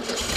Frohes 0.00 0.30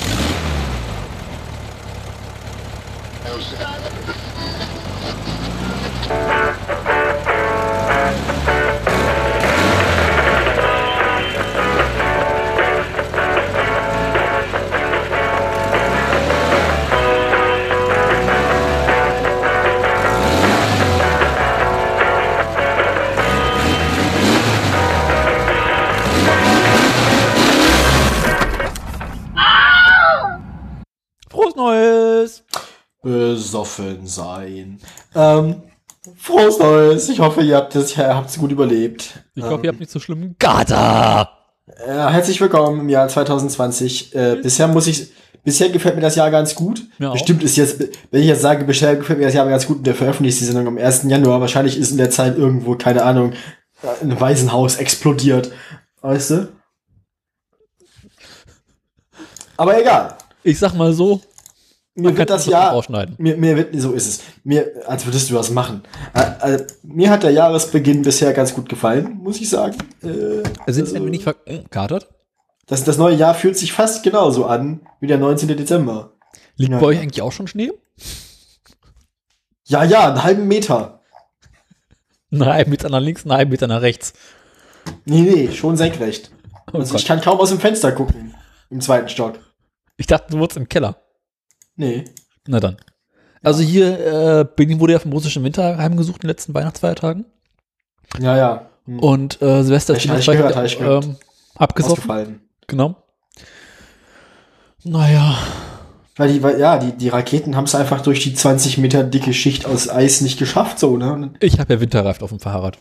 Besoffen 33.33 34.05
sein. 34.05 34.79
Ähm, 35.15 35.63
frohes 36.17 36.59
Neues. 36.59 37.09
Ich 37.09 37.19
hoffe, 37.19 37.41
ihr 37.41 37.57
habt 37.57 37.75
es, 37.75 37.97
ihr 37.97 38.15
habt 38.15 38.29
es 38.29 38.37
gut 38.37 38.51
überlebt. 38.51 39.23
Ich 39.33 39.43
hoffe, 39.43 39.63
ihr 39.63 39.69
habt 39.69 39.79
nicht 39.79 39.91
so 39.91 39.99
schlimmen 39.99 40.35
Gata! 40.37 41.29
Äh, 41.65 41.93
herzlich 41.93 42.39
willkommen 42.39 42.81
im 42.81 42.89
Jahr 42.89 43.07
2020. 43.07 44.13
Äh, 44.13 44.35
bisher 44.43 44.67
muss 44.67 44.85
ich, 44.85 45.11
bisher 45.43 45.69
gefällt 45.69 45.95
mir 45.95 46.01
das 46.01 46.15
Jahr 46.15 46.29
ganz 46.29 46.53
gut. 46.53 46.83
Auch. 47.01 47.13
Bestimmt 47.13 47.41
ist 47.41 47.55
jetzt, 47.55 47.79
wenn 48.11 48.21
ich 48.21 48.27
jetzt 48.27 48.41
sage, 48.41 48.65
bisher 48.65 48.95
gefällt 48.95 49.17
mir 49.17 49.25
das 49.25 49.34
Jahr 49.34 49.47
ganz 49.47 49.65
gut 49.65 49.77
und 49.77 49.87
der 49.87 49.95
veröffentlicht 49.95 50.39
die 50.39 50.45
Sendung 50.45 50.67
am 50.67 50.77
1. 50.77 51.03
Januar. 51.07 51.41
Wahrscheinlich 51.41 51.77
ist 51.77 51.89
in 51.89 51.97
der 51.97 52.11
Zeit 52.11 52.37
irgendwo, 52.37 52.75
keine 52.75 53.03
Ahnung, 53.03 53.34
ein 54.01 54.20
Waisenhaus 54.20 54.75
explodiert. 54.75 55.51
Weißt 56.01 56.29
du? 56.29 56.49
Aber 59.57 59.79
egal. 59.81 60.17
Ich 60.43 60.59
sag 60.59 60.75
mal 60.75 60.93
so, 60.93 61.21
Mir 61.95 62.09
kann 62.09 62.17
wird 62.17 62.29
das 62.31 62.45
das 62.45 62.52
Jahr, 62.52 62.71
rausschneiden. 62.71 63.15
mir, 63.20 63.37
mir 63.37 63.55
wird, 63.55 63.79
so 63.79 63.91
ist 63.93 64.08
es. 64.08 64.22
Mir, 64.44 64.72
als 64.88 65.06
würdest 65.06 65.30
du 65.30 65.36
was 65.36 65.52
machen. 65.52 65.84
Äh, 66.14 66.59
mir 66.81 67.12
hat 67.12 67.22
der 67.23 67.30
Jahresbeginn 67.31 68.02
bisher 68.02 68.34
ganz 68.34 68.56
gut 68.56 68.68
gefallen, 68.68 69.20
muss 69.22 69.40
ich 69.40 69.50
sagen. 69.50 69.78
Äh, 70.02 70.08
sind 70.72 70.86
also- 70.88 70.95
ein 70.95 71.06
wenig 71.06 71.23
verkatert. 71.23 72.09
das, 72.66 72.84
das 72.84 72.98
neue 72.98 73.16
Jahr 73.16 73.36
fühlt 73.36 73.58
sich 73.58 73.73
fast 73.73 74.02
genauso 74.03 74.45
an 74.45 74.81
wie 75.02 75.08
der 75.08 75.20
19. 75.20 75.50
Dezember. 75.56 76.14
Liegt 76.56 76.72
Ja. 76.72 76.80
bei 76.80 76.86
euch 76.88 77.00
eigentlich 77.00 77.22
auch 77.22 77.31
schon 77.31 77.48
Schnee? 77.48 77.72
Ja, 79.66 79.84
ja, 79.84 80.08
einen 80.09 80.23
halben 80.23 80.48
Meter. 80.48 81.02
Ein 82.31 82.46
halben 82.46 82.72
Meter 82.72 82.90
nach 82.90 83.00
links, 83.02 83.25
ein 83.25 83.31
halben 83.31 83.52
Meter 83.52 83.68
nach 83.68 83.81
rechts. 83.81 84.14
Nee, 85.06 85.22
nee, 85.22 85.52
schon 85.52 85.78
senkrecht. 85.78 86.31
Oh 86.73 86.80
also 86.80 86.94
Gott. 86.94 87.02
ich 87.02 87.08
kann 87.08 87.22
kaum 87.22 87.40
aus 87.40 87.50
dem 87.50 87.59
Fenster 87.59 87.92
gucken. 87.92 88.34
Im 88.72 88.81
zweiten 88.81 89.08
Stock. 89.09 89.38
Ich 89.98 90.08
dachte, 90.08 90.31
du 90.31 90.40
wurdest 90.40 90.58
im 90.58 90.68
Keller. 90.68 90.96
Nee. 91.76 92.06
Na 92.48 92.60
dann. 92.60 92.78
Also 93.42 93.62
hier, 93.62 94.40
äh, 94.40 94.46
Berlin 94.56 94.80
wurde 94.80 94.94
ja 94.94 95.00
vom 95.00 95.12
russischen 95.12 95.44
Winter 95.44 95.78
heimgesucht 95.78 96.18
in 96.18 96.28
den 96.28 96.30
letzten 96.30 96.54
Weihnachtsfeiertagen. 96.54 97.26
Ja, 98.20 98.38
ja. 98.38 98.70
Hm. 98.86 99.00
Und 99.00 99.42
äh, 99.42 99.64
Silvester 99.64 99.96
ist 99.96 100.04
gehört, 100.26 100.56
ähm, 100.80 101.18
abgesoffen. 101.56 101.98
Ausgefallen. 101.98 102.42
Genau. 102.68 102.96
Naja. 104.84 105.38
Weil 106.16 106.32
die, 106.32 106.44
weil, 106.44 106.60
ja, 106.60 106.78
die, 106.78 106.92
die 106.92 107.10
Raketen 107.10 107.56
haben 107.56 107.64
es 107.64 107.76
einfach 107.76 108.02
durch 108.02 108.22
die 108.22 108.34
20 108.34 108.78
Meter 108.78 109.04
dicke 109.04 109.34
Schicht 109.34 109.66
aus 109.66 109.90
Eis 109.90 110.22
nicht 110.22 110.38
geschafft, 110.38 110.80
so, 110.80 110.98
ne? 110.98 111.34
Ich 111.40 111.60
habe 111.60 111.74
ja 111.74 111.82
Winterreifen 111.82 112.24
auf 112.24 112.30
dem 112.30 112.40
Fahrrad. 112.40 112.78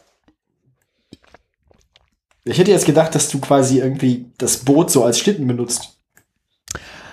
Ich 2.45 2.59
hätte 2.59 2.73
jetzt 2.73 2.87
gedacht, 2.87 3.15
dass 3.15 3.29
du 3.29 3.41
quasi 3.41 3.79
irgendwie 3.79 4.33
das 4.37 4.59
Boot 4.59 4.91
so 4.91 5.05
als 5.05 5.19
Schlitten 5.19 5.47
benutzt. 5.47 5.97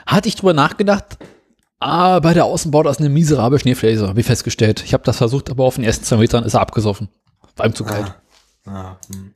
Hatte 0.05 0.27
ich 0.27 0.35
drüber 0.35 0.53
nachgedacht, 0.53 1.19
aber 1.79 2.21
bei 2.21 2.33
der 2.33 2.45
Außenbau 2.45 2.83
da 2.83 2.89
ist 2.89 2.99
eine 2.99 3.09
miserable 3.09 3.59
Schneefläche, 3.59 4.15
wie 4.15 4.23
festgestellt. 4.23 4.83
Ich 4.85 4.93
habe 4.93 5.03
das 5.03 5.17
versucht, 5.17 5.49
aber 5.49 5.63
auf 5.63 5.75
den 5.75 5.83
ersten 5.83 6.03
zwei 6.05 6.17
Metern 6.17 6.43
ist 6.43 6.53
er 6.53 6.61
abgesoffen. 6.61 7.09
War 7.55 7.65
ihm 7.65 7.75
zu 7.75 7.83
kalt. 7.83 8.13
Ah, 8.65 8.97
hm. 9.11 9.31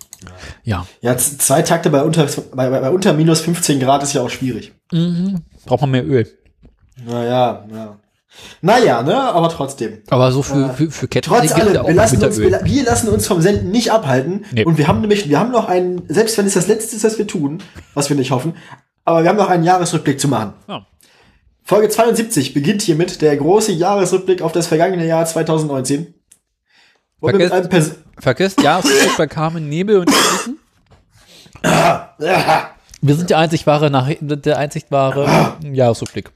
Ja. 0.63 0.85
Ja, 1.01 1.17
z- 1.17 1.41
zwei 1.41 1.61
Takte 1.63 1.89
bei 1.89 2.01
unter, 2.03 2.25
bei, 2.53 2.69
bei, 2.69 2.79
bei 2.79 2.89
unter 2.89 3.13
minus 3.13 3.41
15 3.41 3.79
Grad 3.79 4.03
ist 4.03 4.13
ja 4.13 4.21
auch 4.21 4.29
schwierig. 4.29 4.73
Mhm. 4.91 5.41
Braucht 5.65 5.81
man 5.81 5.91
mehr 5.91 6.05
Öl. 6.05 6.27
Naja, 7.05 7.65
ja. 7.73 7.97
Naja, 8.61 9.03
ne, 9.03 9.15
aber 9.15 9.49
trotzdem. 9.49 9.99
Aber 10.09 10.31
so 10.31 10.41
für, 10.41 10.65
Äh, 10.65 10.73
für, 10.73 10.91
für 10.91 11.07
Ketten 11.07 11.29
Trotz 11.29 11.51
allem, 11.51 11.73
ja 11.75 11.85
wir 11.87 11.93
lassen, 11.93 12.23
uns, 12.23 12.39
wir, 12.39 12.61
wir 12.63 12.83
lassen 12.83 13.09
uns 13.09 13.27
vom 13.27 13.41
Senden 13.41 13.69
nicht 13.71 13.91
abhalten. 13.91 14.45
Nee. 14.51 14.65
Und 14.65 14.77
wir 14.77 14.87
haben 14.87 15.01
nämlich, 15.01 15.29
wir 15.29 15.39
haben 15.39 15.51
noch 15.51 15.67
einen, 15.67 16.01
selbst 16.07 16.37
wenn 16.37 16.45
es 16.47 16.53
das 16.53 16.67
Letzte 16.67 16.95
ist, 16.95 17.03
was 17.03 17.17
wir 17.17 17.27
tun, 17.27 17.61
was 17.93 18.09
wir 18.09 18.15
nicht 18.17 18.31
hoffen, 18.31 18.55
aber 19.05 19.21
wir 19.23 19.29
haben 19.29 19.37
noch 19.37 19.49
einen 19.49 19.63
Jahresrückblick 19.63 20.19
zu 20.19 20.27
machen. 20.27 20.53
Ja. 20.67 20.85
Folge 21.63 21.89
72 21.89 22.53
beginnt 22.53 22.81
hiermit 22.81 23.21
der 23.21 23.35
große 23.37 23.71
Jahresrückblick 23.71 24.41
auf 24.41 24.51
das 24.51 24.67
vergangene 24.67 25.05
Jahr 25.07 25.25
2019. 25.25 26.13
Wollen 27.19 27.37
wir 27.37 27.45
mit 27.45 27.53
einem 27.53 27.69
Pers 27.69 27.95
Vergesst, 28.19 28.61
ja, 28.61 28.79
es 28.79 28.85
ist 28.85 29.17
bei 29.17 29.27
Carmen 29.27 29.69
Nebel 29.69 29.99
und. 29.99 30.11
Wir 33.01 33.15
sind 33.15 33.29
der 33.29 33.37
einzig 33.37 33.65
wahre, 33.65 33.89
nach, 33.89 34.09
der 34.19 34.57
einzig 34.57 34.85
wahre 34.89 35.57
Jahresrückblick. 35.63 36.31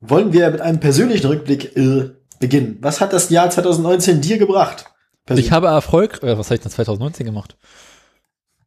wollen 0.00 0.32
wir 0.32 0.50
mit 0.50 0.60
einem 0.60 0.80
persönlichen 0.80 1.26
Rückblick 1.26 1.76
äh, 1.76 2.10
beginnen. 2.40 2.78
Was 2.80 3.00
hat 3.00 3.12
das 3.12 3.30
Jahr 3.30 3.50
2019 3.50 4.20
dir 4.20 4.38
gebracht? 4.38 4.86
Persönlich. 5.24 5.46
Ich 5.46 5.52
habe 5.52 5.68
Erfolg, 5.68 6.22
äh, 6.22 6.36
was 6.36 6.46
habe 6.48 6.56
ich 6.56 6.60
denn 6.60 6.72
2019 6.72 7.24
gemacht? 7.24 7.56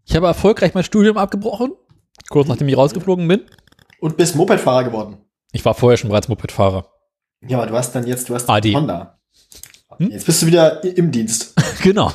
Ich 0.06 0.16
habe 0.16 0.28
erfolgreich 0.28 0.74
mein 0.74 0.84
Studium 0.86 1.18
abgebrochen, 1.18 1.74
kurz 2.30 2.48
nachdem 2.48 2.70
ich 2.70 2.78
rausgeflogen 2.78 3.28
bin. 3.28 3.42
und 4.00 4.18
bist 4.18 4.36
Mopedfahrer 4.36 4.86
geworden. 4.86 5.18
Ich 5.52 5.64
war 5.66 5.74
vorher 5.74 5.98
schon 5.98 6.10
bereits 6.10 6.28
Mopedfahrer. 6.28 6.86
Ja, 7.48 7.58
aber 7.58 7.68
du 7.68 7.76
hast 7.76 7.94
dann 7.94 8.06
jetzt, 8.08 8.30
du 8.30 8.36
hast 8.36 8.50
AD. 8.50 8.74
Honda. 8.76 9.20
Hm? 9.98 10.12
Jetzt 10.12 10.26
bist 10.26 10.42
du 10.42 10.48
wieder 10.48 10.84
im 10.84 11.12
Dienst. 11.12 11.54
genau. 11.84 12.12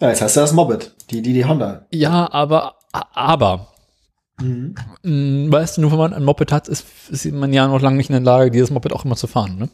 Ja, 0.00 0.08
jetzt 0.10 0.20
hast 0.22 0.36
du 0.36 0.40
das 0.40 0.52
Moped, 0.52 0.94
die, 1.10 1.22
die, 1.22 1.32
die 1.32 1.44
Honda. 1.44 1.86
Ja, 1.92 2.30
aber, 2.32 2.74
aber, 2.92 3.68
Mhm. 4.38 4.74
mh, 5.02 5.50
weißt 5.52 5.76
du, 5.78 5.80
nur 5.80 5.92
wenn 5.92 5.98
man 5.98 6.12
ein 6.12 6.24
Moped 6.24 6.52
hat, 6.52 6.68
ist, 6.68 6.84
ist 7.08 7.24
man 7.32 7.54
ja 7.54 7.66
noch 7.68 7.80
lange 7.80 7.96
nicht 7.96 8.10
in 8.10 8.12
der 8.12 8.20
Lage, 8.22 8.50
dieses 8.50 8.68
Moped 8.70 8.92
auch 8.92 9.06
immer 9.06 9.16
zu 9.16 9.26
fahren, 9.26 9.56
ne? 9.56 9.70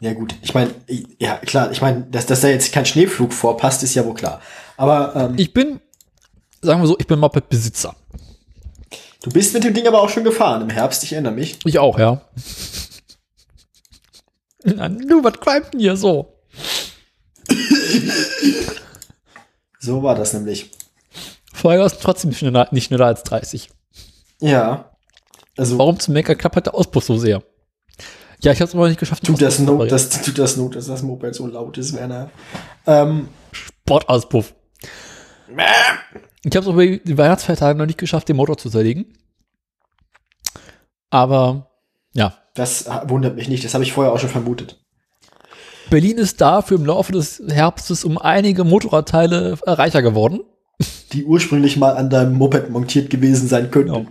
Ja 0.00 0.12
gut, 0.12 0.36
ich 0.42 0.54
meine, 0.54 0.70
ja 1.18 1.38
klar, 1.38 1.72
ich 1.72 1.80
meine, 1.80 2.02
dass, 2.02 2.26
dass 2.26 2.42
da 2.42 2.48
jetzt 2.48 2.72
kein 2.72 2.86
Schneeflug 2.86 3.32
vorpasst, 3.32 3.82
ist 3.82 3.94
ja 3.94 4.04
wohl 4.04 4.14
klar. 4.14 4.40
Aber 4.76 5.16
ähm, 5.16 5.34
Ich 5.38 5.52
bin, 5.52 5.80
sagen 6.62 6.82
wir 6.82 6.86
so, 6.86 6.96
ich 7.00 7.06
bin 7.08 7.18
Moped-Besitzer. 7.18 7.96
Du 9.24 9.30
bist 9.30 9.54
mit 9.54 9.64
dem 9.64 9.72
Ding 9.74 9.86
aber 9.88 10.02
auch 10.02 10.10
schon 10.10 10.22
gefahren 10.22 10.62
im 10.62 10.70
Herbst, 10.70 11.02
ich 11.02 11.12
erinnere 11.12 11.32
mich. 11.32 11.58
Ich 11.64 11.78
auch, 11.78 11.98
ja. 11.98 12.20
Na, 14.64 14.88
du, 14.88 15.24
was 15.24 15.40
qualmt 15.40 15.72
denn 15.72 15.80
hier 15.80 15.96
so? 15.96 16.34
So 19.80 20.02
war 20.02 20.14
das 20.14 20.32
nämlich. 20.32 20.70
Vorher 21.52 21.84
ist 21.84 22.00
trotzdem 22.00 22.30
nicht 22.30 22.38
schneller, 22.38 22.68
nicht 22.70 22.86
schneller 22.86 23.06
als 23.06 23.22
30. 23.22 23.70
Ja. 24.40 24.90
Also 25.56 25.78
Warum 25.78 25.98
zum 25.98 26.14
Mecker 26.14 26.34
klappert 26.34 26.66
der 26.66 26.74
Auspuff 26.74 27.04
so 27.04 27.16
sehr? 27.16 27.42
Ja, 28.40 28.52
ich 28.52 28.60
habe 28.60 28.68
es 28.68 28.74
aber 28.74 28.88
nicht 28.88 29.00
geschafft. 29.00 29.24
tut 29.24 29.40
das 29.40 29.58
Not, 29.58 29.90
das 29.90 30.22
tut 30.22 30.38
das 30.38 30.56
Not, 30.56 30.76
dass 30.76 30.86
das 30.86 31.02
Moped 31.02 31.34
so 31.34 31.46
laut 31.46 31.78
ist, 31.78 31.94
Werner. 31.94 32.30
Ähm, 32.86 33.28
Sportauspuff. 33.52 34.54
Ich 36.44 36.54
habe 36.54 36.66
es 36.66 36.72
über 36.72 36.86
die 36.86 37.18
Weihnachtsfeiertage 37.18 37.78
noch 37.78 37.86
nicht 37.86 37.98
geschafft, 37.98 38.28
den 38.28 38.36
Motor 38.36 38.58
zu 38.58 38.70
zerlegen. 38.70 39.06
Aber 41.10 41.70
ja, 42.12 42.36
das 42.54 42.86
wundert 43.06 43.36
mich 43.36 43.48
nicht, 43.48 43.64
das 43.64 43.74
habe 43.74 43.84
ich 43.84 43.92
vorher 43.92 44.12
auch 44.12 44.18
schon 44.18 44.30
vermutet. 44.30 44.80
Berlin 45.90 46.18
ist 46.18 46.40
dafür 46.40 46.78
im 46.78 46.86
Laufe 46.86 47.12
des 47.12 47.42
Herbstes 47.48 48.04
um 48.04 48.18
einige 48.18 48.64
Motorradteile 48.64 49.58
reicher 49.66 50.02
geworden. 50.02 50.40
Die 51.12 51.24
ursprünglich 51.24 51.76
mal 51.76 51.96
an 51.96 52.10
deinem 52.10 52.34
Moped 52.34 52.70
montiert 52.70 53.10
gewesen 53.10 53.48
sein 53.48 53.70
könnten. 53.70 54.08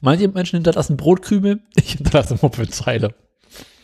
Manche 0.00 0.28
Menschen 0.28 0.56
hinterlassen 0.56 0.96
Brotkrümel, 0.96 1.60
ich 1.76 1.92
hinterlasse 1.92 2.38
Mopedteile. 2.40 3.14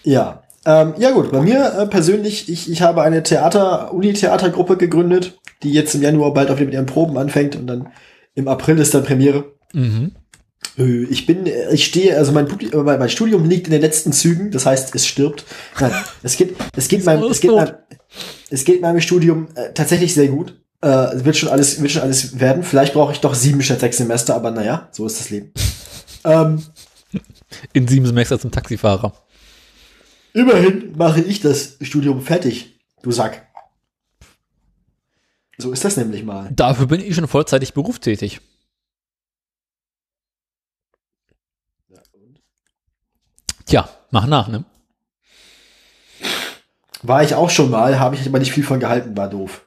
Ja. 0.04 0.43
Ähm, 0.66 0.94
ja 0.98 1.10
gut, 1.10 1.30
bei 1.30 1.40
mir 1.42 1.74
äh, 1.78 1.86
persönlich, 1.86 2.48
ich, 2.48 2.70
ich 2.70 2.80
habe 2.82 3.02
eine 3.02 3.22
Theater, 3.22 3.92
Uni-Theatergruppe 3.92 4.76
gegründet, 4.76 5.38
die 5.62 5.72
jetzt 5.72 5.94
im 5.94 6.02
Januar 6.02 6.32
bald 6.32 6.50
auch 6.50 6.56
wieder 6.56 6.66
mit 6.66 6.74
ihren 6.74 6.86
Proben 6.86 7.18
anfängt 7.18 7.56
und 7.56 7.66
dann 7.66 7.88
im 8.34 8.48
April 8.48 8.78
ist 8.78 8.94
dann 8.94 9.04
Premiere. 9.04 9.52
Mhm. 9.74 10.12
Äh, 10.78 11.04
Ich 11.04 11.26
bin, 11.26 11.46
äh, 11.46 11.72
ich 11.72 11.84
stehe, 11.84 12.16
also 12.16 12.32
mein, 12.32 12.48
Publi- 12.48 12.72
äh, 12.72 12.82
mein 12.82 12.98
mein 12.98 13.10
Studium 13.10 13.48
liegt 13.48 13.66
in 13.66 13.72
den 13.72 13.82
letzten 13.82 14.12
Zügen, 14.12 14.50
das 14.50 14.64
heißt, 14.66 14.94
es 14.94 15.06
stirbt. 15.06 15.44
Nein, 15.80 15.92
es 16.22 16.36
geht, 16.36 16.56
es 16.76 16.88
geht 16.88 17.04
meinem, 17.04 17.24
es 17.24 17.40
geht 17.40 17.50
meinem, 17.52 17.74
es 18.50 18.64
geht 18.64 18.80
meinem 18.80 19.00
Studium 19.00 19.48
äh, 19.56 19.72
tatsächlich 19.74 20.14
sehr 20.14 20.28
gut. 20.28 20.58
Äh, 20.82 20.88
es 21.16 21.24
wird 21.24 21.36
schon 21.36 21.50
alles, 21.50 21.80
wird 21.82 21.92
schon 21.92 22.02
alles 22.02 22.40
werden. 22.40 22.62
Vielleicht 22.62 22.94
brauche 22.94 23.12
ich 23.12 23.20
doch 23.20 23.34
sieben 23.34 23.62
statt 23.62 23.80
sechs 23.80 23.98
Semester, 23.98 24.34
aber 24.34 24.50
naja, 24.50 24.88
so 24.92 25.04
ist 25.06 25.20
das 25.20 25.30
Leben. 25.30 25.52
ähm, 26.24 26.62
In 27.74 27.86
sieben 27.86 28.06
Semester 28.06 28.38
zum 28.40 28.50
Taxifahrer. 28.50 29.12
Immerhin 30.34 30.94
mache 30.96 31.20
ich 31.20 31.40
das 31.40 31.78
Studium 31.80 32.20
fertig, 32.20 32.78
du 33.02 33.10
Sack. 33.10 33.46
So 35.56 35.72
ist 35.72 35.84
das 35.84 35.96
nämlich 35.96 36.24
mal. 36.24 36.50
Dafür 36.52 36.86
bin 36.86 37.00
ich 37.00 37.14
schon 37.14 37.28
vollzeitig 37.28 37.72
berufstätig. 37.72 38.40
Tja, 43.64 43.88
mach 44.10 44.26
nach, 44.26 44.48
ne? 44.48 44.64
War 47.02 47.22
ich 47.22 47.34
auch 47.34 47.50
schon 47.50 47.70
mal, 47.70 47.98
habe 47.98 48.16
ich 48.16 48.26
aber 48.26 48.38
nicht 48.38 48.52
viel 48.52 48.64
von 48.64 48.80
gehalten, 48.80 49.16
war 49.16 49.30
doof. 49.30 49.66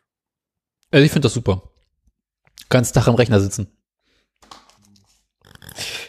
Also 0.92 1.06
ich 1.06 1.12
finde 1.12 1.26
das 1.26 1.34
super. 1.34 1.64
Ganz 2.70 2.92
Tag 2.92 3.08
am 3.08 3.16
Rechner 3.16 3.40
sitzen. 3.40 3.68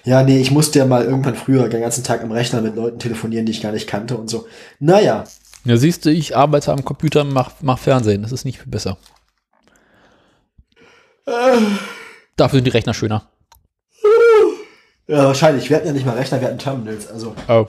Ja, 0.09 0.23
nee, 0.23 0.41
ich 0.41 0.51
musste 0.51 0.79
ja 0.79 0.87
mal 0.87 1.05
irgendwann 1.05 1.35
früher 1.35 1.69
den 1.69 1.83
ganzen 1.83 2.03
Tag 2.03 2.23
am 2.23 2.33
Rechner 2.33 2.63
mit 2.63 2.75
Leuten 2.77 2.99
telefonieren, 2.99 3.45
die 3.45 3.53
ich 3.53 3.61
gar 3.61 3.73
nicht 3.73 3.87
kannte 3.87 4.17
und 4.17 4.31
so. 4.31 4.47
Naja, 4.79 5.25
Ja, 5.67 5.77
siehst 5.77 6.07
du, 6.07 6.11
ich 6.11 6.35
arbeite 6.35 6.73
am 6.73 6.83
Computer, 6.83 7.25
mach, 7.25 7.51
mach 7.61 7.79
Fernsehen. 7.79 8.23
Das 8.23 8.33
ist 8.33 8.47
nicht 8.47 8.59
viel 8.59 8.71
besser. 8.71 8.97
Dafür 12.37 12.57
sind 12.57 12.65
die 12.65 12.71
Rechner 12.71 12.95
schöner. 12.95 13.29
ja, 15.09 15.27
wahrscheinlich. 15.27 15.69
Wir 15.69 15.77
hatten 15.77 15.89
ja 15.89 15.93
nicht 15.93 16.07
mal 16.07 16.17
Rechner, 16.17 16.41
wir 16.41 16.49
hatten 16.49 16.59
Terminals. 16.59 17.07
Also, 17.07 17.35
Oh. 17.47 17.67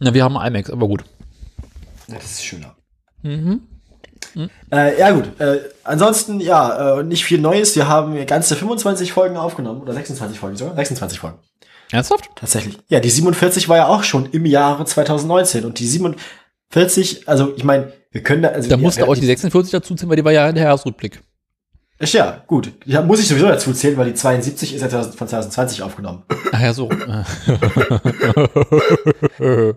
Na, 0.00 0.12
wir 0.12 0.24
haben 0.24 0.34
IMAX, 0.34 0.68
aber 0.68 0.88
gut. 0.88 1.04
ja, 2.08 2.16
das 2.16 2.24
ist 2.24 2.44
schöner. 2.44 2.74
Mhm. 3.22 3.60
Äh, 4.72 4.98
ja, 4.98 5.10
gut. 5.10 5.40
Äh, 5.40 5.60
ansonsten, 5.84 6.40
ja, 6.40 7.00
äh, 7.00 7.02
nicht 7.02 7.24
viel 7.24 7.40
Neues. 7.40 7.76
Wir 7.76 7.88
haben 7.88 8.24
ganze 8.26 8.56
25 8.56 9.12
Folgen 9.12 9.36
aufgenommen. 9.36 9.82
Oder 9.82 9.92
26 9.92 10.38
Folgen 10.38 10.56
sogar. 10.56 10.74
26 10.74 11.18
Folgen. 11.18 11.38
Ernsthaft? 11.90 12.30
Tatsächlich. 12.36 12.78
Ja, 12.88 13.00
die 13.00 13.10
47 13.10 13.68
war 13.68 13.76
ja 13.76 13.86
auch 13.88 14.02
schon 14.02 14.26
im 14.32 14.46
Jahre 14.46 14.84
2019. 14.84 15.64
Und 15.64 15.78
die 15.78 15.86
47, 15.86 17.28
also 17.28 17.52
ich 17.56 17.64
meine, 17.64 17.92
wir 18.10 18.22
können 18.22 18.42
da. 18.42 18.48
Also, 18.48 18.68
Da 18.68 18.76
musste 18.76 19.06
auch 19.06 19.14
die 19.14 19.26
46 19.26 19.72
dazu 19.72 19.94
ziehen, 19.94 20.08
weil 20.08 20.16
die 20.16 20.24
war 20.24 20.32
ja 20.32 20.50
der 20.52 20.64
Jahresrückblick. 20.64 21.20
Ist 22.02 22.14
Ja, 22.14 22.42
gut. 22.48 22.72
Ja, 22.84 23.00
muss 23.00 23.20
ich 23.20 23.28
sowieso 23.28 23.46
dazu 23.46 23.72
zählen, 23.72 23.96
weil 23.96 24.06
die 24.06 24.14
72 24.14 24.74
ist 24.74 24.80
ja 24.80 24.88
2000 24.88 25.14
von 25.14 25.28
2020 25.28 25.82
aufgenommen. 25.84 26.24
Ach 26.50 26.60
ja, 26.60 26.72
so. 26.72 26.88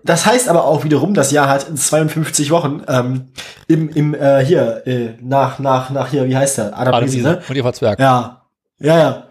Das 0.03 0.25
heißt 0.25 0.49
aber 0.49 0.65
auch 0.65 0.83
wiederum, 0.83 1.13
das 1.13 1.31
Jahr 1.31 1.47
hat 1.47 1.69
in 1.69 1.77
52 1.77 2.49
Wochen 2.49 2.81
ähm, 2.87 3.27
im, 3.67 3.89
im 3.89 4.15
äh, 4.15 4.43
hier, 4.43 4.87
äh, 4.87 5.13
nach, 5.21 5.59
nach, 5.59 5.91
nach 5.91 6.09
hier, 6.09 6.27
wie 6.27 6.35
heißt 6.35 6.57
der? 6.57 6.77
Adam, 6.77 6.95
Riese 6.95 7.21
ne? 7.21 7.41
und 7.47 7.55
Eva 7.55 7.73
Zwerg. 7.73 7.99
Ja. 7.99 8.41
Ja, 8.79 8.97
ja. 8.97 9.27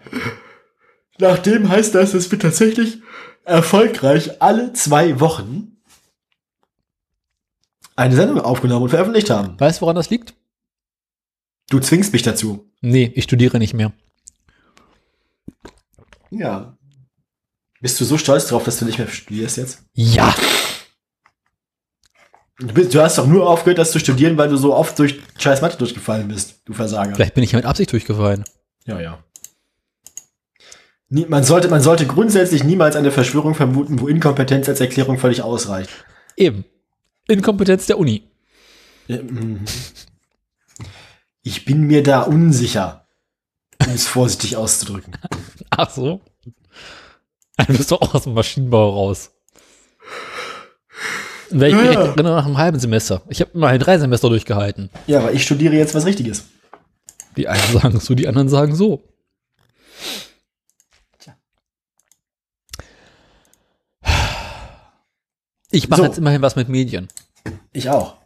Nachdem 1.19 1.69
heißt 1.69 1.95
das, 1.95 2.13
dass 2.13 2.31
wir 2.31 2.39
tatsächlich 2.39 2.99
erfolgreich 3.43 4.41
alle 4.41 4.71
zwei 4.71 5.19
Wochen 5.19 5.77
eine 7.97 8.15
Sendung 8.15 8.39
aufgenommen 8.39 8.83
und 8.83 8.89
veröffentlicht 8.89 9.29
haben. 9.29 9.59
Weißt 9.59 9.79
du, 9.79 9.81
woran 9.81 9.95
das 9.97 10.09
liegt? 10.09 10.33
Du 11.69 11.79
zwingst 11.79 12.13
mich 12.13 12.21
dazu. 12.21 12.71
Nee, 12.81 13.11
ich 13.15 13.23
studiere 13.23 13.57
nicht 13.57 13.73
mehr. 13.73 13.91
Ja. 16.29 16.77
Bist 17.81 17.99
du 17.99 18.05
so 18.05 18.17
stolz 18.17 18.47
drauf, 18.47 18.63
dass 18.63 18.79
du 18.79 18.85
nicht 18.85 18.97
mehr 18.97 19.07
studierst 19.07 19.57
jetzt? 19.57 19.83
Ja. 19.93 20.35
Du, 22.59 22.67
bist, 22.67 22.93
du 22.93 23.01
hast 23.01 23.17
doch 23.17 23.27
nur 23.27 23.49
aufgehört, 23.49 23.79
das 23.79 23.91
zu 23.91 23.99
studieren, 23.99 24.37
weil 24.37 24.49
du 24.49 24.57
so 24.57 24.73
oft 24.73 24.97
durch 24.97 25.19
scheiß 25.37 25.61
Mathe 25.61 25.77
durchgefallen 25.77 26.27
bist, 26.27 26.61
du 26.65 26.73
Versager. 26.73 27.15
Vielleicht 27.15 27.33
bin 27.33 27.43
ich 27.43 27.51
ja 27.51 27.57
mit 27.57 27.65
Absicht 27.65 27.91
durchgefallen. 27.91 28.45
Ja, 28.85 28.99
ja. 28.99 29.23
Nie, 31.09 31.25
man, 31.25 31.43
sollte, 31.43 31.67
man 31.67 31.81
sollte 31.81 32.07
grundsätzlich 32.07 32.63
niemals 32.63 32.95
eine 32.95 33.11
Verschwörung 33.11 33.55
vermuten, 33.55 33.99
wo 33.99 34.07
Inkompetenz 34.07 34.69
als 34.69 34.79
Erklärung 34.79 35.19
völlig 35.19 35.41
ausreicht. 35.41 35.89
Eben. 36.35 36.65
Inkompetenz 37.27 37.85
der 37.87 37.99
Uni. 37.99 38.23
Ich 41.47 41.63
bin 41.63 41.81
mir 41.81 42.01
da 42.01 42.23
unsicher, 42.23 43.07
um 43.85 43.93
es 43.93 44.07
vorsichtig 44.07 44.57
auszudrücken. 44.57 45.13
Ach 45.69 45.91
so. 45.91 46.21
Du 47.67 47.73
bist 47.77 47.91
doch 47.91 48.01
auch 48.01 48.15
aus 48.15 48.23
dem 48.23 48.33
Maschinenbau 48.33 48.89
raus. 48.89 49.29
Weil 51.51 51.69
ich 51.69 51.75
mich 51.75 51.85
Ja. 51.93 52.01
erinnere 52.05 52.35
nach 52.37 52.45
einem 52.47 52.57
halben 52.57 52.79
Semester. 52.79 53.21
Ich 53.29 53.41
habe 53.41 53.51
immerhin 53.53 53.79
drei 53.79 53.99
Semester 53.99 54.27
durchgehalten. 54.29 54.89
Ja, 55.05 55.19
aber 55.19 55.33
ich 55.33 55.43
studiere 55.43 55.75
jetzt 55.75 55.93
was 55.93 56.07
Richtiges. 56.07 56.45
Die 57.37 57.47
einen 57.47 57.79
sagen 57.79 57.99
so, 57.99 58.15
die 58.15 58.27
anderen 58.27 58.49
sagen 58.49 58.75
so. 58.75 59.03
Ich 65.71 65.89
mache 65.89 66.01
So. 66.01 66.05
jetzt 66.07 66.17
immerhin 66.17 66.41
was 66.41 66.55
mit 66.55 66.69
Medien. 66.69 67.07
Ich 67.73 67.89
auch. 67.89 68.17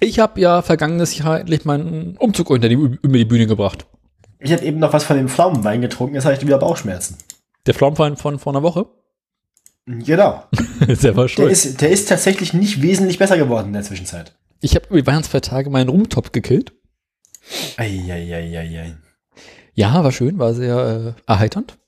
Ich 0.00 0.18
habe 0.18 0.40
ja 0.40 0.62
vergangenes 0.62 1.16
Jahr 1.16 1.40
endlich 1.40 1.64
meinen 1.64 2.16
Umzug 2.16 2.50
unter 2.50 2.68
die, 2.68 2.74
über 2.74 3.18
die 3.18 3.24
Bühne 3.24 3.46
gebracht. 3.46 3.86
Ich 4.38 4.52
habe 4.52 4.64
eben 4.64 4.78
noch 4.78 4.92
was 4.94 5.04
von 5.04 5.16
dem 5.16 5.28
Pflaumenwein 5.28 5.82
getrunken, 5.82 6.14
jetzt 6.14 6.24
habe 6.24 6.34
ich 6.34 6.40
wieder 6.40 6.58
Bauchschmerzen. 6.58 7.18
Der 7.66 7.74
Pflaumenwein 7.74 8.16
von 8.16 8.38
vor 8.38 8.52
einer 8.54 8.62
Woche. 8.62 8.86
Genau. 9.86 10.44
Selber 10.88 11.22
Der 11.22 11.28
schuld. 11.28 11.52
ist, 11.52 11.80
der 11.80 11.90
ist 11.90 12.08
tatsächlich 12.08 12.54
nicht 12.54 12.80
wesentlich 12.80 13.18
besser 13.18 13.36
geworden 13.36 13.68
in 13.68 13.72
der 13.74 13.82
Zwischenzeit. 13.82 14.34
Ich 14.60 14.74
habe 14.74 14.86
über 14.88 15.00
die 15.00 15.06
Weihnachtsfeiertage 15.06 15.68
meinen 15.68 15.88
Rumtopf 15.88 16.32
gekillt. 16.32 16.72
Eieieiei. 17.76 18.96
Ja, 19.74 20.02
war 20.04 20.12
schön, 20.12 20.38
war 20.38 20.54
sehr 20.54 21.14
äh, 21.16 21.30
erheiternd. 21.30 21.78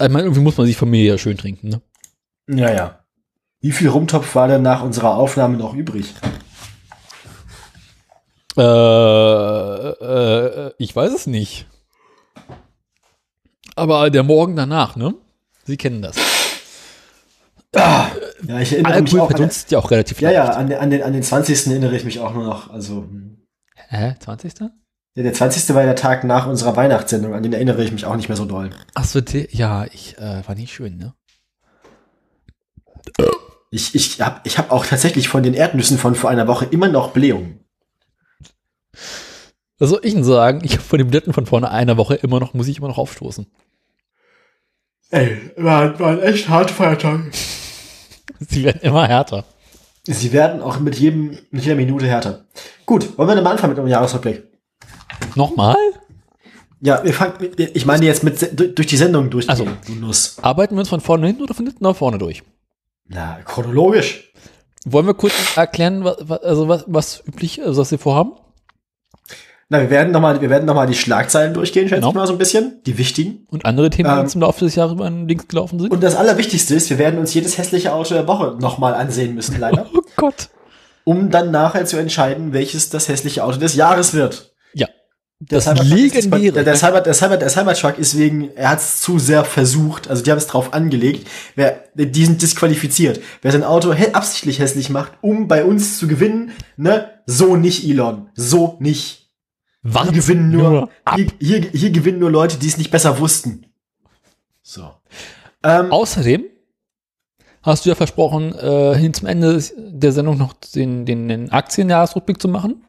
Ich 0.00 0.08
meine, 0.08 0.22
irgendwie 0.24 0.40
muss 0.40 0.56
man 0.56 0.66
sich 0.66 0.76
Familie 0.76 1.12
ja 1.12 1.18
schön 1.18 1.36
trinken, 1.36 1.68
ne? 1.68 1.82
Ja, 2.48 2.72
ja. 2.72 3.04
Wie 3.60 3.72
viel 3.72 3.88
Rumtopf 3.88 4.34
war 4.34 4.48
denn 4.48 4.62
nach 4.62 4.82
unserer 4.82 5.16
Aufnahme 5.16 5.56
noch 5.56 5.74
übrig? 5.74 6.14
Äh, 8.56 8.62
äh, 8.62 10.72
ich 10.78 10.94
weiß 10.94 11.12
es 11.12 11.26
nicht. 11.26 11.66
Aber 13.76 14.10
der 14.10 14.22
Morgen 14.22 14.56
danach, 14.56 14.96
ne? 14.96 15.14
Sie 15.64 15.76
kennen 15.76 16.02
das. 16.02 16.16
Ja, 17.74 18.10
ich 18.60 18.72
erinnere 18.72 19.00
mich 19.00 19.14
Alkohol 19.14 19.20
auch 19.20 19.30
an, 19.40 19.50
ja 19.70 19.78
auch 19.78 19.90
relativ 19.90 20.20
Ja, 20.20 20.30
ja, 20.30 20.50
an, 20.50 20.68
den- 20.68 20.78
an, 20.78 20.90
den, 20.90 21.02
an 21.02 21.12
den 21.14 21.22
20. 21.22 21.68
erinnere 21.68 21.96
ich 21.96 22.04
mich 22.04 22.20
auch 22.20 22.34
nur 22.34 22.44
noch. 22.44 22.68
Also, 22.70 22.96
hm. 23.04 23.46
Hä? 23.88 24.14
20. 24.20 24.52
ja, 24.60 24.70
der 25.22 25.32
20. 25.32 25.74
war 25.74 25.82
der 25.84 25.96
Tag 25.96 26.24
nach 26.24 26.46
unserer 26.46 26.76
Weihnachtssendung, 26.76 27.32
an 27.34 27.42
den 27.42 27.54
erinnere 27.54 27.82
ich 27.82 27.92
mich 27.92 28.04
auch 28.04 28.16
nicht 28.16 28.28
mehr 28.28 28.36
so 28.36 28.44
doll. 28.44 28.70
Achso, 28.94 29.20
ja, 29.50 29.86
ich, 29.86 30.18
äh, 30.18 30.42
war 30.46 30.54
nicht 30.54 30.74
schön, 30.74 30.98
ne? 30.98 31.14
Ich, 33.70 33.94
ich 33.94 34.20
habe 34.20 34.40
ich 34.44 34.58
hab 34.58 34.70
auch 34.70 34.84
tatsächlich 34.84 35.28
von 35.28 35.42
den 35.42 35.54
Erdnüssen 35.54 35.96
von 35.96 36.14
vor 36.14 36.28
einer 36.28 36.46
Woche 36.46 36.66
immer 36.66 36.88
noch 36.88 37.12
Blähungen. 37.12 37.61
Was 39.78 39.90
soll 39.90 40.00
ich 40.02 40.14
denn 40.14 40.24
sagen? 40.24 40.60
Ich 40.64 40.72
habe 40.74 40.82
von 40.82 40.98
den 40.98 41.08
Blättern 41.08 41.32
von 41.32 41.46
vor 41.46 41.62
einer 41.68 41.96
Woche 41.96 42.14
immer 42.14 42.40
noch, 42.40 42.54
muss 42.54 42.68
ich 42.68 42.78
immer 42.78 42.88
noch 42.88 42.98
aufstoßen. 42.98 43.46
Ey, 45.10 45.50
war, 45.56 45.98
war 45.98 46.12
ein 46.12 46.20
echt 46.20 46.48
harter 46.48 46.72
Feiertag. 46.72 47.20
Sie 48.40 48.64
werden 48.64 48.80
immer 48.82 49.06
härter. 49.06 49.44
Sie 50.04 50.32
werden 50.32 50.62
auch 50.62 50.80
mit 50.80 50.96
jedem, 50.98 51.38
mit 51.50 51.64
jeder 51.64 51.76
Minute 51.76 52.06
härter. 52.06 52.44
Gut, 52.86 53.16
wollen 53.16 53.28
wir 53.28 53.34
dann 53.34 53.44
mal 53.44 53.52
anfangen 53.52 53.72
mit 53.72 53.78
einem 53.78 53.88
Jahresrückblick? 53.88 54.44
Nochmal? 55.36 55.76
Ja, 56.80 57.04
wir 57.04 57.14
fangen, 57.14 57.34
ich 57.56 57.86
meine 57.86 58.04
jetzt 58.06 58.24
mit, 58.24 58.76
durch 58.76 58.88
die 58.88 58.96
Sendung 58.96 59.30
durchgehen, 59.30 59.50
Also. 59.50 59.66
du 59.86 59.94
Nuss. 59.94 60.38
Arbeiten 60.42 60.74
wir 60.74 60.80
uns 60.80 60.88
von 60.88 61.00
vorne 61.00 61.28
hinten 61.28 61.42
oder 61.42 61.54
von 61.54 61.66
hinten 61.66 61.84
nach 61.84 61.94
vorne 61.94 62.18
durch? 62.18 62.42
Na, 63.06 63.38
chronologisch. 63.44 64.32
Wollen 64.84 65.06
wir 65.06 65.14
kurz 65.14 65.34
erklären, 65.56 66.04
was, 66.04 66.18
also 66.42 66.66
was, 66.68 66.84
was 66.88 67.22
üblich, 67.26 67.62
also 67.62 67.80
was 67.80 67.90
wir 67.92 67.98
vorhaben? 68.00 68.32
Na, 69.72 69.80
wir 69.80 69.88
werden 69.88 70.12
nochmal, 70.12 70.38
wir 70.42 70.50
werden 70.50 70.66
noch 70.66 70.74
mal 70.74 70.86
die 70.86 70.92
Schlagzeilen 70.92 71.54
durchgehen, 71.54 71.88
schätze 71.88 72.00
Genau. 72.02 72.10
ich 72.10 72.14
mal 72.14 72.26
so 72.26 72.34
ein 72.34 72.38
bisschen. 72.38 72.82
Die 72.84 72.98
wichtigen. 72.98 73.46
Und 73.48 73.64
andere 73.64 73.88
Themen, 73.88 74.10
die 74.10 74.14
Ähm, 74.16 74.20
uns 74.20 74.34
im 74.34 74.42
Laufe 74.42 74.62
des 74.66 74.74
Jahres 74.74 74.92
über 74.92 75.08
den 75.08 75.26
Links 75.26 75.48
gelaufen 75.48 75.78
sind? 75.80 75.90
Und 75.90 76.02
das 76.02 76.14
Allerwichtigste 76.14 76.74
ist, 76.74 76.90
wir 76.90 76.98
werden 76.98 77.18
uns 77.18 77.32
jedes 77.32 77.56
hässliche 77.56 77.94
Auto 77.94 78.12
der 78.12 78.26
Woche 78.28 78.54
nochmal 78.60 78.92
ansehen 78.92 79.34
müssen, 79.34 79.58
leider. 79.58 79.86
oh 79.94 80.00
Gott. 80.16 80.50
um 81.04 81.30
dann 81.30 81.50
nachher 81.50 81.86
zu 81.86 81.96
entscheiden, 81.96 82.52
welches 82.52 82.90
das 82.90 83.08
hässliche 83.08 83.42
Auto 83.44 83.58
des 83.58 83.74
Jahres 83.74 84.12
wird. 84.12 84.52
Ja. 84.74 84.88
Der 85.40 85.56
Das 85.58 85.64
Cybertruck 85.64 85.86
ist- 85.86 85.94
legendäre. 86.14 86.52
Der, 86.52 86.64
der, 86.64 86.76
Cyber, 86.76 87.00
der, 87.00 87.14
Cyber, 87.14 87.36
der 87.38 87.48
Cybertruck 87.48 87.98
ist 87.98 88.18
wegen, 88.18 88.50
er 88.54 88.68
hat 88.72 88.78
es 88.80 89.00
zu 89.00 89.18
sehr 89.18 89.42
versucht, 89.44 90.10
also 90.10 90.22
die 90.22 90.30
haben 90.30 90.38
es 90.38 90.48
drauf 90.48 90.74
angelegt, 90.74 91.26
wer, 91.56 91.80
die 91.94 92.26
sind 92.26 92.42
disqualifiziert. 92.42 93.20
Wer 93.40 93.52
sein 93.52 93.64
Auto 93.64 93.94
absichtlich 94.12 94.58
hässlich 94.58 94.90
macht, 94.90 95.12
um 95.22 95.48
bei 95.48 95.64
uns 95.64 95.98
zu 95.98 96.06
gewinnen, 96.08 96.50
ne, 96.76 97.08
so 97.24 97.56
nicht 97.56 97.88
Elon, 97.88 98.28
so 98.34 98.76
nicht. 98.78 99.21
Hier 99.82 99.94
Wart 99.94 100.12
gewinnen 100.12 100.50
nur, 100.50 100.90
ab. 101.04 101.16
hier, 101.16 101.32
hier, 101.40 101.60
hier 101.60 101.90
gewinnen 101.90 102.20
nur 102.20 102.30
Leute, 102.30 102.56
die 102.58 102.68
es 102.68 102.78
nicht 102.78 102.90
besser 102.90 103.18
wussten. 103.18 103.66
So. 104.62 104.92
Ähm, 105.64 105.90
Außerdem 105.90 106.44
hast 107.62 107.84
du 107.84 107.88
ja 107.88 107.94
versprochen, 107.94 108.54
äh, 108.54 108.94
hin 108.96 109.14
zum 109.14 109.26
Ende 109.26 109.62
der 109.76 110.12
Sendung 110.12 110.38
noch 110.38 110.52
den, 110.52 111.04
den, 111.04 111.28
den 111.28 111.50
Aktienjahresrückblick 111.50 112.40
zu 112.40 112.48
machen 112.48 112.84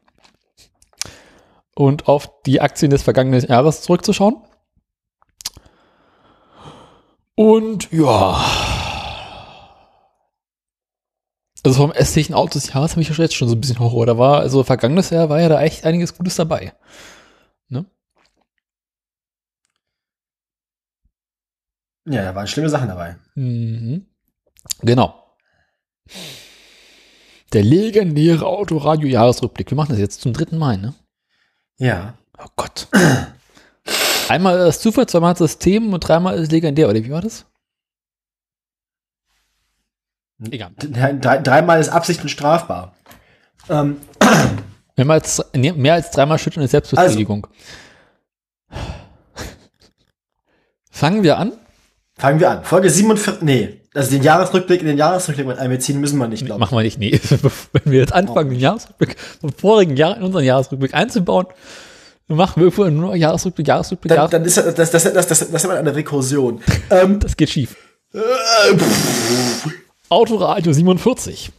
und 1.75 2.07
auf 2.07 2.29
die 2.45 2.61
Aktien 2.61 2.91
des 2.91 3.01
vergangenen 3.01 3.41
Jahres 3.41 3.81
zurückzuschauen. 3.81 4.37
Und 7.35 7.91
ja. 7.91 8.45
Also 11.65 11.77
vom 11.77 11.91
ästlichen 11.93 12.35
Auto 12.35 12.53
des 12.53 12.73
Jahres 12.73 12.91
habe 12.91 13.01
ich 13.01 13.09
ja 13.09 13.15
jetzt 13.15 13.35
schon 13.35 13.47
so 13.47 13.55
ein 13.55 13.61
bisschen 13.61 13.79
Horror. 13.79 14.05
Da 14.05 14.17
war, 14.17 14.41
also 14.41 14.63
vergangenes 14.63 15.09
Jahr 15.09 15.29
war 15.29 15.39
ja 15.39 15.47
da 15.47 15.61
echt 15.61 15.85
einiges 15.85 16.15
Gutes 16.15 16.35
dabei. 16.35 16.73
Ne? 17.69 17.85
Ja, 22.05 22.23
da 22.23 22.35
waren 22.35 22.47
schlimme 22.47 22.69
Sachen 22.69 22.89
dabei. 22.89 23.15
Mhm. 23.35 24.05
Genau. 24.81 25.35
Der 27.53 27.63
legendäre 27.63 28.45
Autoradio-Jahresrückblick. 28.45 29.71
Wir 29.71 29.77
machen 29.77 29.91
das 29.91 29.99
jetzt 29.99 30.19
zum 30.19 30.33
dritten 30.33 30.57
Mal, 30.57 30.77
ne? 30.77 30.93
Ja. 31.77 32.17
Oh 32.37 32.49
Gott. 32.57 32.87
Einmal 34.27 34.57
das 34.57 34.81
Zufall, 34.81 35.07
zweimal 35.07 35.33
das 35.33 35.39
System 35.39 35.93
und 35.93 36.01
dreimal 36.01 36.37
ist 36.37 36.51
legendär, 36.51 36.89
oder 36.89 37.03
wie 37.03 37.11
war 37.11 37.21
das? 37.21 37.45
Egal. 40.51 40.71
Drei, 40.77 41.37
dreimal 41.37 41.79
ist 41.79 41.89
Absicht 41.89 42.21
und 42.21 42.29
strafbar. 42.29 42.93
Ähm. 43.69 43.97
Mehrmals, 44.95 45.43
mehr 45.53 45.95
als 45.95 46.11
dreimal 46.11 46.37
schütteln 46.37 46.63
ist 46.63 46.71
Selbstbefriedigung. 46.71 47.47
Also. 48.69 48.83
Fangen 50.91 51.23
wir 51.23 51.39
an? 51.39 51.53
Fangen 52.15 52.39
wir 52.39 52.51
an. 52.51 52.63
Folge 52.63 52.91
47, 52.91 53.41
nee, 53.41 53.81
also 53.95 54.11
den 54.11 54.23
Jahresrückblick 54.23 54.81
in 54.81 54.87
den 54.87 54.97
Jahresrückblick 54.97 55.47
mit 55.47 55.57
einbeziehen 55.57 55.99
müssen 55.99 56.17
wir 56.19 56.27
nicht, 56.27 56.45
glaube 56.45 56.59
ich. 56.59 56.59
Machen 56.59 56.77
wir 56.77 56.83
nicht, 56.83 56.99
nee. 56.99 57.19
Wenn 57.73 57.91
wir 57.91 57.99
jetzt 57.99 58.13
anfangen, 58.13 58.51
den 58.51 58.59
Jahresrückblick 58.59 59.15
vom 59.41 59.51
vorigen 59.51 59.97
Jahr 59.97 60.17
in 60.17 60.23
unseren 60.23 60.43
Jahresrückblick 60.43 60.93
einzubauen, 60.93 61.47
dann 62.27 62.37
machen 62.37 62.55
wir 62.57 62.63
irgendwo 62.65 62.85
nur 62.85 63.15
Jahresrückblick, 63.15 63.67
Jahresrückblick, 63.67 64.15
dann, 64.15 64.29
Dann 64.29 64.45
ist 64.45 64.57
das, 64.57 64.75
das, 64.75 64.91
das, 64.91 65.03
das, 65.03 65.13
das, 65.13 65.27
das 65.27 65.41
ist 65.41 65.65
immer 65.65 65.73
eine 65.73 65.95
Rekursion. 65.95 66.61
ähm, 66.89 67.19
das 67.19 67.35
geht 67.35 67.49
schief. 67.49 67.75
Autoradio 70.13 70.71
47. 70.71 71.51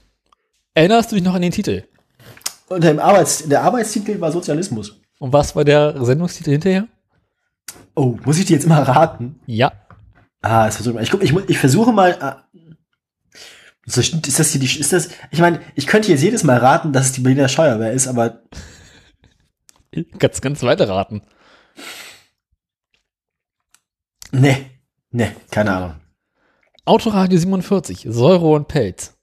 Erinnerst 0.75 1.11
du 1.11 1.17
dich 1.17 1.25
noch 1.25 1.35
an 1.35 1.43
den 1.43 1.51
Titel? 1.51 1.83
Unter 2.69 2.89
dem 2.89 3.01
Arbeits 3.01 3.49
der 3.49 3.63
Arbeitstitel 3.63 4.21
war 4.21 4.31
Sozialismus. 4.31 5.01
Und 5.19 5.33
was 5.33 5.57
war 5.57 5.65
der 5.65 6.05
Sendungstitel 6.05 6.53
hinterher? 6.53 6.87
Oh, 7.97 8.17
muss 8.25 8.39
ich 8.39 8.47
dir 8.47 8.55
jetzt 8.55 8.65
immer 8.65 8.79
raten? 8.79 9.41
Ja. 9.47 9.73
Ah, 10.41 10.67
das 10.67 10.77
versuche 10.77 11.03
ich. 11.03 11.13
Ich, 11.13 11.33
ich, 11.33 11.51
ich 11.51 11.59
versuche 11.59 11.93
mal. 11.93 12.17
Ah, 12.21 12.45
ist 13.87 14.39
das 14.39 14.53
hier 14.53 14.61
die? 14.61 14.79
Ist 14.79 14.93
das? 14.93 15.09
Ich 15.33 15.41
meine, 15.41 15.61
ich 15.75 15.89
könnte 15.89 16.11
jetzt 16.11 16.23
jedes 16.23 16.45
Mal 16.45 16.59
raten, 16.59 16.93
dass 16.93 17.07
es 17.07 17.13
die 17.13 17.23
Berliner 17.23 17.49
Steuerwehr 17.49 17.93
ist, 17.93 18.07
aber 18.07 18.43
ganz, 20.19 20.41
ganz 20.41 20.63
weiter 20.63 20.89
raten. 20.89 21.23
Nee, 24.31 24.67
nee, 25.11 25.33
keine 25.51 25.73
Ahnung. 25.73 26.04
Autoradio 26.87 27.39
47, 27.39 28.07
Säure 28.11 28.49
und 28.49 28.69
Pelz. 28.69 29.17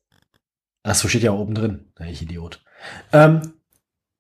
Ach 0.84 0.96
so, 0.96 1.08
steht 1.08 1.22
ja 1.22 1.32
oben 1.32 1.54
drin. 1.54 1.92
Ich 2.10 2.24
Idiot. 2.24 2.60
Ähm, 3.14 3.54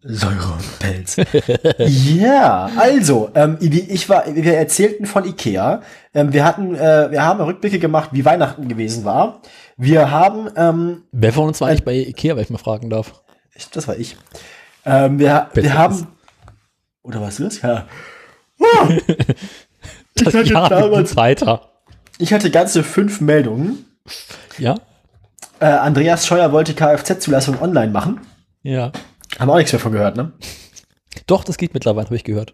Säure 0.03 0.53
und 0.53 0.79
Pelz. 0.79 1.15
ja, 1.79 2.69
also, 2.77 3.31
ähm, 3.33 3.57
ich 3.59 4.09
war, 4.09 4.25
wir 4.27 4.57
erzählten 4.57 5.07
von 5.07 5.25
Ikea. 5.25 5.81
Ähm, 6.13 6.33
wir 6.33 6.45
hatten, 6.45 6.75
äh, 6.75 7.09
wir 7.09 7.23
haben 7.23 7.41
Rückblicke 7.41 7.79
gemacht, 7.79 8.09
wie 8.13 8.25
Weihnachten 8.25 8.67
gewesen 8.67 9.05
war. 9.05 9.41
Wir 9.75 10.11
haben, 10.11 10.49
ähm, 10.55 11.03
Wer 11.11 11.33
von 11.33 11.47
uns 11.47 11.59
war 11.61 11.69
eigentlich 11.69 11.85
bei 11.85 11.95
Ikea, 11.95 12.35
wenn 12.35 12.43
ich 12.43 12.51
mal 12.51 12.59
fragen 12.59 12.91
darf? 12.91 13.23
Ich, 13.55 13.69
das 13.71 13.87
war 13.87 13.97
ich. 13.97 14.17
Ähm, 14.85 15.17
wir, 15.17 15.49
wir 15.53 15.73
haben, 15.73 16.07
oder 17.01 17.21
was 17.21 17.39
ist 17.39 17.63
das? 17.63 17.69
Ja. 17.69 17.87
Oh, 18.63 20.23
das 20.23 20.35
ich 20.35 20.49
Jahr 20.49 20.69
damals, 20.69 21.15
weiter. 21.15 21.70
Ich 22.21 22.31
hatte 22.33 22.51
ganze 22.51 22.83
fünf 22.83 23.19
Meldungen. 23.19 23.83
Ja. 24.59 24.75
Äh, 25.59 25.65
Andreas 25.65 26.27
Scheuer 26.27 26.51
wollte 26.51 26.75
Kfz-Zulassung 26.75 27.59
online 27.59 27.91
machen. 27.91 28.21
Ja. 28.61 28.91
Haben 29.39 29.49
auch 29.49 29.57
nichts 29.57 29.73
mehr 29.73 29.79
von 29.79 29.91
gehört, 29.91 30.17
ne? 30.17 30.31
Doch, 31.25 31.43
das 31.43 31.57
geht 31.57 31.73
mittlerweile, 31.73 32.05
habe 32.05 32.15
ich 32.15 32.23
gehört. 32.23 32.53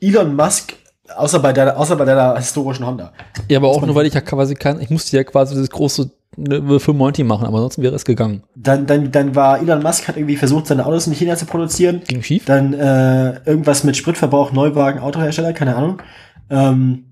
Elon 0.00 0.34
Musk, 0.34 0.72
außer 1.14 1.38
bei 1.40 1.52
der, 1.52 1.78
außer 1.78 1.96
bei 1.96 2.06
der 2.06 2.34
historischen 2.38 2.86
Honda. 2.86 3.12
Ja, 3.50 3.58
aber 3.58 3.68
auch 3.68 3.84
nur, 3.84 3.94
weil 3.94 4.06
ich 4.06 4.14
ja 4.14 4.22
quasi 4.22 4.54
kann, 4.54 4.80
ich 4.80 4.88
musste 4.88 5.18
ja 5.18 5.24
quasi 5.24 5.54
das 5.54 5.68
große 5.68 6.10
95 6.38 7.26
machen, 7.26 7.46
aber 7.46 7.56
ansonsten 7.56 7.82
wäre 7.82 7.94
es 7.94 8.06
gegangen. 8.06 8.42
Dann, 8.54 8.86
dann, 8.86 9.12
dann 9.12 9.34
war 9.34 9.60
Elon 9.60 9.82
Musk 9.82 10.08
hat 10.08 10.16
irgendwie 10.16 10.36
versucht, 10.36 10.66
seine 10.66 10.86
Autos 10.86 11.06
in 11.06 11.12
China 11.12 11.36
zu 11.36 11.44
produzieren. 11.44 12.00
Ging 12.08 12.22
schief. 12.22 12.46
Dann 12.46 12.72
äh, 12.72 13.44
irgendwas 13.44 13.84
mit 13.84 13.98
Spritverbrauch, 13.98 14.52
Neuwagen, 14.52 14.98
Autohersteller, 15.00 15.52
keine 15.52 15.76
Ahnung. 15.76 16.00
Ähm, 16.48 17.09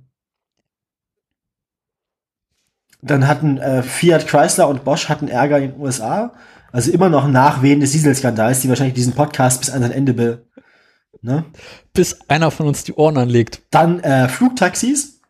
dann 3.02 3.28
hatten 3.28 3.58
äh, 3.58 3.82
Fiat 3.82 4.26
Chrysler 4.26 4.68
und 4.68 4.84
Bosch 4.84 5.08
hatten 5.08 5.28
Ärger 5.28 5.58
in 5.58 5.72
den 5.72 5.80
USA. 5.80 6.32
Also 6.72 6.90
immer 6.90 7.08
noch 7.08 7.26
Nachwehen 7.28 7.80
des 7.80 7.92
Dieselskandals, 7.92 8.60
die 8.60 8.68
wahrscheinlich 8.68 8.94
diesen 8.94 9.14
Podcast 9.14 9.60
bis 9.60 9.70
an 9.70 9.82
sein 9.82 9.92
Ende 9.92 10.12
be, 10.12 10.46
ne? 11.22 11.44
Bis 11.94 12.18
einer 12.28 12.50
von 12.50 12.66
uns 12.66 12.84
die 12.84 12.92
Ohren 12.94 13.16
anlegt. 13.16 13.62
Dann 13.70 14.00
äh, 14.00 14.28
Flugtaxis. 14.28 15.20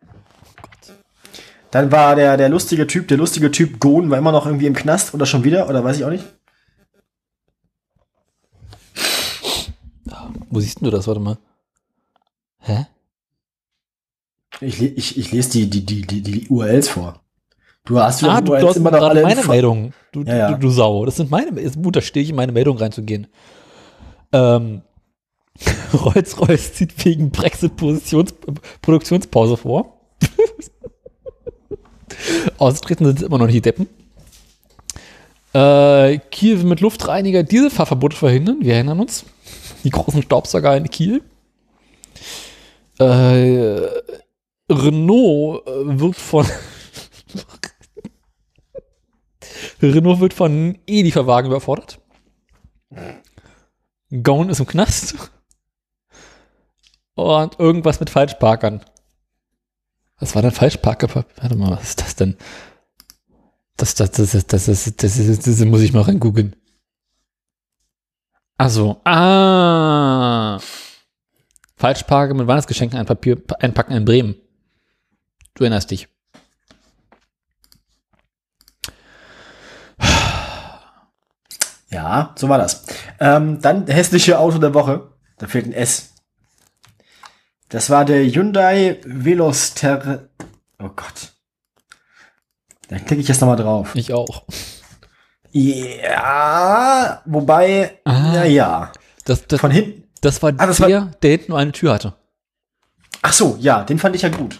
Dann 1.71 1.91
war 1.91 2.15
der, 2.15 2.35
der 2.35 2.49
lustige 2.49 2.87
Typ, 2.87 3.07
der 3.07 3.17
lustige 3.17 3.51
Typ 3.51 3.79
Gohn 3.79 4.09
war 4.09 4.17
immer 4.17 4.31
noch 4.31 4.47
irgendwie 4.47 4.65
im 4.65 4.73
Knast 4.73 5.13
oder 5.13 5.25
schon 5.25 5.43
wieder, 5.43 5.69
oder 5.69 5.83
weiß 5.83 5.97
ich 5.97 6.03
auch 6.03 6.09
nicht. 6.09 6.25
Wo 10.49 10.59
siehst 10.59 10.81
du 10.81 10.89
das? 10.89 11.07
Warte 11.07 11.19
mal. 11.19 11.37
Hä? 12.57 12.87
Ich, 14.61 14.81
ich, 14.81 15.17
ich 15.17 15.31
lese 15.31 15.51
die, 15.51 15.69
die, 15.69 15.85
die, 15.85 16.01
die, 16.01 16.21
die 16.21 16.47
URLs 16.49 16.89
vor. 16.89 17.21
Du 17.89 17.99
hast 17.99 18.23
ah, 18.23 18.39
du, 18.39 18.55
du 18.55 18.67
hast 18.67 18.75
immer 18.75 18.91
noch 18.91 19.01
alle 19.01 19.23
meine 19.23 19.43
Meldungen. 19.43 19.95
Du, 20.11 20.21
ja, 20.21 20.37
ja. 20.37 20.51
Du, 20.51 20.59
du, 20.59 20.69
Sau. 20.69 21.05
Das 21.05 21.15
sind 21.15 21.31
meine. 21.31 21.59
Ist 21.59 21.81
gut, 21.81 21.95
da 21.95 22.01
stehe 22.01 22.23
ich 22.23 22.29
in 22.29 22.35
meine 22.35 22.51
Meldung 22.51 22.77
reinzugehen. 22.77 23.25
Ähm, 24.31 24.83
Rolls-Royce 25.93 26.75
zieht 26.75 27.03
wegen 27.03 27.31
Brexit 27.31 27.71
Produktionspause 28.83 29.57
vor. 29.57 30.01
Austreten 32.59 33.05
sind 33.05 33.23
immer 33.23 33.39
noch 33.39 33.47
nicht 33.47 33.55
die 33.55 33.61
Deppen. 33.61 33.87
Äh, 35.53 36.19
Kiel 36.29 36.63
mit 36.65 36.81
Luftreiniger 36.81 37.41
Dieselfahrverbote 37.41 38.15
verhindern. 38.15 38.57
Wir 38.61 38.75
erinnern 38.75 38.99
uns. 38.99 39.25
Die 39.83 39.89
großen 39.89 40.21
Staubsauger 40.21 40.77
in 40.77 40.91
Kiel. 40.91 41.23
Äh, 42.99 43.81
Renault 44.69 45.65
äh, 45.65 45.99
wird 45.99 46.17
von 46.17 46.45
Renault 49.81 50.19
wird 50.19 50.33
von 50.33 50.77
E-Lieferwagen 50.87 51.49
überfordert. 51.49 51.99
Gone 54.23 54.51
ist 54.51 54.59
im 54.59 54.67
Knast. 54.67 55.15
Und 57.15 57.59
irgendwas 57.59 57.99
mit 57.99 58.09
Falschparkern. 58.09 58.81
Was 60.19 60.35
war 60.35 60.41
denn 60.41 60.51
Falschparker? 60.51 61.25
Warte 61.37 61.55
mal, 61.55 61.71
was 61.71 61.89
ist 61.89 62.01
das 62.01 62.15
denn? 62.15 62.37
Das, 63.77 63.95
das, 63.95 64.11
das, 64.11 64.31
das, 64.31 64.47
das, 64.47 64.65
das, 64.65 64.95
das, 64.95 65.17
das, 65.17 65.39
das 65.39 65.65
muss 65.65 65.81
ich 65.81 65.93
mal 65.93 66.01
reingoogeln. 66.01 66.55
Also, 68.57 68.99
ah. 69.05 70.59
Falschparker 71.77 72.33
mit 72.33 72.47
Weihnachtsgeschenken 72.47 72.99
einpacken 72.99 73.93
in 73.93 74.03
Bremen. 74.03 74.35
Du 75.53 75.63
erinnerst 75.63 75.91
dich. 75.91 76.09
Ja, 81.91 82.33
so 82.35 82.49
war 82.49 82.57
das. 82.57 82.85
Ähm, 83.19 83.61
dann 83.61 83.87
hässliche 83.87 84.39
Auto 84.39 84.59
der 84.59 84.73
Woche. 84.73 85.09
Da 85.37 85.47
fehlt 85.47 85.65
ein 85.65 85.73
S. 85.73 86.13
Das 87.69 87.89
war 87.89 88.05
der 88.05 88.23
Hyundai 88.25 88.99
Veloster. 89.05 90.29
Oh 90.79 90.89
Gott. 90.95 91.33
Da 92.89 92.97
klicke 92.97 93.21
ich 93.21 93.27
jetzt 93.27 93.41
nochmal 93.41 93.57
drauf. 93.57 93.91
Ich 93.95 94.13
auch. 94.13 94.43
Ja, 95.51 97.21
wobei, 97.25 97.99
ah, 98.05 98.33
ja, 98.33 98.43
ja. 98.43 98.91
Das, 99.25 99.47
das, 99.47 99.59
Von 99.59 99.71
hinten. 99.71 100.03
Das 100.21 100.41
war 100.43 100.53
ah, 100.57 100.67
das 100.67 100.77
der, 100.77 100.89
war, 100.89 101.11
der 101.21 101.31
hinten 101.31 101.51
nur 101.51 101.59
eine 101.59 101.71
Tür 101.71 101.93
hatte. 101.93 102.13
Ach 103.21 103.33
so, 103.33 103.57
ja, 103.59 103.83
den 103.83 103.99
fand 103.99 104.15
ich 104.15 104.21
ja 104.21 104.29
gut. 104.29 104.59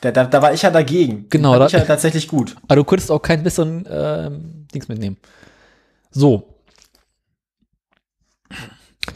Da, 0.00 0.10
da, 0.10 0.24
da 0.24 0.42
war 0.42 0.52
ich 0.52 0.62
ja 0.62 0.70
dagegen. 0.70 1.26
Genau. 1.30 1.52
Den 1.52 1.60
fand 1.60 1.60
da, 1.60 1.66
ich 1.66 1.72
ja 1.72 1.80
tatsächlich 1.86 2.28
gut. 2.28 2.56
Aber 2.64 2.76
du 2.76 2.84
konntest 2.84 3.10
auch 3.10 3.20
keinen 3.20 3.42
besseren 3.42 3.88
ähm, 3.90 4.66
Dings 4.72 4.88
mitnehmen. 4.88 5.16
So. 6.14 6.60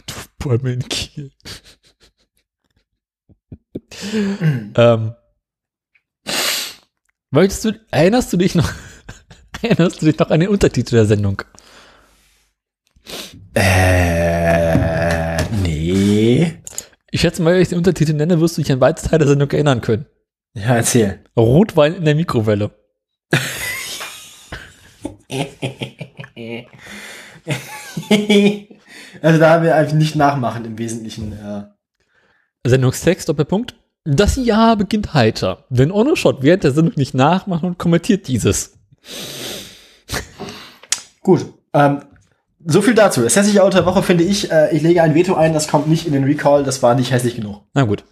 Du 0.06 0.14
Bäume 0.38 0.72
in 0.72 0.88
Kiel. 0.88 1.30
ähm, 4.76 5.14
möchtest 7.30 7.64
du, 7.64 7.80
erinnerst 7.92 8.32
du 8.32 8.36
dich 8.36 8.56
noch, 8.56 8.70
erinnerst 9.62 10.02
du 10.02 10.06
dich 10.06 10.18
noch 10.18 10.30
an 10.30 10.40
den 10.40 10.48
Untertitel 10.48 10.96
der 10.96 11.06
Sendung? 11.06 11.40
Äh, 13.54 15.42
nee. 15.62 16.60
Ich 17.12 17.20
schätze 17.20 17.42
mal, 17.42 17.54
wenn 17.54 17.62
ich 17.62 17.68
den 17.68 17.78
Untertitel 17.78 18.12
nenne, 18.14 18.40
wirst 18.40 18.58
du 18.58 18.62
dich 18.62 18.72
an 18.72 18.80
weite 18.80 19.04
Teile 19.04 19.18
der 19.18 19.28
Sendung 19.28 19.50
erinnern 19.52 19.80
können. 19.80 20.06
Ja, 20.54 20.74
erzähl. 20.74 21.24
Rotwein 21.36 21.94
in 21.94 22.04
der 22.04 22.16
Mikrowelle. 22.16 22.72
also 29.20 29.38
da 29.38 29.50
haben 29.50 29.64
wir 29.64 29.74
einfach 29.74 29.94
nicht 29.94 30.16
nachmachen 30.16 30.64
im 30.64 30.78
Wesentlichen. 30.78 31.32
Äh. 31.32 31.64
Sendungstext, 32.66 33.28
Doppelpunkt. 33.28 33.74
Das 34.04 34.36
Jahr 34.36 34.76
beginnt 34.76 35.12
heiter, 35.12 35.66
denn 35.68 35.90
Ono 35.92 36.16
schaut 36.16 36.42
während 36.42 36.64
der 36.64 36.72
Sendung 36.72 36.94
nicht 36.96 37.12
nachmachen 37.12 37.66
und 37.66 37.78
kommentiert 37.78 38.26
dieses. 38.26 38.78
Gut. 41.20 41.52
Ähm, 41.74 42.00
so 42.64 42.80
viel 42.80 42.94
dazu. 42.94 43.20
Das 43.22 43.36
hässliche 43.36 43.62
Auto 43.62 43.76
der 43.76 43.86
Woche 43.86 44.02
finde 44.02 44.24
ich, 44.24 44.50
äh, 44.50 44.74
ich 44.74 44.82
lege 44.82 45.02
ein 45.02 45.14
Veto 45.14 45.34
ein, 45.34 45.52
das 45.52 45.68
kommt 45.68 45.88
nicht 45.88 46.06
in 46.06 46.14
den 46.14 46.24
Recall, 46.24 46.64
das 46.64 46.82
war 46.82 46.94
nicht 46.94 47.10
hässlich 47.10 47.36
genug. 47.36 47.62
Na 47.74 47.84
gut. 47.84 48.04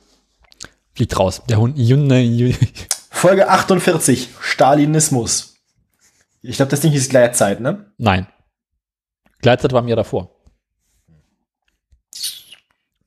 Fliegt 0.94 1.18
raus. 1.18 1.42
Der 1.48 1.58
Hund 1.58 1.78
Hyundai. 1.78 2.54
Folge 3.10 3.48
48, 3.48 4.28
Stalinismus. 4.40 5.55
Ich 6.42 6.56
glaube, 6.56 6.70
das 6.70 6.80
Ding 6.80 6.92
hieß 6.92 7.08
Gleitzeit, 7.08 7.60
ne? 7.60 7.92
Nein. 7.98 8.26
Gleitzeit 9.40 9.72
war 9.72 9.82
mir 9.82 9.96
davor. 9.96 10.30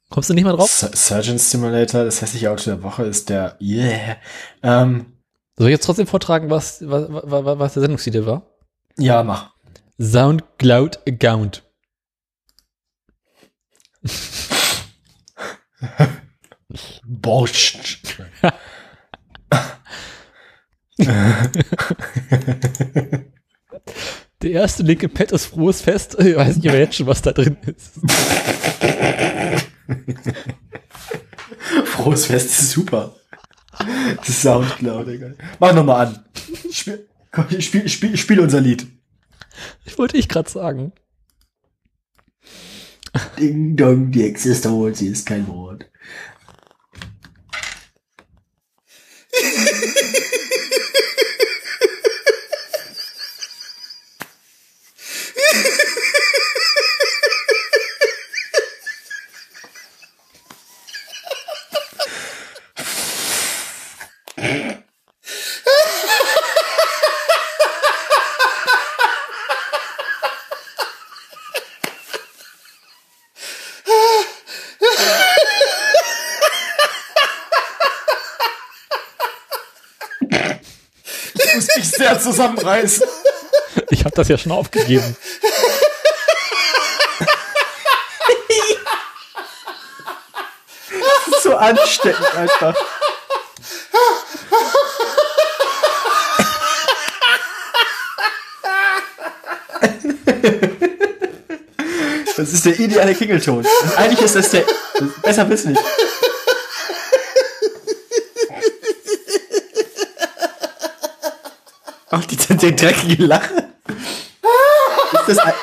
Kommst 0.09 0.29
du 0.29 0.33
nicht 0.33 0.43
mehr 0.43 0.53
drauf? 0.53 0.69
Sur- 0.71 0.95
Surgeon 0.95 1.37
Simulator, 1.37 2.03
das 2.03 2.21
hässliche 2.21 2.49
Auto 2.51 2.63
der 2.65 2.81
Woche 2.83 3.03
ist 3.03 3.29
der, 3.29 3.57
yeah. 3.61 4.17
Ähm, 4.63 5.17
Soll 5.57 5.67
ich 5.67 5.73
jetzt 5.73 5.85
trotzdem 5.85 6.07
vortragen, 6.07 6.49
was, 6.49 6.81
was, 6.87 7.05
was, 7.09 7.59
was 7.59 7.73
der 7.73 7.81
Sendungstitel 7.81 8.25
war? 8.25 8.43
ja, 8.97 9.21
mach. 9.23 9.53
Soundcloud 10.01 10.99
Account. 11.07 11.63
Borscht. 17.05 18.19
Der 24.41 24.51
erste 24.51 24.83
Link 24.83 25.03
im 25.03 25.11
Pad 25.11 25.31
ist 25.31 25.45
frohes 25.45 25.81
Fest. 25.81 26.17
Ich 26.19 26.35
weiß 26.35 26.57
nicht 26.57 26.67
aber 26.67 26.79
jetzt 26.79 26.95
schon, 26.95 27.07
was 27.07 27.21
da 27.21 27.31
drin 27.31 27.55
ist. 27.65 27.91
Frohes 31.85 32.25
Fest 32.25 32.47
ist 32.47 32.71
super. 32.71 33.15
Das 34.17 34.41
Soundcloud, 34.41 35.07
egal. 35.07 35.37
Mach 35.59 35.73
noch 35.73 35.85
mal 35.85 36.07
an. 36.07 36.25
Spiel, 36.71 37.07
komm, 37.31 37.45
spiel, 37.61 37.87
spiel, 37.87 38.17
spiel 38.17 38.39
unser 38.39 38.61
Lied. 38.61 38.87
Ich 39.85 39.97
wollte 39.97 40.17
ich 40.17 40.27
gerade 40.27 40.49
sagen. 40.49 40.91
Ding 43.37 43.75
dong, 43.75 44.11
die 44.11 44.23
Hexe 44.23 44.51
ist 44.51 44.63
tot, 44.63 44.97
sie 44.97 45.07
ist 45.07 45.25
kein 45.25 45.47
Wort. 45.47 45.85
Zusammenreißen. 82.31 83.07
Ich 83.91 84.03
habe 84.03 84.15
das 84.15 84.27
ja 84.27 84.37
schon 84.37 84.51
aufgegeben. 84.51 85.15
Das 90.89 91.37
ist 91.37 91.43
so 91.43 91.55
ansteckend 91.55 92.35
einfach. 92.35 92.75
Das 102.37 102.53
ist 102.53 102.65
der 102.65 102.79
ideale 102.79 103.13
Klingelton. 103.15 103.65
Eigentlich 103.95 104.21
ist 104.21 104.35
das 104.35 104.49
der. 104.49 104.65
Besser 105.21 105.47
wird's 105.49 105.65
nicht. 105.65 105.81
Auch 112.59 112.61
die, 112.61 112.75
die 112.75 112.85
dreckige 112.85 113.23
Lache. 113.23 113.69
Ist 115.13 115.29
das 115.29 115.37
ein 115.37 115.53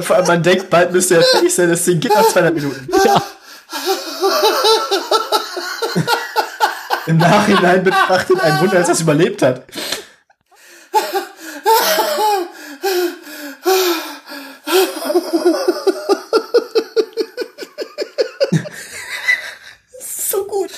Vor 0.00 0.16
allem 0.16 0.26
man 0.26 0.42
denkt, 0.42 0.70
bald 0.70 0.90
müsste 0.90 1.16
er 1.16 1.22
fertig 1.22 1.54
sein, 1.54 1.68
das 1.68 1.84
Ding 1.84 2.00
geht 2.00 2.14
nach 2.14 2.26
200 2.26 2.54
Minuten. 2.54 2.88
Ja. 3.04 3.22
Im 7.06 7.18
Nachhinein 7.18 7.84
betrachtet 7.84 8.40
ein 8.40 8.60
Wunder, 8.60 8.78
dass 8.78 8.88
das 8.88 9.02
überlebt 9.02 9.42
hat. 9.42 9.66
so 20.00 20.44
gut. 20.46 20.70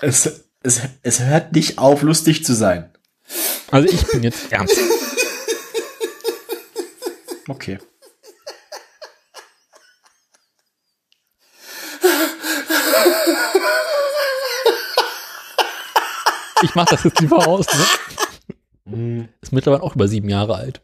Es, 0.00 0.40
es, 1.08 1.20
hört 1.20 1.52
nicht 1.52 1.78
auf, 1.78 2.02
lustig 2.02 2.44
zu 2.44 2.54
sein. 2.54 2.92
Also 3.70 3.88
ich 3.88 4.06
bin 4.06 4.22
jetzt 4.22 4.52
ernst. 4.52 4.78
Okay. 7.48 7.78
Ich 16.62 16.74
mache 16.74 16.88
das 16.90 17.04
jetzt 17.04 17.20
lieber 17.20 17.46
aus. 17.46 17.66
Ne? 18.86 19.28
Ist 19.40 19.52
mittlerweile 19.52 19.82
auch 19.82 19.94
über 19.94 20.08
sieben 20.08 20.28
Jahre 20.28 20.56
alt. 20.56 20.80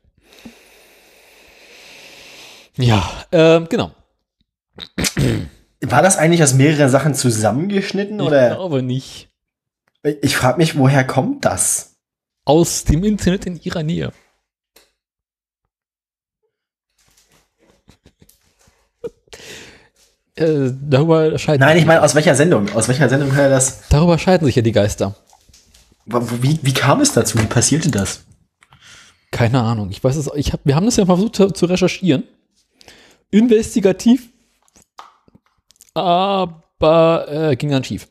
Ja, 2.76 3.08
ähm, 3.32 3.66
genau. 3.68 3.92
War 5.80 6.02
das 6.02 6.16
eigentlich 6.16 6.42
aus 6.42 6.54
mehreren 6.54 6.88
Sachen 6.88 7.14
zusammengeschnitten 7.14 8.18
Ich 8.20 8.26
oder? 8.26 8.54
glaube 8.54 8.82
nicht. 8.82 9.28
Ich 10.04 10.36
frage 10.36 10.58
mich, 10.58 10.76
woher 10.76 11.02
kommt 11.04 11.46
das? 11.46 11.96
Aus 12.44 12.84
dem 12.84 13.04
Internet 13.04 13.46
in 13.46 13.60
ihrer 13.60 13.82
Nähe. 13.82 14.12
Äh, 20.36 20.72
darüber 20.72 21.38
scheiden 21.38 21.60
Nein, 21.60 21.78
ich 21.78 21.86
meine, 21.86 22.02
aus 22.02 22.16
welcher 22.16 22.34
Sendung? 22.34 22.68
Aus 22.74 22.88
welcher 22.88 23.08
Sendung 23.08 23.32
hört 23.36 23.52
das? 23.52 23.86
darüber 23.88 24.18
scheiden 24.18 24.44
sich 24.44 24.56
ja 24.56 24.62
die 24.62 24.72
Geister. 24.72 25.14
Wie, 26.06 26.58
wie 26.60 26.72
kam 26.74 27.00
es 27.00 27.12
dazu? 27.12 27.38
Wie 27.38 27.46
passierte 27.46 27.88
das? 27.88 28.24
Keine 29.30 29.60
Ahnung. 29.60 29.90
Ich 29.92 30.02
weiß 30.02 30.16
es. 30.16 30.28
Ich 30.34 30.52
hab, 30.52 30.58
wir 30.64 30.74
haben 30.74 30.86
das 30.86 30.96
ja 30.96 31.06
versucht 31.06 31.36
zu, 31.36 31.50
zu 31.52 31.66
recherchieren. 31.66 32.24
Investigativ. 33.30 34.28
Aber 35.94 37.28
äh, 37.28 37.54
ging 37.54 37.70
dann 37.70 37.84
schief. 37.84 38.08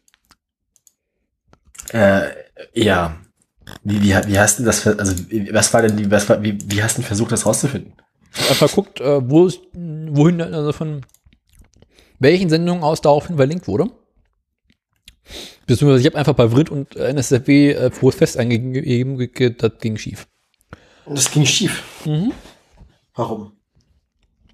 Äh, 1.93 2.31
ja. 2.73 3.17
Wie, 3.83 4.01
wie, 4.01 4.09
wie 4.27 4.39
hast 4.39 4.59
du 4.59 4.63
das, 4.63 4.85
also, 4.85 5.15
was 5.51 5.73
war 5.73 5.81
denn 5.83 5.95
die, 5.95 6.11
was 6.11 6.27
war, 6.27 6.41
wie, 6.43 6.57
wie 6.65 6.83
hast 6.83 6.97
du 6.97 7.01
versucht, 7.01 7.31
das 7.31 7.45
rauszufinden? 7.45 7.93
Einfach 8.49 8.71
guckt, 8.71 8.99
äh, 8.99 9.29
wo 9.29 9.45
es, 9.45 9.59
wohin, 9.73 10.41
also 10.41 10.73
von 10.73 11.05
welchen 12.19 12.49
Sendungen 12.49 12.83
aus 12.83 13.01
daraufhin 13.01 13.37
verlinkt 13.37 13.67
wurde. 13.67 13.89
Beziehungsweise 15.65 16.01
ich 16.01 16.05
habe 16.07 16.17
einfach 16.17 16.33
bei 16.33 16.49
Vrit 16.49 16.69
und 16.69 16.95
äh, 16.97 17.09
NSFW 17.13 17.71
äh, 17.71 17.91
frohes 17.91 18.15
Fest 18.15 18.37
eingegeben, 18.37 19.17
ge- 19.17 19.27
ge- 19.27 19.55
das 19.57 19.71
ging 19.79 19.97
schief. 19.97 20.27
Das 21.05 21.31
ging 21.31 21.45
schief. 21.45 21.83
Mhm. 22.05 22.33
Warum? 23.15 23.53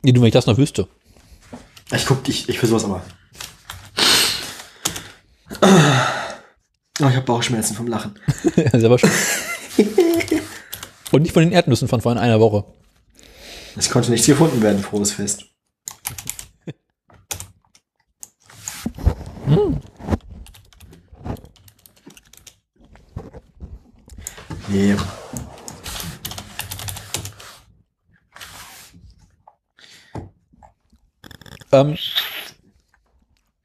Nee, 0.04 0.12
du, 0.12 0.22
wenn 0.22 0.28
ich 0.28 0.34
das 0.34 0.46
noch 0.46 0.58
wüsste. 0.58 0.88
Ich 1.94 2.06
guck, 2.06 2.28
ich, 2.30 2.48
ich 2.48 2.60
versuch's 2.60 2.84
aber. 2.86 3.02
Oh, 7.02 7.08
ich 7.08 7.16
habe 7.16 7.26
Bauchschmerzen 7.26 7.76
vom 7.76 7.88
Lachen. 7.88 8.20
Selber 8.74 9.00
schon. 9.00 9.10
Und 11.12 11.22
nicht 11.22 11.34
von 11.34 11.44
den 11.44 11.54
Erdnüssen 11.54 11.88
von 11.88 12.02
vor 12.02 12.18
einer 12.18 12.40
Woche. 12.40 12.66
Es 13.78 13.90
konnte 13.90 14.12
nichts 14.12 14.28
gefunden 14.28 14.62
werden, 14.62 14.82
frohes 14.82 15.14
Fest. 15.14 15.46
Hm. 19.46 19.80
Nee. 24.68 24.96
Ähm. 31.72 31.98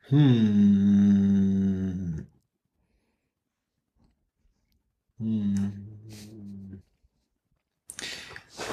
Hm. 0.08 2.03
Hm. 5.24 5.80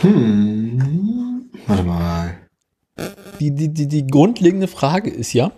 Hm. 0.01 1.49
Warte 1.65 1.83
mal. 1.83 2.37
die, 3.39 3.55
die, 3.55 3.73
die, 3.73 3.87
die 3.87 4.05
grundlegende 4.05 4.67
Frage 4.67 5.09
ist 5.09 5.31
ja, 5.31 5.53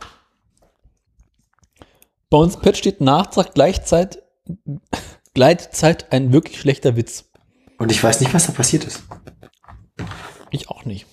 bei 2.30 2.38
uns 2.38 2.58
Pad 2.58 2.78
steht 2.78 3.02
Nachtrag 3.02 3.56
Gleichzeit, 3.56 4.22
Gleitzeit 5.34 6.12
ein 6.12 6.32
wirklich 6.32 6.60
schlechter 6.60 6.96
Witz. 6.96 7.26
Und 7.80 7.92
ich 7.92 8.04
weiß 8.04 8.20
nicht, 8.20 8.34
was 8.34 8.46
da 8.46 8.52
passiert 8.54 8.84
ist. 8.84 9.02
Ich 10.52 10.70
auch 10.70 10.86
nicht. 10.86 11.08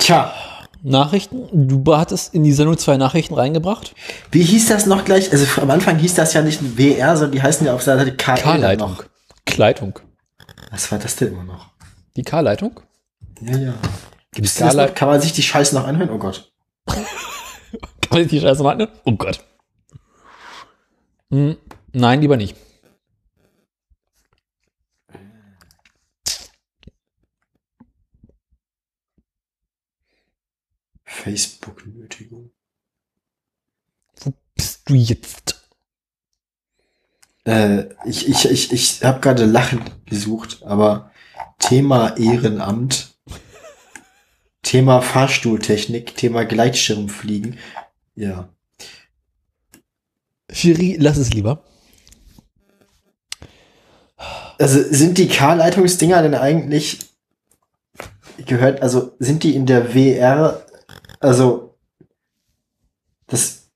Tja, 0.00 0.34
Nachrichten? 0.82 1.48
Du 1.68 1.96
hattest 1.96 2.34
in 2.34 2.42
die 2.44 2.52
Sendung 2.52 2.76
zwei 2.76 2.96
Nachrichten 2.96 3.34
reingebracht. 3.34 3.94
wie 4.30 4.42
hieß 4.42 4.66
das 4.68 4.86
noch 4.86 5.04
gleich? 5.04 5.30
Also 5.32 5.46
am 5.60 5.70
Anfang 5.70 5.98
hieß 5.98 6.14
das 6.14 6.34
ja 6.34 6.42
nicht 6.42 6.76
WR, 6.76 7.16
sondern 7.16 7.32
die 7.32 7.42
heißen 7.42 7.66
ja 7.66 7.74
auf 7.74 7.84
der 7.84 7.98
Seite 7.98 8.16
K-Leitung. 8.16 8.90
noch. 8.90 9.04
Kleitung. 9.46 9.98
Was 10.70 10.90
war 10.90 10.98
das 10.98 11.16
denn 11.16 11.28
immer 11.32 11.44
noch? 11.44 11.70
Die 12.16 12.22
K-Leitung? 12.22 12.80
Ja, 13.40 13.56
ja. 13.56 13.74
Gibt 14.34 14.46
Ist 14.46 14.60
das 14.60 14.74
noch? 14.74 14.94
Kann 14.94 15.08
man 15.08 15.20
sich 15.20 15.32
die 15.32 15.42
Scheiße 15.42 15.74
noch 15.74 15.86
anhören? 15.86 16.10
Oh 16.10 16.18
Gott. 16.18 16.50
Kann 16.86 17.04
man 18.10 18.22
sich 18.22 18.30
die 18.30 18.40
Scheiße 18.40 18.62
mal 18.62 18.72
anhören? 18.72 18.92
Oh 19.04 19.12
Gott. 19.12 19.40
Hm, 21.30 21.56
nein, 21.92 22.20
lieber 22.20 22.36
nicht. 22.36 22.56
Facebook-Nötigung. 31.12 32.50
Wo 34.20 34.32
bist 34.54 34.88
du 34.88 34.94
jetzt? 34.94 35.68
Äh, 37.44 37.90
ich 38.04 38.28
ich, 38.28 38.44
ich, 38.50 38.72
ich 38.72 39.04
habe 39.04 39.20
gerade 39.20 39.44
Lachen 39.44 39.82
gesucht, 40.06 40.62
aber 40.64 41.10
Thema 41.58 42.16
Ehrenamt, 42.16 43.14
Thema 44.62 45.02
Fahrstuhltechnik, 45.02 46.16
Thema 46.16 46.44
Gleitschirmfliegen. 46.44 47.58
Ja. 48.14 48.48
Schiri, 50.50 50.96
lass 50.98 51.18
es 51.18 51.32
lieber. 51.32 51.64
Also 54.58 54.80
sind 54.82 55.18
die 55.18 55.28
K-Leitungsdinger 55.28 56.22
denn 56.22 56.34
eigentlich 56.34 57.00
gehört, 58.46 58.82
also 58.82 59.14
sind 59.18 59.42
die 59.42 59.54
in 59.54 59.66
der 59.66 59.94
WR, 59.94 60.64
also 61.22 61.76
das 63.26 63.70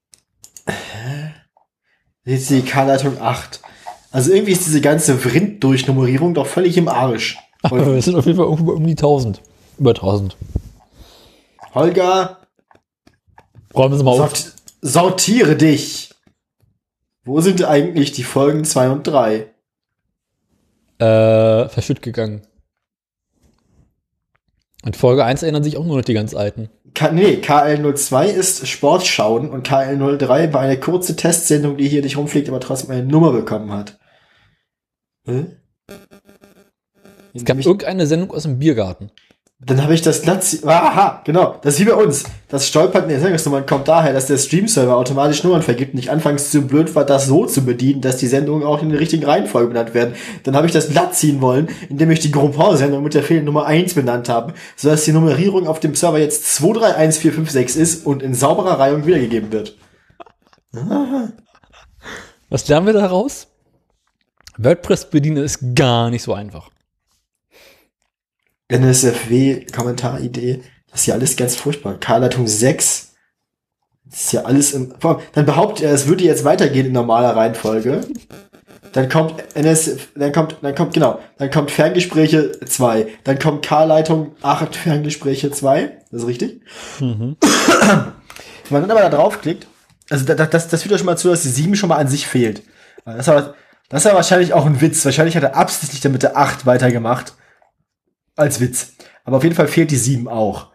jetzt 2.24 2.50
die 2.50 2.62
K-Leitung 2.62 3.20
8. 3.20 3.60
Also 4.10 4.32
irgendwie 4.32 4.52
ist 4.52 4.66
diese 4.66 4.80
ganze 4.80 5.16
Vrind-Durchnummerierung 5.18 6.34
doch 6.34 6.46
völlig 6.46 6.76
im 6.76 6.88
Arsch. 6.88 7.38
Aber 7.62 7.86
wir 7.94 8.02
sind 8.02 8.16
auf 8.16 8.26
jeden 8.26 8.36
Fall 8.36 8.46
irgendwo 8.46 8.72
um 8.72 8.84
die 8.86 8.92
1000. 8.92 9.40
Über 9.78 9.90
1000. 9.90 10.36
Holger, 11.74 12.38
Räumen 13.74 13.98
Sie 13.98 14.04
mal 14.04 14.12
auf. 14.12 14.18
sort 14.18 14.54
sortiere 14.80 15.56
dich. 15.56 16.10
Wo 17.24 17.40
sind 17.40 17.62
eigentlich 17.64 18.12
die 18.12 18.22
Folgen 18.24 18.64
2 18.64 18.90
und 18.90 19.06
3? 19.06 19.52
Äh, 20.98 21.68
verschütt 21.68 22.00
gegangen. 22.00 22.46
Und 24.86 24.96
Folge 24.96 25.24
1 25.24 25.42
erinnern 25.42 25.64
sich 25.64 25.76
auch 25.76 25.84
nur 25.84 25.96
noch 25.96 26.04
die 26.04 26.14
ganz 26.14 26.32
alten. 26.32 26.70
K 26.94 27.10
nee, 27.10 27.40
KL02 27.42 28.26
ist 28.26 28.68
Sportschauen 28.68 29.50
und 29.50 29.66
KL03 29.66 30.52
war 30.52 30.60
eine 30.60 30.78
kurze 30.78 31.16
Testsendung, 31.16 31.76
die 31.76 31.88
hier 31.88 32.02
nicht 32.02 32.16
rumfliegt, 32.16 32.48
aber 32.48 32.60
trotzdem 32.60 32.92
eine 32.92 33.04
Nummer 33.04 33.32
bekommen 33.32 33.72
hat. 33.72 33.98
Hä? 35.26 35.46
Es 37.34 37.44
gab 37.44 37.58
irgendeine 37.58 38.06
Sendung 38.06 38.30
aus 38.30 38.44
dem 38.44 38.60
Biergarten. 38.60 39.10
Dann 39.58 39.82
habe 39.82 39.94
ich 39.94 40.02
das 40.02 40.20
Glatz. 40.20 40.62
Aha, 40.64 41.22
genau. 41.24 41.56
Das 41.62 41.74
ist 41.74 41.80
wie 41.80 41.90
bei 41.90 41.94
uns. 41.94 42.24
Das 42.48 42.68
Stolpern 42.68 43.04
in 43.04 43.08
den 43.08 43.20
Sendungsnummern 43.20 43.64
kommt 43.64 43.88
daher, 43.88 44.12
dass 44.12 44.26
der 44.26 44.36
Stream-Server 44.36 44.94
automatisch 44.94 45.42
Nummern 45.44 45.62
vergibt 45.62 45.94
und 45.94 45.98
ich 45.98 46.10
anfangs 46.10 46.50
zu 46.50 46.60
blöd 46.60 46.94
war, 46.94 47.06
das 47.06 47.26
so 47.26 47.46
zu 47.46 47.64
bedienen, 47.64 48.02
dass 48.02 48.18
die 48.18 48.26
Sendungen 48.26 48.66
auch 48.66 48.82
in 48.82 48.90
der 48.90 49.00
richtigen 49.00 49.24
Reihenfolge 49.24 49.68
benannt 49.68 49.94
werden. 49.94 50.14
Dann 50.44 50.56
habe 50.56 50.66
ich 50.66 50.74
das 50.74 50.90
glatt 50.90 51.14
ziehen 51.14 51.40
wollen, 51.40 51.68
indem 51.88 52.10
ich 52.10 52.20
die 52.20 52.32
Groupon-Sendung 52.32 53.02
mit 53.02 53.14
der 53.14 53.22
fehlenden 53.22 53.46
Nummer 53.46 53.64
1 53.64 53.94
benannt 53.94 54.28
habe, 54.28 54.52
sodass 54.76 55.04
die 55.04 55.12
Nummerierung 55.12 55.66
auf 55.66 55.80
dem 55.80 55.94
Server 55.94 56.18
jetzt 56.18 56.44
231456 56.56 57.80
ist 57.80 58.06
und 58.06 58.22
in 58.22 58.34
sauberer 58.34 58.78
Reihung 58.78 59.06
wiedergegeben 59.06 59.52
wird. 59.52 59.74
Was 62.50 62.68
lernen 62.68 62.86
wir 62.86 62.92
daraus? 62.92 63.48
WordPress 64.58 65.08
bedienen 65.08 65.38
ist 65.38 65.74
gar 65.74 66.10
nicht 66.10 66.22
so 66.22 66.34
einfach. 66.34 66.70
NSFW-Kommentaridee. 68.68 70.62
Das 70.90 71.00
ist 71.00 71.06
ja 71.06 71.14
alles 71.14 71.36
ganz 71.36 71.56
furchtbar. 71.56 71.94
K-Leitung 71.98 72.46
6. 72.46 73.12
Das 74.08 74.20
ist 74.22 74.32
ja 74.32 74.42
alles 74.44 74.72
im. 74.72 74.94
Dann 75.32 75.46
behauptet 75.46 75.84
er, 75.86 75.92
es 75.92 76.06
würde 76.06 76.24
jetzt 76.24 76.44
weitergehen 76.44 76.86
in 76.86 76.92
normaler 76.92 77.34
Reihenfolge. 77.36 78.02
Dann 78.92 79.08
kommt 79.08 79.42
NS, 79.54 79.96
dann 80.14 80.32
kommt, 80.32 80.56
dann 80.62 80.74
kommt, 80.74 80.94
genau, 80.94 81.18
dann 81.38 81.50
kommt 81.50 81.70
Ferngespräche 81.70 82.52
2. 82.64 83.08
Dann 83.24 83.38
kommt 83.38 83.66
K-Leitung 83.66 84.36
8 84.42 84.74
Ferngespräche 84.74 85.50
2. 85.50 85.98
Das 86.10 86.22
ist 86.22 86.26
richtig. 86.28 86.62
Mhm. 87.00 87.36
Wenn 87.40 88.70
man 88.70 88.82
dann 88.82 88.90
aber 88.92 89.00
da 89.00 89.10
draufklickt, 89.10 89.66
also 90.08 90.24
da- 90.24 90.34
da- 90.34 90.46
das, 90.46 90.68
das 90.68 90.82
führt 90.82 90.92
ja 90.92 90.98
schon 90.98 91.06
mal 91.06 91.18
zu, 91.18 91.28
dass 91.28 91.42
die 91.42 91.48
7 91.48 91.74
schon 91.76 91.88
mal 91.88 91.96
an 91.96 92.08
sich 92.08 92.26
fehlt. 92.26 92.62
Das 93.04 93.28
aber, 93.28 93.54
das 93.88 94.04
ist 94.04 94.10
ja 94.10 94.14
wahrscheinlich 94.16 94.52
auch 94.54 94.64
ein 94.66 94.80
Witz. 94.80 95.04
Wahrscheinlich 95.04 95.36
hat 95.36 95.42
er 95.42 95.56
absichtlich 95.56 96.00
damit 96.00 96.22
der 96.22 96.36
8 96.36 96.64
weitergemacht. 96.64 97.34
Als 98.36 98.60
Witz. 98.60 98.92
Aber 99.24 99.38
auf 99.38 99.42
jeden 99.42 99.56
Fall 99.56 99.68
fehlt 99.68 99.90
die 99.90 99.96
7 99.96 100.28
auch. 100.28 100.68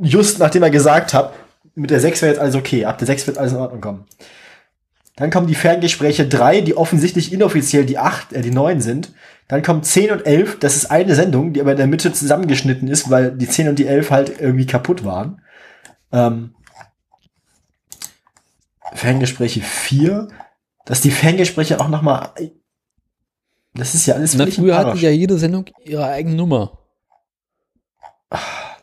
Just 0.00 0.38
nachdem 0.38 0.62
er 0.62 0.70
gesagt 0.70 1.12
hat, 1.14 1.32
mit 1.74 1.90
der 1.90 2.00
6 2.00 2.22
wäre 2.22 2.32
jetzt 2.32 2.40
alles 2.40 2.54
okay. 2.54 2.84
Ab 2.84 2.98
der 2.98 3.06
6 3.06 3.26
wird 3.26 3.38
alles 3.38 3.52
in 3.52 3.58
Ordnung 3.58 3.80
kommen. 3.80 4.04
Dann 5.16 5.30
kommen 5.30 5.48
die 5.48 5.54
Ferngespräche 5.54 6.26
3, 6.26 6.62
die 6.62 6.76
offensichtlich 6.76 7.32
inoffiziell 7.32 7.84
die 7.84 7.98
8, 7.98 8.32
äh, 8.32 8.40
die 8.40 8.50
9 8.50 8.80
sind. 8.80 9.12
Dann 9.48 9.62
kommen 9.62 9.82
10 9.82 10.12
und 10.12 10.26
11. 10.26 10.58
Das 10.60 10.76
ist 10.76 10.90
eine 10.90 11.14
Sendung, 11.14 11.52
die 11.52 11.60
aber 11.60 11.72
in 11.72 11.76
der 11.76 11.86
Mitte 11.86 12.12
zusammengeschnitten 12.12 12.88
ist, 12.88 13.10
weil 13.10 13.32
die 13.32 13.48
10 13.48 13.68
und 13.68 13.78
die 13.78 13.86
11 13.86 14.10
halt 14.10 14.40
irgendwie 14.40 14.66
kaputt 14.66 15.04
waren. 15.04 15.42
Ähm, 16.12 16.54
Ferngespräche 18.94 19.60
4. 19.60 20.28
Dass 20.86 21.00
die 21.00 21.10
Ferngespräche 21.10 21.80
auch 21.80 21.88
noch 21.88 22.02
mal 22.02 22.32
das 23.74 23.94
ist 23.94 24.06
ja 24.06 24.14
alles 24.14 24.34
Na, 24.34 24.46
früher 24.46 24.76
hatte 24.76 24.98
ja 24.98 25.10
jede 25.10 25.38
Sendung 25.38 25.66
ihre 25.84 26.06
eigene 26.06 26.34
Nummer. 26.34 26.78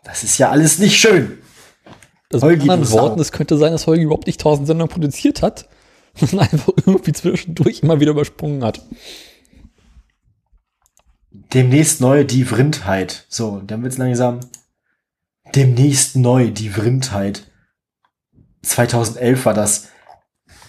Das 0.03 0.23
ist 0.23 0.37
ja 0.37 0.49
alles 0.49 0.79
nicht 0.79 0.97
schön. 0.97 1.39
Also 2.31 2.45
Holgi, 2.45 2.63
mit 2.63 2.71
anderen. 2.71 2.91
Worten, 2.93 3.19
es 3.19 3.31
könnte 3.31 3.57
sein, 3.57 3.71
dass 3.71 3.87
Holgi 3.87 4.03
überhaupt 4.03 4.27
nicht 4.27 4.39
1000 4.39 4.67
Sendungen 4.67 4.91
produziert 4.91 5.41
hat 5.41 5.67
und 6.21 6.39
einfach 6.39 6.73
irgendwie 6.85 7.13
zwischendurch 7.13 7.81
immer 7.83 7.99
wieder 7.99 8.11
übersprungen 8.11 8.63
hat. 8.63 8.81
Demnächst 11.53 12.01
neu 12.01 12.23
die 12.23 12.43
Vrindheit. 12.43 13.25
So, 13.29 13.61
dann 13.65 13.83
wird's 13.83 13.97
langsam. 13.97 14.39
Demnächst 15.55 16.15
neu 16.15 16.51
die 16.51 16.69
Vrindheit. 16.69 17.43
2011 18.63 19.45
war 19.45 19.53
das. 19.53 19.87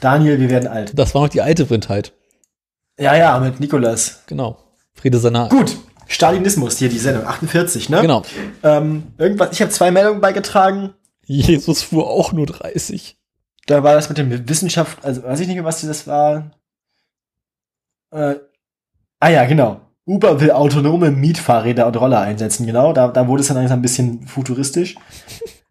Daniel, 0.00 0.38
wir 0.38 0.50
werden 0.50 0.68
alt. 0.68 0.96
Das 0.96 1.14
war 1.14 1.22
noch 1.22 1.28
die 1.28 1.42
alte 1.42 1.64
Blindheit. 1.64 2.12
Ja, 2.98 3.14
ja, 3.16 3.38
mit 3.38 3.60
Nikolas. 3.60 4.22
Genau. 4.26 4.58
Friede 4.94 5.18
seiner. 5.18 5.48
Gut. 5.48 5.76
Stalinismus, 6.08 6.78
hier 6.78 6.88
die 6.88 6.98
Sendung, 6.98 7.26
48, 7.26 7.90
ne? 7.90 8.00
Genau. 8.00 8.22
Ähm, 8.62 9.04
irgendwas, 9.18 9.50
ich 9.52 9.60
habe 9.60 9.70
zwei 9.70 9.90
Meldungen 9.90 10.20
beigetragen. 10.20 10.94
Jesus 11.26 11.82
fuhr 11.82 12.08
auch 12.08 12.32
nur 12.32 12.46
30. 12.46 13.16
Da 13.66 13.82
war 13.82 13.94
das 13.94 14.08
mit 14.08 14.16
dem 14.16 14.48
Wissenschaft, 14.48 15.04
also 15.04 15.22
weiß 15.22 15.40
ich 15.40 15.46
nicht 15.46 15.56
mehr, 15.56 15.64
was 15.66 15.82
das 15.82 16.06
war. 16.06 16.50
Äh, 18.10 18.36
ah 19.20 19.28
ja, 19.28 19.44
genau. 19.44 19.82
Uber 20.06 20.40
will 20.40 20.50
autonome 20.52 21.10
Mietfahrräder 21.10 21.86
und 21.86 21.96
Roller 22.00 22.20
einsetzen, 22.20 22.64
genau. 22.66 22.94
Da, 22.94 23.08
da 23.08 23.28
wurde 23.28 23.42
es 23.42 23.48
dann 23.48 23.58
langsam 23.58 23.80
ein 23.80 23.82
bisschen 23.82 24.26
futuristisch. 24.26 24.96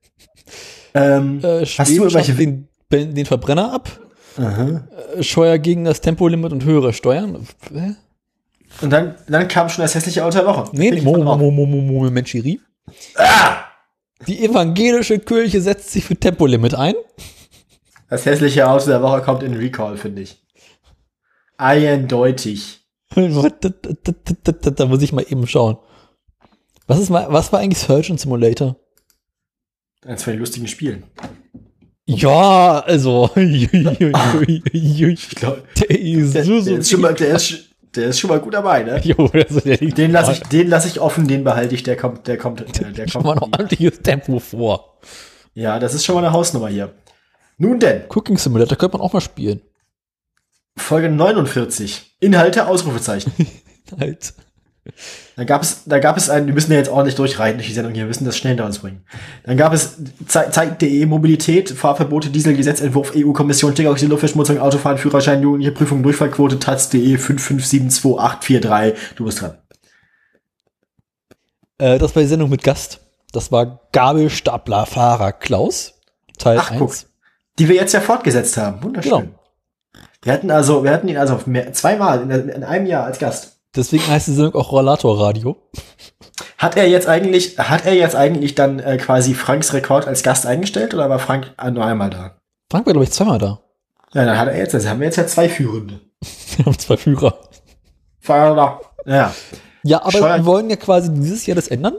ähm, 0.93 1.39
Äh, 1.43 1.65
Hast 1.65 1.89
du 1.89 2.03
irgendwelche- 2.03 2.33
den, 2.35 2.67
den 2.91 3.25
Verbrenner 3.25 3.73
ab. 3.73 3.89
Aha. 4.37 4.87
Äh, 5.15 5.23
Scheuer 5.23 5.57
gegen 5.57 5.83
das 5.83 6.01
Tempolimit 6.01 6.51
und 6.51 6.63
höhere 6.63 6.93
Steuern. 6.93 7.47
Hä? 7.71 7.95
Und 8.81 8.89
dann, 8.91 9.15
dann 9.27 9.47
kam 9.47 9.69
schon 9.69 9.81
das 9.81 9.95
hässliche 9.95 10.23
Auto 10.23 10.37
der 10.37 10.45
Woche. 10.45 10.69
Nee, 10.73 10.89
Bin 10.89 10.99
ich 10.99 11.03
Mo, 11.03 11.13
voll 11.13 11.23
drauf. 11.23 11.39
Mo, 11.39 11.51
Mo, 11.51 11.65
Mo, 11.65 11.81
Mo, 11.81 12.03
Moment, 12.03 12.29
Schiri. 12.29 12.59
Ah! 13.15 13.63
Die 14.27 14.43
evangelische 14.43 15.19
Kirche 15.19 15.61
setzt 15.61 15.91
sich 15.91 16.03
für 16.03 16.15
Tempolimit 16.15 16.73
ein. 16.73 16.95
Das 18.09 18.25
hässliche 18.25 18.67
Auto 18.69 18.87
der 18.87 19.01
Woche 19.01 19.21
kommt 19.21 19.43
in 19.43 19.55
Recall, 19.55 19.97
finde 19.97 20.23
ich. 20.23 20.41
Eindeutig. 21.57 22.81
da, 23.15 23.21
da, 23.27 23.69
da, 23.69 24.13
da, 24.43 24.51
da, 24.51 24.71
da 24.71 24.85
muss 24.85 25.01
ich 25.01 25.11
mal 25.13 25.25
eben 25.27 25.47
schauen. 25.47 25.77
Was, 26.87 26.99
ist 26.99 27.09
mal, 27.09 27.27
was 27.29 27.51
war 27.51 27.59
eigentlich 27.59 27.79
Surgeon 27.79 28.17
Simulator? 28.17 28.77
Eins 30.05 30.23
von 30.23 30.33
den 30.33 30.39
lustigen 30.39 30.67
Spielen. 30.67 31.03
Ja, 32.07 32.79
also. 32.79 33.29
Ich 33.35 35.29
glaub, 35.35 35.61
der 35.75 35.89
ist 35.89 36.33
der, 36.33 36.43
der, 36.43 36.77
ist 36.79 36.89
schon 36.89 37.01
mal, 37.01 37.13
der, 37.13 37.35
ist, 37.35 37.65
der 37.95 38.07
ist 38.07 38.19
schon 38.19 38.29
mal 38.29 38.39
gut 38.39 38.53
dabei, 38.53 38.83
ne? 38.83 39.01
Jo, 39.03 39.29
also 39.33 39.59
der 39.59 39.77
Den 39.77 40.11
lasse 40.11 40.31
ich, 40.31 40.39
den 40.43 40.69
lass 40.69 40.85
ich 40.85 41.01
offen, 41.01 41.27
den 41.27 41.43
behalte 41.43 41.75
ich, 41.75 41.83
der 41.83 41.97
kommt, 41.97 42.27
der 42.27 42.37
kommt, 42.37 42.61
äh, 42.61 42.93
der 42.93 43.09
schon 43.09 43.23
mal 43.23 43.35
kommt. 43.35 43.53
ordentliches 43.53 43.99
Tempo 44.01 44.39
vor. 44.39 44.99
Ja, 45.53 45.79
das 45.79 45.93
ist 45.93 46.05
schon 46.05 46.15
mal 46.15 46.23
eine 46.23 46.31
Hausnummer 46.31 46.69
hier. 46.69 46.93
Nun 47.57 47.79
denn, 47.79 48.03
Cooking 48.07 48.37
Simulator 48.37 48.77
könnte 48.77 48.97
man 48.97 49.05
auch 49.05 49.13
mal 49.13 49.21
spielen. 49.21 49.61
Folge 50.77 51.09
49. 51.09 52.15
Inhalte, 52.21 52.67
Ausrufezeichen. 52.67 53.33
Halt. 53.99 54.33
Da 55.35 55.43
gab 55.43 55.61
es, 55.61 55.83
da 55.85 55.99
gab 55.99 56.17
es 56.17 56.29
einen, 56.29 56.47
wir 56.47 56.53
müssen 56.53 56.71
ja 56.71 56.77
jetzt 56.77 56.89
ordentlich 56.89 57.15
durchreiten 57.15 57.57
durch 57.57 57.67
die 57.67 57.73
Sendung 57.73 57.93
hier, 57.93 58.03
wir 58.03 58.07
müssen 58.07 58.25
das 58.25 58.37
schnell 58.37 58.51
hinter 58.51 58.65
uns 58.65 58.79
bringen. 58.79 59.03
Dann 59.43 59.55
gab 59.57 59.73
es 59.73 59.97
Ze- 60.27 60.49
Zeit.de 60.49 61.05
Mobilität, 61.05 61.69
Fahrverbote, 61.69 62.29
Dieselgesetzentwurf, 62.29 63.13
EU-Kommission, 63.15 63.73
Stickoxid, 63.73 64.09
Luftverschmutzung, 64.09 64.59
Autofahren, 64.59 64.97
Führerschein, 64.97 65.41
jugendliche 65.43 65.73
Prüfung, 65.73 66.01
Durchfallquote, 66.03 66.57
Taz.de 66.59 67.17
5572843. 67.17 68.93
Du 69.15 69.25
bist 69.25 69.41
dran. 69.41 69.57
Äh, 71.77 71.97
das 71.99 72.15
war 72.15 72.21
die 72.23 72.27
Sendung 72.27 72.49
mit 72.49 72.63
Gast. 72.63 73.01
Das 73.31 73.51
war 73.51 73.81
Gabelstaplerfahrer 73.91 75.33
Klaus. 75.33 75.93
Teil 76.39 76.57
Ach, 76.59 76.71
1. 76.71 76.79
guck. 76.79 76.95
Die 77.59 77.67
wir 77.67 77.75
jetzt 77.75 77.93
ja 77.93 78.01
fortgesetzt 78.01 78.57
haben. 78.57 78.83
Wunderschön. 78.83 79.11
Genau. 79.11 79.27
Wir 80.23 80.33
hatten 80.33 80.51
also, 80.51 80.83
wir 80.83 80.91
hatten 80.91 81.07
ihn 81.07 81.17
also 81.17 81.39
mehr, 81.45 81.71
zweimal 81.73 82.21
in, 82.23 82.49
in 82.49 82.63
einem 82.63 82.85
Jahr 82.85 83.05
als 83.05 83.19
Gast. 83.19 83.56
Deswegen 83.75 84.07
heißt 84.07 84.27
die 84.27 84.33
Sendung 84.33 84.55
auch 84.55 84.71
Rollatorradio. 84.71 85.55
Hat 86.57 86.77
er 86.77 86.87
jetzt 86.87 87.07
eigentlich, 87.07 87.57
hat 87.59 87.85
er 87.85 87.93
jetzt 87.93 88.15
eigentlich 88.15 88.55
dann 88.55 88.79
äh, 88.79 88.97
quasi 88.97 89.33
Franks 89.33 89.73
Rekord 89.73 90.07
als 90.07 90.23
Gast 90.23 90.45
eingestellt 90.45 90.93
oder 90.93 91.09
war 91.09 91.19
Frank 91.19 91.53
nur 91.71 91.85
einmal 91.85 92.09
da? 92.09 92.37
Frank 92.71 92.85
war, 92.85 92.93
glaube 92.93 93.03
ich, 93.05 93.11
zweimal 93.11 93.37
da. 93.37 93.59
Ja, 94.13 94.25
dann 94.25 94.37
hat 94.37 94.47
er 94.47 94.57
jetzt, 94.57 94.73
also 94.73 94.89
haben 94.89 94.99
wir 94.99 95.05
jetzt 95.07 95.17
ja 95.17 95.27
zwei 95.27 95.47
Führende. 95.49 95.99
Wir 96.55 96.65
haben 96.65 96.77
zwei 96.79 96.97
Führer. 96.97 97.37
Fahrer. 98.19 98.81
Ja. 99.05 99.33
Ja, 99.83 100.01
aber 100.01 100.11
Steuern- 100.11 100.41
wir 100.41 100.45
wollen 100.45 100.69
ja 100.69 100.75
quasi 100.75 101.13
dieses 101.13 101.45
Jahr 101.45 101.55
das 101.55 101.67
ändern. 101.67 101.93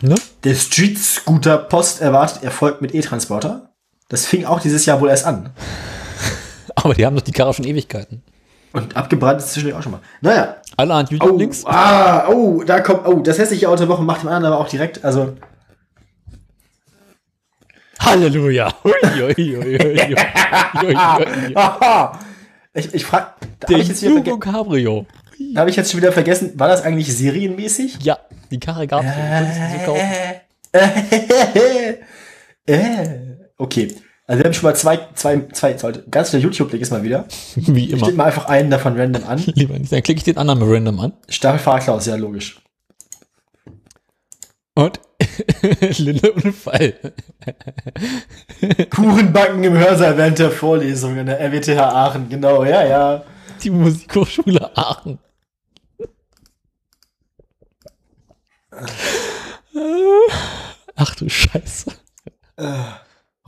Ne? 0.00 0.14
Der 0.44 0.54
Street 0.54 0.98
Scooter 0.98 1.58
Post 1.58 2.00
erwartet 2.00 2.42
Erfolg 2.42 2.80
mit 2.80 2.94
E-Transporter. 2.94 3.70
Das 4.08 4.26
fing 4.26 4.44
auch 4.44 4.60
dieses 4.60 4.86
Jahr 4.86 5.00
wohl 5.00 5.10
erst 5.10 5.26
an. 5.26 5.50
Aber 6.74 6.94
die 6.94 7.04
haben 7.04 7.14
doch 7.14 7.22
die 7.22 7.32
Karre 7.32 7.52
schon 7.52 7.66
Ewigkeiten. 7.66 8.22
Und 8.72 8.96
abgebrannt 8.96 9.40
ist 9.40 9.52
zwischendurch 9.52 9.78
auch 9.78 9.82
schon 9.82 9.92
mal. 9.92 10.00
Naja. 10.20 10.56
Alle 10.80 10.94
an 10.94 11.06
Oh, 11.06 11.12
YouTube-Links. 11.12 11.64
ah, 11.66 12.26
oh, 12.28 12.62
da 12.64 12.80
kommt, 12.80 13.06
oh, 13.06 13.20
das 13.20 13.38
hässliche 13.38 13.68
Auto 13.68 13.80
der 13.80 13.88
Woche 13.88 14.02
macht 14.02 14.22
dem 14.22 14.28
anderen 14.28 14.46
aber 14.54 14.58
auch 14.64 14.68
direkt, 14.68 15.04
also, 15.04 15.34
Halleluja. 17.98 18.72
Ich, 22.72 22.94
ich 22.94 23.04
frag, 23.04 23.34
da 23.58 23.66
habe 23.68 23.80
ich, 23.80 23.88
jetzt 23.88 24.00
wieder 24.00 24.38
Cabrio. 24.38 25.04
da 25.54 25.62
hab 25.62 25.68
ich 25.68 25.74
jetzt 25.74 25.90
schon 25.90 26.00
wieder 26.00 26.12
vergessen, 26.12 26.52
war 26.56 26.68
das 26.68 26.82
eigentlich 26.82 27.12
serienmäßig? 27.14 27.98
Ja, 28.00 28.16
die 28.52 28.60
Karre 28.60 28.86
gab 28.86 29.02
es. 29.04 29.10
zu 29.80 29.84
kaufen. 29.86 30.00
äh, 32.66 33.18
okay. 33.58 33.92
Also 34.30 34.44
wir 34.44 34.46
haben 34.46 34.54
schon 34.54 34.70
mal 34.70 34.76
zwei, 34.76 35.00
zwei, 35.16 35.48
zwei, 35.52 35.74
zwei 35.74 35.90
ganz 36.08 36.30
der 36.30 36.38
YouTube-Link 36.38 36.80
ist 36.80 36.92
mal 36.92 37.02
wieder. 37.02 37.26
Wie 37.56 37.86
Ich 37.86 37.90
immer. 37.90 38.02
klicke 38.02 38.16
mal 38.16 38.26
einfach 38.26 38.44
einen 38.44 38.70
davon 38.70 38.96
random 38.96 39.24
an. 39.24 39.38
Lieber 39.56 39.76
nicht. 39.76 39.90
Dann 39.90 40.04
klicke 40.04 40.18
ich 40.18 40.24
den 40.24 40.38
anderen 40.38 40.60
mal 40.60 40.72
random 40.72 41.00
an. 41.00 41.12
Staffelfahrer 41.28 41.80
Klaus, 41.80 42.06
ja 42.06 42.14
logisch. 42.14 42.60
Und 44.76 45.00
Lille 45.98 46.30
Unfall. 46.30 46.94
Kuchenbacken 48.90 49.64
im 49.64 49.76
Hörsaal 49.76 50.16
während 50.16 50.38
der 50.38 50.52
Vorlesung 50.52 51.18
in 51.18 51.26
der 51.26 51.40
RWTH 51.40 51.80
Aachen, 51.80 52.28
genau, 52.28 52.62
ja, 52.62 52.86
ja. 52.86 53.24
Die 53.64 53.70
Musikhochschule 53.70 54.70
Aachen. 54.76 55.18
Ach 60.94 61.14
du 61.16 61.28
Scheiße. 61.28 61.90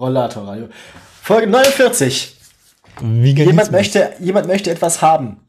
Rollatorradio. 0.02 0.68
Folge 1.22 1.46
49. 1.46 2.36
Wie 3.00 3.34
Jemand 3.34 3.70
möchte, 3.70 4.12
jemand 4.18 4.48
möchte 4.48 4.70
etwas 4.70 5.00
haben. 5.00 5.40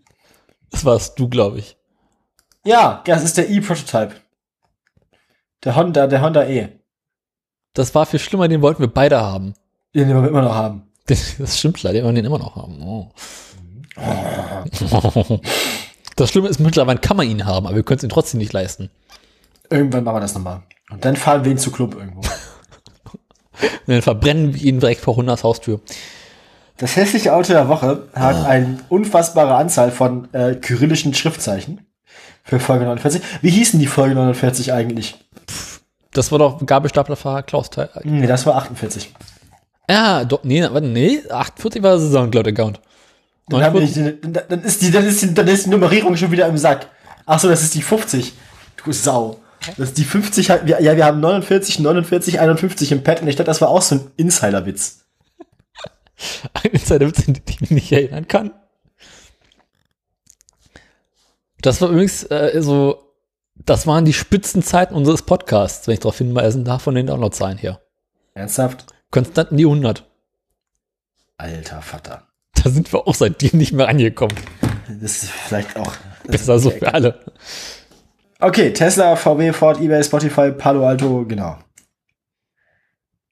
Das 0.72 0.86
warst 0.86 1.20
du, 1.20 1.28
glaube 1.28 1.60
ich. 1.60 1.76
Ja, 2.64 3.02
das 3.06 3.24
ist 3.24 3.38
der 3.38 3.50
E-Prototype. 3.50 4.14
Der 5.64 5.76
Honda, 5.76 6.08
der 6.08 6.22
Honda 6.22 6.46
E. 6.46 6.70
Das 7.74 7.94
war 7.96 8.06
viel 8.06 8.20
schlimmer, 8.20 8.48
den 8.48 8.62
wollten 8.62 8.82
wir 8.82 8.88
beide 8.88 9.20
haben. 9.20 9.56
Den 9.94 10.08
wir 10.08 10.28
immer 10.28 10.44
noch 10.44 10.56
haben. 10.56 10.90
Das 11.38 11.60
stimmt 11.60 11.84
leider, 11.84 11.98
wir 11.98 12.06
wollen 12.06 12.16
den 12.16 12.24
immer 12.24 12.40
noch 12.40 12.56
haben. 12.56 12.82
Oh. 12.82 13.12
Das 16.16 16.30
Schlimme 16.30 16.48
ist, 16.48 16.60
mittlerweile 16.60 17.00
kann 17.00 17.18
man 17.18 17.28
ihn 17.28 17.46
haben, 17.46 17.66
aber 17.66 17.76
wir 17.76 17.82
können 17.82 17.98
es 17.98 18.04
ihn 18.04 18.10
trotzdem 18.10 18.38
nicht 18.38 18.54
leisten. 18.54 18.92
Irgendwann 19.72 20.04
machen 20.04 20.18
wir 20.18 20.22
das 20.22 20.36
nochmal. 20.36 20.62
Und 20.92 21.04
dann 21.04 21.16
fahren 21.16 21.44
wir 21.44 21.52
ihn 21.52 21.58
zu 21.58 21.72
Club 21.72 21.96
irgendwo. 21.96 22.22
Dann 23.88 24.02
verbrennen 24.02 24.54
wir 24.54 24.62
ihn 24.62 24.80
direkt 24.80 25.02
vor 25.02 25.16
Hundas 25.16 25.44
Haustür. 25.44 25.80
Das 26.78 26.96
hässliche 26.96 27.34
Auto 27.34 27.54
der 27.54 27.68
Woche 27.68 28.08
hat 28.14 28.46
eine 28.46 28.80
unfassbare 28.90 29.56
Anzahl 29.56 29.92
von 29.92 30.28
äh, 30.34 30.56
kyrillischen 30.56 31.14
Schriftzeichen 31.14 31.86
für 32.44 32.60
Folge 32.60 32.86
49. 32.86 33.22
Wie 33.42 33.52
hießen 33.52 33.80
die 33.80 33.88
Folge 33.88 34.16
49 34.16 34.74
eigentlich? 34.74 35.16
Das 36.12 36.32
war 36.32 36.40
doch 36.40 36.66
Gabelstaplerfahrer 36.66 37.44
Klaus 37.44 37.70
Teil. 37.70 37.90
Nee, 38.04 38.28
das 38.28 38.46
war 38.46 38.56
48. 38.56 39.14
Ja, 39.90 40.26
doch, 40.26 40.44
nee, 40.44 40.64
warte, 40.64 40.88
nee, 40.88 41.22
48 41.30 41.84
war 41.84 42.00
Saison-Account. 42.00 42.80
Dann, 43.50 43.76
die, 43.76 44.22
dann, 44.22 44.40
dann, 44.48 44.62
ist 44.64 44.82
die, 44.82 44.92
dann, 44.92 45.06
ist 45.06 45.22
die, 45.22 45.34
dann 45.34 45.48
ist 45.48 45.66
die 45.66 45.70
Nummerierung 45.70 46.16
schon 46.16 46.32
wieder 46.32 46.48
im 46.48 46.58
Sack. 46.58 46.88
Ach 47.26 47.40
so, 47.40 47.50
das 47.50 47.62
ist 47.62 47.76
die 47.76 47.82
50. 47.82 48.34
Du 48.84 48.92
Sau. 48.92 49.38
Das 49.78 49.90
ist 49.90 49.98
die 49.98 50.04
50. 50.04 50.50
halt- 50.50 50.68
Ja, 50.68 50.80
wir 50.96 51.06
haben 51.06 51.20
49, 51.20 51.80
49, 51.80 52.40
51 52.40 52.92
im 52.92 53.04
Pad 53.04 53.22
und 53.22 53.28
ich 53.28 53.36
dachte, 53.36 53.48
das 53.50 53.62
war 53.62 53.70
auch 53.70 53.82
so 53.82 53.96
ein 53.96 54.12
Insider-Witz. 54.18 55.06
Zeit, 56.86 57.02
an 57.04 57.14
die 57.28 57.42
ich 57.48 57.62
mich 57.62 57.72
nicht 57.72 57.92
erinnern 57.92 58.28
kann. 58.28 58.52
Das 61.62 61.82
war 61.82 61.90
übrigens 61.90 62.24
äh, 62.24 62.62
so, 62.62 63.14
das 63.56 63.88
waren 63.88 64.06
die 64.06 64.14
Spitzenzeiten 64.14 64.96
unseres 64.96 65.22
Podcasts, 65.22 65.88
wenn 65.88 65.94
ich 65.94 66.00
darauf 66.02 66.18
hinweisen 66.18 66.66
darf, 66.66 66.84
von 66.84 66.96
den 66.96 67.08
Downloadzahlen 67.08 67.58
her. 67.58 67.82
Ernsthaft? 68.34 68.86
Konstant 69.12 69.52
in 69.52 69.58
die 69.58 69.66
100. 69.66 70.06
Alter 71.38 71.82
Vater. 71.82 72.28
Da 72.64 72.70
sind 72.70 72.92
wir 72.94 73.08
auch 73.08 73.16
seitdem 73.16 73.58
nicht 73.58 73.74
mehr 73.74 73.88
angekommen. 73.88 74.36
Das 74.88 75.24
ist 75.24 75.30
vielleicht 75.30 75.76
auch. 75.78 75.94
das 76.26 76.32
Besser 76.32 76.60
so 76.60 76.70
für 76.72 76.94
alle. 76.94 77.20
Okay, 78.44 78.74
Tesla, 78.74 79.16
VW, 79.16 79.54
Ford, 79.54 79.80
eBay, 79.80 80.04
Spotify, 80.04 80.52
Palo 80.52 80.86
Alto, 80.86 81.24
genau. 81.26 81.58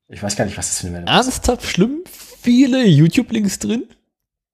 Ich 0.08 0.24
weiß 0.24 0.38
gar 0.38 0.45
nicht, 0.45 0.58
was 0.58 0.69
das 0.69 0.80
für 0.80 0.88
eine 0.88 1.00
Meldung 1.00 1.13
ist. 1.13 1.26
Ernsthaft 1.26 1.67
schlimm? 1.67 2.06
Viele 2.41 2.86
YouTube-Links 2.86 3.60
drin? 3.60 3.89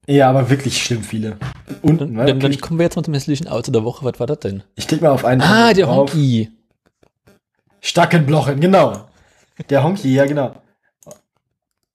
Ja, 0.08 0.32
aber 0.32 0.50
wirklich 0.50 0.82
schlimm 0.82 1.04
viele. 1.04 1.38
Und, 1.84 2.02
Dann, 2.02 2.14
ne, 2.14 2.36
dann, 2.36 2.58
kommen 2.60 2.80
wir 2.80 2.86
jetzt 2.86 2.96
mal 2.96 3.04
zum 3.04 3.14
hässlichen 3.14 3.48
Auto 3.48 3.72
der 3.72 3.84
Woche. 3.84 4.04
Was 4.04 4.20
war 4.20 4.26
das 4.26 4.40
denn? 4.40 4.64
ich 4.74 4.88
klicke 4.88 5.04
mal 5.04 5.12
auf 5.12 5.26
einen. 5.26 5.42
Ah, 5.42 5.76
der. 5.76 5.88
Honky. 5.88 6.50
Stackenblochen, 7.80 8.60
genau. 8.60 9.10
Der 9.70 9.84
Honky, 9.84 10.12
ja, 10.12 10.26
genau. 10.26 10.56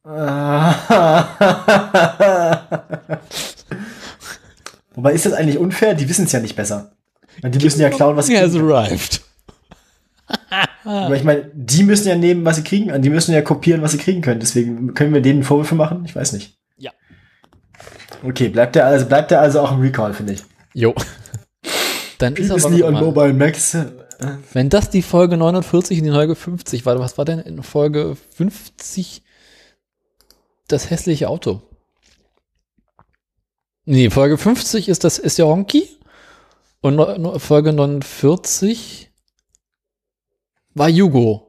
Wobei 4.95 5.15
ist 5.15 5.27
das 5.27 5.33
eigentlich 5.33 5.59
unfair? 5.59 5.95
Die 5.95 6.09
wissen 6.09 6.27
es 6.27 6.33
ja 6.33 6.39
nicht 6.39 6.55
besser. 6.55 6.93
Weil 7.41 7.51
Die 7.51 7.65
müssen 7.65 7.81
ja 7.81 7.91
klauen, 7.91 8.17
was 8.17 8.27
sie 8.27 8.37
He 8.37 8.43
has 8.43 8.53
kriegen. 8.53 8.71
arrived. 8.71 9.23
Aber 10.85 11.17
ich 11.17 11.25
meine, 11.25 11.51
die 11.55 11.83
müssen 11.85 12.09
ja 12.09 12.17
nehmen, 12.17 12.45
was 12.45 12.57
sie 12.57 12.65
kriegen. 12.65 13.01
Die 13.03 13.11
müssen 13.11 13.33
ja 13.33 13.43
kopieren, 13.43 13.83
was 13.83 13.93
sie 13.93 13.99
kriegen 13.99 14.21
können. 14.21 14.41
Deswegen 14.41 14.95
können 14.95 15.15
wir 15.15 15.21
denen 15.21 15.43
Vorwürfe 15.45 15.75
machen? 15.75 16.05
Ich 16.05 16.15
weiß 16.15 16.33
nicht. 16.33 16.57
Ja. 16.77 16.91
Okay, 18.23 18.49
bleibt 18.49 18.75
der 18.75 18.87
also, 18.87 19.07
bleibt 19.07 19.31
der 19.31 19.41
also 19.41 19.61
auch 19.61 19.73
im 19.73 19.81
Recall, 19.81 20.15
finde 20.15 20.35
ich. 20.35 20.43
Jo. 20.75 20.95
Dann 22.19 22.37
ist 22.37 22.51
aber 22.51 22.87
on. 22.87 22.95
Mobile 22.95 23.33
Max. 23.33 23.77
Wenn 24.53 24.69
das 24.69 24.91
die 24.91 25.03
Folge 25.03 25.37
49 25.37 25.99
und 25.99 26.05
die 26.05 26.11
Folge 26.13 26.35
50 26.37 26.87
war, 26.87 26.99
was 26.99 27.19
war 27.19 27.25
denn 27.25 27.41
in 27.41 27.63
Folge 27.63 28.17
50 28.37 29.23
das 30.69 30.91
hässliche 30.91 31.29
Auto? 31.29 31.63
Nee, 33.85 34.11
Folge 34.11 34.39
50 34.39 34.89
ist 34.89 35.03
das 35.03 35.19
ist 35.19 35.39
der 35.39 35.47
Honky 35.47 35.89
und 36.83 37.41
Folge 37.41 37.73
49 37.73 39.11
war 40.75 40.89
Jugo. 40.89 41.49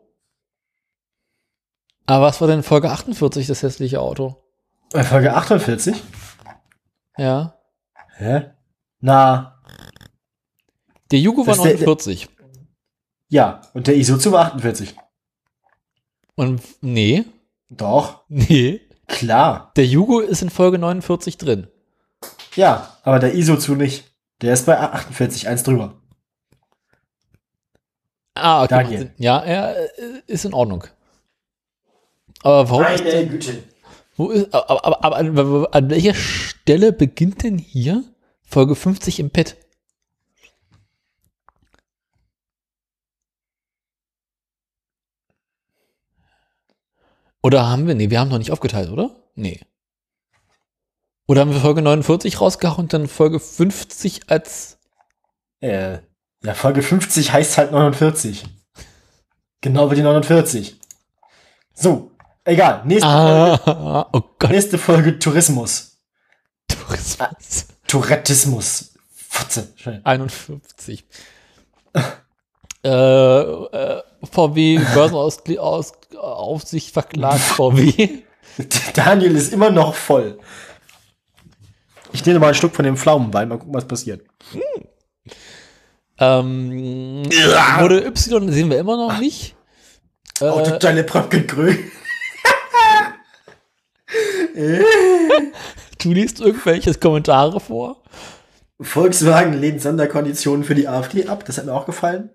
Aber 2.06 2.26
was 2.26 2.40
war 2.42 2.48
denn 2.48 2.64
Folge 2.64 2.92
48 2.92 3.48
das 3.48 3.64
hässliche 3.64 4.00
Auto? 4.02 4.44
Äh, 4.94 5.04
Folge 5.04 5.34
48? 5.34 6.02
Ja. 7.18 7.58
Hä? 8.16 8.52
Na, 9.00 9.62
Der 11.12 11.20
Jugo 11.20 11.42
war 11.46 11.56
Das 11.56 11.58
ist 11.58 11.64
der- 11.64 11.74
49. 11.88 12.30
ja. 13.30 13.62
Und 13.74 13.88
der 13.88 13.96
Isuzu 13.98 14.32
war 14.32 14.46
48. 14.48 14.96
Und 16.36 16.62
nee, 16.82 17.26
Doch, 17.70 18.24
nee. 18.28 18.82
klar. 19.08 19.72
Der 19.76 19.86
Jugo 19.86 20.20
ist 20.20 20.42
in 20.42 20.50
Folge 20.50 20.78
49 20.80 21.38
drin. 21.38 21.68
Ja, 22.56 22.98
aber 23.04 23.20
der 23.20 23.34
Isuzu 23.36 23.76
nicht. 23.76 24.13
Der 24.44 24.54
ist 24.54 24.66
bei 24.66 24.78
48, 24.78 25.48
eins 25.48 25.64
drüber. 25.64 25.96
Ah, 28.34 28.64
okay. 28.64 28.68
Da 28.70 28.76
macht 28.82 28.90
geht. 28.90 29.00
Sinn. 29.00 29.12
Ja, 29.18 29.40
er 29.40 29.78
äh, 29.78 30.22
ist 30.28 30.44
in 30.44 30.54
Ordnung. 30.54 30.84
Aber 32.42 32.70
warum 32.70 32.86
ist 32.94 33.06
Meine 33.06 33.28
Güte. 33.28 33.64
Wo 34.18 34.32
ist, 34.32 34.54
aber, 34.54 34.84
aber, 34.84 35.02
aber 35.02 35.16
an, 35.16 35.66
an 35.72 35.90
welcher 35.90 36.14
Stelle 36.14 36.92
beginnt 36.92 37.44
denn 37.44 37.58
hier 37.58 38.04
Folge 38.42 38.76
50 38.76 39.22
im 39.22 39.30
Pad? 39.30 39.56
Oder 47.42 47.70
haben 47.70 47.88
wir, 47.88 47.96
nee, 47.96 48.10
wir 48.10 48.20
haben 48.20 48.30
noch 48.30 48.40
nicht 48.40 48.52
aufgeteilt, 48.52 48.90
oder? 48.90 49.16
Nee. 49.36 49.62
Oder 51.28 51.42
haben 51.42 51.54
wir 51.54 51.62
Folge 51.62 51.82
49 51.82 52.42
rausgehauen 52.42 52.80
und 52.86 52.94
dann 52.94 53.08
Folge 53.08 53.40
50 53.40 54.30
als, 54.30 54.78
Äh, 55.62 56.00
ja, 56.44 56.54
Folge 56.54 56.82
50 56.84 57.32
heißt 57.32 57.58
halt 57.58 57.72
49. 57.72 58.44
Genau 59.62 59.90
wie 59.90 59.96
die 59.96 60.02
49. 60.02 60.78
So, 61.74 62.12
egal. 62.44 62.82
Nächste, 62.86 63.08
Folge, 63.08 63.68
ah, 63.68 64.10
oh 64.12 64.22
Gott, 64.38 64.52
nächste 64.52 64.78
Folge 64.78 65.18
Tourismus. 65.20 66.02
Tourismus. 66.68 67.68
Tourettismus. 67.88 68.94
Fotze. 69.30 69.72
Schön. 69.76 70.02
51. 70.06 71.06
äh, 72.84 72.90
äh, 72.90 74.02
VW 74.32 74.80
Börsenaufsicht 74.94 76.92
verklagt 76.92 77.40
VW. 77.40 78.24
Daniel 78.94 79.36
ist 79.36 79.54
immer 79.54 79.72
noch 79.72 79.96
voll. 79.96 80.40
Ich 82.14 82.26
nehme 82.26 82.40
mal 82.40 82.48
einen 82.48 82.56
Schluck 82.56 82.76
von 82.76 82.86
dem 82.86 82.96
Pflaumenwein, 82.96 83.50
mal 83.50 83.58
gucken, 83.58 83.74
was 83.74 83.86
passiert. 83.88 84.22
ähm, 86.20 87.24
wurde 87.80 88.06
Y 88.06 88.52
sehen 88.52 88.70
wir 88.70 88.78
immer 88.78 88.96
noch 88.98 89.20
nicht. 89.20 89.56
Oh, 90.40 90.60
Äh, 90.60 90.64
du 90.70 90.80
deine 90.80 91.04
Bröckelgrün. 91.04 91.92
du 94.56 96.12
liest 96.12 96.40
irgendwelches 96.40 97.00
Kommentare 97.00 97.60
vor. 97.60 98.04
Volkswagen 98.80 99.54
lehnt 99.54 99.82
Sonderkonditionen 99.82 100.64
für 100.64 100.76
die 100.76 100.88
AfD 100.88 101.28
ab. 101.28 101.46
Das 101.46 101.58
hat 101.58 101.66
mir 101.66 101.74
auch 101.74 101.86
gefallen. 101.86 102.30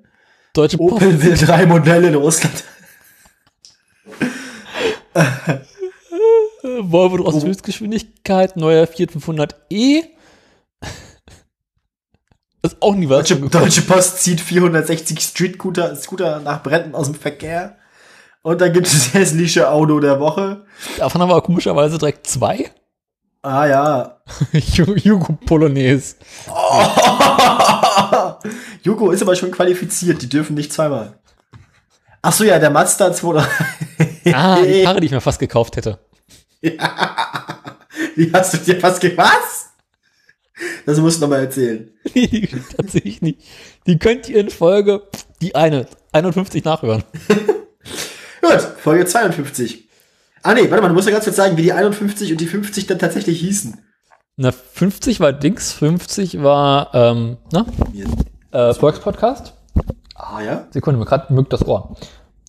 Deutsche 0.54 0.78
Post. 0.78 0.94
Opel 0.94 1.22
will 1.22 1.36
drei 1.36 1.66
Modelle 1.66 2.08
in 2.08 2.14
Russland. 2.14 2.64
Volvo 6.62 7.18
trotz 7.18 7.44
Höchstgeschwindigkeit, 7.44 8.56
neuer 8.56 8.86
Fiat 8.86 9.10
500e. 9.10 10.04
Das 12.62 12.72
ist 12.72 12.82
auch 12.82 12.94
nie 12.94 13.08
was. 13.08 13.28
Deutsche, 13.28 13.48
Deutsche 13.48 13.82
Post 13.82 14.22
zieht 14.22 14.40
460 14.40 15.20
Street-Scooter 15.20 15.94
Scooter 15.96 16.40
nach 16.40 16.62
Bränden 16.62 16.94
aus 16.94 17.06
dem 17.06 17.14
Verkehr. 17.14 17.76
Und 18.42 18.60
dann 18.60 18.72
gibt 18.72 18.86
es 18.86 18.92
das 18.92 19.14
hässliche 19.14 19.70
Auto 19.70 20.00
der 20.00 20.18
Woche. 20.18 20.64
Davon 20.98 21.20
haben 21.20 21.30
wir 21.30 21.40
komischerweise 21.42 21.98
direkt 21.98 22.26
zwei. 22.26 22.70
Ah 23.42 23.66
ja. 23.66 24.20
Jugo 24.96 25.38
Polonaise. 25.46 26.16
Jugo 28.82 29.12
ist 29.12 29.22
aber 29.22 29.36
schon 29.36 29.52
qualifiziert, 29.52 30.20
die 30.22 30.28
dürfen 30.28 30.54
nicht 30.54 30.72
zweimal. 30.72 31.18
Ach 32.20 32.32
so, 32.32 32.42
ja, 32.42 32.58
der 32.58 32.70
Mazda 32.70 33.12
2. 33.12 33.44
Ah, 34.32 34.60
die 34.60 34.82
Karre, 34.82 35.00
die 35.00 35.06
ich 35.06 35.12
mir 35.12 35.20
fast 35.20 35.38
gekauft 35.38 35.76
hätte. 35.76 36.00
Wie 38.16 38.32
hast 38.32 38.54
du 38.54 38.58
dir 38.58 38.82
was 38.82 39.00
ge- 39.00 39.16
Was? 39.16 39.70
Das 40.86 40.98
musst 40.98 41.18
du 41.18 41.22
noch 41.22 41.28
mal 41.28 41.40
erzählen. 41.40 41.90
Tatsächlich 42.76 43.22
nicht. 43.22 43.40
Die 43.86 43.98
könnt 43.98 44.28
ihr 44.28 44.40
in 44.40 44.50
Folge 44.50 45.02
die 45.40 45.54
eine 45.54 45.86
51 46.12 46.64
nachhören. 46.64 47.04
Gut, 48.40 48.60
Folge 48.78 49.06
52. 49.06 49.88
Ah 50.42 50.54
nee, 50.54 50.68
warte 50.70 50.82
mal, 50.82 50.88
du 50.88 50.94
musst 50.94 51.06
ja 51.06 51.12
ganz 51.12 51.24
kurz 51.24 51.36
sagen, 51.36 51.56
wie 51.56 51.62
die 51.62 51.72
51 51.72 52.32
und 52.32 52.40
die 52.40 52.46
50 52.46 52.86
dann 52.86 52.98
tatsächlich 52.98 53.40
hießen. 53.40 53.78
Na, 54.36 54.52
50 54.52 55.20
war 55.20 55.32
Dings, 55.32 55.72
50 55.72 56.42
war, 56.42 56.94
ähm, 56.94 57.38
na, 57.52 57.66
äh, 58.52 58.72
Volkspodcast. 58.74 59.52
Ah 60.14 60.40
ja? 60.42 60.66
Sekunde, 60.70 60.98
mir 60.98 61.06
gerade 61.06 61.32
mückt 61.32 61.52
das 61.52 61.66
Ohr. 61.66 61.96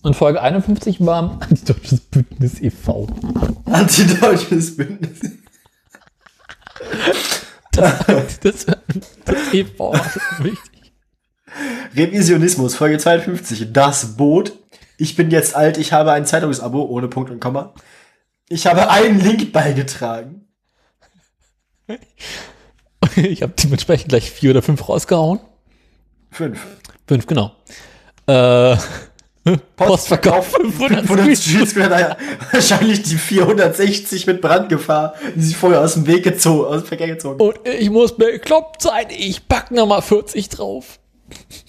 Und 0.02 0.16
Folge 0.16 0.40
51 0.40 1.04
war 1.04 1.38
Antideutsches 1.40 2.00
Bündnis 2.00 2.60
e.V. 2.60 3.08
Antideutsches 3.66 4.76
Bündnis. 4.76 5.20
Das, 7.72 8.40
das 8.40 8.66
e.V. 9.52 9.92
war 9.92 10.10
schon 10.10 10.44
wichtig. 10.44 10.92
Revisionismus, 11.94 12.74
Folge 12.74 12.98
52. 12.98 13.72
Das 13.72 14.16
Boot. 14.16 14.52
Ich 14.96 15.16
bin 15.16 15.30
jetzt 15.30 15.54
alt, 15.54 15.78
ich 15.78 15.92
habe 15.92 16.12
ein 16.12 16.26
Zeitungsabo 16.26 16.82
ohne 16.82 17.08
Punkt 17.08 17.30
und 17.30 17.40
Komma. 17.40 17.74
Ich 18.48 18.66
habe 18.66 18.90
einen 18.90 19.20
Link 19.20 19.52
beigetragen. 19.52 20.46
Ich 23.16 23.42
habe 23.42 23.52
dementsprechend 23.60 24.10
gleich 24.10 24.30
vier 24.30 24.50
oder 24.50 24.62
fünf 24.62 24.88
rausgehauen. 24.88 25.40
Fünf. 26.30 26.64
Fünf, 27.06 27.26
genau. 27.26 27.56
Äh, 28.26 28.76
Postverkauf 29.76 30.48
500 30.52 31.06
500 31.06 31.36
Street 31.38 31.76
naja, 31.90 32.16
wahrscheinlich 32.52 33.02
die 33.02 33.16
460 33.16 34.26
mit 34.26 34.40
Brandgefahr, 34.40 35.14
die 35.34 35.42
sie 35.42 35.54
vorher 35.54 35.80
aus 35.80 35.94
dem 35.94 36.06
Weg 36.06 36.22
gezogen, 36.24 36.64
aus 36.66 36.82
dem 36.82 36.86
Verkehr 36.86 37.06
gezogen. 37.08 37.40
Und 37.40 37.56
ich 37.66 37.90
muss 37.90 38.16
bekloppt 38.16 38.82
sein. 38.82 39.06
Ich 39.10 39.46
pack 39.48 39.70
nochmal 39.70 40.02
40 40.02 40.48
drauf. 40.48 40.98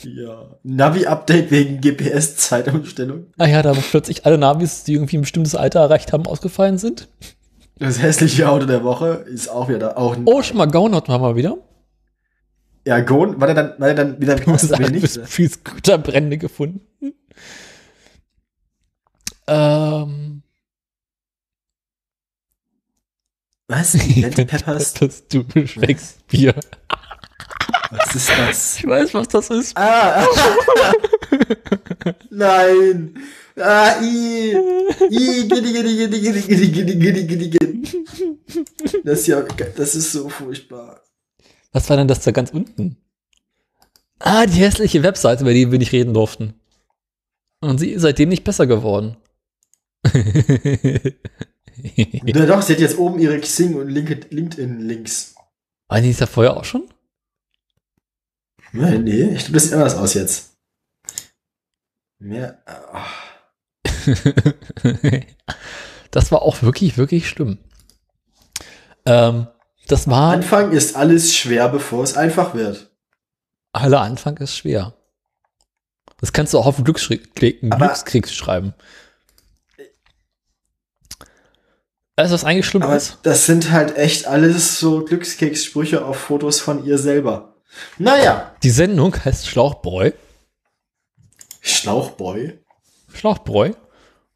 Ja. 0.03 0.47
Navi-Update 0.63 1.51
wegen 1.51 1.81
GPS-Zeitumstellung. 1.81 3.27
Ah 3.37 3.45
ja, 3.45 3.61
da 3.61 3.73
plötzlich 3.73 4.25
alle 4.25 4.37
Navis, 4.37 4.83
die 4.83 4.93
irgendwie 4.93 5.17
ein 5.17 5.21
bestimmtes 5.21 5.55
Alter 5.55 5.81
erreicht 5.81 6.13
haben, 6.13 6.25
ausgefallen 6.25 6.77
sind. 6.77 7.07
Das 7.77 8.01
hässliche 8.01 8.49
Auto 8.49 8.65
der 8.65 8.83
Woche 8.83 9.25
ist 9.27 9.49
auch 9.49 9.67
wieder 9.69 9.79
da. 9.79 9.95
Auch 9.95 10.15
Oh, 10.25 10.41
schon 10.41 10.57
mal 10.57 10.65
Gaun 10.67 10.95
hatten 10.95 11.11
wir 11.11 11.19
mal 11.19 11.35
wieder. 11.35 11.57
ja, 12.85 12.99
Gon, 13.01 13.39
war 13.39 13.47
der 13.47 13.55
dann, 13.55 13.73
war 13.79 13.87
der 13.93 13.95
dann 14.05 14.21
wieder 14.21 14.37
will 14.37 14.95
ist 14.95 15.17
nicht? 15.17 15.27
viel 15.27 15.49
Scooterbrände 15.49 16.37
gefunden. 16.37 16.81
Ähm, 19.51 20.43
Was? 23.67 23.93
Lente 24.15 24.45
Peppers? 24.51 24.93
Das 24.93 25.27
du 25.27 25.43
Shakespeare. 25.67 26.55
Was 27.91 28.15
ist 28.15 28.29
das? 28.29 28.77
Ich 28.77 28.87
weiß, 28.87 29.13
was 29.13 29.27
das 29.27 29.49
ist. 29.49 29.75
Ah! 29.75 30.25
Nein! 32.29 33.17
Ah, 33.57 33.95
i! 34.01 34.55
I! 35.09 35.47
Gidi, 35.49 35.73
gidi, 35.73 35.97
gidi, 35.97 36.21
gidi, 36.21 36.41
gidi, 36.41 36.71
gidi, 36.71 37.27
gidi, 37.27 37.49
gidi. 37.49 38.03
Das 39.03 39.19
ist 39.19 39.27
ja, 39.27 39.41
das 39.41 39.95
ist 39.95 40.13
so 40.13 40.29
furchtbar. 40.29 41.01
Was 41.73 41.89
war 41.89 41.97
denn 41.97 42.07
das 42.07 42.21
da 42.21 42.31
ganz 42.31 42.51
unten? 42.51 42.95
Ah, 44.19 44.45
die 44.45 44.59
hässliche 44.61 45.03
Webseite, 45.03 45.43
über 45.43 45.53
die 45.53 45.71
wir 45.71 45.79
nicht 45.79 45.91
reden 45.91 46.13
durften. 46.13 46.53
Und 47.59 47.79
sie 47.79 47.89
ist 47.91 48.03
seitdem 48.03 48.29
nicht 48.29 48.45
besser 48.45 48.67
geworden. 48.67 49.17
Na 52.23 52.45
doch, 52.45 52.61
sie 52.61 52.73
hat 52.73 52.79
jetzt 52.79 52.97
oben 52.97 53.19
ihre 53.19 53.39
Xing 53.39 53.75
und 53.75 53.87
Linked- 53.89 54.31
LinkedIn-Links. 54.31 55.35
War 55.87 56.01
die 56.01 56.09
ist 56.09 56.19
ja 56.21 56.27
vorher 56.27 56.57
auch 56.57 56.65
schon? 56.65 56.89
Nee, 58.73 58.97
nee, 58.99 59.23
ich 59.35 59.39
glaube, 59.39 59.53
das 59.53 59.63
sieht 59.65 59.73
anders 59.73 59.95
aus 59.95 60.13
jetzt. 60.13 60.51
Mehr. 62.19 62.61
ah. 62.65 63.05
das 66.11 66.31
war 66.31 66.41
auch 66.41 66.61
wirklich, 66.61 66.97
wirklich 66.97 67.27
schlimm. 67.27 67.57
Ähm, 69.05 69.47
das 69.87 70.07
war, 70.07 70.31
Anfang 70.31 70.71
ist 70.71 70.95
alles 70.95 71.35
schwer, 71.35 71.67
bevor 71.69 72.03
es 72.03 72.15
einfach 72.15 72.53
wird. 72.53 72.89
aller 73.73 74.01
Anfang 74.01 74.37
ist 74.37 74.55
schwer. 74.55 74.93
Das 76.19 76.31
kannst 76.33 76.53
du 76.53 76.59
auch 76.59 76.67
auf 76.67 76.75
den 76.77 76.85
Glückskrieg, 76.85 77.35
Glückskrieg 77.35 78.29
schreiben. 78.29 78.73
Du, 82.29 82.33
was 82.33 82.43
eigentlich 82.43 82.65
schlimm 82.65 82.83
Aber 82.83 82.95
ist? 82.95 83.17
das 83.23 83.45
sind 83.45 83.71
halt 83.71 83.97
echt 83.97 84.27
alles 84.27 84.79
so 84.79 85.03
Glückskeks-Sprüche 85.05 86.05
auf 86.05 86.17
Fotos 86.17 86.59
von 86.59 86.85
ihr 86.85 86.97
selber. 86.97 87.55
Naja, 87.97 88.51
Die 88.63 88.69
Sendung 88.69 89.15
heißt 89.15 89.47
Schlauchbräu. 89.47 90.11
Schlauchboy. 91.61 92.59
Schlauchbräu. 93.13 93.71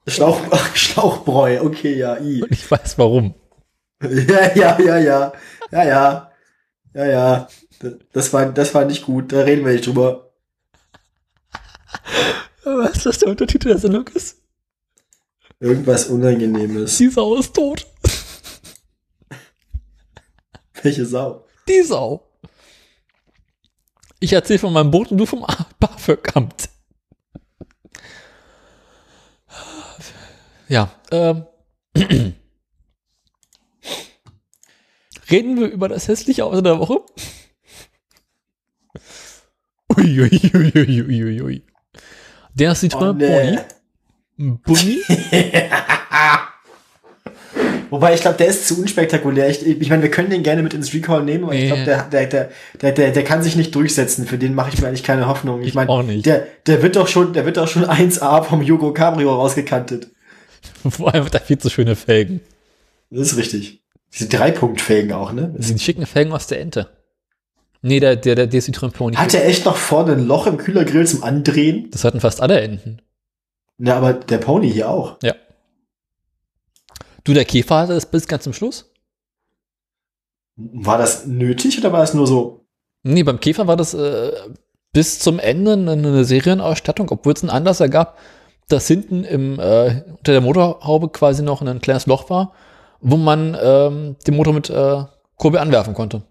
Schlauch, 0.07 0.39
Schlauchbräu, 0.75 1.61
okay, 1.61 1.95
ja, 1.97 2.17
i. 2.17 2.43
Und 2.43 2.51
ich 2.51 2.69
weiß 2.69 2.97
warum. 2.97 3.33
Ja, 4.03 4.53
ja, 4.55 4.79
ja, 4.79 4.97
ja. 4.97 5.33
Ja, 5.71 5.83
ja. 5.83 6.31
Ja, 6.93 7.05
ja. 7.05 7.47
Das 8.13 8.31
war, 8.33 8.45
das 8.47 8.73
war 8.73 8.85
nicht 8.85 9.03
gut. 9.05 9.31
Da 9.31 9.41
reden 9.41 9.65
wir 9.65 9.73
nicht 9.73 9.87
drüber. 9.87 10.31
Was 12.63 13.19
der 13.19 13.29
Untertitel 13.29 13.69
der 13.69 13.77
Sendung 13.79 14.07
ist? 14.13 14.37
Irgendwas 15.59 16.07
Unangenehmes. 16.07 16.97
Die 16.97 17.09
Sau 17.09 17.35
ist 17.35 17.53
tot. 17.53 17.85
Welche 20.83 21.05
Sau? 21.05 21.45
Die 21.67 21.81
Sau. 21.81 22.27
Ich 24.19 24.33
erzähle 24.33 24.59
von 24.59 24.73
meinem 24.73 24.91
Boot 24.91 25.11
und 25.11 25.17
du 25.17 25.25
vom 25.25 25.45
BAföG-Amt. 25.79 26.69
Ja, 30.67 30.91
ähm. 31.11 31.45
Reden 35.31 35.59
wir 35.59 35.67
über 35.67 35.89
das 35.89 36.07
hässliche 36.07 36.45
Auto 36.45 36.61
der 36.61 36.77
Woche? 36.79 37.01
Uiuiuiuiui. 39.95 41.41
Ui, 41.41 41.63
Der 42.53 42.75
Citroën 42.75 43.09
Oh, 43.09 43.13
nee. 43.13 43.55
Pony. 43.55 43.59
Bunny. 44.37 44.99
Wobei, 47.89 48.13
ich 48.13 48.21
glaube, 48.21 48.37
der 48.37 48.47
ist 48.47 48.67
zu 48.67 48.79
unspektakulär. 48.79 49.49
Ich, 49.49 49.65
ich 49.65 49.89
meine, 49.89 50.01
wir 50.01 50.11
können 50.11 50.29
den 50.29 50.43
gerne 50.43 50.61
mit 50.63 50.73
ins 50.73 50.93
Recall 50.93 51.23
nehmen, 51.23 51.45
aber 51.45 51.53
ich 51.53 51.67
glaube, 51.67 51.83
der, 51.85 52.03
der, 52.03 52.25
der, 52.25 52.49
der, 52.81 52.91
der, 52.91 53.11
der 53.11 53.23
kann 53.23 53.41
sich 53.41 53.55
nicht 53.55 53.73
durchsetzen. 53.73 54.25
Für 54.25 54.37
den 54.37 54.53
mache 54.53 54.71
ich 54.73 54.81
mir 54.81 54.87
eigentlich 54.87 55.03
keine 55.03 55.27
Hoffnung. 55.27 55.61
Ich 55.61 55.73
meine, 55.75 55.89
auch 55.89 56.03
nicht. 56.03 56.25
der, 56.25 56.45
der 56.65 56.81
wird 56.81 56.97
doch 56.97 57.07
schon, 57.07 57.33
der 57.33 57.45
wird 57.45 57.57
doch 57.57 57.67
schon 57.67 57.85
1A 57.89 58.43
vom 58.43 58.61
Yugo 58.61 58.91
Cabrio 58.91 59.33
rausgekantet. 59.33 60.09
Vor 60.89 61.13
allem 61.13 61.25
hat 61.25 61.33
er 61.35 61.41
viel 61.41 61.57
zu 61.57 61.69
schöne 61.69 61.95
Felgen. 61.95 62.41
Das 63.09 63.31
ist 63.31 63.37
richtig. 63.37 63.81
Diese 64.13 64.27
Dreipunktfelgen 64.27 65.13
auch, 65.13 65.31
ne? 65.31 65.53
Das 65.55 65.67
sind 65.67 65.81
schicken 65.81 66.05
Felgen 66.05 66.33
aus 66.33 66.47
der 66.47 66.59
Ente. 66.59 66.89
Nee, 67.81 67.99
der, 67.99 68.15
der, 68.15 68.35
der, 68.35 68.47
der 68.47 68.61
Citroën 68.61 68.91
Pony. 68.91 69.15
Hat 69.15 69.33
er 69.33 69.45
echt 69.45 69.65
noch 69.65 69.77
vorne 69.77 70.13
ein 70.13 70.25
Loch 70.25 70.47
im 70.47 70.57
Kühlergrill 70.57 71.05
zum 71.05 71.23
Andrehen? 71.23 71.89
Das 71.91 72.03
hatten 72.03 72.19
fast 72.19 72.41
alle 72.41 72.59
Enten. 72.59 72.99
Na, 73.77 73.95
aber 73.97 74.13
der 74.13 74.37
Pony 74.37 74.71
hier 74.71 74.89
auch. 74.89 75.17
Ja. 75.21 75.35
Du, 77.23 77.33
der 77.33 77.45
Käfer 77.45 77.79
hatte 77.79 77.93
das 77.93 78.05
bis 78.05 78.27
ganz 78.27 78.43
zum 78.43 78.53
Schluss? 78.53 78.91
War 80.55 80.97
das 80.97 81.25
nötig 81.25 81.77
oder 81.79 81.91
war 81.91 82.03
es 82.03 82.13
nur 82.13 82.27
so? 82.27 82.65
Nee, 83.03 83.23
beim 83.23 83.39
Käfer 83.39 83.67
war 83.67 83.75
das 83.75 83.93
äh, 83.93 84.31
bis 84.93 85.19
zum 85.19 85.39
Ende 85.39 85.73
eine 85.73 86.23
Serienausstattung, 86.23 87.09
obwohl 87.09 87.33
es 87.33 87.43
einen 87.43 87.49
Anlasser 87.49 87.89
gab, 87.89 88.17
dass 88.69 88.87
hinten 88.87 89.23
im, 89.23 89.59
äh, 89.59 90.03
unter 90.07 90.31
der 90.31 90.41
Motorhaube 90.41 91.09
quasi 91.09 91.43
noch 91.43 91.61
ein 91.61 91.81
kleines 91.81 92.05
Loch 92.05 92.29
war, 92.29 92.53
wo 93.01 93.17
man 93.17 93.57
ähm, 93.61 94.15
den 94.25 94.35
Motor 94.35 94.53
mit 94.53 94.69
äh, 94.69 95.03
Kurbel 95.35 95.59
anwerfen 95.59 95.93
konnte. 95.93 96.23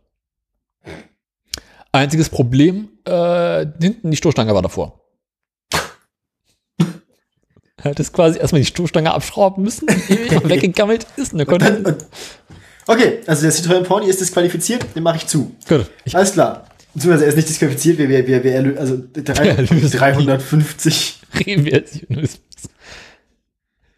Einziges 1.92 2.28
Problem, 2.28 2.88
äh, 3.05 3.66
hinten 3.80 4.11
die 4.11 4.16
Stoßstange 4.16 4.55
war 4.55 4.62
davor. 4.62 5.03
Hättest 7.85 8.12
quasi 8.12 8.39
erstmal 8.39 8.61
die 8.62 8.66
Stoßstange 8.66 9.12
abschrauben 9.12 9.62
müssen, 9.62 9.87
weggegammelt 10.45 11.07
ist 11.16 11.32
und 11.32 11.39
dann, 11.41 11.47
konnte. 11.47 11.99
okay, 12.87 13.20
also 13.26 13.43
der 13.43 13.53
Citroën 13.53 13.82
Pony 13.82 14.07
ist 14.09 14.20
disqualifiziert, 14.20 14.87
den 14.97 15.03
mache 15.03 15.18
ich 15.18 15.26
zu. 15.26 15.55
Gut, 15.68 15.87
ich, 16.05 16.16
Alles 16.16 16.32
klar. 16.32 16.66
Beziehungsweise 16.95 17.24
er 17.24 17.28
ist 17.30 17.37
nicht 17.37 17.49
disqualifiziert, 17.49 17.99
wir, 17.99 18.09
wir, 18.09 18.26
wir, 18.26 18.45
wir 18.45 18.80
also 18.80 19.03
drei, 19.12 19.49
erlösen. 19.49 19.91
350. 19.91 21.20
Reversionismus. 21.47 22.41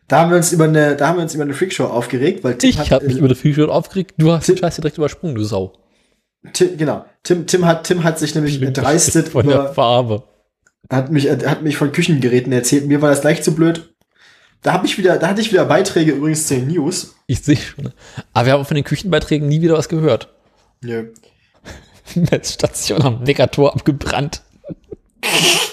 Da 0.09 0.21
haben 0.21 0.31
wir 0.31 0.37
uns 0.37 0.53
über 0.53 0.65
eine, 0.65 0.97
da 0.97 1.09
haben 1.09 1.17
wir 1.17 1.23
uns 1.23 1.35
über 1.35 1.43
eine 1.45 1.55
Freakshow 1.55 1.85
aufgeregt, 1.85 2.45
weil 2.45 2.57
Tim 2.57 2.71
Ich 2.71 2.79
hat, 2.79 2.91
habe 2.91 3.07
mich 3.07 3.19
über 3.19 3.29
das 3.29 3.39
Feature 3.39 3.71
aufgeregt. 3.73 4.15
Du 4.19 4.33
hast 4.33 4.49
den 4.49 4.55
Tim- 4.57 4.63
Scheiß 4.63 4.77
direkt 4.77 4.99
übersprungen, 4.99 5.35
du 5.35 5.43
Sau. 5.45 5.73
Tim, 6.53 6.77
genau. 6.79 7.05
Tim, 7.25 7.47
Tim 7.47 7.67
hat, 7.67 7.85
Tim 7.85 8.05
hat 8.05 8.19
sich 8.19 8.35
nämlich 8.35 8.63
erdreistet, 8.63 9.29
Von 9.31 9.47
der 9.47 9.57
über, 9.57 9.75
Farbe. 9.75 10.23
Hat 10.91 11.11
mich, 11.11 11.29
hat 11.29 11.63
mich 11.63 11.77
von 11.77 11.93
Küchengeräten 11.93 12.53
erzählt. 12.53 12.87
Mir 12.87 13.03
war 13.03 13.11
das 13.11 13.21
gleich 13.21 13.43
zu 13.43 13.55
blöd. 13.55 13.95
Da 14.63 14.73
habe 14.73 14.87
ich 14.87 14.99
wieder, 14.99 15.19
da 15.19 15.29
hatte 15.29 15.41
ich 15.41 15.53
wieder 15.53 15.65
Beiträge 15.65 16.13
übrigens 16.13 16.47
zu 16.47 16.55
den 16.55 16.69
News. 16.69 17.15
Ich 17.27 17.41
sehe 17.41 17.57
schon. 17.57 17.93
Aber 18.33 18.47
wir 18.47 18.53
haben 18.53 18.65
von 18.65 18.75
den 18.75 18.85
Küchenbeiträgen 18.85 19.49
nie 19.49 19.61
wieder 19.61 19.75
was 19.75 19.89
gehört. 19.89 20.33
Nö. 20.81 21.13
Messstation 22.15 23.03
am 23.03 23.23
Negator 23.23 23.75
abgebrannt. 23.75 24.43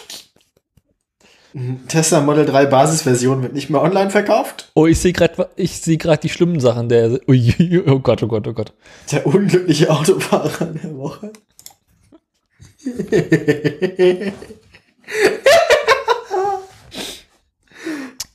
Tesla 1.87 2.21
Model 2.21 2.45
3 2.45 2.65
Basisversion 2.65 3.43
wird 3.43 3.53
nicht 3.53 3.69
mehr 3.69 3.81
online 3.81 4.09
verkauft. 4.09 4.71
Oh, 4.73 4.87
ich 4.87 4.99
sehe 4.99 5.13
gerade 5.13 5.49
ich 5.55 5.81
sehe 5.81 5.97
gerade 5.97 6.21
die 6.21 6.29
schlimmen 6.29 6.59
Sachen 6.59 6.89
der 6.89 7.19
Ui, 7.27 7.83
oh 7.87 7.99
Gott, 7.99 8.23
oh 8.23 8.27
Gott, 8.27 8.47
oh 8.47 8.53
Gott. 8.53 8.73
Der 9.11 9.27
unglückliche 9.27 9.91
Autofahrer 9.91 10.65
der 10.65 10.97
Woche. 10.97 11.31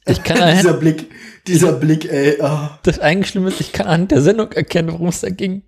Ich 0.07 0.23
kann 0.23 0.37
dieser 0.37 0.47
anhand, 0.47 0.81
Blick, 0.81 1.11
dieser 1.47 1.73
Blick, 1.73 2.11
ey. 2.11 2.39
Oh. 2.41 2.69
das 2.83 2.99
eigentlich 2.99 3.31
schlimm 3.31 3.47
ist, 3.47 3.61
ich 3.61 3.73
kann 3.73 3.87
anhand 3.87 4.11
der 4.11 4.23
Sendung 4.23 4.53
erkennen, 4.53 4.93
worum 4.93 5.09
es 5.09 5.21
da 5.21 5.31
ging. 5.31 5.63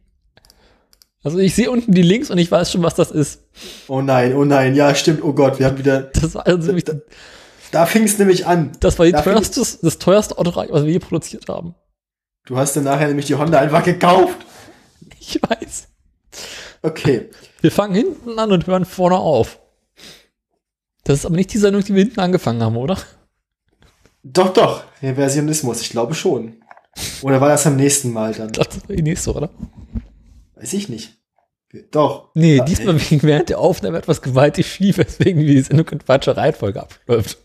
Also 1.22 1.38
ich 1.38 1.54
sehe 1.54 1.70
unten 1.70 1.92
die 1.92 2.02
Links 2.02 2.30
und 2.30 2.38
ich 2.38 2.50
weiß 2.50 2.72
schon, 2.72 2.82
was 2.82 2.94
das 2.94 3.10
ist. 3.10 3.42
oh 3.88 4.00
nein, 4.00 4.34
oh 4.34 4.44
nein, 4.44 4.74
ja, 4.74 4.94
stimmt, 4.94 5.22
oh 5.22 5.34
Gott, 5.34 5.58
wir 5.58 5.66
haben 5.66 5.78
wieder. 5.78 6.00
Das 6.02 6.34
war 6.34 6.46
also 6.46 6.66
nämlich, 6.66 6.84
Da 7.70 7.84
fing 7.86 8.04
es 8.04 8.18
nämlich 8.18 8.46
an. 8.46 8.72
das 8.80 8.98
war 8.98 9.06
Da 9.10 9.20
teuerste, 9.20 9.60
das 9.82 9.98
teuerste 9.98 10.38
Autoradio, 10.38 10.74
was 10.74 10.84
wir 10.84 10.92
je 10.92 10.98
produziert 10.98 11.46
haben. 11.48 11.74
Du 12.46 12.56
hast 12.56 12.74
dann 12.74 12.84
nachher 12.84 13.08
nämlich 13.08 13.26
die 13.26 13.34
Honda 13.34 13.60
einfach 13.60 13.84
gekauft. 13.84 14.38
Ich 15.20 15.40
weiß. 15.42 15.88
Okay. 16.82 17.28
Wir 17.60 17.70
fangen 17.70 17.94
hinten 17.94 18.38
an 18.38 18.50
und 18.50 18.66
hören 18.66 18.86
vorne 18.86 19.16
auf. 19.18 19.59
Das 21.04 21.20
ist 21.20 21.26
aber 21.26 21.36
nicht 21.36 21.52
die 21.52 21.58
Sendung, 21.58 21.82
die 21.82 21.94
wir 21.94 22.02
hinten 22.02 22.20
angefangen 22.20 22.62
haben, 22.62 22.76
oder? 22.76 22.98
Doch, 24.22 24.52
doch. 24.52 24.84
Reversionismus, 25.02 25.80
ich 25.80 25.90
glaube 25.90 26.14
schon. 26.14 26.56
Oder 27.22 27.40
war 27.40 27.48
das 27.48 27.66
am 27.66 27.76
nächsten 27.76 28.12
Mal 28.12 28.34
dann? 28.34 28.52
Das 28.52 28.68
war 28.88 28.96
die 28.96 29.02
nächste, 29.02 29.32
oder? 29.32 29.50
Weiß 30.56 30.72
ich 30.74 30.88
nicht. 30.88 31.16
Doch. 31.90 32.30
Nee, 32.34 32.56
Ja, 32.56 32.64
diesmal 32.64 33.00
wegen 33.00 33.22
während 33.22 33.48
der 33.48 33.60
Aufnahme 33.60 33.98
etwas 33.98 34.22
gewaltig 34.22 34.70
schief, 34.70 34.98
weswegen 34.98 35.46
die 35.46 35.60
Sendung 35.60 35.88
in 35.90 36.00
falscher 36.00 36.36
Reihenfolge 36.36 36.82
abläuft. 36.82 37.38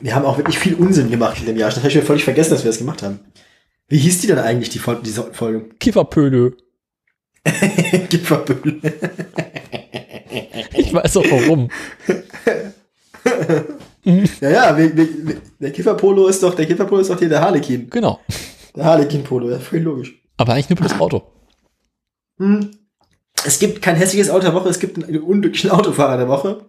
Wir 0.00 0.14
haben 0.14 0.24
auch 0.24 0.38
wirklich 0.38 0.58
viel 0.58 0.74
Unsinn 0.74 1.10
gemacht 1.10 1.38
in 1.40 1.46
dem 1.46 1.56
Jahr. 1.56 1.70
Das 1.70 1.78
habe 1.78 1.88
ich 1.88 1.94
mir 1.94 2.02
völlig 2.02 2.24
vergessen, 2.24 2.50
dass 2.50 2.64
wir 2.64 2.70
das 2.70 2.78
gemacht 2.78 3.02
haben. 3.02 3.20
Wie 3.88 3.98
hieß 3.98 4.22
die 4.22 4.26
denn 4.26 4.38
eigentlich, 4.38 4.70
die 4.70 4.78
Fol 4.78 5.00
diese 5.04 5.32
Folge? 5.32 5.68
Kifferpödel. 5.78 6.56
Ich 10.74 10.92
weiß 10.92 11.16
auch 11.16 11.24
warum. 11.30 11.70
ja, 14.40 14.50
ja, 14.50 14.76
wir, 14.76 14.96
wir, 14.96 15.06
der 15.60 15.72
Kifferpolo 15.72 16.28
ist 16.28 16.42
doch, 16.42 16.54
der 16.54 16.66
Kifferpolo 16.66 17.00
ist 17.00 17.10
doch 17.10 17.18
hier 17.18 17.28
der 17.28 17.40
Harlequin. 17.40 17.88
Genau. 17.90 18.20
Der 18.76 18.84
Harlequin-Polo, 18.84 19.50
ja, 19.50 19.58
völlig 19.58 19.84
logisch. 19.84 20.14
Aber 20.36 20.54
eigentlich 20.54 20.70
nur 20.70 20.76
für 20.78 20.84
das 20.84 20.98
Auto. 20.98 21.22
Hm. 22.38 22.70
Es 23.44 23.58
gibt 23.58 23.82
kein 23.82 23.96
hässliches 23.96 24.30
Auto 24.30 24.46
der 24.46 24.54
Woche, 24.54 24.68
es 24.68 24.80
gibt 24.80 25.02
einen 25.02 25.22
unglücklichen 25.22 25.70
Autofahrer 25.70 26.16
der 26.16 26.28
Woche. 26.28 26.64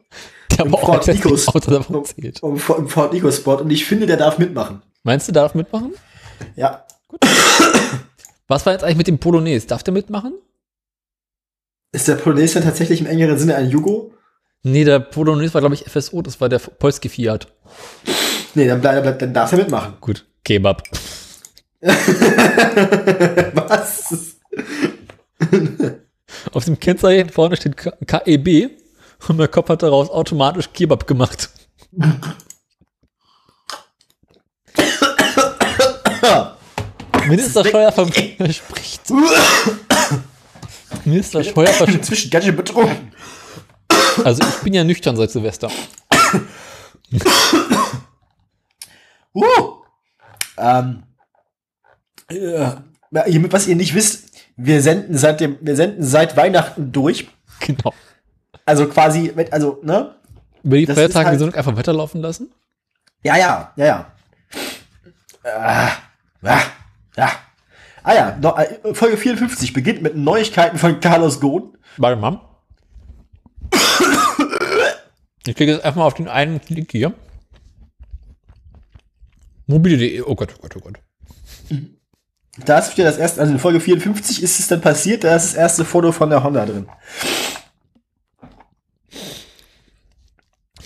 Der 0.57 0.66
Im 0.66 0.72
Ford 0.72 1.07
Icos. 1.07 1.47
Auto 1.47 1.72
davon 1.72 2.05
zählt. 2.05 2.41
Im, 2.43 2.53
im 2.53 2.89
Ford 2.89 3.13
EcoSport 3.13 3.61
und 3.61 3.72
ich 3.72 3.86
finde, 3.86 4.05
der 4.05 4.18
darf 4.18 4.38
mitmachen. 4.38 4.82
Meinst 5.03 5.28
du, 5.28 5.32
der 5.32 5.43
darf 5.43 5.55
mitmachen? 5.55 5.93
Ja. 6.55 6.86
Was 8.47 8.66
war 8.66 8.74
jetzt 8.74 8.84
eigentlich 8.84 8.97
mit 8.97 9.07
dem 9.07 9.20
Polonaise? 9.20 9.68
Darf 9.68 9.84
der 9.84 9.93
mitmachen? 9.93 10.34
Ist 11.95 12.09
der 12.09 12.15
Polonaise 12.15 12.55
dann 12.55 12.63
tatsächlich 12.63 12.99
im 12.99 13.07
engeren 13.07 13.37
Sinne 13.37 13.55
ein 13.55 13.69
Jugo? 13.69 14.11
Nee, 14.63 14.83
der 14.83 14.99
Polonaise 14.99 15.53
war, 15.53 15.61
glaube 15.61 15.75
ich, 15.75 15.85
FSO, 15.89 16.21
das 16.21 16.41
war 16.41 16.49
der 16.49 16.59
Polski 16.59 17.07
Fiat. 17.07 17.47
Nee, 18.53 18.67
dann, 18.67 18.81
bleib, 18.81 19.01
bleib, 19.01 19.17
dann 19.19 19.33
darf 19.33 19.53
er 19.53 19.59
mitmachen. 19.59 19.93
Gut. 20.01 20.25
Kebab. 20.43 20.83
Was? 23.53 24.35
Auf 26.51 26.65
dem 26.65 26.81
Kennzeichen 26.81 27.29
vorne 27.29 27.55
steht 27.55 27.77
KEB 27.77 28.71
und 29.29 29.37
mein 29.37 29.49
Kopf 29.49 29.69
hat 29.69 29.81
daraus 29.81 30.09
automatisch 30.09 30.69
Kebab 30.73 31.07
gemacht. 31.07 31.49
Minister 37.29 37.63
Scheuer 40.95 41.03
verspricht. 41.03 41.05
Minister 41.05 41.43
Scheuer 41.43 41.67
verspricht. 41.67 41.97
Inzwischen 41.99 42.31
ganz 42.31 42.45
schön 42.45 42.55
betrunken. 42.55 43.11
Also 44.23 44.43
ich 44.43 44.63
bin 44.63 44.73
ja 44.73 44.83
nüchtern 44.83 45.15
seit 45.15 45.31
Silvester. 45.31 45.69
Uh. 49.33 49.41
Ähm, 50.57 51.03
äh, 52.29 52.71
was 53.11 53.67
ihr 53.67 53.75
nicht 53.75 53.93
wisst, 53.93 54.31
wir 54.55 54.81
senden 54.81 55.17
seit 55.17 55.41
dem, 55.41 55.57
wir 55.59 55.75
senden 55.75 56.03
seit 56.03 56.37
Weihnachten 56.37 56.93
durch. 56.93 57.27
Genau. 57.59 57.93
Also 58.65 58.87
quasi, 58.87 59.33
also, 59.51 59.79
ne? 59.83 60.15
Über 60.63 60.77
die 60.77 60.85
Das 60.85 60.95
Feiertage 60.95 61.25
halt- 61.25 61.35
die 61.35 61.39
Sendung 61.39 61.55
einfach 61.57 61.75
weiterlaufen 61.75 62.21
lassen? 62.21 62.49
Ja, 63.23 63.37
ja, 63.37 63.73
ja, 63.75 63.85
ja. 63.85 64.11
Ah, 65.43 65.91
ah. 66.43 66.61
Ja. 67.17 67.31
Ah 68.06 68.14
ja, 68.14 68.62
äh, 68.62 68.93
Folge 68.93 69.18
54 69.18 69.74
beginnt 69.74 70.03
mit 70.03 70.16
Neuigkeiten 70.16 70.78
von 70.78 70.99
Carlos 70.99 71.39
Ghosn. 71.39 71.76
Warte 71.97 72.22
mal. 72.22 72.39
Ich 75.47 75.56
klicke 75.56 75.74
jetzt 75.74 75.84
einfach 75.84 75.97
mal 75.97 76.06
auf 76.06 76.14
den 76.14 76.28
einen 76.28 76.62
Klick 76.62 76.91
hier. 76.91 77.16
Mobile.de. 79.66 80.22
Oh 80.22 80.36
Gott, 80.36 80.53
oh 80.56 80.62
Gott, 80.62 80.76
oh 80.76 80.80
Gott. 80.82 80.99
Da 82.64 82.78
ist 82.78 82.95
wieder 82.95 83.06
das 83.06 83.18
erste, 83.18 83.41
also 83.41 83.51
in 83.53 83.60
Folge 83.60 83.80
54 83.80 84.43
ist 84.43 84.60
es 84.60 84.68
dann 84.68 84.82
passiert, 84.82 85.24
da 85.24 85.36
ist 85.36 85.47
das 85.47 85.56
erste 85.56 85.84
Foto 85.84 86.12
von 86.12 86.30
der 86.30 86.43
Honda 86.43 86.66
drin. 86.66 86.88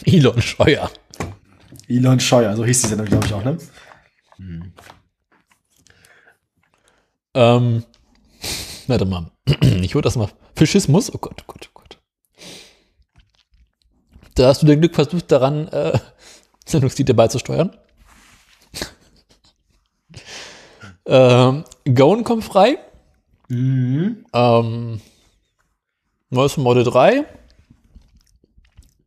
Elon 0.05 0.41
Scheuer. 0.41 0.89
Elon 1.89 2.19
Scheuer, 2.21 2.55
so 2.55 2.65
hieß 2.65 2.81
die 2.81 2.87
Sendung, 2.87 3.07
glaube 3.07 3.25
ich, 3.25 3.33
auch, 3.33 3.43
ne? 3.43 3.57
Ähm, 7.33 7.83
warte 8.87 9.05
mal. 9.05 9.31
Ich 9.81 9.95
hole 9.95 10.01
das 10.01 10.15
mal. 10.15 10.29
Fischismus? 10.55 11.13
Oh 11.13 11.17
Gott, 11.17 11.41
oh 11.41 11.45
Gott, 11.47 11.69
oh 11.69 11.79
Gott. 11.79 11.97
Da 14.35 14.47
hast 14.47 14.61
du 14.61 14.67
den 14.67 14.79
Glück 14.79 14.95
versucht, 14.95 15.31
daran 15.31 15.67
äh, 15.69 15.97
Sendungstitel 16.65 17.13
beizusteuern. 17.13 17.75
ähm, 21.05 21.63
Gone 21.85 22.23
kommt 22.23 22.43
frei. 22.43 22.77
Mhm. 23.47 24.25
Ähm, 24.33 25.01
neues 26.29 26.53
von 26.53 26.63
Model 26.63 26.83
3. 26.83 27.25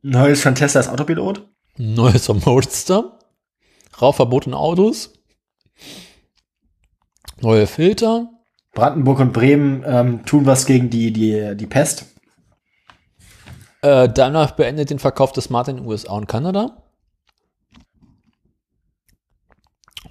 Neues 0.03 0.43
von 0.43 0.55
Teslas 0.55 0.89
Autopilot. 0.89 1.47
Neues 1.77 2.27
vom 2.27 2.39
Roadster. 2.39 3.19
Rauchverbot 4.01 4.47
in 4.47 4.55
Autos. 4.55 5.13
Neue 7.43 7.67
Filter. 7.67 8.31
Brandenburg 8.73 9.21
und 9.21 9.33
Bremen 9.33 9.85
ähm, 9.87 10.25
tun 10.25 10.47
was 10.47 10.65
gegen 10.65 10.89
die, 10.91 11.13
die, 11.13 11.57
die 11.57 11.67
Pest. 11.67 12.07
Äh, 13.83 14.09
danach 14.09 14.53
beendet 14.53 14.91
den 14.91 14.99
Verkauf 14.99 15.33
des 15.33 15.45
Smart 15.45 15.69
in 15.69 15.77
den 15.77 15.87
USA 15.87 16.13
und 16.15 16.29
Kanada. 16.29 16.83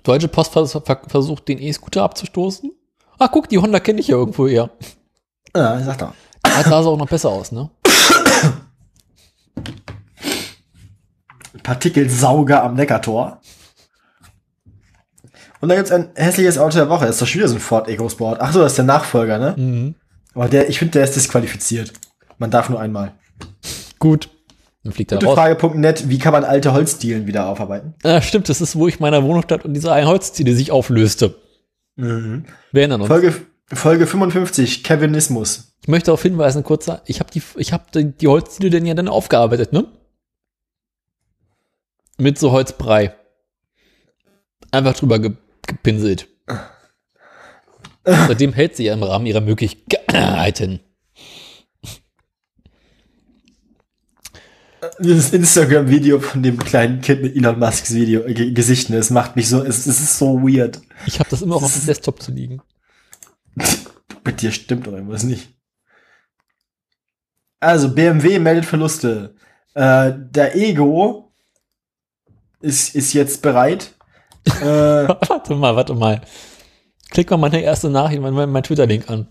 Deutsche 0.03 0.27
Post 0.27 0.51
vers 0.51 0.71
ver 0.73 1.01
versucht, 1.07 1.47
den 1.47 1.59
E-Scooter 1.59 2.03
abzustoßen. 2.03 2.71
Ach, 3.17 3.29
guck, 3.31 3.47
die 3.49 3.59
Honda 3.59 3.79
kenne 3.79 3.99
ich 3.99 4.07
ja 4.09 4.17
irgendwo 4.17 4.47
eher. 4.47 4.71
Ja, 5.55 5.79
ich 5.79 5.85
sag 5.85 5.99
doch. 5.99 6.13
Da 6.43 6.63
sah 6.63 6.81
es 6.81 6.85
auch 6.87 6.97
noch 6.97 7.07
besser 7.07 7.29
aus, 7.29 7.51
ne? 7.51 7.69
Partikelsauger 11.63 12.63
am 12.63 12.73
Neckartor. 12.75 13.40
Und 15.61 15.69
dann 15.69 15.77
gibt's 15.77 15.91
ein 15.91 16.09
hässliches 16.15 16.57
Auto 16.57 16.77
der 16.77 16.89
Woche. 16.89 17.05
Das 17.05 17.15
ist 17.15 17.21
doch 17.21 17.27
schon 17.27 17.39
wieder 17.39 17.47
so 17.47 17.55
ein 17.55 17.61
Ford 17.61 17.87
EcoSport. 17.87 18.41
Ach 18.41 18.51
so, 18.51 18.59
das 18.59 18.73
ist 18.73 18.77
der 18.77 18.85
Nachfolger, 18.85 19.37
ne? 19.37 19.55
Mhm. 19.57 19.95
Aber 20.33 20.47
der, 20.47 20.69
ich 20.69 20.79
finde, 20.79 20.93
der 20.93 21.03
ist 21.03 21.15
disqualifiziert. 21.15 21.93
Man 22.37 22.49
darf 22.49 22.69
nur 22.69 22.79
einmal. 22.79 23.13
Gut. 23.99 24.29
Dann 24.83 24.93
fliegt 24.93 25.11
er 25.11 25.19
raus. 25.19 25.35
Gutefrage.net, 25.35 26.09
wie 26.09 26.17
kann 26.17 26.33
man 26.33 26.43
alte 26.43 26.73
Holzdielen 26.73 27.27
wieder 27.27 27.47
aufarbeiten? 27.47 27.93
Ah, 28.03 28.21
stimmt, 28.21 28.49
das 28.49 28.61
ist, 28.61 28.75
wo 28.75 28.87
ich 28.87 28.95
in 28.95 29.01
meiner 29.01 29.23
Wohnung 29.23 29.43
stand 29.43 29.63
und 29.63 29.75
diese 29.75 29.93
Holzziele 29.93 30.55
sich 30.55 30.71
auflöste. 30.71 31.35
Mhm. 31.95 32.45
Wir 32.71 32.81
erinnern 32.81 33.01
uns. 33.01 33.07
Folge, 33.07 33.35
Folge 33.67 34.07
55, 34.07 34.83
Kevinismus. 34.83 35.75
Ich 35.83 35.87
möchte 35.87 36.07
darauf 36.07 36.23
hinweisen, 36.23 36.63
kurzer, 36.63 37.01
ich 37.05 37.19
habe 37.19 37.29
die, 37.31 37.41
ich 37.57 37.73
habe 37.73 37.83
die, 37.93 38.11
die 38.11 38.27
Holzziele 38.27 38.71
denn 38.71 38.85
ja 38.85 38.95
dann 38.95 39.07
aufgearbeitet, 39.07 39.73
ne? 39.73 39.85
Mit 42.17 42.39
so 42.39 42.51
Holzbrei. 42.51 43.15
Einfach 44.71 44.93
drüber 44.95 45.19
ge 45.19 45.33
gepinselt. 45.71 46.27
Seitdem 48.03 48.53
hält 48.53 48.75
sie 48.75 48.85
ja 48.85 48.93
im 48.93 49.03
Rahmen 49.03 49.25
ihrer 49.25 49.41
Möglichkeiten. 49.41 50.79
Dieses 54.99 55.31
Instagram-Video 55.31 56.19
von 56.19 56.41
dem 56.41 56.57
kleinen 56.57 57.01
Kind 57.01 57.21
mit 57.21 57.35
Elon 57.35 57.59
Musks 57.59 57.93
Video, 57.93 58.21
äh, 58.21 58.33
Ge- 58.33 58.51
Gesichten, 58.51 58.93
es 58.93 59.11
macht 59.11 59.35
mich 59.35 59.47
so, 59.47 59.61
es, 59.63 59.85
es 59.85 59.99
ist 59.99 60.17
so 60.17 60.41
weird. 60.41 60.81
Ich 61.05 61.19
habe 61.19 61.29
das 61.29 61.43
immer 61.43 61.55
auch 61.55 61.63
auf 61.63 61.73
dem 61.73 61.85
Desktop 61.85 62.21
zu 62.21 62.31
liegen. 62.31 62.61
Mit 64.23 64.41
dir 64.41 64.51
stimmt 64.51 64.87
doch 64.87 64.93
irgendwas 64.93 65.23
nicht. 65.23 65.49
Also, 67.59 67.93
BMW 67.93 68.39
meldet 68.39 68.65
Verluste. 68.65 69.35
Äh, 69.75 70.13
der 70.17 70.55
Ego 70.55 71.31
ist, 72.59 72.95
ist 72.95 73.13
jetzt 73.13 73.43
bereit. 73.43 73.95
Äh, 74.45 75.07
warte 75.29 75.55
mal, 75.55 75.75
warte 75.75 75.93
mal. 75.93 76.21
Klick 77.09 77.29
mal 77.29 77.37
meine 77.37 77.61
erste 77.61 77.89
Nachricht, 77.89 78.21
mein, 78.21 78.33
mein, 78.33 78.49
mein 78.49 78.63
Twitter-Link 78.63 79.09
an. 79.09 79.27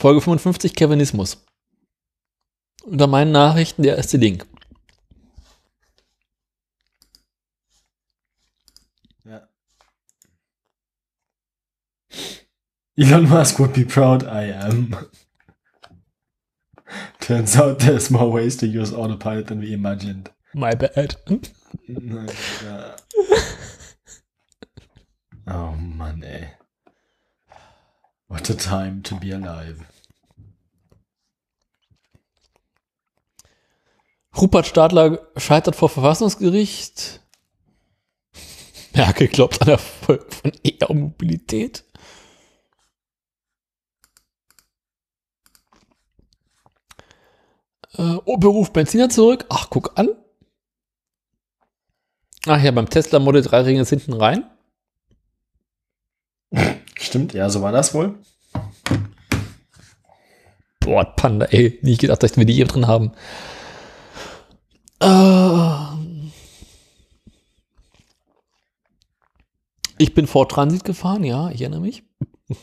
Folge 0.00 0.22
55, 0.22 0.74
Kevinismus. 0.74 1.44
Unter 2.84 3.06
meinen 3.06 3.32
Nachrichten 3.32 3.82
der 3.82 3.98
erste 3.98 4.16
Link. 4.16 4.46
ja. 9.24 9.48
Elon 12.96 13.28
Musk 13.28 13.58
would 13.58 13.74
be 13.74 13.84
proud 13.84 14.22
I 14.22 14.52
am. 14.52 14.96
Turns 17.20 17.56
out 17.56 17.78
there's 17.80 18.10
more 18.10 18.30
ways 18.30 18.56
to 18.58 18.66
use 18.66 18.92
autopilot 18.92 19.46
than 19.46 19.60
we 19.60 19.72
imagined. 19.72 20.30
My 20.54 20.74
bad. 20.74 21.16
Oh 25.46 25.72
Mann, 25.72 26.22
ey. 26.22 26.52
What 28.28 28.48
a 28.50 28.54
time 28.56 29.02
to 29.02 29.16
be 29.16 29.32
alive. 29.32 29.84
Rupert 34.40 34.66
Stadler 34.66 35.18
scheitert 35.36 35.74
vor 35.74 35.88
Verfassungsgericht. 35.88 37.20
Merkel 38.94 39.26
glaubt 39.26 39.60
an 39.62 39.68
Erfolg 39.68 40.32
von 40.32 40.52
E-Mobilität. 40.62 41.84
Äh, 48.00 48.16
Opel 48.24 48.48
ruft 48.48 48.72
Benziner 48.72 49.10
zurück. 49.10 49.44
Ach, 49.50 49.68
guck 49.68 49.98
an. 49.98 50.08
Ach 52.46 52.62
ja, 52.62 52.70
beim 52.70 52.88
Tesla 52.88 53.18
Model 53.18 53.42
3 53.42 53.60
Ring 53.60 53.78
ist 53.78 53.90
hinten 53.90 54.14
rein. 54.14 54.48
Stimmt, 56.98 57.34
ja, 57.34 57.50
so 57.50 57.60
war 57.60 57.72
das 57.72 57.92
wohl. 57.92 58.18
Boah, 60.80 61.04
Panda, 61.04 61.44
ey. 61.46 61.78
Nicht 61.82 62.00
gedacht, 62.00 62.22
dass 62.22 62.38
wir 62.38 62.46
die 62.46 62.54
hier 62.54 62.66
drin 62.66 62.86
haben. 62.86 63.12
Ähm. 65.02 66.32
Ich 69.98 70.14
bin 70.14 70.26
vor 70.26 70.48
Transit 70.48 70.84
gefahren, 70.84 71.22
ja, 71.22 71.50
ich 71.50 71.60
erinnere 71.60 71.82
mich. 71.82 72.02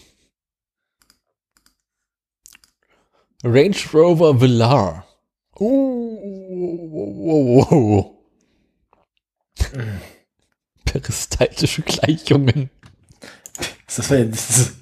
Range 3.43 3.77
Rover 3.93 4.41
Velar. 4.41 5.06
Oh, 5.59 6.19
oh, 6.21 7.65
oh, 7.71 7.75
oh. 7.75 8.13
Peristaltische 10.85 11.81
Gleichungen. 11.81 12.69
Das 13.87 14.09
war 14.11 14.17
jetzt 14.17 14.73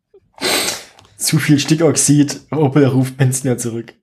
zu 1.16 1.38
viel 1.38 1.58
Stickoxid. 1.58 2.42
Opel 2.50 2.86
ruft 2.86 3.16
Benziner 3.16 3.56
zurück. 3.56 3.94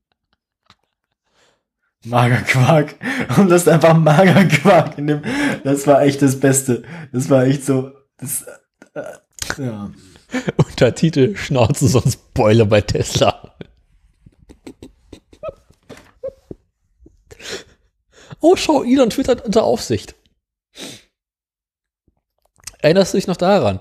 Magerquark. 2.04 2.96
Und 3.38 3.50
das 3.50 3.64
ist 3.64 3.68
einfach 3.68 3.96
Magerquark 3.96 4.98
in 4.98 5.08
dem. 5.08 5.22
Das 5.64 5.86
war 5.86 6.02
echt 6.02 6.22
das 6.22 6.40
Beste. 6.40 6.84
Das 7.12 7.30
war 7.30 7.46
echt 7.46 7.64
so. 7.64 7.92
Das, 8.18 8.44
äh, 8.96 9.64
ja. 9.64 9.92
Untertitel 10.58 11.36
Schnauze, 11.36 11.88
sonst 11.88 12.34
Beule 12.34 12.66
bei 12.66 12.82
Tesla. 12.82 13.55
Oh, 18.40 18.56
schau, 18.56 18.84
Elon 18.84 19.10
twittert 19.10 19.42
unter 19.46 19.64
Aufsicht. 19.64 20.16
Erinnerst 22.80 23.14
du 23.14 23.18
dich 23.18 23.28
noch 23.28 23.38
daran? 23.38 23.80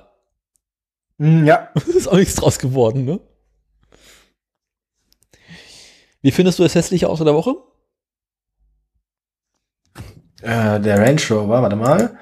Hm, 1.18 1.44
Ja. 1.46 1.70
ist 1.86 2.08
auch 2.08 2.16
nichts 2.16 2.34
draus 2.34 2.58
geworden, 2.58 3.04
ne? 3.04 3.20
Wie 6.22 6.30
findest 6.30 6.58
du 6.58 6.62
das 6.62 6.74
hässliche 6.74 7.08
Auto 7.08 7.24
der 7.24 7.34
Woche? 7.34 7.54
Äh, 10.40 10.80
der 10.80 10.98
Range 10.98 11.20
Rover, 11.30 11.62
warte 11.62 11.76
mal. 11.76 12.18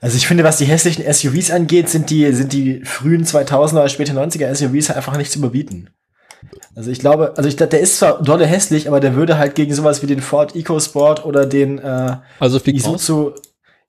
Also 0.00 0.16
ich 0.16 0.26
finde, 0.26 0.44
was 0.44 0.56
die 0.56 0.64
hässlichen 0.64 1.04
SUVs 1.12 1.50
angeht, 1.50 1.88
sind 1.88 2.10
die, 2.10 2.32
sind 2.32 2.52
die 2.52 2.84
frühen 2.84 3.24
2000er 3.24 3.72
oder 3.72 3.88
späten 3.88 4.18
90er 4.18 4.52
SUVs 4.54 4.90
einfach 4.90 5.16
nicht 5.16 5.30
zu 5.30 5.38
überbieten. 5.38 5.90
Also 6.80 6.92
ich 6.92 6.98
glaube, 6.98 7.34
also 7.36 7.46
ich 7.46 7.58
glaube, 7.58 7.68
der 7.68 7.80
ist 7.80 7.98
zwar 7.98 8.22
dolle 8.22 8.46
hässlich, 8.46 8.88
aber 8.88 9.00
der 9.00 9.14
würde 9.14 9.36
halt 9.36 9.54
gegen 9.54 9.74
sowas 9.74 10.00
wie 10.02 10.06
den 10.06 10.22
Ford 10.22 10.56
EcoSport 10.56 11.26
oder 11.26 11.44
den 11.44 11.78
äh, 11.78 12.16
Also 12.38 12.58
fliegt 12.58 12.82
raus. 12.86 13.02
Isuzu. 13.02 13.34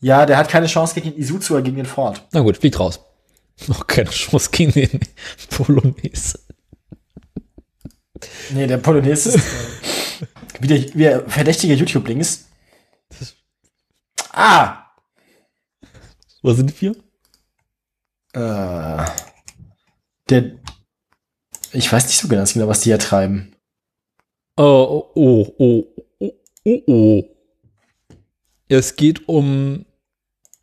Ja, 0.02 0.26
der 0.26 0.36
hat 0.36 0.50
keine 0.50 0.68
Chance 0.68 0.96
gegen 0.96 1.12
den 1.12 1.18
Isuzu 1.18 1.54
oder 1.54 1.62
gegen 1.62 1.78
den 1.78 1.86
Ford. 1.86 2.22
Na 2.34 2.42
gut, 2.42 2.58
fliegt 2.58 2.78
raus. 2.78 3.00
Noch 3.68 3.88
keine 3.88 4.10
Chance 4.10 4.50
gegen 4.52 4.74
den 4.74 5.00
Polonaise. 5.50 6.38
Nee, 8.50 8.68
der 8.68 8.76
Polonaise 8.76 9.30
ist 9.30 9.36
äh, 10.60 10.62
wieder, 10.62 10.76
wieder 10.94 11.30
verdächtiger 11.30 11.76
YouTube-Links. 11.76 12.50
Ah! 14.34 14.84
Wo 16.42 16.52
sind 16.52 16.74
vier? 16.74 16.94
Äh, 18.34 19.06
der. 20.30 20.60
Ich 21.74 21.92
weiß 21.92 22.06
nicht 22.08 22.20
so 22.20 22.28
ganz 22.28 22.54
genau, 22.54 22.68
was 22.68 22.82
die 22.82 22.90
hier 22.90 23.00
treiben. 23.00 23.56
Oh, 24.58 25.10
oh, 25.16 25.54
oh, 25.58 25.84
oh, 26.20 26.34
oh, 26.66 26.82
oh. 26.88 27.24
Es 28.68 28.96
geht 28.96 29.28
um 29.28 29.86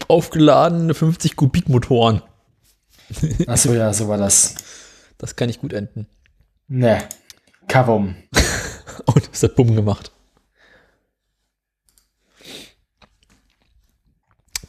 aufgeladene 0.06 0.94
50 0.94 1.36
Kubik 1.36 1.68
Motoren. 1.68 2.22
Achso, 3.46 3.72
ja, 3.72 3.92
so 3.92 4.08
war 4.08 4.18
das. 4.18 4.54
Das 5.16 5.36
kann 5.36 5.48
nicht 5.48 5.60
gut 5.60 5.72
enden. 5.72 6.06
Ne. 6.68 7.08
Kavum. 7.66 8.16
Und 9.06 9.30
es 9.32 9.42
hat 9.42 9.56
Bumm 9.56 9.74
gemacht. 9.74 10.12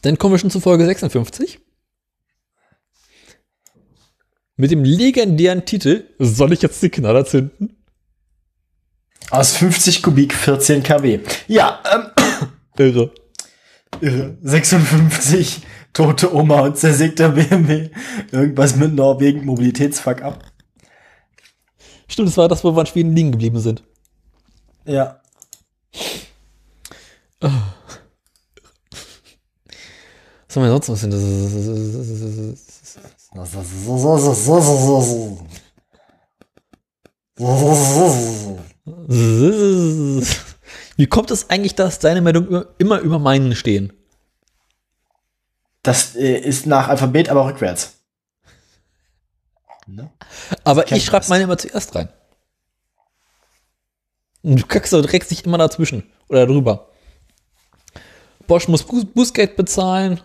Dann 0.01 0.17
kommen 0.17 0.33
wir 0.33 0.39
schon 0.39 0.51
zu 0.51 0.61
Folge 0.61 0.85
56. 0.85 1.59
Mit 4.59 4.71
dem 4.71 4.83
legendären 4.83 5.63
Titel 5.63 6.03
Soll 6.19 6.51
ich 6.51 6.61
jetzt 6.61 6.83
die 6.83 6.89
Knaller 6.89 7.23
zünden? 7.23 7.77
Aus 9.29 9.55
50 9.55 10.03
Kubik 10.03 10.33
14 10.33 10.83
kW. 10.83 11.21
Ja, 11.47 11.81
ähm, 11.89 12.07
Irre. 12.77 13.13
irre. 14.01 14.37
56 14.41 15.61
tote 15.93 16.35
Oma 16.35 16.59
und 16.59 16.75
zersägter 16.75 17.29
BMW. 17.29 17.89
Irgendwas 18.33 18.75
mit 18.75 18.93
Norwegen, 18.93 19.45
Mobilitätsfuck 19.45 20.23
ab. 20.23 20.43
Stimmt, 22.09 22.27
das 22.27 22.35
war 22.35 22.49
das, 22.49 22.61
wo 22.61 22.75
wir 22.75 22.81
in 22.81 22.87
Schweden 22.87 23.15
liegen 23.15 23.31
geblieben 23.31 23.61
sind. 23.61 23.81
Ja. 24.83 25.21
Was 27.39 27.51
haben 30.53 30.63
wir 30.63 30.81
sonst 30.81 30.89
noch? 30.89 30.97
Wie 40.97 41.07
kommt 41.07 41.31
es 41.31 41.49
eigentlich, 41.49 41.75
dass 41.75 41.99
deine 41.99 42.21
Meldungen 42.21 42.65
immer 42.77 42.99
über 42.99 43.19
meinen 43.19 43.55
stehen? 43.55 43.93
Das 45.83 46.15
äh, 46.15 46.37
ist 46.39 46.65
nach 46.65 46.89
Alphabet, 46.89 47.29
aber 47.29 47.45
rückwärts. 47.45 47.93
Ne? 49.87 50.11
Aber 50.63 50.91
ich 50.91 51.05
schreibe 51.05 51.25
meine 51.29 51.45
immer 51.45 51.57
zuerst 51.57 51.95
rein. 51.95 52.09
Und 54.41 54.61
du 54.61 54.65
kackst 54.65 54.93
und 54.93 55.05
reckst 55.05 55.31
dich 55.31 55.45
immer 55.45 55.57
dazwischen 55.57 56.11
oder 56.27 56.45
drüber. 56.45 56.89
Bosch 58.47 58.67
muss 58.67 58.83
Bußgeld 58.83 59.55
bezahlen. 59.55 60.21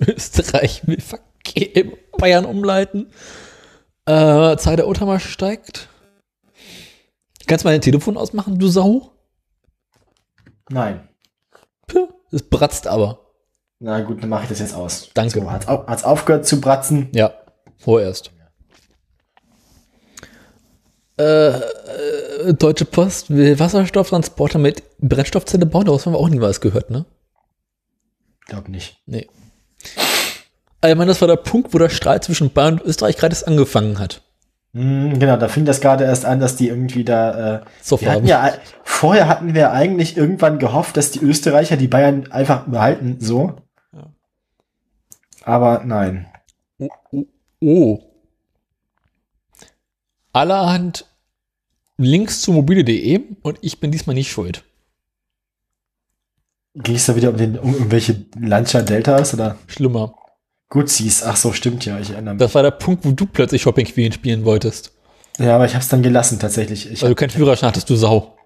Österreich 0.00 0.86
will 0.86 1.00
Verkehr 1.00 1.74
in 1.74 1.96
Bayern 2.18 2.44
umleiten. 2.44 3.10
Äh, 4.06 4.56
Zahl 4.58 4.76
der 4.76 4.86
Oldtimer 4.86 5.18
steigt. 5.18 5.88
Kannst 7.46 7.64
du 7.64 7.68
mal 7.68 7.72
dein 7.72 7.80
Telefon 7.80 8.16
ausmachen, 8.18 8.58
du 8.58 8.68
Sau? 8.68 9.12
Nein. 10.68 11.08
Puh, 11.86 12.08
Es 12.30 12.42
bratzt 12.42 12.86
aber. 12.86 13.20
Na 13.80 14.00
gut, 14.00 14.22
dann 14.22 14.28
mache 14.28 14.42
ich 14.42 14.48
das 14.50 14.58
jetzt 14.58 14.74
aus. 14.74 15.08
Danke. 15.14 15.40
So, 15.40 15.50
hat's, 15.50 15.66
au 15.68 15.86
hat's 15.86 16.04
aufgehört 16.04 16.46
zu 16.46 16.60
bratzen? 16.60 17.08
Ja, 17.12 17.32
vorerst. 17.78 18.32
Äh, 21.18 21.48
äh, 21.48 22.54
Deutsche 22.54 22.84
Post 22.84 23.30
will 23.30 23.58
Wasserstofftransporter 23.58 24.58
mit 24.58 24.82
Brennstoffzelle 25.00 25.66
bauen. 25.66 25.86
Daraus 25.86 26.06
haben 26.06 26.12
wir 26.12 26.18
auch 26.18 26.28
nie 26.28 26.40
was 26.40 26.60
gehört, 26.60 26.90
ne? 26.90 27.06
Glaub 28.46 28.68
nicht. 28.68 29.00
Nee. 29.06 29.28
Ich 30.84 30.94
meine, 30.94 31.06
das 31.06 31.20
war 31.20 31.28
der 31.28 31.36
Punkt, 31.36 31.74
wo 31.74 31.78
der 31.78 31.88
Streit 31.88 32.24
zwischen 32.24 32.50
Bayern 32.50 32.74
und 32.74 32.86
Österreich 32.86 33.16
gerade 33.16 33.32
erst 33.32 33.48
angefangen 33.48 33.98
hat. 33.98 34.22
Hm, 34.74 35.18
genau, 35.18 35.36
da 35.36 35.48
fing 35.48 35.64
das 35.64 35.80
gerade 35.80 36.04
erst 36.04 36.24
an, 36.24 36.40
dass 36.40 36.56
die 36.56 36.68
irgendwie 36.68 37.02
da. 37.04 37.56
Äh, 37.56 37.64
So 37.82 38.00
wir 38.00 38.12
hatten 38.12 38.26
ja, 38.26 38.52
vorher 38.84 39.26
hatten 39.26 39.54
wir 39.54 39.72
eigentlich 39.72 40.16
irgendwann 40.16 40.58
gehofft, 40.58 40.96
dass 40.96 41.10
die 41.10 41.20
Österreicher 41.20 41.76
die 41.76 41.88
Bayern 41.88 42.30
einfach 42.30 42.66
behalten, 42.66 43.16
so. 43.18 43.56
Ja. 43.92 44.12
Aber 45.42 45.82
nein. 45.84 46.26
Oh, 46.78 46.88
oh, 47.10 47.24
oh. 47.60 47.98
Allerhand 50.32 51.06
Links 51.96 52.42
zu 52.42 52.52
mobile.de 52.52 53.20
und 53.42 53.58
ich 53.62 53.80
bin 53.80 53.90
diesmal 53.90 54.14
nicht 54.14 54.30
schuld. 54.30 54.62
Ging 56.74 56.94
es 56.94 57.06
da 57.06 57.16
wieder 57.16 57.30
um, 57.30 57.36
den, 57.36 57.58
um 57.58 57.72
irgendwelche 57.72 58.26
Lancia 58.38 58.82
Deltas 58.82 59.34
oder 59.34 59.56
Schlimmer. 59.66 60.14
Guzis? 60.68 61.22
Ach 61.22 61.36
so, 61.36 61.52
stimmt 61.52 61.84
ja, 61.84 61.98
ich 61.98 62.10
erinnere 62.10 62.34
mich. 62.34 62.40
Das 62.40 62.54
war 62.54 62.62
der 62.62 62.72
Punkt, 62.72 63.04
wo 63.04 63.12
du 63.12 63.26
plötzlich 63.26 63.62
Shopping 63.62 63.86
Queen 63.86 64.12
spielen 64.12 64.44
wolltest. 64.44 64.92
Ja, 65.38 65.54
aber 65.54 65.64
ich 65.64 65.74
habe 65.74 65.82
es 65.82 65.88
dann 65.88 66.02
gelassen 66.02 66.38
tatsächlich. 66.38 66.90
Ich, 66.90 67.02
Weil 67.02 67.10
du 67.10 67.14
keinen 67.14 67.30
Führerschein 67.30 67.68
hattest, 67.68 67.88
du 67.88 67.96
Sau. 67.96 68.36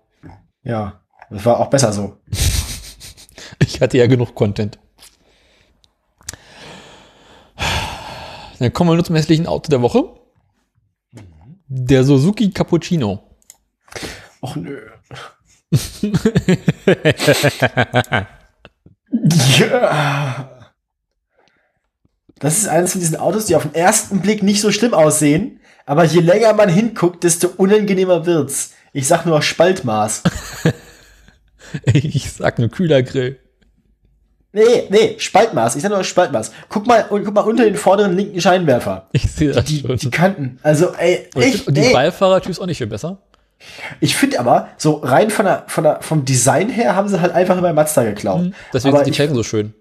ja, 0.63 1.01
das 1.31 1.45
war 1.45 1.59
auch 1.61 1.71
besser 1.71 1.93
so. 1.93 2.19
Ich 3.65 3.81
hatte 3.81 3.97
ja 3.97 4.09
genug 4.09 4.35
Content. 4.35 4.77
Dann 8.59 8.73
kommen 8.73 8.91
wir 8.91 8.95
nur 8.95 9.05
zum 9.05 9.15
hässlichen 9.15 9.47
Auto 9.47 9.71
der 9.71 9.83
Woche. 9.83 10.03
Der 11.69 12.03
Suzuki 12.03 12.51
Cappuccino. 12.51 13.23
Och 14.43 14.57
nö. 14.57 14.81
ja. 19.59 20.62
Das 22.43 22.59
ist 22.59 22.69
eines 22.69 22.93
von 22.93 23.01
diesen 23.01 23.17
Autos, 23.17 23.47
die 23.47 23.55
auf 23.57 23.63
den 23.63 23.75
ersten 23.75 24.21
Blick 24.21 24.43
nicht 24.43 24.61
so 24.61 24.73
schlimm 24.73 24.95
aussehen, 24.95 25.61
aber 25.87 26.05
je 26.05 26.21
länger 26.21 26.53
man 26.55 26.69
hinguckt, 26.69 27.23
desto 27.25 27.49
unangenehmer 27.57 28.27
wird's. 28.27 28.73
Ich 28.93 29.07
sag 29.07 29.25
nur 29.25 29.41
Spaltmaß. 29.41 30.23
Ich 31.95 32.31
sag 32.31 32.59
nur 32.59 32.69
Kühlergrill. 32.69 33.39
Nee, 34.53 34.87
nee, 34.91 35.15
Spaltmaß. 35.17 35.77
Ich 35.77 35.83
sag 35.83 35.91
nur 35.91 36.05
Spaltmaß. 36.05 36.53
Guck 36.69 36.87
mal, 36.87 37.07
guck 37.09 37.33
mal 37.33 37.41
unter 37.41 37.65
den 37.65 37.77
vorderen 37.77 38.15
linken 38.15 38.39
Scheinwerfer. 38.43 39.09
Ich 39.13 39.23
sehe 39.33 39.53
das 39.53 39.65
Die, 39.65 39.81
schon. 39.81 39.97
die 39.97 40.11
Kanten. 40.11 40.59
Also, 40.63 40.93
ey, 40.99 41.29
Und 41.35 41.69
und 41.69 41.75
die 41.75 41.81
ey. 41.81 41.93
Beifahrertür 41.95 42.51
ist 42.51 42.59
auch 42.59 42.67
nicht 42.67 42.77
viel 42.77 42.89
besser. 42.89 43.23
Ich 44.01 44.15
finde 44.17 44.39
aber, 44.41 44.69
so 44.77 44.97
rein 44.97 45.31
von 45.31 45.47
der, 45.47 45.65
von 45.69 45.85
der, 45.85 46.03
vom 46.03 46.27
Design 46.27 46.69
her 46.69 46.95
haben 46.95 47.09
sie 47.09 47.23
halt 47.23 47.33
einfach 47.33 47.59
bei 47.63 47.73
Mazda 47.73 48.03
geklaut. 48.05 48.53
Deswegen 48.75 48.95
aber 48.95 49.05
sind 49.05 49.15
die 49.15 49.17
Felgen 49.17 49.35
so 49.35 49.43
schön. 49.43 49.73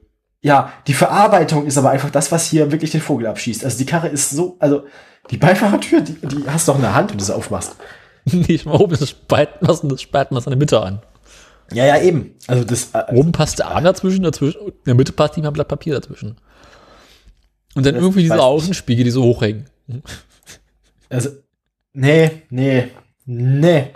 Ja, 0.41 0.73
die 0.87 0.93
Verarbeitung 0.93 1.65
ist 1.65 1.77
aber 1.77 1.91
einfach 1.91 2.09
das, 2.09 2.31
was 2.31 2.47
hier 2.47 2.71
wirklich 2.71 2.91
den 2.91 3.01
Vogel 3.01 3.27
abschießt. 3.27 3.63
Also 3.63 3.77
die 3.77 3.85
Karre 3.85 4.07
ist 4.07 4.31
so, 4.31 4.57
also 4.59 4.85
die 5.29 5.37
Beifahrertür, 5.37 6.01
die, 6.01 6.13
die 6.13 6.43
hast 6.47 6.67
du 6.67 6.71
doch 6.71 6.77
in 6.77 6.83
der 6.83 6.95
Hand, 6.95 7.11
wenn 7.11 7.17
du 7.19 7.23
sie 7.23 7.35
aufmachst. 7.35 7.75
Nicht 8.25 8.65
mal 8.65 8.75
oben 8.75 8.95
das 8.97 9.09
Spaltmaß 9.09 9.81
und 9.81 9.91
das 9.91 10.01
Spaltmaß 10.01 10.47
an 10.47 10.51
der 10.51 10.57
Mitte 10.57 10.81
an. 10.81 11.01
Ja, 11.71 11.85
ja, 11.85 12.01
eben. 12.01 12.35
Also 12.47 12.63
das, 12.63 12.89
äh, 12.93 13.13
Oben 13.13 13.31
passt 13.31 13.59
der 13.59 13.67
Arm 13.67 13.83
dazwischen, 13.83 14.23
dazwischen, 14.23 14.61
in 14.61 14.73
der 14.85 14.95
Mitte 14.95 15.13
passt 15.13 15.37
nicht 15.37 15.43
mal 15.43 15.51
ein 15.51 15.53
Blatt 15.53 15.69
Papier 15.69 15.93
dazwischen. 15.93 16.37
Und 17.75 17.85
dann 17.85 17.95
irgendwie 17.95 18.23
diese. 18.23 18.41
Außenspiegel, 18.41 19.05
die 19.05 19.11
so 19.11 19.23
hochhängen. 19.23 19.69
also, 21.09 21.29
nee, 21.93 22.43
nee, 22.49 22.89
nee. 23.25 23.91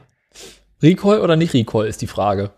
Recall 0.82 1.20
oder 1.20 1.36
nicht 1.36 1.54
Recall 1.54 1.88
ist 1.88 2.02
die 2.02 2.08
Frage. 2.08 2.52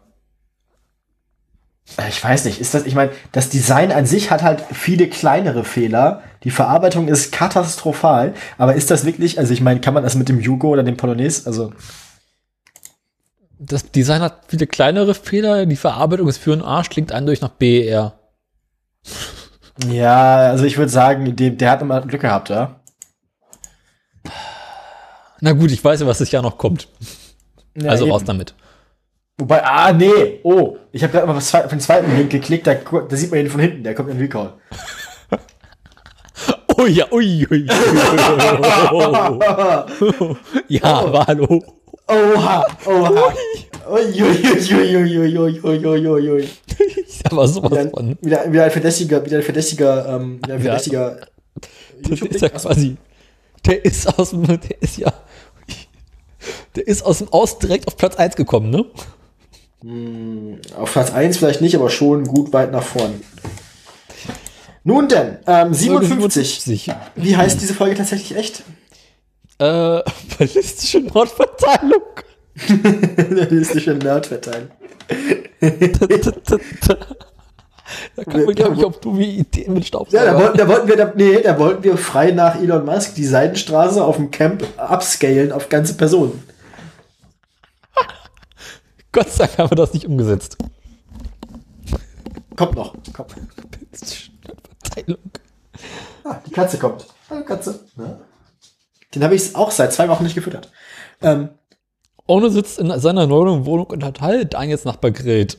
Äh, 1.96 2.10
Ich 2.10 2.24
weiß 2.24 2.46
nicht, 2.46 2.60
ist 2.60 2.74
das, 2.74 2.86
ich 2.86 2.96
meine, 2.96 3.12
das 3.32 3.50
Design 3.50 3.92
an 3.92 4.06
sich 4.06 4.30
hat 4.32 4.44
halt 4.44 4.64
viele 4.72 5.08
kleinere 5.08 5.64
Fehler. 5.64 6.22
Die 6.44 6.52
Verarbeitung 6.52 7.08
ist 7.08 7.32
katastrophal. 7.32 8.34
Aber 8.58 8.76
ist 8.76 8.92
das 8.92 9.06
wirklich, 9.06 9.40
also 9.40 9.54
ich 9.54 9.62
meine, 9.62 9.80
kann 9.80 9.94
man 9.94 10.04
das 10.04 10.16
mit 10.16 10.30
dem 10.30 10.40
Yugo 10.40 10.70
oder 10.70 10.84
dem 10.84 10.98
Polonaise, 10.98 11.48
also, 11.48 11.72
Das 13.60 13.92
Design 13.92 14.22
hat 14.22 14.42
viele 14.48 14.68
kleinere 14.68 15.16
Fehler, 15.16 15.66
die 15.66 15.76
Verarbeitung 15.76 16.28
ist 16.28 16.38
für 16.38 16.54
einen 16.54 16.62
Arsch, 16.62 16.90
klingt 16.90 17.12
eindeutig 17.12 17.42
nach 17.42 17.50
BER. 17.50 18.20
ja, 19.90 20.38
also 20.52 20.66
ich 20.66 20.78
würde 20.78 20.92
sagen, 20.92 21.36
dem, 21.36 21.58
der 21.58 21.72
hat 21.72 21.82
immer 21.82 22.02
Glück 22.02 22.22
gehabt, 22.22 22.50
ja. 22.50 22.80
Na 25.40 25.54
gut, 25.54 25.72
ich 25.72 25.84
weiß 25.84 26.00
ja, 26.02 26.08
was 26.08 26.18
das 26.20 26.32
Jahr 26.32 26.44
noch 26.44 26.58
kommt. 26.58 26.88
ja 27.76 27.90
also 27.90 28.06
eben. 28.06 28.12
raus 28.12 28.24
damit. 28.26 28.54
Wobei, 29.40 29.64
ah, 29.64 29.94
nee, 29.94 30.40
oh, 30.44 30.78
ich 30.92 31.04
habe 31.04 31.14
gerade 31.14 31.28
mal 31.28 31.38
auf 31.38 31.68
den 31.70 31.80
zweiten 31.80 32.16
Link 32.18 32.32
geklickt, 32.32 32.66
da, 32.66 32.74
da 32.74 33.16
sieht 33.16 33.30
man 33.30 33.40
ihn 33.42 33.50
von 33.50 33.62
hinten, 33.62 33.84
der 33.84 33.94
kommt 33.94 34.10
in 34.10 34.18
Recall. 34.18 34.54
Oh 36.80 36.86
ja, 36.86 37.06
ui, 37.12 37.48
ui, 37.50 37.52
ui, 37.52 37.68
Ja, 40.68 41.02
Oh. 41.02 41.08
aber 41.08 41.26
hallo. 41.26 41.64
Oha, 42.08 42.66
oha. 42.86 43.34
Uiuiuiuiuiuiuiuiui. 43.90 46.48
Aber 47.32 47.48
sowas 47.48 47.72
Wieder, 47.72 47.90
von. 47.90 48.10
ein- 48.12 48.18
wieder, 48.22 48.52
wieder 48.52 48.64
ein 48.66 48.72
verdächtiger, 48.72 49.26
wieder 49.26 49.38
ein 49.38 49.44
verdächtiger, 49.44 50.08
ähm, 50.16 50.38
wieder 50.44 50.54
ein 50.54 50.60
Ja. 50.64 50.66
verdächtiger 50.66 51.18
Das 52.08 52.22
ist 52.22 52.42
ja 52.42 52.50
quasi. 52.50 52.98
Der 53.66 53.84
ist 53.84 54.08
aus 54.20 54.30
dem, 54.30 54.44
der 54.46 54.60
ist 54.82 54.98
ja. 54.98 55.12
Der 56.76 56.88
ist 56.88 57.02
aus 57.04 57.18
dem 57.18 57.30
Aus 57.34 57.58
direkt 57.60 57.88
auf 57.88 57.98
Platz 57.98 58.16
1 58.16 58.36
gekommen, 58.36 58.70
ne? 58.70 58.86
Auf 60.76 60.92
Platz 60.94 61.12
1 61.12 61.38
vielleicht 61.38 61.62
nicht, 61.62 61.76
aber 61.76 61.90
schon 61.90 62.26
gut 62.26 62.52
weit 62.54 62.72
nach 62.72 62.84
vorn. 62.84 63.22
Nun 64.84 65.08
denn, 65.08 65.38
ähm, 65.46 65.74
57. 65.74 66.62
57. 66.64 66.92
Wie 67.16 67.38
heißt 67.38 67.62
diese 67.62 67.74
Folge 67.74 67.96
tatsächlich 67.96 68.38
echt? 68.38 68.64
Äh, 69.60 70.02
ballistische 70.40 71.02
Nordverteilung. 71.02 72.02
Realistische 73.18 73.94
Nerdverteilung. 73.96 74.70
Da 78.16 78.24
kann 78.24 78.46
man, 78.46 78.56
glaube 78.56 78.76
ich, 78.76 78.86
auf 78.86 79.00
dumme 79.00 79.26
Ideen 79.26 79.74
mit 79.74 79.84
Ja, 79.84 79.84
da 79.84 79.88
Staubsauger. 79.88 80.40
wollten, 80.40 80.58
da 80.58 80.68
wollten 80.68 80.88
wir, 80.88 80.96
da, 80.98 81.14
nee, 81.16 81.42
da 81.42 81.58
wollten 81.60 81.84
wir 81.84 81.98
frei 81.98 82.32
nach 82.32 82.60
Elon 82.62 82.86
Musk 82.86 83.16
die 83.16 83.26
Seidenstraße 83.26 84.04
auf 84.04 84.18
dem 84.18 84.32
Camp 84.32 84.64
upscalen 84.78 85.52
auf 85.52 85.70
ganze 85.70 85.94
Personen. 85.94 86.44
Gott 89.18 89.32
sei 89.32 89.48
Dank 89.48 89.58
haben 89.58 89.72
wir 89.72 89.76
das 89.76 89.94
nicht 89.94 90.06
umgesetzt. 90.06 90.58
Kommt 92.56 92.76
noch. 92.76 92.94
Kommt. 93.14 93.36
Nordverteilung. 94.48 95.18
Ah, 96.24 96.36
die 96.46 96.52
Katze 96.52 96.78
kommt. 96.78 97.08
Hallo 97.28 97.44
Katze. 97.44 97.80
Ja. 97.98 98.20
Den 99.16 99.24
habe 99.24 99.34
ich 99.34 99.56
auch 99.56 99.72
seit 99.72 99.92
zwei 99.92 100.08
Wochen 100.08 100.24
nicht 100.24 100.36
gefüttert. 100.36 100.72
Ähm, 101.24 101.50
Ono 102.28 102.50
sitzt 102.50 102.78
in 102.78 102.92
seiner 103.00 103.26
neuen 103.26 103.66
Wohnung 103.66 103.88
und 103.88 104.04
hat 104.04 104.22
halt 104.22 104.54
Daniels 104.54 104.86
Nachbar 104.86 105.10
grillt. 105.10 105.58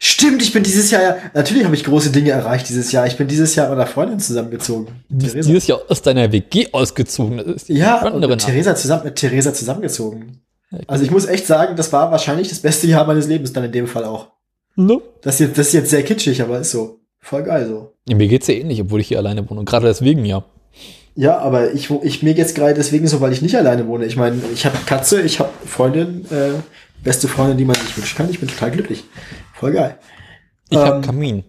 stimmt, 0.00 0.42
ich 0.42 0.52
bin 0.52 0.64
dieses 0.64 0.90
Jahr 0.90 1.02
ja, 1.02 1.16
natürlich 1.32 1.64
habe 1.64 1.76
ich 1.76 1.84
große 1.84 2.10
Dinge 2.10 2.30
erreicht 2.30 2.68
dieses 2.68 2.90
Jahr. 2.90 3.06
Ich 3.06 3.16
bin 3.16 3.28
dieses 3.28 3.54
Jahr 3.54 3.68
mit 3.68 3.78
einer 3.78 3.86
Freundin 3.86 4.18
zusammengezogen. 4.18 5.04
Theresa. 5.08 5.48
dieses 5.48 5.66
Jahr 5.68 5.80
aus 5.88 6.02
deiner 6.02 6.32
WG 6.32 6.72
ausgezogen. 6.72 7.56
Ja, 7.68 8.10
mit 8.10 8.40
Theresa 8.40 8.74
zusammen, 8.74 9.04
mit 9.04 9.14
Theresa 9.14 9.54
zusammengezogen. 9.54 10.42
Also 10.86 11.04
ich 11.04 11.10
muss 11.10 11.26
echt 11.26 11.46
sagen, 11.46 11.76
das 11.76 11.92
war 11.92 12.10
wahrscheinlich 12.10 12.48
das 12.48 12.58
beste 12.60 12.86
Jahr 12.86 13.06
meines 13.06 13.26
Lebens 13.26 13.52
dann 13.52 13.64
in 13.64 13.72
dem 13.72 13.86
Fall 13.86 14.04
auch. 14.04 14.28
Ne? 14.74 15.00
Das 15.22 15.34
ist 15.34 15.40
jetzt, 15.40 15.58
das 15.58 15.66
ist 15.68 15.72
jetzt 15.72 15.90
sehr 15.90 16.02
kitschig, 16.02 16.42
aber 16.42 16.58
ist 16.60 16.72
so. 16.72 17.00
Voll 17.20 17.42
geil 17.42 17.66
so. 17.66 17.92
Ja, 18.08 18.16
mir 18.16 18.28
geht's 18.28 18.46
ja 18.46 18.54
ähnlich, 18.54 18.80
obwohl 18.80 19.00
ich 19.00 19.08
hier 19.08 19.18
alleine 19.18 19.48
wohne. 19.48 19.60
Und 19.60 19.68
gerade 19.68 19.86
deswegen 19.86 20.24
ja. 20.24 20.44
Ja, 21.14 21.38
aber 21.38 21.72
ich, 21.72 21.90
ich 22.02 22.22
mir 22.22 22.34
geht's 22.34 22.54
gerade 22.54 22.74
deswegen 22.74 23.06
so, 23.08 23.20
weil 23.20 23.32
ich 23.32 23.42
nicht 23.42 23.56
alleine 23.56 23.86
wohne. 23.88 24.04
Ich 24.04 24.16
meine, 24.16 24.40
ich 24.52 24.66
habe 24.66 24.76
Katze, 24.86 25.22
ich 25.22 25.40
habe 25.40 25.50
Freundin, 25.64 26.26
äh, 26.30 26.50
beste 27.02 27.26
Freundin, 27.26 27.56
die 27.56 27.64
man 27.64 27.74
sich 27.76 27.96
wünschen 27.96 28.16
kann. 28.16 28.28
Ich 28.28 28.38
bin 28.38 28.48
total 28.48 28.70
glücklich. 28.70 29.04
Voll 29.54 29.72
geil. 29.72 29.98
Ich 30.68 30.76
Ähm, 30.76 30.84
hab 30.84 31.02
Kamin. 31.02 31.44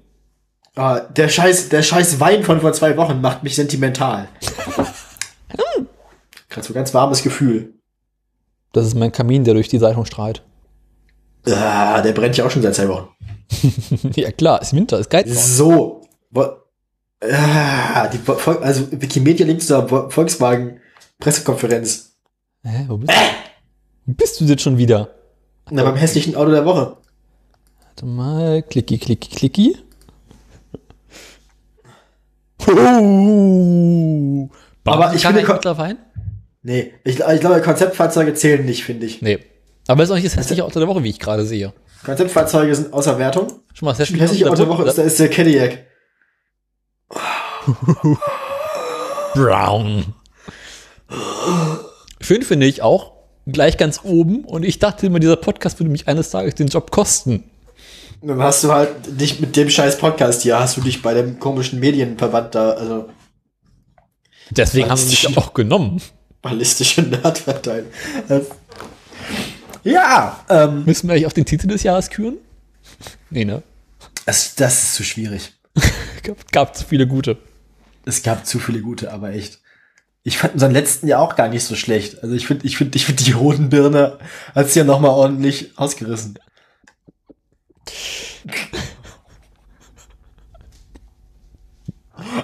Ah, 0.76 1.00
der 1.00 1.28
scheiß, 1.28 1.70
der 1.70 1.82
scheiß 1.82 2.20
Wein 2.20 2.44
von 2.44 2.62
vor 2.62 2.72
zwei 2.72 2.96
Wochen 2.98 3.20
macht 3.20 3.44
mich 3.44 3.56
sentimental. 3.56 4.30
Gerade 6.50 6.66
so 6.68 6.74
ganz 6.74 6.94
warmes 6.94 7.24
Gefühl. 7.24 7.74
Das 8.74 8.86
ist 8.86 8.96
mein 8.96 9.12
Kamin, 9.12 9.44
der 9.44 9.54
durch 9.54 9.70
die 9.70 9.80
Zeitung 9.80 10.06
strahlt. 10.06 10.44
Ah, 11.46 12.02
der 12.02 12.12
brennt 12.12 12.36
ja 12.38 12.46
auch 12.46 12.52
schon 12.52 12.62
seit 12.62 12.76
zwei 12.76 12.90
Wochen. 12.90 13.08
ja 14.16 14.32
klar, 14.32 14.62
ist 14.62 14.74
Winter, 14.74 15.00
ist 15.00 15.10
geil. 15.10 15.28
So. 15.28 16.02
Ah, 17.22 18.08
die 18.10 18.20
Vol- 18.20 18.60
also 18.62 18.92
Wikimedia 18.92 19.46
Link 19.46 19.62
zur 19.62 19.88
Vo- 19.90 20.10
Volkswagen 20.10 20.80
Pressekonferenz. 21.20 22.12
Hä, 22.64 22.86
wo 22.88 22.98
bist 22.98 23.12
du? 23.12 23.16
Wo 24.06 24.14
bist 24.14 24.40
du 24.40 24.46
jetzt 24.46 24.62
schon 24.62 24.78
wieder? 24.78 25.10
Na, 25.72 25.84
beim 25.84 25.96
hässlichen 25.96 26.36
Auto 26.36 26.52
der 26.52 26.66
Woche. 26.66 26.98
Warte 27.84 28.06
mal, 28.06 28.62
klicki, 28.62 28.98
klicki, 29.00 29.30
klicki. 29.36 29.78
Oh. 32.68 34.50
Aber 34.86 35.14
ich 35.14 35.26
finde- 35.26 35.42
mittlerweile? 35.48 35.98
Nee, 36.68 36.92
ich, 37.06 37.22
ich 37.22 37.40
glaube, 37.40 37.62
Konzeptfahrzeuge 37.62 38.34
zählen 38.34 38.66
nicht, 38.66 38.84
finde 38.84 39.06
ich. 39.06 39.22
Nee. 39.22 39.40
Aber 39.88 40.04
ist 40.04 40.12
auch 40.12 40.16
nicht 40.16 40.26
das 40.26 40.36
hässliche 40.36 40.66
Auto 40.66 40.80
der 40.80 40.90
Woche, 40.90 41.02
wie 41.02 41.12
ich 41.12 41.18
gerade 41.18 41.46
sehe. 41.46 41.72
Konzeptfahrzeuge 42.04 42.76
sind 42.76 42.92
außer 42.92 43.18
Wertung. 43.18 43.48
Schon 43.74 43.86
mal 43.86 43.96
das 43.96 44.10
Die 44.10 44.20
hässliche 44.20 44.48
Auto 44.48 44.58
der 44.58 44.68
Woche 44.68 44.84
ist, 44.84 44.98
da 44.98 45.04
ist 45.04 45.18
der 45.18 45.30
Cadillac. 45.30 45.86
Brown. 49.34 50.14
Schön 52.20 52.42
finde 52.42 52.66
ich 52.66 52.82
auch, 52.82 53.14
gleich 53.46 53.78
ganz 53.78 54.02
oben. 54.04 54.44
Und 54.44 54.66
ich 54.66 54.78
dachte 54.78 55.06
immer, 55.06 55.22
dieser 55.22 55.38
Podcast 55.38 55.80
würde 55.80 55.90
mich 55.90 56.10
eines 56.10 56.32
Tages 56.32 56.56
den 56.56 56.68
Job 56.68 56.92
kosten. 56.92 57.46
Dann 58.22 58.44
hast 58.44 58.66
du 58.66 58.74
halt 58.74 58.90
dich 59.06 59.40
mit 59.40 59.56
dem 59.56 59.70
scheiß 59.70 60.00
Podcast 60.00 60.42
hier, 60.42 60.60
hast 60.60 60.76
du 60.76 60.82
dich 60.82 61.02
bei 61.02 61.14
dem 61.14 61.40
komischen 61.40 61.80
Medienverband 61.80 62.56
da, 62.56 62.72
also 62.72 63.06
Deswegen 64.50 64.90
haben 64.90 64.98
sie 64.98 65.28
mich 65.28 65.38
auch 65.38 65.54
genommen. 65.54 66.02
Ballistische 66.42 67.02
Nerdverteilung. 67.02 67.90
Das- 68.28 68.48
Ja, 69.84 70.44
ähm, 70.50 70.86
Müssen 70.86 71.08
wir 71.08 71.14
eigentlich 71.14 71.28
auch 71.28 71.34
den 71.34 71.46
Titel 71.46 71.68
des 71.68 71.84
Jahres 71.84 72.10
küren? 72.10 72.38
Nee, 73.30 73.46
ne? 73.46 73.64
das, 74.26 74.56
das 74.56 74.84
ist 74.84 74.94
zu 74.96 75.04
schwierig. 75.04 75.54
Gab, 76.24 76.52
gab 76.52 76.76
zu 76.76 76.84
viele 76.86 77.08
gute. 77.08 77.38
Es 78.06 78.24
gab 78.24 78.46
zu 78.46 78.60
viele 78.60 78.82
gute, 78.82 79.12
aber 79.14 79.32
echt. 79.32 79.60
Ich 80.24 80.38
fand 80.38 80.56
unseren 80.56 80.72
letzten 80.74 81.08
ja 81.08 81.20
auch 81.20 81.36
gar 81.38 81.48
nicht 81.48 81.64
so 81.64 81.76
schlecht. 81.76 82.22
Also 82.22 82.36
ich 82.36 82.48
finde, 82.48 82.66
ich 82.66 82.76
finde, 82.78 82.98
ich 82.98 83.06
finde 83.06 83.24
die 83.24 83.36
Hodenbirne 83.36 84.18
hat's 84.54 84.76
ja 84.76 84.84
noch 84.84 85.00
mal 85.00 85.10
ordentlich 85.10 85.72
ausgerissen. 85.78 86.38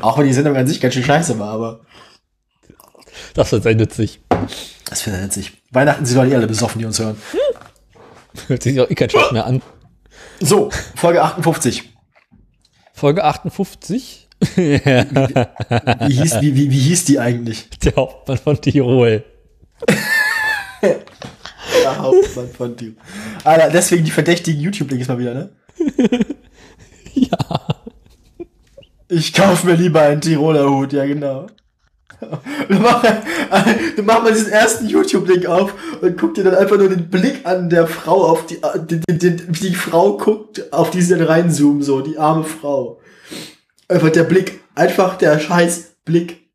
Auch 0.01 0.17
wenn 0.17 0.27
die 0.27 0.33
Sendung 0.33 0.55
an 0.55 0.67
sich 0.67 0.79
ganz 0.79 0.93
schön 0.93 1.03
scheiße 1.03 1.39
war, 1.39 1.49
aber 1.49 1.81
Das 3.33 3.51
war 3.51 3.61
sehr 3.61 3.75
nützlich. 3.75 4.19
das 4.89 5.01
findet 5.01 5.33
sich. 5.33 5.53
Weihnachten 5.71 6.05
sind 6.05 6.17
doch 6.17 6.23
nicht 6.23 6.35
alle 6.35 6.47
besoffen, 6.47 6.79
die 6.79 6.85
uns 6.85 6.99
hören. 6.99 7.17
Hört 8.47 8.63
sich 8.63 8.79
auch 8.79 8.89
eh 8.89 8.95
kein 8.95 9.09
Scheiß 9.09 9.31
mehr 9.31 9.45
an. 9.45 9.61
So, 10.39 10.69
Folge 10.95 11.21
58. 11.23 11.93
Folge 12.93 13.23
58. 13.23 14.29
Wie 14.55 14.77
hieß, 16.13 16.41
wie, 16.41 16.55
wie, 16.55 16.69
wie 16.71 16.79
hieß 16.79 17.05
die 17.05 17.19
eigentlich? 17.19 17.69
Der 17.83 17.95
Hauptmann 17.95 18.37
von 18.37 18.61
Tirol. 18.61 19.23
Der 20.81 21.97
Hauptmann 21.97 22.49
von 22.49 22.75
dir. 22.75 22.93
Alter, 23.43 23.69
deswegen 23.69 24.03
die 24.03 24.11
verdächtigen 24.11 24.61
YouTube-Links 24.61 25.07
mal 25.07 25.17
wieder, 25.19 25.33
ne? 25.33 25.49
Ja. 27.15 27.67
Ich 29.07 29.33
kauf 29.33 29.63
mir 29.63 29.75
lieber 29.75 30.01
einen 30.01 30.19
Tiroler 30.19 30.67
Hut, 30.67 30.93
ja 30.93 31.05
genau. 31.05 31.45
Du 32.69 32.75
mach, 32.79 33.03
du 33.95 34.03
mach 34.03 34.23
mal 34.23 34.31
diesen 34.33 34.51
ersten 34.51 34.87
YouTube-Link 34.87 35.45
auf 35.45 35.73
und 36.01 36.17
guck 36.17 36.33
dir 36.35 36.43
dann 36.43 36.55
einfach 36.55 36.77
nur 36.77 36.89
den 36.89 37.09
Blick 37.09 37.45
an 37.45 37.69
der 37.69 37.87
Frau 37.87 38.25
auf 38.25 38.45
die, 38.45 38.59
die, 38.89 38.99
die, 38.99 39.17
die, 39.35 39.47
wie 39.47 39.69
die 39.69 39.75
Frau 39.75 40.17
guckt, 40.17 40.71
auf 40.73 40.91
die 40.91 41.01
sie 41.01 41.15
dann 41.17 41.27
reinzoomen, 41.27 41.83
so, 41.83 42.01
die 42.01 42.17
arme 42.17 42.43
Frau. 42.43 42.99
Einfach 43.87 44.09
der 44.11 44.23
Blick, 44.23 44.61
einfach 44.75 45.17
der 45.17 45.39
scheiß 45.39 45.95
Blick. 46.05 46.49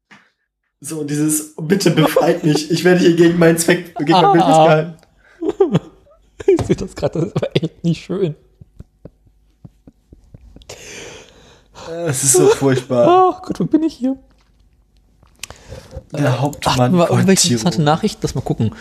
So, 0.80 1.02
dieses, 1.04 1.54
bitte 1.60 1.90
befreit 1.90 2.44
mich, 2.44 2.70
ich 2.70 2.84
werde 2.84 3.00
hier 3.00 3.16
gegen 3.16 3.38
meinen 3.38 3.58
Zweck, 3.58 3.94
gegen 3.96 4.12
mein 4.12 4.40
Ah. 4.42 4.64
gehalten. 4.64 4.94
Ich 6.46 6.66
sehe 6.66 6.76
das 6.76 6.94
gerade, 6.94 7.18
das 7.20 7.28
ist 7.28 7.36
aber 7.36 7.48
echt 7.54 7.84
nicht 7.84 8.04
schön. 8.04 8.34
Es 12.06 12.22
ist 12.24 12.32
so 12.34 12.46
furchtbar. 12.48 13.06
Oh 13.08 13.40
Gott, 13.44 13.60
wo 13.60 13.64
bin 13.64 13.82
ich 13.82 13.94
hier? 13.94 14.16
Der 16.12 16.40
Hauptmann 16.40 16.92
von 16.92 17.00
irgendwelche 17.00 17.48
interessante 17.48 17.76
Tirol. 17.76 17.84
Nachrichten? 17.84 18.20
Lass 18.22 18.34
mal 18.34 18.40
gucken. 18.40 18.74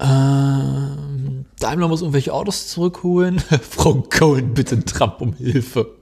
Ähm, 0.00 1.46
Daimler 1.60 1.88
muss 1.88 2.02
irgendwelche 2.02 2.32
Autos 2.32 2.68
zurückholen. 2.68 3.38
Frau 3.70 4.02
Cohen, 4.10 4.54
bitte 4.54 4.84
Trump 4.84 5.20
um 5.20 5.34
Hilfe. 5.34 5.94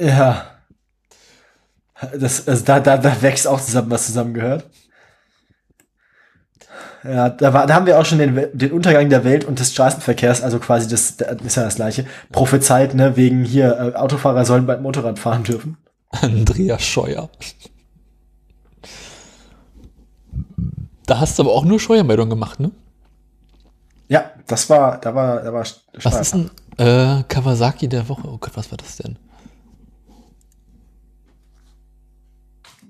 Ja. 0.00 0.58
Das, 2.18 2.46
also 2.46 2.64
da, 2.64 2.80
da, 2.80 2.96
da 2.96 3.22
wächst 3.22 3.48
auch 3.48 3.60
zusammen, 3.60 3.90
was 3.90 4.06
zusammengehört. 4.06 4.66
Ja, 7.04 7.30
da, 7.30 7.52
war, 7.52 7.66
da 7.66 7.74
haben 7.74 7.86
wir 7.86 7.98
auch 7.98 8.04
schon 8.04 8.18
den, 8.18 8.48
den 8.52 8.72
Untergang 8.72 9.08
der 9.08 9.24
Welt 9.24 9.44
und 9.44 9.60
des 9.60 9.72
Straßenverkehrs, 9.72 10.42
also 10.42 10.58
quasi 10.58 10.88
das, 10.88 11.16
das 11.16 11.40
ist 11.42 11.56
ja 11.56 11.62
das 11.64 11.76
gleiche, 11.76 12.06
prophezeit, 12.32 12.94
ne, 12.94 13.16
wegen 13.16 13.44
hier, 13.44 13.94
äh, 13.94 13.96
Autofahrer 13.96 14.44
sollen 14.44 14.66
bald 14.66 14.82
Motorrad 14.82 15.18
fahren 15.18 15.44
dürfen. 15.44 15.76
Andrea 16.10 16.78
Scheuer. 16.78 17.30
Da 21.08 21.18
hast 21.20 21.38
du 21.38 21.42
aber 21.42 21.52
auch 21.54 21.64
nur 21.64 21.80
Scheuermeldung 21.80 22.28
gemacht, 22.28 22.60
ne? 22.60 22.70
Ja, 24.08 24.30
das 24.46 24.68
war, 24.68 25.00
da 25.00 25.14
war, 25.14 25.42
da 25.42 25.50
war 25.54 25.64
Was 26.02 26.20
ist 26.20 26.34
denn 26.34 26.50
äh, 26.76 27.22
Kawasaki 27.22 27.88
der 27.88 28.06
Woche? 28.10 28.28
Oh 28.28 28.36
Gott, 28.36 28.54
was 28.54 28.70
war 28.70 28.76
das 28.76 28.96
denn? 28.96 29.18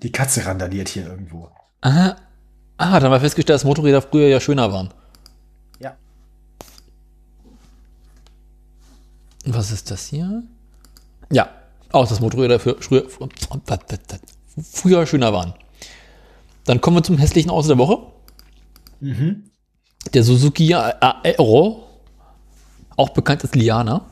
Die 0.03 0.11
Katze 0.11 0.45
randaliert 0.45 0.89
hier 0.89 1.07
irgendwo. 1.07 1.49
Aha. 1.81 2.16
Ah, 2.77 2.95
dann 2.95 3.05
haben 3.05 3.12
wir 3.12 3.21
festgestellt, 3.21 3.55
dass 3.55 3.64
Motorräder 3.64 4.03
früher 4.03 4.27
ja 4.27 4.41
schöner 4.41 4.73
waren. 4.73 4.93
Ja. 5.79 5.97
Was 9.45 9.71
ist 9.71 9.93
das 9.93 10.07
hier? 10.07 10.43
Ja, 11.31 11.51
auch 11.93 12.09
das 12.09 12.19
Motorräder 12.19 12.59
für 12.59 12.77
früher, 12.81 13.07
früher 14.73 15.07
schöner 15.07 15.33
waren. 15.33 15.55
Dann 16.69 16.83
kommen 16.83 16.99
wir 16.99 17.03
zum 17.03 17.16
hässlichen 17.16 17.51
Auto 17.51 17.66
der 17.66 17.79
Woche. 17.79 18.12
Der 20.12 20.23
Suzuki 20.23 20.75
Aero, 20.75 21.87
auch 22.95 23.09
bekannt 23.09 23.43
als 23.43 23.55
Liana. 23.55 24.05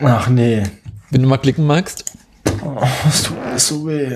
Ach 0.00 0.28
nee. 0.30 0.62
Wenn 1.10 1.20
du 1.20 1.28
mal 1.28 1.36
klicken 1.36 1.66
magst. 1.66 2.16
Oh, 2.64 2.80
das 3.04 3.24
tut 3.24 3.36
alles 3.40 3.68
so 3.68 3.86
weh. 3.86 4.10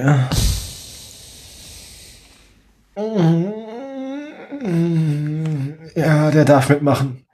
Ja, 5.95 6.30
der 6.30 6.45
darf 6.47 6.70
mitmachen. 6.70 7.26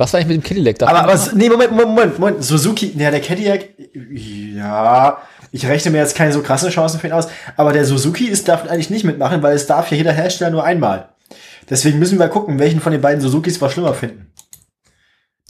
Was 0.00 0.14
war 0.14 0.20
eigentlich 0.20 0.38
mit 0.38 0.44
dem 0.46 0.48
Cadillac? 0.48 0.78
Darf 0.78 0.88
Aber, 0.88 0.98
man 1.00 1.04
aber 1.04 1.12
das 1.12 1.26
s- 1.28 1.34
nee, 1.34 1.50
Moment, 1.50 1.72
Moment, 1.72 2.18
Moment. 2.18 2.42
Suzuki, 2.42 2.90
ja, 2.96 3.10
der 3.10 3.20
Cadillac, 3.20 3.68
ja, 4.10 5.18
ich 5.52 5.66
rechne 5.66 5.90
mir 5.90 5.98
jetzt 5.98 6.16
keine 6.16 6.32
so 6.32 6.40
krassen 6.40 6.70
Chancen 6.70 6.98
für 6.98 7.06
ihn 7.08 7.12
aus, 7.12 7.28
aber 7.58 7.74
der 7.74 7.84
Suzuki 7.84 8.24
ist, 8.24 8.48
darf 8.48 8.66
eigentlich 8.66 8.88
nicht 8.88 9.04
mitmachen, 9.04 9.42
weil 9.42 9.54
es 9.54 9.66
darf 9.66 9.90
ja 9.90 9.98
jeder 9.98 10.12
Hersteller 10.12 10.50
nur 10.52 10.64
einmal. 10.64 11.10
Deswegen 11.68 11.98
müssen 11.98 12.18
wir 12.18 12.28
gucken, 12.28 12.58
welchen 12.58 12.80
von 12.80 12.92
den 12.92 13.02
beiden 13.02 13.20
Suzukis 13.20 13.60
wir 13.60 13.68
schlimmer 13.68 13.92
finden. 13.92 14.32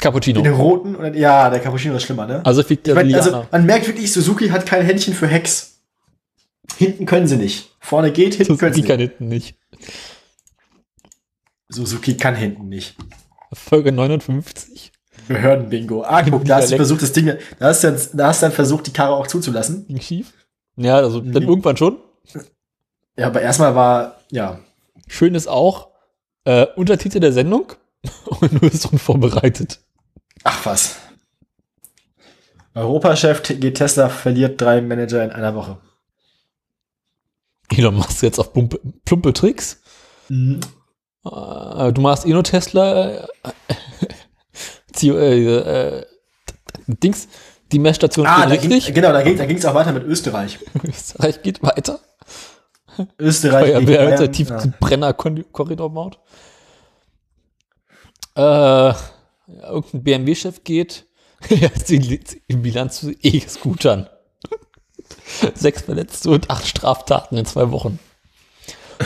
Cappuccino. 0.01 0.43
Den 0.43 0.55
roten 0.55 0.97
oder, 0.97 1.15
ja, 1.15 1.49
der 1.49 1.61
Cappuccino 1.61 1.95
ist 1.95 2.03
schlimmer, 2.03 2.27
ne? 2.27 2.45
Also 2.45 2.65
fliegt 2.65 2.89
der 2.89 2.97
Ich 2.97 3.05
mein, 3.05 3.15
also, 3.15 3.47
man 3.53 3.67
merkt 3.67 3.87
wirklich, 3.87 4.13
Suzuki 4.13 4.49
hat 4.49 4.67
kein 4.67 4.85
Händchen 4.85 5.15
für 5.15 5.31
Hacks. 5.31 5.81
Hinten 6.77 7.07
können 7.07 7.29
sie 7.29 7.37
nicht. 7.37 7.71
Vorne 7.79 8.11
geht, 8.11 8.35
hinten 8.35 8.59
können 8.59 8.75
sie 8.75 8.81
Suzuki 8.81 8.89
kann 8.93 8.99
hinten 9.01 9.29
nicht. 9.29 9.57
Suzuki 11.69 12.17
kann 12.17 12.35
hinten 12.35 12.69
nicht. 12.69 12.97
Folge 13.53 13.93
59. 13.93 14.93
Behördenbingo. 15.29 16.03
Ah, 16.03 16.23
guck, 16.23 16.45
da 16.45 16.57
hast 16.57 16.73
du 16.73 16.77
versucht, 16.77 17.03
das 17.03 17.13
Ding, 17.13 17.27
da 17.59 17.67
hast 17.67 17.85
du, 17.85 17.93
dann- 17.93 18.01
da 18.15 18.29
hast 18.29 18.43
du 18.43 18.47
dann 18.47 18.53
versucht, 18.53 18.87
die 18.87 18.93
Karre 18.93 19.15
auch 19.15 19.27
zuzulassen. 19.27 19.87
Ging 19.87 20.01
schief. 20.01 20.33
Ja, 20.77 20.97
also 20.97 21.21
dann 21.21 21.43
Mhm. 21.43 21.49
irgendwann 21.49 21.77
schon. 21.77 21.99
Ja, 23.17 23.27
aber 23.27 23.43
erstmal 23.43 23.75
war, 23.75 24.21
ja, 24.31 24.61
Schön 25.09 25.35
ist 25.35 25.49
auch 25.49 25.89
äh, 26.45 26.67
Untertitel 26.77 27.21
der 27.21 27.33
Sendung 27.33 27.73
und 28.41 28.63
nur 28.63 28.73
ist 28.73 28.87
unvorbereitet. 28.87 29.81
ach 30.45 30.65
was. 30.67 30.97
Europachef 32.75 33.43
geht 33.43 33.77
Tesla, 33.77 34.09
verliert 34.09 34.61
drei 34.61 34.81
Manager 34.81 35.23
in 35.25 35.31
einer 35.33 35.55
Woche. 35.55 35.79
Elon 37.69 37.97
machst 37.97 38.23
du 38.23 38.27
jetzt 38.27 38.39
auf 38.39 38.53
plumpe, 38.53 38.81
plumpe 39.05 39.33
Tricks. 39.33 39.81
Mhm. 40.29 40.61
Äh, 41.25 41.93
du 41.93 42.01
machst 42.01 42.27
eh 42.27 42.31
nur 42.31 42.45
Tesla. 42.45 43.11
Äh, 43.11 43.29
äh, 45.03 45.99
äh, 45.99 46.07
Dings, 46.87 47.29
die 47.73 47.79
Messstation 47.79 48.27
Ah, 48.27 48.47
da 48.47 48.51
geht 48.51 48.63
ging, 48.63 48.73
richtig. 48.73 48.95
genau, 48.95 49.13
da 49.13 49.23
ging 49.23 49.37
ging's 49.37 49.65
auch 49.65 49.75
weiter 49.75 49.93
mit 49.93 50.05
Österreich. 50.05 50.59
Österreich 50.83 51.43
geht 51.43 51.63
weiter. 51.63 52.01
Österreich 53.19 53.73
Feuerwehr 53.73 54.33
zu 54.33 54.75
Brenner-Korridor 54.81 55.91
baut. 55.91 56.19
Äh, 58.37 58.93
irgendein 59.63 60.03
BMW-Chef 60.03 60.65
geht. 60.65 61.07
die, 61.89 61.99
die 61.99 62.57
Bilanz 62.57 63.01
zu 63.01 63.13
E-Scootern. 63.23 64.09
Sechs 65.55 65.83
Verletzte 65.83 66.31
und 66.31 66.51
acht 66.51 66.67
Straftaten 66.67 67.37
in 67.37 67.47
zwei 67.47 67.71
Wochen. 67.71 67.99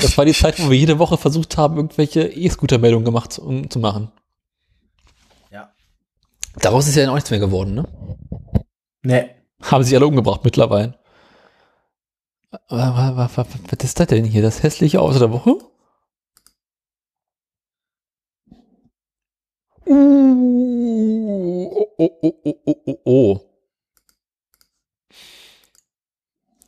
Das 0.01 0.19
war 0.19 0.25
die 0.25 0.33
Zeit, 0.33 0.59
wo 0.59 0.71
wir 0.71 0.77
jede 0.77 0.99
Woche 0.99 1.17
versucht 1.17 1.57
haben, 1.57 1.77
irgendwelche 1.77 2.23
E-Scooter-Meldungen 2.23 3.05
gemacht 3.05 3.33
zu, 3.33 3.43
um, 3.43 3.71
zu 3.71 3.79
machen. 3.79 4.11
Ja. 5.51 5.73
Daraus 6.57 6.89
ist 6.89 6.97
ja 6.97 7.09
auch 7.09 7.15
nichts 7.15 7.31
mehr 7.31 7.39
geworden, 7.39 7.75
ne? 7.75 7.89
Nee. 9.03 9.31
Haben 9.63 9.85
sich 9.85 9.95
alle 9.95 10.07
umgebracht 10.07 10.41
mittlerweile. 10.43 10.99
Was, 12.69 13.17
was, 13.17 13.37
was, 13.37 13.47
was 13.71 13.85
ist 13.85 14.01
das 14.01 14.07
denn 14.09 14.25
hier? 14.25 14.43
Das 14.43 14.63
hässliche 14.63 15.01
Auto 15.01 15.19
der 15.19 15.33
Woche? 15.33 15.59
Uh, 19.87 21.71
oh, 21.73 21.95
oh, 21.99 22.19
oh, 22.23 22.35
oh, 22.45 22.57
oh, 22.67 22.77
oh, 22.87 22.99
oh. 23.05 23.41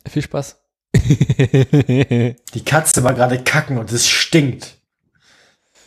Viel 0.07 0.21
Spaß. 0.21 0.66
Die 0.95 2.63
Katze 2.65 3.03
war 3.03 3.13
gerade 3.13 3.43
kacken 3.43 3.77
und 3.77 3.91
es 3.91 4.07
stinkt. 4.07 4.77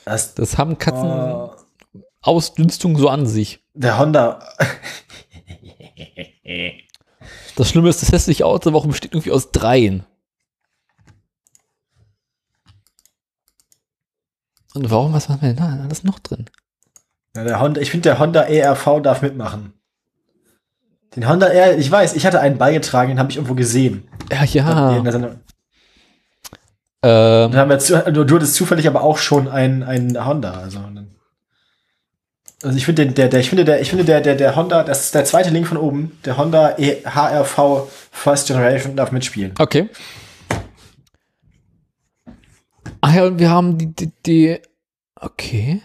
Das, 0.05 0.35
Das 0.35 0.59
haben 0.59 0.79
Katzen 0.79 1.11
oh, 1.11 1.55
Ausdünstung 2.23 2.97
so 2.97 3.09
an 3.09 3.27
sich. 3.27 3.65
der 3.75 3.99
Honda. 3.99 4.41
Das 7.57 7.69
Schlimme 7.69 7.89
ist, 7.89 8.03
das 8.03 8.13
hässliche 8.13 8.47
Auto 8.47 8.73
Woche 8.73 8.89
besteht 8.89 9.13
irgendwie 9.13 9.33
aus 9.33 9.53
dreien. 9.53 10.05
Und 14.75 14.91
warum, 14.91 15.13
was 15.13 15.29
wir 15.29 15.37
denn 15.37 15.57
da 15.57 15.81
alles 15.83 16.05
noch 16.05 16.19
drin? 16.21 16.47
Ja, 17.37 17.45
der 17.45 17.61
Honda, 17.61 17.81
ich 17.81 17.91
finde, 17.91 18.09
der 18.09 18.19
Honda 18.19 18.43
ERV 18.43 19.03
darf 19.03 19.23
mitmachen. 19.23 19.80
Den 21.17 21.29
Honda 21.29 21.47
R, 21.47 21.77
ich 21.77 21.91
weiß, 21.91 22.15
ich 22.15 22.25
hatte 22.25 22.41
einen 22.41 22.59
beigetragen, 22.59 23.11
den 23.11 23.19
habe 23.19 23.31
ich 23.31 23.37
irgendwo 23.37 23.55
gesehen. 23.55 24.09
Ja, 24.31 24.45
ja. 24.45 24.97
Ähm, 27.03 27.51
Dann 27.51 27.57
haben 27.57 27.71
wir 27.71 27.79
zu, 27.79 27.99
du, 28.13 28.25
du 28.25 28.37
hattest 28.37 28.55
zufällig 28.55 28.87
aber 28.87 29.03
auch 29.03 29.19
schon 29.19 29.49
einen, 29.49 29.83
einen 29.83 30.25
Honda. 30.25 30.53
Also, 30.53 30.81
also 32.63 32.77
ich 32.77 32.85
finde 32.85 33.07
der, 33.07 33.29
der, 33.29 33.41
ich 33.41 33.49
finde 33.49 33.65
der, 33.65 33.81
ich 33.81 33.89
finde 33.89 34.05
der, 34.05 34.21
der, 34.21 34.35
der 34.35 34.55
Honda, 34.55 34.85
das 34.85 35.07
ist 35.07 35.15
der 35.15 35.25
zweite 35.25 35.51
Link 35.51 35.67
von 35.67 35.79
oben, 35.79 36.19
der 36.27 36.37
Honda 36.37 36.79
e 36.79 37.03
HRV 37.05 37.89
First 38.13 38.49
Generation 38.49 38.97
darf 38.97 39.13
mitspielen. 39.13 39.55
okay. 39.59 39.89
Ah 43.01 43.15
ja, 43.15 43.25
und 43.25 43.39
wir 43.39 43.49
haben 43.49 43.79
die, 43.79 43.95
die, 43.95 44.13
die 44.27 44.59
okay. 45.17 45.81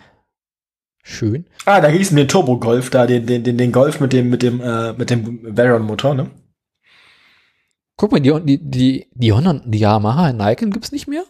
Schön. 1.07 1.45
Ah, 1.65 1.81
da 1.81 1.91
ging 1.91 2.01
es 2.01 2.09
um 2.09 2.15
den 2.15 2.27
Turbo 2.27 2.57
Golf, 2.57 2.89
da 2.89 3.05
den, 3.05 3.27
den, 3.27 3.43
den, 3.43 3.59
den 3.59 3.71
Golf 3.71 3.99
mit 3.99 4.11
dem, 4.11 4.31
mit 4.31 4.41
dem, 4.41 4.59
äh, 4.59 4.93
mit 4.93 5.11
dem 5.11 5.55
Veyron 5.55 5.83
Motor, 5.83 6.15
ne? 6.15 6.31
Guck 7.95 8.11
mal, 8.11 8.19
die, 8.19 8.33
die, 8.43 8.57
die, 8.57 9.07
die 9.13 9.31
Honda, 9.31 9.61
die 9.63 9.77
Yamaha 9.77 10.33
Nikon 10.33 10.71
gibt's 10.71 10.91
nicht 10.91 11.07
mehr? 11.07 11.23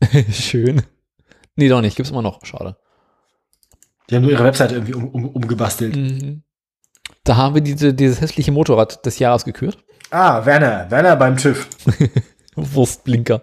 Schön. 0.32 0.82
Nee, 1.54 1.68
doch 1.68 1.82
nicht. 1.82 1.94
Gibt's 1.94 2.10
immer 2.10 2.22
noch. 2.22 2.42
Schade. 2.46 2.78
Die 4.08 4.16
haben 4.16 4.22
nur 4.22 4.32
ihre 4.32 4.44
Webseite 4.44 4.74
irgendwie 4.74 4.94
um, 4.94 5.08
um, 5.08 5.28
umgebastelt. 5.28 5.94
Mhm. 5.94 6.44
Da 7.24 7.36
haben 7.36 7.54
wir 7.54 7.60
diese, 7.60 7.92
dieses 7.92 8.22
hässliche 8.22 8.52
Motorrad 8.52 9.04
des 9.04 9.18
Jahres 9.18 9.44
gekürt. 9.44 9.84
Ah, 10.10 10.46
Werner, 10.46 10.90
Werner 10.90 11.16
beim 11.16 11.36
TÜV. 11.36 11.68
Wurstblinker. 12.56 13.42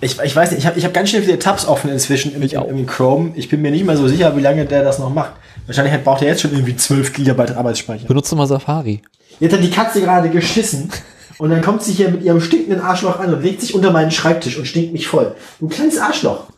Ich, 0.00 0.18
ich 0.20 0.36
weiß 0.36 0.50
nicht, 0.50 0.58
ich 0.60 0.66
habe 0.66 0.78
ich 0.78 0.84
hab 0.84 0.92
ganz 0.92 1.10
schnell 1.10 1.22
viele 1.22 1.38
Tabs 1.38 1.66
offen 1.66 1.90
inzwischen 1.90 2.34
im, 2.34 2.42
Ich 2.42 2.54
im, 2.54 2.62
im 2.62 2.86
Chrome. 2.86 3.32
Ich 3.36 3.48
bin 3.48 3.62
mir 3.62 3.70
nicht 3.70 3.84
mehr 3.84 3.96
so 3.96 4.06
sicher, 4.08 4.36
wie 4.36 4.40
lange 4.40 4.66
der 4.66 4.82
das 4.82 4.98
noch 4.98 5.12
macht. 5.12 5.32
Wahrscheinlich 5.66 6.02
braucht 6.04 6.22
er 6.22 6.28
jetzt 6.28 6.42
schon 6.42 6.52
irgendwie 6.52 6.76
12 6.76 7.12
Gigabyte 7.12 7.56
Arbeitsspeicher. 7.56 8.06
Benutze 8.06 8.36
mal 8.36 8.46
Safari. 8.46 9.02
Jetzt 9.40 9.52
hat 9.52 9.62
die 9.62 9.70
Katze 9.70 10.00
gerade 10.00 10.28
geschissen 10.30 10.90
und 11.38 11.50
dann 11.50 11.62
kommt 11.62 11.82
sie 11.82 11.92
hier 11.92 12.10
mit 12.10 12.22
ihrem 12.22 12.40
stinkenden 12.40 12.80
Arschloch 12.80 13.18
an 13.18 13.32
und 13.32 13.42
legt 13.42 13.60
sich 13.60 13.74
unter 13.74 13.90
meinen 13.90 14.10
Schreibtisch 14.10 14.58
und 14.58 14.66
stinkt 14.66 14.92
mich 14.92 15.08
voll. 15.08 15.34
Du 15.58 15.68
kleines 15.68 15.98
Arschloch. 15.98 16.48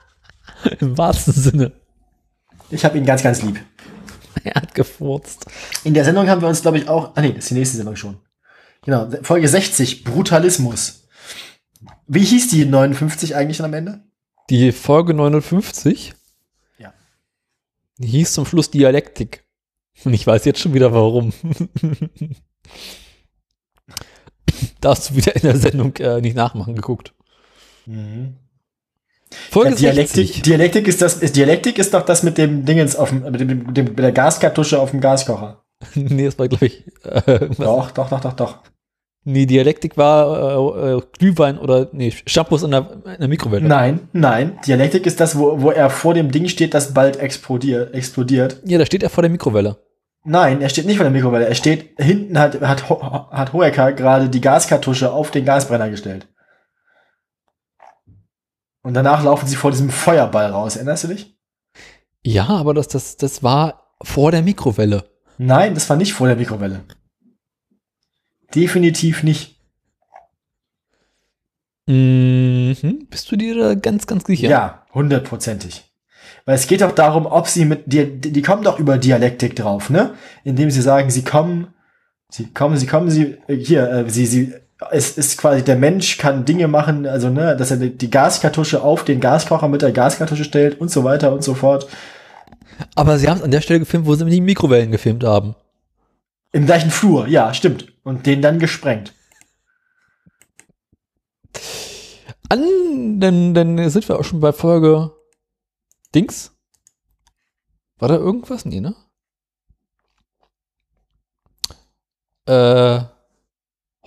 Im 0.80 0.96
wahrsten 0.96 1.32
Sinne. 1.32 1.72
Ich 2.70 2.84
habe 2.84 2.98
ihn 2.98 3.04
ganz, 3.04 3.22
ganz 3.22 3.42
lieb. 3.42 3.60
Er 4.44 4.54
hat 4.54 4.74
gefurzt. 4.74 5.46
In 5.84 5.94
der 5.94 6.04
Sendung 6.04 6.28
haben 6.28 6.40
wir 6.40 6.48
uns, 6.48 6.62
glaube 6.62 6.78
ich, 6.78 6.88
auch. 6.88 7.12
Ah 7.14 7.20
nee, 7.20 7.32
das 7.32 7.44
ist 7.44 7.50
die 7.50 7.54
nächste 7.54 7.76
Sendung 7.76 7.96
schon. 7.96 8.16
Genau, 8.82 9.08
Folge 9.22 9.46
60, 9.46 10.04
Brutalismus. 10.04 10.99
Wie 12.06 12.24
hieß 12.24 12.48
die 12.48 12.64
59 12.64 13.36
eigentlich 13.36 13.62
am 13.62 13.74
Ende? 13.74 14.02
Die 14.50 14.72
Folge 14.72 15.14
59. 15.14 16.14
Ja. 16.78 16.92
Die 17.98 18.08
hieß 18.08 18.32
zum 18.32 18.46
Schluss 18.46 18.70
Dialektik. 18.70 19.44
Und 20.04 20.14
ich 20.14 20.26
weiß 20.26 20.44
jetzt 20.44 20.60
schon 20.60 20.74
wieder 20.74 20.92
warum. 20.92 21.32
da 24.80 24.90
hast 24.90 25.10
du 25.10 25.16
wieder 25.16 25.36
in 25.36 25.42
der 25.42 25.56
Sendung 25.56 25.96
äh, 25.96 26.20
nicht 26.20 26.36
nachmachen 26.36 26.74
geguckt. 26.74 27.14
Folge 29.50 29.70
Ja, 29.70 29.76
Dialektik, 29.76 30.26
60. 30.26 30.42
Dialektik 30.42 30.88
ist 30.88 31.02
das, 31.02 31.16
ist, 31.16 31.36
Dialektik 31.36 31.78
ist 31.78 31.94
doch 31.94 32.04
das 32.04 32.22
mit 32.22 32.38
dem 32.38 32.64
Dingens 32.64 32.96
auf 32.96 33.10
dem, 33.10 33.22
mit, 33.22 33.40
dem, 33.40 33.62
mit, 33.64 33.98
der 33.98 34.12
Gaskartusche 34.12 34.80
auf 34.80 34.90
dem 34.90 35.00
Gaskocher. 35.00 35.64
nee, 35.94 36.24
das 36.24 36.38
war, 36.38 36.48
glaube 36.48 36.66
ich. 36.66 36.84
Äh? 37.04 37.48
Doch, 37.56 37.90
doch, 37.90 38.08
doch, 38.08 38.20
doch, 38.20 38.32
doch. 38.32 38.58
Nee, 39.24 39.44
Dialektik 39.44 39.98
war 39.98 40.76
äh, 40.78 40.92
äh, 40.96 41.02
Glühwein 41.18 41.58
oder 41.58 41.88
nee, 41.92 42.12
Shampoos 42.26 42.62
in 42.62 42.70
der, 42.70 42.90
in 43.04 43.18
der 43.18 43.28
Mikrowelle. 43.28 43.68
Nein, 43.68 44.08
nein. 44.12 44.58
Dialektik 44.66 45.04
ist 45.04 45.20
das, 45.20 45.38
wo, 45.38 45.60
wo 45.60 45.70
er 45.70 45.90
vor 45.90 46.14
dem 46.14 46.30
Ding 46.30 46.48
steht, 46.48 46.72
das 46.72 46.94
bald 46.94 47.18
explodiert. 47.18 47.94
explodiert. 47.94 48.60
Ja, 48.64 48.78
da 48.78 48.86
steht 48.86 49.02
er 49.02 49.10
vor 49.10 49.22
der 49.22 49.30
Mikrowelle. 49.30 49.76
Nein, 50.24 50.62
er 50.62 50.68
steht 50.70 50.86
nicht 50.86 50.96
vor 50.96 51.04
der 51.04 51.12
Mikrowelle. 51.12 51.46
Er 51.46 51.54
steht 51.54 51.98
hinten 51.98 52.38
hat 52.38 52.60
hat 52.60 52.88
hat 52.88 53.52
Hoeker 53.52 53.92
gerade 53.92 54.28
die 54.28 54.40
Gaskartusche 54.40 55.12
auf 55.12 55.30
den 55.30 55.44
Gasbrenner 55.44 55.90
gestellt. 55.90 56.26
Und 58.82 58.94
danach 58.94 59.22
laufen 59.22 59.46
sie 59.46 59.56
vor 59.56 59.70
diesem 59.70 59.90
Feuerball 59.90 60.50
raus. 60.50 60.76
Erinnerst 60.76 61.04
du 61.04 61.08
dich? 61.08 61.36
Ja, 62.22 62.48
aber 62.48 62.72
das, 62.72 62.88
das, 62.88 63.16
das 63.16 63.42
war 63.42 63.94
vor 64.02 64.30
der 64.30 64.42
Mikrowelle. 64.42 65.04
Nein, 65.36 65.74
das 65.74 65.88
war 65.88 65.96
nicht 65.96 66.12
vor 66.14 66.26
der 66.26 66.36
Mikrowelle. 66.36 66.84
Definitiv 68.54 69.22
nicht. 69.22 69.56
Mhm. 71.86 73.06
Bist 73.10 73.30
du 73.30 73.36
dir 73.36 73.56
da 73.56 73.74
ganz, 73.74 74.06
ganz 74.06 74.24
sicher? 74.26 74.48
Ja, 74.48 74.86
hundertprozentig. 74.94 75.84
Weil 76.44 76.54
es 76.54 76.66
geht 76.66 76.80
doch 76.82 76.92
darum, 76.92 77.26
ob 77.26 77.48
sie 77.48 77.64
mit 77.64 77.92
dir, 77.92 78.06
die 78.06 78.42
kommen 78.42 78.62
doch 78.62 78.78
über 78.78 78.98
Dialektik 78.98 79.56
drauf, 79.56 79.90
ne? 79.90 80.14
Indem 80.44 80.70
sie 80.70 80.82
sagen, 80.82 81.10
sie 81.10 81.22
kommen, 81.24 81.68
sie 82.30 82.46
kommen, 82.52 82.76
sie 82.76 82.86
kommen, 82.86 83.10
sie, 83.10 83.38
äh, 83.48 83.56
hier, 83.56 83.90
äh, 83.90 84.10
sie, 84.10 84.26
sie, 84.26 84.54
es 84.90 85.18
ist 85.18 85.36
quasi, 85.38 85.62
der 85.62 85.76
Mensch 85.76 86.16
kann 86.18 86.44
Dinge 86.44 86.68
machen, 86.68 87.06
also, 87.06 87.28
ne, 87.28 87.56
dass 87.56 87.70
er 87.70 87.76
die- 87.76 87.96
die 87.96 88.10
Gaskartusche 88.10 88.82
auf 88.82 89.04
den 89.04 89.20
Gaskocher 89.20 89.68
mit 89.68 89.82
der 89.82 89.92
Gaskartusche 89.92 90.44
stellt 90.44 90.80
und 90.80 90.90
so 90.90 91.04
weiter 91.04 91.32
und 91.32 91.44
so 91.44 91.54
fort. 91.54 91.86
Aber 92.94 93.18
sie 93.18 93.28
haben 93.28 93.38
es 93.38 93.42
an 93.44 93.50
der 93.50 93.60
Stelle 93.60 93.80
gefilmt, 93.80 94.06
wo 94.06 94.14
sie 94.14 94.24
die 94.24 94.40
Mikrowellen 94.40 94.90
gefilmt 94.90 95.24
haben. 95.24 95.54
Im 96.52 96.64
gleichen 96.66 96.90
Flur, 96.90 97.26
ja, 97.28 97.52
stimmt. 97.52 97.89
Und 98.10 98.26
den 98.26 98.42
dann 98.42 98.58
gesprengt. 98.58 99.14
An, 102.48 103.20
denn, 103.20 103.54
denn 103.54 103.88
sind 103.88 104.08
wir 104.08 104.18
auch 104.18 104.24
schon 104.24 104.40
bei 104.40 104.52
Folge 104.52 105.16
Dings. 106.12 106.58
War 107.98 108.08
da 108.08 108.16
irgendwas? 108.16 108.64
Nee, 108.64 108.80
ne? 108.80 108.96
Äh, 112.46 113.04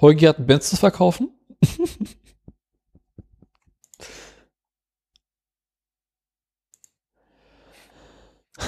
Holgi 0.01 0.25
hat 0.25 0.39
einen 0.39 0.47
Benz 0.47 0.69
zu 0.69 0.75
verkaufen. 0.75 1.29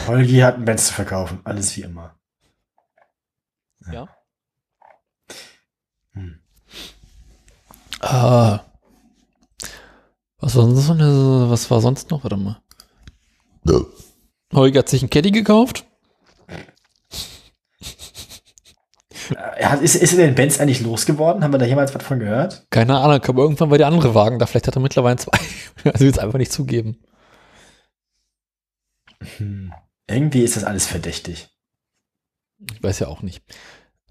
Holgi 0.07 0.37
hat 0.37 0.55
einen 0.55 0.63
Benz 0.63 0.87
zu 0.87 0.93
verkaufen. 0.93 1.41
Alles 1.43 1.75
wie 1.75 1.81
immer. 1.81 2.17
Ja. 3.91 4.14
Ah. 8.05 8.63
Was 10.37 10.55
war 10.55 10.69
sonst 10.69 10.89
noch? 10.89 11.49
Was 11.49 11.71
war 11.71 11.81
sonst 11.81 12.11
noch? 12.11 12.23
Warte 12.23 12.37
mal. 12.37 12.61
Holgi 14.53 14.77
hat 14.77 14.89
sich 14.89 15.01
einen 15.01 15.09
Caddy 15.09 15.31
gekauft. 15.31 15.85
Hat, 19.59 19.81
ist, 19.81 19.95
ist 19.95 20.13
er 20.13 20.27
den 20.27 20.35
Benz 20.35 20.59
eigentlich 20.59 20.81
losgeworden? 20.81 21.43
Haben 21.43 21.51
wir 21.51 21.57
da 21.57 21.65
jemals 21.65 21.95
was 21.95 22.03
von 22.03 22.19
gehört? 22.19 22.67
Keine 22.69 22.99
Ahnung, 22.99 23.23
aber 23.23 23.41
irgendwann 23.41 23.71
war 23.71 23.79
der 23.79 23.87
andere 23.87 24.13
Wagen 24.13 24.37
da. 24.37 24.45
Vielleicht 24.45 24.67
hat 24.67 24.75
er 24.75 24.81
mittlerweile 24.81 25.17
zwei. 25.17 25.37
Also 25.83 26.05
jetzt 26.05 26.19
einfach 26.19 26.39
nicht 26.39 26.51
zugeben. 26.51 26.97
Hm. 29.37 29.71
Irgendwie 30.07 30.41
ist 30.41 30.55
das 30.55 30.63
alles 30.63 30.85
verdächtig. 30.87 31.49
Ich 32.71 32.81
weiß 32.81 32.99
ja 32.99 33.07
auch 33.07 33.21
nicht. 33.23 33.43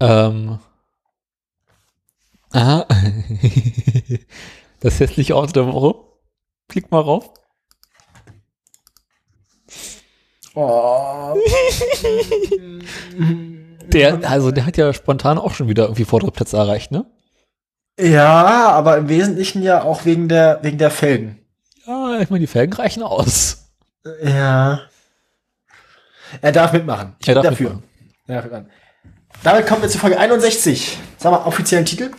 Ähm. 0.01 0.59
Aha. 2.55 2.85
Das 4.81 4.99
hässliche 4.99 5.35
Auto 5.35 5.51
der 5.53 5.65
Woche. 5.73 5.95
Klick 6.67 6.91
mal 6.91 6.99
rauf. 7.01 7.31
Oh. 10.53 11.33
Der, 13.87 14.29
also 14.29 14.51
der 14.51 14.65
hat 14.65 14.77
ja 14.77 14.93
spontan 14.93 15.37
auch 15.37 15.53
schon 15.53 15.69
wieder 15.69 15.83
irgendwie 15.85 16.05
vordere 16.05 16.31
Plätze 16.31 16.57
erreicht, 16.57 16.91
ne? 16.91 17.05
Ja, 17.99 18.69
aber 18.69 18.97
im 18.97 19.09
Wesentlichen 19.09 19.63
ja 19.63 19.81
auch 19.83 20.05
wegen 20.05 20.27
der, 20.29 20.59
wegen 20.61 20.77
der 20.77 20.91
Felgen. 20.91 21.39
Ja, 21.87 22.19
ich 22.19 22.29
meine, 22.29 22.41
die 22.41 22.47
Felgen 22.47 22.73
reichen 22.73 23.01
aus. 23.03 23.69
Ja. 24.23 24.81
Er 26.41 26.51
darf 26.51 26.73
mitmachen. 26.73 27.15
Ich 27.19 27.27
Er 27.27 27.35
bin 27.35 27.43
darf 27.43 27.51
dafür. 27.53 27.69
mitmachen. 27.69 27.89
Er 28.27 28.35
darf 28.35 28.43
mitmachen. 28.45 28.71
Damit 29.43 29.67
kommen 29.67 29.81
wir 29.81 29.89
zu 29.89 29.97
Folge 29.97 30.19
61. 30.19 30.97
Sag 31.17 31.31
mal, 31.31 31.45
offiziellen 31.45 31.85
Titel? 31.85 32.11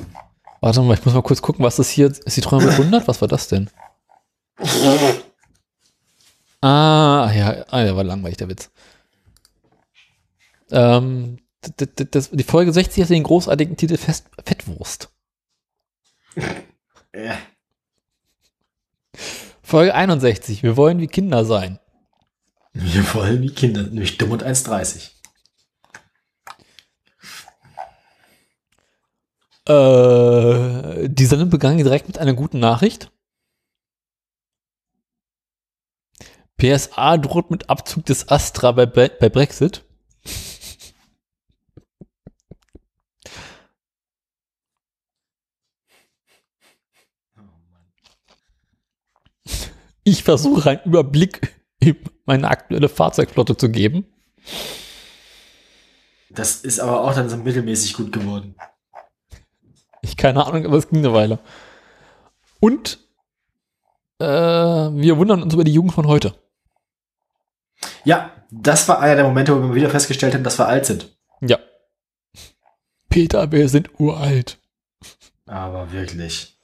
Warte 0.61 0.81
mal, 0.83 0.95
ich 0.95 1.05
muss 1.05 1.15
mal 1.15 1.23
kurz 1.23 1.43
gucken, 1.43 1.65
was 1.65 1.77
das 1.77 1.91
hier 1.91 2.09
ist. 2.09 2.37
Die 2.37 2.41
Träume 2.41 2.71
100? 2.71 3.07
Was 3.09 3.21
war 3.21 3.29
das 3.29 3.49
denn? 3.49 3.71
Ah, 6.63 7.31
ja, 7.35 7.65
ah, 7.69 7.85
der 7.85 7.97
war 7.97 8.05
langweilig, 8.05 8.39
der 8.39 8.49
Witz. 8.49 8.71
Ähm, 10.71 11.39
das, 12.11 12.31
die 12.31 12.43
Folge 12.43 12.73
60 12.73 13.03
hat 13.03 13.11
den 13.11 13.23
großartigen 13.23 13.77
Titel 13.77 13.97
Fest, 13.97 14.27
Fettwurst. 14.45 15.11
Ja. 17.15 17.39
Folge 19.63 19.95
61, 19.95 20.63
wir 20.63 20.77
wollen 20.77 21.01
wie 21.01 21.07
Kinder 21.07 21.45
sein. 21.45 21.79
Wir 22.73 23.15
wollen 23.15 23.43
wie 23.43 23.51
Kinder, 23.51 23.83
nämlich 23.85 24.19
dumm 24.19 24.33
und 24.33 24.45
1,30. 24.45 25.11
Äh, 29.69 29.73
die 31.03 31.27
Sendung 31.27 31.51
begann 31.51 31.79
direkt 31.79 32.09
mit 32.09 32.19
einer 32.19 32.35
guten 32.35 32.59
Nachricht. 32.59 33.11
PSA 36.59 37.19
droht 37.19 37.51
mit 37.51 37.69
Abzug 37.69 38.07
des 38.07 38.29
Astra 38.29 38.73
bei, 38.73 38.87
Bre 38.87 39.11
bei 39.21 39.29
Brexit. 39.29 39.85
Ich 50.03 50.23
versuche 50.23 50.71
einen 50.71 50.83
Überblick 50.85 51.61
über 51.81 52.11
meine 52.27 52.49
aktuelle 52.49 52.89
Fahrzeugflotte 52.89 53.57
zu 53.57 53.69
geben. 53.71 54.07
Das 56.31 56.61
ist 56.61 56.79
aber 56.79 57.01
auch 57.01 57.15
dann 57.15 57.29
so 57.29 57.37
mittelmäßig 57.37 57.95
gut 57.95 58.13
geworden. 58.13 58.55
Ich 60.07 60.17
keine 60.17 60.47
Ahnung, 60.47 60.65
aber 60.65 60.77
es 60.77 60.89
ging 60.89 61.01
eine 61.01 61.13
Weile. 61.13 61.41
Und 62.61 62.99
äh, 64.19 64.25
wir 64.25 65.19
wundern 65.19 65.43
uns 65.43 65.53
über 65.53 65.65
die 65.65 65.73
Jugend 65.73 65.93
von 65.93 66.07
heute. 66.07 66.35
Ja, 68.05 68.31
das 68.51 68.89
war 68.89 69.01
einer 69.01 69.17
der 69.17 69.25
Momente, 69.25 69.57
wo 69.57 69.69
wir 69.69 69.75
wieder 69.75 69.91
festgestellt 69.91 70.35
haben, 70.35 70.45
dass 70.45 70.59
wir 70.59 70.69
alt 70.69 70.87
sind. 70.87 71.19
Ja. 71.41 71.59
Peter, 73.09 73.51
wir 73.51 73.69
sind 73.69 73.99
uralt. 73.99 74.59
Aber 75.47 75.91
wirklich. 75.91 76.57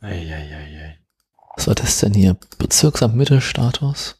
Eieiei. 0.00 0.98
Was 1.56 1.66
war 1.66 1.74
das 1.74 1.98
denn 1.98 2.14
hier? 2.14 2.36
Bezirksamt 2.58 3.16
Mittelstatus? 3.16 4.17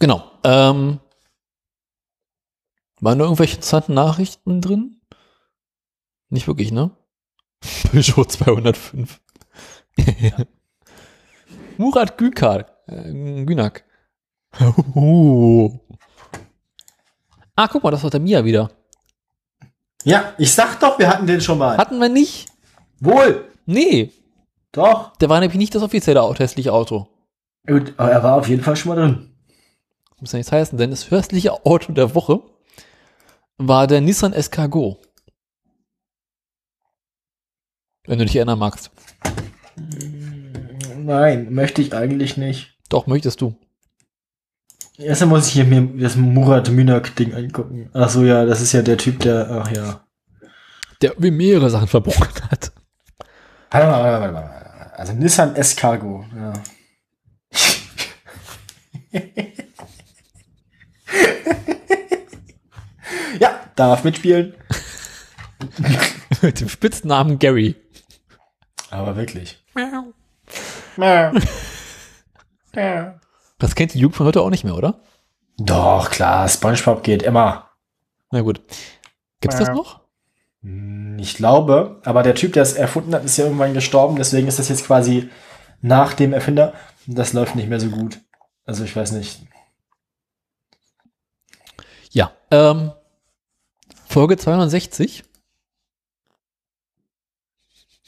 Genau. 0.00 0.30
Ähm, 0.42 0.98
waren 3.00 3.18
da 3.18 3.24
irgendwelche 3.24 3.56
interessanten 3.56 3.94
Nachrichten 3.94 4.60
drin? 4.60 5.00
Nicht 6.30 6.48
wirklich, 6.48 6.72
ne? 6.72 6.90
Peugeot 7.90 8.24
205. 8.24 9.20
Murat 11.76 12.18
Gülkar, 12.18 12.66
äh, 12.86 13.44
Günak. 13.44 13.84
Uh. 14.94 15.78
Ah, 17.56 17.68
guck 17.68 17.82
mal, 17.82 17.90
das 17.90 18.02
war 18.02 18.08
der 18.08 18.20
Mia 18.20 18.42
wieder. 18.42 18.70
Ja, 20.04 20.32
ich 20.38 20.50
sag 20.50 20.80
doch, 20.80 20.98
wir 20.98 21.10
hatten 21.10 21.26
den 21.26 21.42
schon 21.42 21.58
mal. 21.58 21.76
Hatten 21.76 21.98
wir 21.98 22.08
nicht? 22.08 22.48
Wohl. 23.00 23.44
Nee, 23.66 24.12
Doch. 24.72 25.14
der 25.18 25.28
war 25.28 25.40
nämlich 25.40 25.58
nicht 25.58 25.74
das 25.74 25.82
offizielle 25.82 26.26
hässliche 26.38 26.72
Auto. 26.72 27.08
Gut, 27.66 27.92
aber 27.98 28.10
er 28.10 28.22
war 28.22 28.36
auf 28.36 28.48
jeden 28.48 28.62
Fall 28.62 28.76
schon 28.76 28.94
mal 28.94 28.96
drin. 28.96 29.29
Muss 30.20 30.32
ja 30.32 30.36
nichts 30.36 30.52
heißen, 30.52 30.76
denn 30.76 30.90
das 30.90 31.10
hässliche 31.10 31.64
Auto 31.64 31.92
der 31.92 32.14
Woche 32.14 32.42
war 33.56 33.86
der 33.86 34.00
Nissan 34.00 34.32
Escargot. 34.32 34.98
Wenn 38.06 38.18
du 38.18 38.24
dich 38.24 38.36
erinnern 38.36 38.58
magst. 38.58 38.90
Nein, 40.96 41.52
möchte 41.52 41.80
ich 41.80 41.94
eigentlich 41.94 42.36
nicht. 42.36 42.76
Doch, 42.88 43.06
möchtest 43.06 43.40
du. 43.40 43.56
Erstmal 44.98 45.30
muss 45.30 45.46
ich 45.46 45.52
hier 45.54 45.64
mir 45.64 45.82
das 45.98 46.16
Murat 46.16 46.70
Münak-Ding 46.70 47.34
angucken. 47.34 47.88
Ach 47.94 48.10
so, 48.10 48.24
ja, 48.24 48.44
das 48.44 48.60
ist 48.60 48.72
ja 48.72 48.82
der 48.82 48.98
Typ, 48.98 49.20
der, 49.20 49.50
ach 49.50 49.70
ja. 49.70 50.04
Der 51.00 51.12
irgendwie 51.12 51.30
mehrere 51.30 51.70
Sachen 51.70 51.88
verbogen 51.88 52.28
hat. 52.50 52.72
Warte 53.70 53.86
mal, 53.86 54.02
warte 54.02 54.20
mal, 54.20 54.20
warte 54.20 54.32
mal. 54.32 54.92
Also 54.96 55.12
Nissan 55.14 55.56
S-Cargo, 55.56 56.26
ja. 56.36 56.52
ja, 63.38 63.60
darf 63.76 64.04
mitspielen. 64.04 64.54
Mit 66.42 66.60
dem 66.60 66.68
Spitznamen 66.68 67.38
Gary. 67.38 67.76
Aber 68.90 69.16
wirklich. 69.16 69.62
Das 73.58 73.74
kennt 73.74 73.94
die 73.94 73.98
Jugend 73.98 74.16
von 74.16 74.26
heute 74.26 74.40
auch 74.40 74.50
nicht 74.50 74.64
mehr, 74.64 74.74
oder? 74.74 75.00
Doch, 75.58 76.10
klar, 76.10 76.48
SpongeBob 76.48 77.02
geht 77.02 77.22
immer. 77.22 77.70
Na 78.30 78.40
gut. 78.40 78.60
Gibt's 79.40 79.58
das 79.58 79.68
noch? 79.68 80.00
Hm, 80.62 81.18
Ich 81.18 81.34
glaube, 81.36 82.00
aber 82.04 82.22
der 82.22 82.34
Typ, 82.34 82.52
der 82.54 82.62
es 82.62 82.72
erfunden 82.74 83.14
hat, 83.14 83.24
ist 83.24 83.36
ja 83.36 83.44
irgendwann 83.44 83.74
gestorben, 83.74 84.16
deswegen 84.16 84.48
ist 84.48 84.58
das 84.58 84.68
jetzt 84.68 84.86
quasi 84.86 85.28
nach 85.82 86.14
dem 86.14 86.32
Erfinder. 86.32 86.72
Das 87.06 87.32
läuft 87.32 87.54
nicht 87.56 87.68
mehr 87.68 87.80
so 87.80 87.88
gut. 87.88 88.20
Also 88.64 88.84
ich 88.84 88.94
weiß 88.94 89.12
nicht. 89.12 89.40
Ja. 92.10 92.32
Ähm, 92.50 92.92
Folge 94.06 94.36
260. 94.36 95.24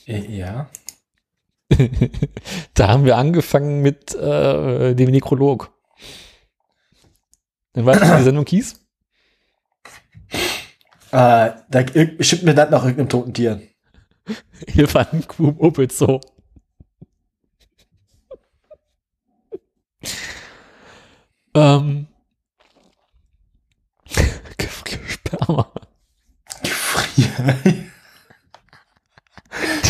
Äh, 0.07 0.37
Ja. 0.37 0.69
da 2.75 2.89
haben 2.89 3.07
wir 3.07 3.17
angefangen 3.17 3.81
mit 3.81 4.15
äh, 4.15 4.95
dem 4.95 5.11
Nekrolog. 5.11 5.73
Dann 7.73 7.87
war 7.87 7.99
das 7.99 8.19
die 8.19 8.25
Sendung 8.25 8.45
Kies. 8.45 8.79
Äh, 11.13 11.53
da 11.71 11.83
bestimmt 12.19 12.43
mir 12.43 12.55
das 12.55 12.71
nach 12.71 12.83
irgendeinem 12.83 13.09
toten 13.09 13.33
Tier. 13.33 13.63
Elefantenkub 14.67 15.61
Opel 15.61 15.91
so. 15.91 16.21
ähm. 21.55 22.12
Gefriersperma. 26.63 27.73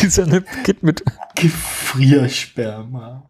Dieser 0.01 0.41
geht 0.63 0.83
mit. 0.83 1.03
Gefriersperma. 1.35 3.29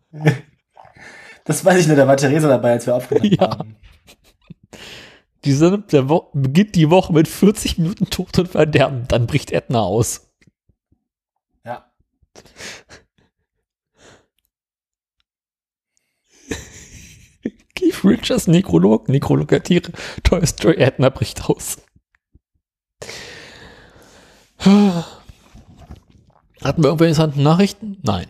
Das 1.45 1.63
weiß 1.65 1.81
ich 1.81 1.87
nur, 1.87 1.95
da 1.95 2.07
war 2.07 2.17
Theresa 2.17 2.47
dabei, 2.47 2.71
als 2.71 2.85
wir 2.85 2.95
aufgenommen 2.95 3.31
Ja. 3.33 3.49
haben. 3.51 3.75
Dieser 5.45 5.77
der 5.77 6.07
Wo 6.09 6.29
beginnt 6.33 6.75
die 6.75 6.89
Woche 6.89 7.11
mit 7.11 7.27
40 7.27 7.77
Minuten 7.77 8.09
Tod 8.09 8.37
und 8.39 8.47
Verderben. 8.47 9.07
Dann 9.09 9.27
bricht 9.27 9.51
Edna 9.51 9.81
aus. 9.81 10.31
Ja. 11.65 11.91
Keith 17.75 18.03
Richards 18.05 18.47
Nekrolog, 18.47 19.09
Nekrolog 19.09 19.47
der 19.49 19.63
Tiere, 19.63 19.91
Toy 20.23 20.45
Story 20.45 20.75
Edna 20.77 21.09
bricht 21.09 21.49
aus. 21.49 21.77
Hatten 24.65 25.03
wir 26.83 26.89
irgendwelche 26.89 27.09
interessanten 27.09 27.43
Nachrichten? 27.43 27.97
Nein. 28.03 28.27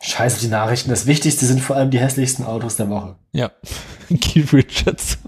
Scheiße, 0.00 0.40
die 0.40 0.48
Nachrichten. 0.48 0.90
Das 0.90 1.06
Wichtigste 1.06 1.46
sind 1.46 1.60
vor 1.60 1.76
allem 1.76 1.90
die 1.90 1.98
hässlichsten 1.98 2.44
Autos 2.44 2.76
der 2.76 2.90
Woche. 2.90 3.18
Ja. 3.32 3.50
Keith 4.20 4.52
Richards. 4.52 5.18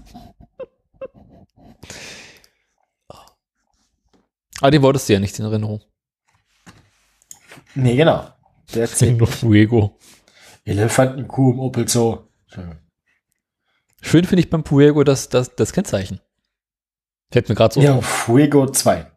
Ah, 4.61 4.69
den 4.69 4.83
wolltest 4.83 5.09
du 5.09 5.13
ja 5.13 5.19
nicht 5.19 5.37
in 5.39 5.45
Erinnerung. 5.45 5.81
Nee, 7.73 7.95
genau. 7.95 8.27
Der. 8.75 8.87
Nur 9.13 9.27
Fuego. 9.27 9.97
Elefantenkuh 10.63 11.53
im 11.53 11.59
Opel 11.59 11.87
Zoo. 11.87 12.19
Schön 14.01 14.25
finde 14.25 14.43
ich 14.43 14.49
beim 14.49 14.63
Fuego 14.63 15.03
das, 15.03 15.29
das, 15.29 15.55
das 15.55 15.73
Kennzeichen. 15.73 16.21
Fällt 17.31 17.49
mir 17.49 17.55
gerade 17.55 17.73
so 17.73 17.81
Ja. 17.81 17.99
Fuego 18.01 18.69
2. 18.69 19.10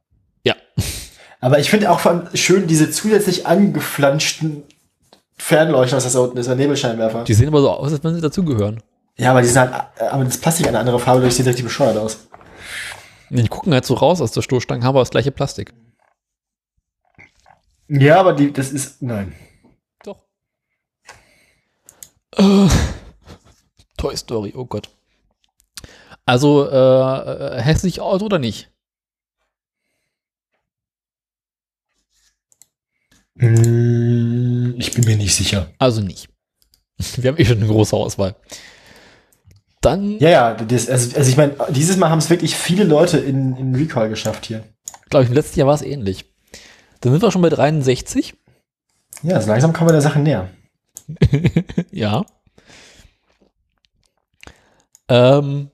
Aber 1.45 1.59
ich 1.59 1.69
finde 1.69 1.91
auch 1.91 2.01
vor 2.01 2.13
allem 2.13 2.29
schön 2.33 2.67
diese 2.67 2.91
zusätzlich 2.91 3.47
angeflanschten 3.47 4.63
Fernleuchter, 5.37 5.99
was 5.99 6.05
das 6.05 6.15
da 6.15 6.21
unten 6.21 6.39
ist, 6.39 6.47
der 6.47 6.55
Nebelscheinwerfer. 6.55 7.25
Die 7.25 7.35
sehen 7.35 7.49
aber 7.49 7.61
so 7.61 7.71
aus, 7.71 7.93
als 7.93 8.03
wenn 8.03 8.15
sie 8.15 8.23
dazugehören. 8.23 8.83
Ja, 9.19 9.33
aber 9.33 9.43
die 9.43 9.49
sind 9.49 9.61
halt, 9.61 9.89
äh, 9.99 10.05
aber 10.05 10.25
das 10.25 10.39
Plastik 10.39 10.67
eine 10.69 10.79
andere 10.79 10.99
Farbe, 10.99 11.21
das 11.21 11.37
sieht 11.37 11.45
richtig 11.45 11.65
bescheuert 11.65 11.99
aus. 11.99 12.29
Die 13.29 13.47
gucken 13.47 13.75
halt 13.75 13.85
so 13.85 13.93
raus 13.93 14.23
aus 14.23 14.33
der 14.33 14.41
Stoßstange, 14.41 14.85
haben 14.85 14.95
aber 14.95 15.01
das 15.01 15.11
gleiche 15.11 15.33
Plastik. 15.33 15.75
Ja, 17.89 18.21
aber 18.21 18.33
die, 18.33 18.51
das 18.51 18.73
ist, 18.73 19.03
nein. 19.03 19.35
Doch. 20.03 20.25
Äh, 22.39 22.69
Toy 23.99 24.17
Story, 24.17 24.55
oh 24.57 24.65
Gott. 24.65 24.89
Also, 26.25 26.71
äh, 26.71 27.59
äh, 27.59 27.61
hässlich 27.61 28.01
aus 28.01 28.23
oder 28.23 28.39
nicht? 28.39 28.71
Ich 33.37 34.93
bin 34.93 35.05
mir 35.05 35.17
nicht 35.17 35.35
sicher. 35.35 35.71
Also 35.79 36.01
nicht. 36.01 36.29
Wir 37.17 37.31
haben 37.31 37.39
eh 37.39 37.45
schon 37.45 37.59
eine 37.59 37.67
große 37.67 37.97
Auswahl. 37.97 38.37
Dann, 39.81 40.19
Ja, 40.19 40.31
ja, 40.31 40.55
das, 40.55 40.89
also, 40.89 41.17
also 41.17 41.31
ich 41.31 41.37
meine, 41.37 41.55
dieses 41.71 41.97
Mal 41.97 42.09
haben 42.09 42.19
es 42.21 42.31
wirklich 42.31 42.57
viele 42.57 42.85
Leute 42.85 43.19
in, 43.19 43.57
in 43.57 43.75
Recall 43.75 44.09
geschafft 44.09 44.47
hier. 44.47 44.65
glaube 45.11 45.25
ich, 45.25 45.29
im 45.29 45.35
letzten 45.35 45.59
Jahr 45.59 45.69
war 45.69 45.75
es 45.75 45.83
ähnlich. 45.83 46.25
Dann 47.01 47.13
sind 47.13 47.21
wir 47.21 47.31
schon 47.31 47.43
bei 47.43 47.51
63. 47.51 48.35
Ja, 49.23 49.41
so 49.41 49.49
langsam 49.49 49.73
kommen 49.73 49.89
wir 49.89 49.93
der 49.93 50.01
Sache 50.01 50.21
näher. 50.21 50.49
ja. 51.91 52.25
Ähm, 55.09 55.71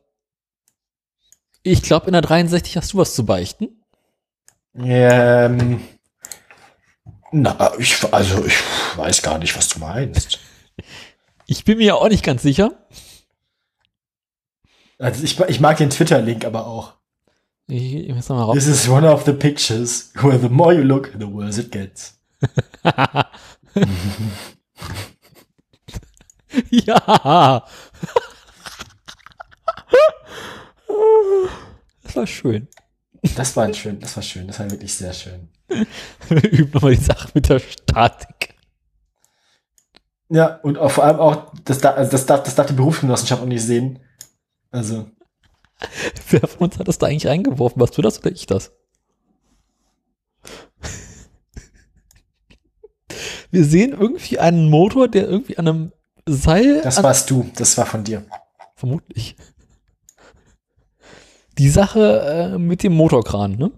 ich 1.62 1.82
glaube, 1.82 2.06
in 2.06 2.12
der 2.14 2.22
63 2.22 2.76
hast 2.76 2.92
du 2.92 2.98
was 2.98 3.14
zu 3.14 3.24
beichten. 3.24 3.68
Ähm, 4.74 5.80
na, 7.32 7.72
ich, 7.78 8.12
also 8.12 8.44
ich 8.44 8.56
weiß 8.96 9.22
gar 9.22 9.38
nicht, 9.38 9.56
was 9.56 9.68
du 9.68 9.78
meinst. 9.80 10.38
Ich 11.46 11.64
bin 11.64 11.78
mir 11.78 11.86
ja 11.86 11.94
auch 11.94 12.08
nicht 12.08 12.24
ganz 12.24 12.42
sicher. 12.42 12.72
Also 14.98 15.24
ich, 15.24 15.40
ich 15.40 15.60
mag 15.60 15.78
den 15.78 15.90
Twitter-Link 15.90 16.44
aber 16.44 16.66
auch. 16.66 16.94
Ich, 17.66 17.94
ich 17.94 18.14
muss 18.14 18.28
mal 18.28 18.42
raus. 18.42 18.54
This 18.54 18.66
is 18.66 18.88
one 18.88 19.08
of 19.08 19.24
the 19.24 19.32
pictures 19.32 20.12
where 20.14 20.38
the 20.38 20.48
more 20.48 20.74
you 20.74 20.82
look, 20.82 21.12
the 21.18 21.26
worse 21.32 21.60
it 21.60 21.70
gets. 21.72 22.18
ja. 26.70 27.64
Das 32.02 32.16
war 32.16 32.26
schön. 32.26 32.68
Das 33.36 33.56
war 33.56 33.72
schön, 33.72 34.00
das 34.00 34.16
war 34.16 34.22
schön, 34.22 34.46
das 34.48 34.58
war 34.58 34.70
wirklich 34.70 34.94
sehr 34.94 35.12
schön. 35.12 35.49
Üben 36.50 36.70
nochmal 36.72 36.94
die 36.94 37.02
Sache 37.02 37.30
mit 37.34 37.48
der 37.48 37.58
Statik. 37.60 38.54
Ja, 40.28 40.56
und 40.62 40.78
auch, 40.78 40.90
vor 40.90 41.04
allem 41.04 41.18
auch, 41.18 41.52
das, 41.64 41.78
da- 41.78 41.94
also 41.94 42.10
das, 42.12 42.26
darf, 42.26 42.42
das 42.44 42.54
darf 42.54 42.66
die 42.66 42.72
Berufsgenossenschaft 42.74 43.42
auch 43.42 43.46
nicht 43.46 43.62
sehen. 43.64 43.98
Also, 44.70 45.08
Wer 46.30 46.40
von 46.46 46.68
uns 46.68 46.78
hat 46.78 46.86
das 46.88 46.98
da 46.98 47.06
eigentlich 47.06 47.26
reingeworfen? 47.26 47.80
Warst 47.80 47.96
du 47.98 48.02
das 48.02 48.18
oder 48.20 48.30
ich 48.30 48.46
das? 48.46 48.72
Wir 53.50 53.64
sehen 53.64 53.90
irgendwie 53.92 54.38
einen 54.38 54.68
Motor, 54.70 55.08
der 55.08 55.26
irgendwie 55.28 55.58
an 55.58 55.66
einem 55.68 55.92
Seil. 56.28 56.80
das 56.82 57.02
warst 57.02 57.30
du, 57.30 57.50
das 57.56 57.76
war 57.78 57.86
von 57.86 58.04
dir. 58.04 58.24
vermutlich. 58.76 59.34
Die 61.58 61.68
Sache 61.70 62.52
äh, 62.54 62.58
mit 62.58 62.82
dem 62.84 62.92
Motorkran, 62.94 63.56
ne? 63.56 63.72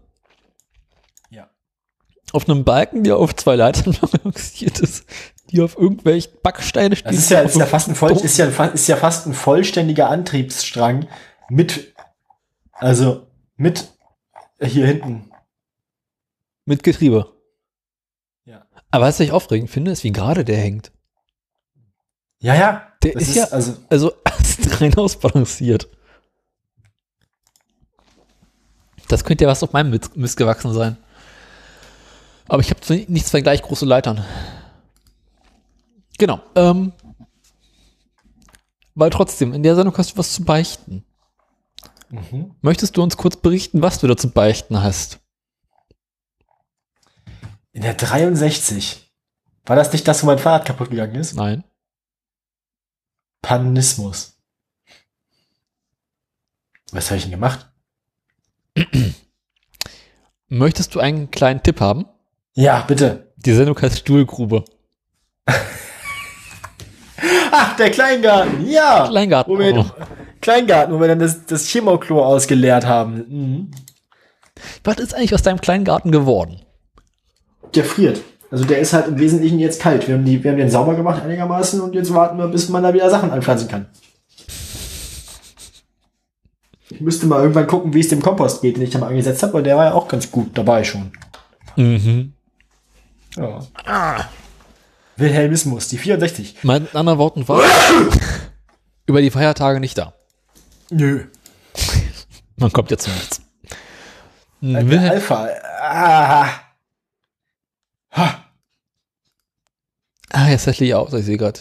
Auf 2.33 2.49
einem 2.49 2.65
Balken, 2.65 3.05
der 3.05 3.17
auf 3.19 3.35
zwei 3.37 3.57
Leitern 3.57 3.97
balanciert 4.23 4.81
ist, 4.81 5.05
die 5.51 5.61
auf 5.61 5.77
irgendwelchen 5.77 6.33
Backsteine 6.43 6.97
stehen. 6.97 7.13
Das 7.13 7.21
ist 7.21 7.31
ja, 7.31 7.41
ist 7.41 7.57
ja, 7.57 7.67
fast, 7.67 7.89
ein 7.89 7.95
voll, 7.95 8.13
ist, 8.13 8.39
ja, 8.39 8.47
ist 8.47 8.87
ja 8.89 8.97
fast 8.97 9.27
ein 9.27 9.35
vollständiger 9.35 10.09
Antriebsstrang 10.09 11.09
mit, 11.51 11.95
also 12.73 13.27
mit 13.57 13.93
hier 14.61 14.87
hinten. 14.87 15.31
Mit 16.65 16.83
Getriebe. 16.83 17.33
Ja. 18.45 18.65
Aber 18.91 19.07
was 19.07 19.21
ich 19.21 19.33
aufregend 19.33 19.69
finde, 19.71 19.91
ist, 19.91 20.05
wie 20.05 20.13
gerade 20.13 20.45
der 20.45 20.57
hängt. 20.59 20.93
Ja, 22.39 22.55
ja. 22.55 22.89
Der 23.03 23.13
das 23.15 23.23
ist 23.25 23.35
ja- 23.35 23.45
also, 23.47 23.77
Also 23.91 24.13
astrein 24.25 24.97
ausbalanciert. 24.97 25.89
Das 29.09 29.25
könnte 29.25 29.45
ja 29.45 29.51
was 29.51 29.63
auf 29.63 29.73
meinem 29.73 29.99
Mist 30.15 30.37
gewachsen 30.37 30.73
sein. 30.73 30.97
Aber 32.49 32.61
ich 32.61 32.71
habe 32.71 33.07
nicht 33.09 33.27
zwei 33.27 33.41
gleich 33.41 33.63
große 33.63 33.87
Leitern. 33.87 34.25
Genau. 36.19 36.41
Ähm, 36.55 36.93
weil 38.95 39.11
trotzdem, 39.11 39.55
in 39.55 39.63
der 39.63 39.75
Sendung 39.75 39.97
hast 39.97 40.13
du 40.13 40.19
was 40.19 40.33
zu 40.33 40.45
beichten. 40.45 41.05
mhm. 42.11 42.55
Möchtest 42.61 42.97
du 42.97 43.03
uns 43.03 43.17
kurz 43.17 43.37
berichten, 43.37 43.83
was 43.83 43.99
du 43.99 44.07
da 44.07 44.17
zu 44.17 44.31
beichten 44.31 44.83
hast? 44.83 45.23
in 47.73 47.83
der 47.83 47.95
63. 47.95 49.11
War 49.65 49.77
das 49.77 49.93
nicht 49.93 50.07
das, 50.07 50.23
wo 50.23 50.27
mein 50.27 50.39
Fahrrad 50.39 50.67
kaputt 50.67 50.91
gegangen 50.91 51.15
ist? 51.15 51.35
Nein. 51.35 51.65
Panismus. 53.41 54.39
Was 56.93 57.07
habe 57.07 57.17
ich 57.17 57.23
denn 57.23 57.33
gemacht? 57.33 57.71
Möchtest 60.49 60.95
du 60.95 61.01
einen 61.01 61.31
kleinen 61.31 61.63
Tipp 61.63 61.81
haben? 61.81 62.07
Ja, 62.55 62.85
bitte. 62.87 63.33
Die 63.37 63.53
Sendung 63.53 63.81
heißt 63.81 63.99
Stuhlgrube. 63.99 64.65
Ach, 67.51 67.77
der 67.77 67.91
Kleingarten, 67.91 68.69
ja. 68.69 69.07
Kleingarten. 69.09 69.53
Wo 69.53 69.59
wir, 69.59 69.75
Oh. 69.75 69.85
Kleingarten, 70.41 70.95
wo 70.95 71.01
wir 71.01 71.09
dann 71.09 71.19
das, 71.21 71.47
das 71.47 71.67
Chemoklo 71.67 72.25
ausgeleert 72.25 72.87
haben. 72.87 73.15
Mhm. 73.29 73.71
Was 74.85 74.97
ist 74.99 75.15
eigentlich 75.15 75.35
aus 75.35 75.43
deinem 75.43 75.61
kleinen 75.61 75.85
Garten 75.85 76.11
geworden? 76.13 76.61
Der 77.75 77.85
friert. 77.85 78.21
Also 78.51 78.65
der 78.65 78.81
ist 78.81 78.93
halt 78.93 79.09
im 79.09 79.19
Wesentlichen 79.19 79.59
jetzt 79.59 79.81
kalt. 79.81 80.07
Wir 80.09 80.15
haben, 80.15 80.25
die, 80.25 80.43
wir 80.45 80.51
haben 80.51 80.59
den 80.59 80.71
sauber 80.71 80.95
gemacht 80.95 81.23
einigermaßen 81.23 81.81
und 81.81 81.95
jetzt 81.95 82.13
warten 82.13 82.37
wir, 82.39 82.49
bis 82.49 82.69
man 82.69 82.83
da 82.83 82.93
wieder 82.93 83.09
Sachen 83.09 83.31
anpflanzen 83.31 83.69
kann. 83.69 83.87
Ich 86.91 87.01
müsste 87.01 87.27
mal 87.27 87.41
irgendwann 87.41 87.67
gucken, 87.67 87.95
wie 87.95 88.01
es 88.01 88.09
dem 88.09 88.21
Kompost 88.21 88.61
geht, 88.61 88.77
den 88.77 88.83
ich 88.83 88.91
da 88.91 88.99
mal 88.99 89.09
angesetzt 89.09 89.43
habe, 89.43 89.55
weil 89.55 89.63
der 89.63 89.77
war 89.79 89.87
ja 89.87 89.95
auch 89.95 90.07
ganz 90.09 90.31
gut 90.31 90.51
dabei 90.55 90.85
schon. 90.85 91.13
Mhm. 91.77 92.35
Ja. 93.37 94.29
Wilhelmismus, 95.17 95.89
die 95.89 95.99
64. 95.99 96.63
Mit 96.65 96.95
anderen 96.95 97.19
Worten 97.19 97.47
war 97.49 97.63
über 99.07 99.21
die 99.21 99.31
Feiertage 99.31 99.81
nicht 99.81 99.99
da. 99.99 100.13
Nö. 100.91 101.27
Man 102.57 102.73
kommt 102.73 102.91
jetzt 102.91 103.05
zu 103.05 103.11
nichts. 103.11 103.43
Der 104.61 104.89
Wilhelm, 104.89 105.11
Alpha. 105.11 105.49
Ah. 105.81 106.49
Ha. 108.13 108.45
ah, 110.31 110.49
jetzt 110.49 110.67
hätte 110.67 110.85
ich 110.85 110.95
aus, 110.95 111.13
ich 111.15 111.25
sehe 111.25 111.37
gerade. 111.39 111.61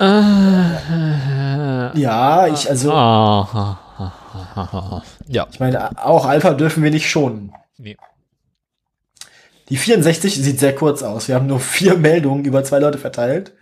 Ah, 0.00 1.92
Ja, 1.94 2.46
ich, 2.48 2.68
also, 2.68 2.92
ah, 2.92 3.74
ja. 5.26 5.46
ich 5.50 5.58
meine, 5.60 6.04
auch 6.04 6.24
Alpha 6.26 6.52
dürfen 6.54 6.82
wir 6.82 6.90
nicht 6.90 7.08
schonen. 7.08 7.52
Nee. 7.78 7.96
Die 9.68 9.76
64 9.76 10.34
sieht 10.34 10.60
sehr 10.60 10.74
kurz 10.74 11.02
aus. 11.02 11.28
Wir 11.28 11.34
haben 11.34 11.46
nur 11.46 11.60
vier 11.60 11.96
Meldungen 11.96 12.44
über 12.44 12.64
zwei 12.64 12.78
Leute 12.78 12.98
verteilt. 12.98 13.52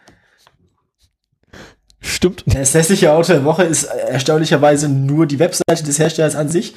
Stimmt. 2.00 2.44
Das 2.46 2.74
hässliche 2.74 3.12
Auto 3.12 3.32
der 3.32 3.44
Woche 3.44 3.64
ist 3.64 3.84
erstaunlicherweise 3.84 4.88
nur 4.88 5.26
die 5.26 5.40
Webseite 5.40 5.82
des 5.82 5.98
Herstellers 5.98 6.36
an 6.36 6.48
sich. 6.48 6.74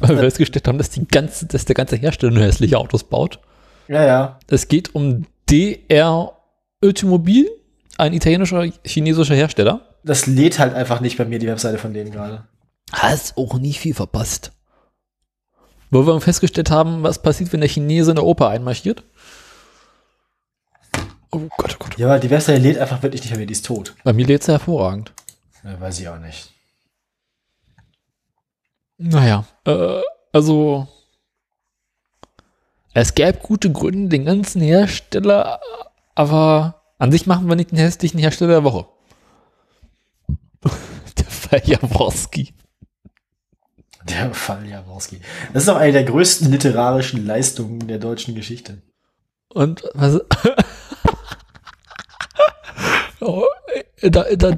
Weil 0.00 0.16
wir 0.16 0.18
festgestellt 0.18 0.68
haben, 0.68 0.76
dass, 0.76 0.90
die 0.90 1.06
ganze, 1.06 1.46
dass 1.46 1.64
der 1.64 1.74
ganze 1.74 1.96
Hersteller 1.96 2.32
nur 2.32 2.44
hässliche 2.44 2.78
Autos 2.78 3.04
baut. 3.04 3.40
Ja, 3.88 4.04
ja. 4.04 4.38
Es 4.48 4.68
geht 4.68 4.94
um 4.94 5.26
DR 5.48 6.32
Automobil, 6.84 7.48
ein 7.96 8.12
italienischer, 8.12 8.68
chinesischer 8.84 9.34
Hersteller. 9.34 9.80
Das 10.04 10.26
lädt 10.26 10.58
halt 10.58 10.74
einfach 10.74 11.00
nicht 11.00 11.16
bei 11.16 11.24
mir, 11.24 11.38
die 11.38 11.46
Webseite 11.46 11.78
von 11.78 11.94
denen 11.94 12.10
gerade. 12.10 12.44
Hast 12.92 13.36
auch 13.38 13.58
nicht 13.58 13.80
viel 13.80 13.94
verpasst. 13.94 14.52
Wo 15.90 16.06
wir 16.06 16.20
festgestellt 16.20 16.70
haben, 16.70 17.02
was 17.02 17.22
passiert, 17.22 17.52
wenn 17.52 17.60
der 17.60 17.68
Chinese 17.68 18.10
in 18.10 18.16
der 18.16 18.24
Oper 18.24 18.48
einmarschiert. 18.48 19.04
Oh 21.30 21.48
Gott, 21.58 21.76
oh 21.78 21.84
Gott. 21.84 21.98
Ja, 21.98 22.06
aber 22.06 22.18
die 22.18 22.30
Webseite 22.30 22.60
lädt 22.60 22.78
einfach 22.78 23.02
wirklich 23.02 23.22
nicht 23.22 23.36
mir, 23.36 23.46
die 23.46 23.52
ist 23.52 23.66
tot. 23.66 23.94
Bei 24.04 24.12
mir 24.12 24.26
lädt 24.26 24.42
es 24.42 24.48
hervorragend. 24.48 25.12
Ja, 25.64 25.80
weiß 25.80 26.00
ich 26.00 26.08
auch 26.08 26.18
nicht. 26.18 26.50
Naja, 28.98 29.44
äh, 29.64 30.00
also 30.32 30.88
es 32.94 33.14
gäbe 33.14 33.38
gute 33.42 33.70
Gründe, 33.70 34.08
den 34.08 34.24
ganzen 34.24 34.62
Hersteller, 34.62 35.60
aber 36.14 36.80
an 36.98 37.12
sich 37.12 37.26
machen 37.26 37.46
wir 37.46 37.54
nicht 37.54 37.70
den 37.70 37.78
hässlichen 37.78 38.18
Hersteller 38.18 38.52
der 38.52 38.64
Woche. 38.64 38.86
der 41.18 41.26
Fall 41.26 41.60
Jaworski. 41.64 42.54
Der 44.08 44.32
Fall 44.34 44.66
Jaworski. 44.68 45.20
Das 45.52 45.64
ist 45.64 45.68
auch 45.68 45.76
eine 45.76 45.92
der 45.92 46.04
größten 46.04 46.50
literarischen 46.50 47.26
Leistungen 47.26 47.86
der 47.88 47.98
deutschen 47.98 48.34
Geschichte. 48.34 48.82
Und 49.52 49.82
was? 49.94 50.20
oh, 53.20 53.44
äh, 54.00 54.10
da, 54.10 54.24
da, 54.36 54.54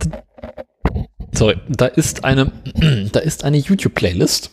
sorry, 1.33 1.61
da 1.69 1.87
ist 1.87 2.25
eine, 2.25 2.53
da 3.13 3.21
ist 3.21 3.45
eine 3.45 3.57
YouTube-Playlist. 3.57 4.51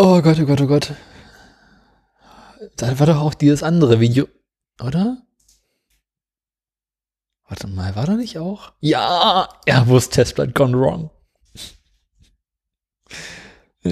Oh 0.00 0.22
Gott, 0.22 0.38
oh 0.40 0.44
Gott, 0.46 0.60
oh 0.60 0.66
Gott. 0.66 0.94
Da 2.78 2.98
war 2.98 3.06
doch 3.06 3.20
auch 3.20 3.34
dieses 3.34 3.62
andere 3.62 4.00
Video, 4.00 4.26
oder? 4.82 5.22
Warte 7.48 7.66
mal, 7.66 7.94
war 7.96 8.06
da 8.06 8.14
nicht 8.14 8.38
auch? 8.38 8.72
Ja, 8.80 9.48
Airbus 9.66 10.10
Testflight 10.10 10.54
gone 10.54 10.76
wrong. 10.78 11.10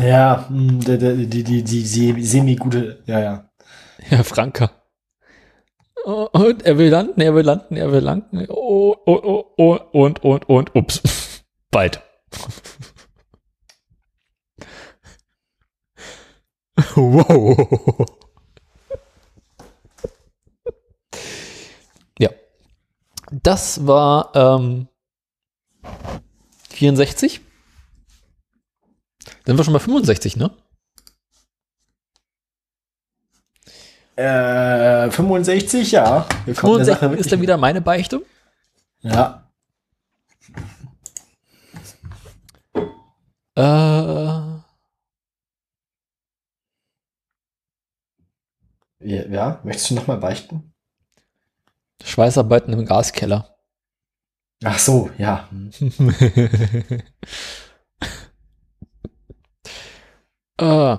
Ja, 0.00 0.46
mh, 0.48 0.84
die, 0.84 0.98
die, 0.98 1.26
die, 1.28 1.44
die, 1.44 1.62
die 1.62 1.84
se- 1.84 2.22
semi-gute, 2.22 3.02
ja, 3.06 3.20
ja. 3.20 3.50
ja, 4.10 4.22
Franka. 4.22 4.70
Und 6.04 6.62
er 6.64 6.78
will 6.78 6.88
landen, 6.88 7.20
er 7.20 7.34
will 7.34 7.44
landen, 7.44 7.76
er 7.76 7.92
will 7.92 8.00
landen. 8.00 8.46
Oh, 8.48 8.96
oh, 9.06 9.20
oh, 9.22 9.44
oh, 9.58 9.78
und, 9.92 10.24
und, 10.24 10.48
und, 10.48 10.74
ups. 10.74 11.44
Bald. 11.70 12.00
Wow. 16.96 18.06
Ja. 22.18 22.30
Das 23.30 23.86
war 23.86 24.30
ähm, 24.34 24.88
64. 26.70 27.40
Dann 29.44 29.58
wir 29.58 29.64
schon 29.64 29.72
bei 29.72 29.80
65, 29.80 30.36
ne? 30.36 30.50
Äh, 34.16 35.10
65, 35.10 35.92
ja. 35.92 36.26
Wir 36.44 36.54
kommen 36.54 36.84
der 36.84 36.96
65 36.96 37.00
Sache 37.00 37.14
ist 37.14 37.32
dann 37.32 37.40
wieder 37.40 37.56
meine 37.56 37.80
Beichte. 37.80 38.24
Ja. 39.00 39.50
Äh, 43.54 44.51
ja. 49.04 49.26
Ja, 49.28 49.60
möchtest 49.64 49.90
du 49.90 49.94
nochmal 49.94 50.18
beichten? 50.18 50.72
Schweißarbeiten 52.04 52.72
im 52.72 52.84
Gaskeller. 52.84 53.56
Ach 54.64 54.78
so, 54.78 55.10
ja. 55.18 55.48
Äh, 60.58 60.96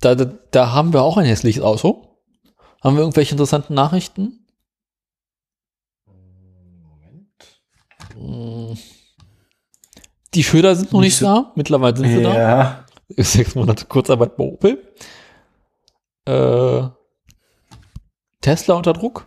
da, 0.00 0.14
da, 0.14 0.24
da 0.24 0.72
haben 0.72 0.92
wir 0.92 1.02
auch 1.02 1.16
ein 1.16 1.26
hässliches 1.26 1.62
Auto. 1.62 2.20
Haben 2.82 2.96
wir 2.96 3.00
irgendwelche 3.02 3.32
interessanten 3.32 3.74
Nachrichten? 3.74 4.46
Moment. 6.06 7.62
Hm. 8.14 8.76
Die 10.34 10.44
Schilder 10.44 10.74
sind 10.74 10.92
noch 10.92 11.00
nicht 11.00 11.12
Nicht 11.12 11.18
so- 11.20 11.26
da. 11.26 11.52
Mittlerweile 11.54 11.96
sind 11.96 12.08
sie 12.08 12.22
da. 12.22 12.83
Sechs 13.16 13.54
Monate 13.54 13.86
Kurzarbeit 13.86 14.36
bei 14.36 14.44
Opel. 14.44 14.94
Äh, 16.26 16.88
Tesla 18.40 18.74
unter 18.74 18.92
Druck. 18.92 19.26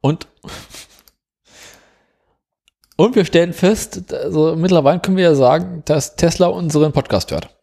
Und, 0.00 0.28
und 2.96 3.16
wir 3.16 3.24
stellen 3.24 3.52
fest, 3.52 4.12
also 4.12 4.56
mittlerweile 4.56 5.00
können 5.00 5.16
wir 5.16 5.24
ja 5.24 5.34
sagen, 5.34 5.82
dass 5.84 6.16
Tesla 6.16 6.46
unseren 6.46 6.92
Podcast 6.92 7.30
hört. 7.30 7.54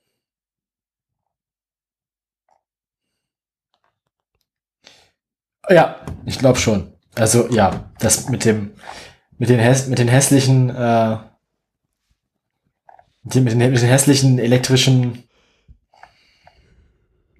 Ja, 5.70 6.06
ich 6.26 6.38
glaube 6.38 6.60
schon. 6.60 6.94
Also 7.16 7.48
ja, 7.50 7.90
das 8.00 8.30
mit 8.30 8.46
dem 8.46 8.76
mit 9.38 9.50
den 9.50 9.60
häss 9.60 9.88
mit 9.88 10.00
den 10.00 10.08
hässlichen 10.08 10.70
äh, 10.70 11.18
mit 13.24 13.34
den, 13.36 13.44
mit 13.44 13.54
den 13.54 13.72
hässlichen 13.78 14.40
elektrischen 14.40 15.24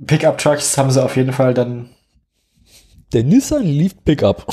Pickup 0.06 0.38
Trucks 0.38 0.78
haben 0.78 0.92
sie 0.92 1.04
auf 1.04 1.16
jeden 1.16 1.32
Fall 1.34 1.54
dann 1.54 1.90
Der 3.14 3.24
Nissan 3.24 3.64
Leaf 3.64 3.94
Pickup. 4.04 4.46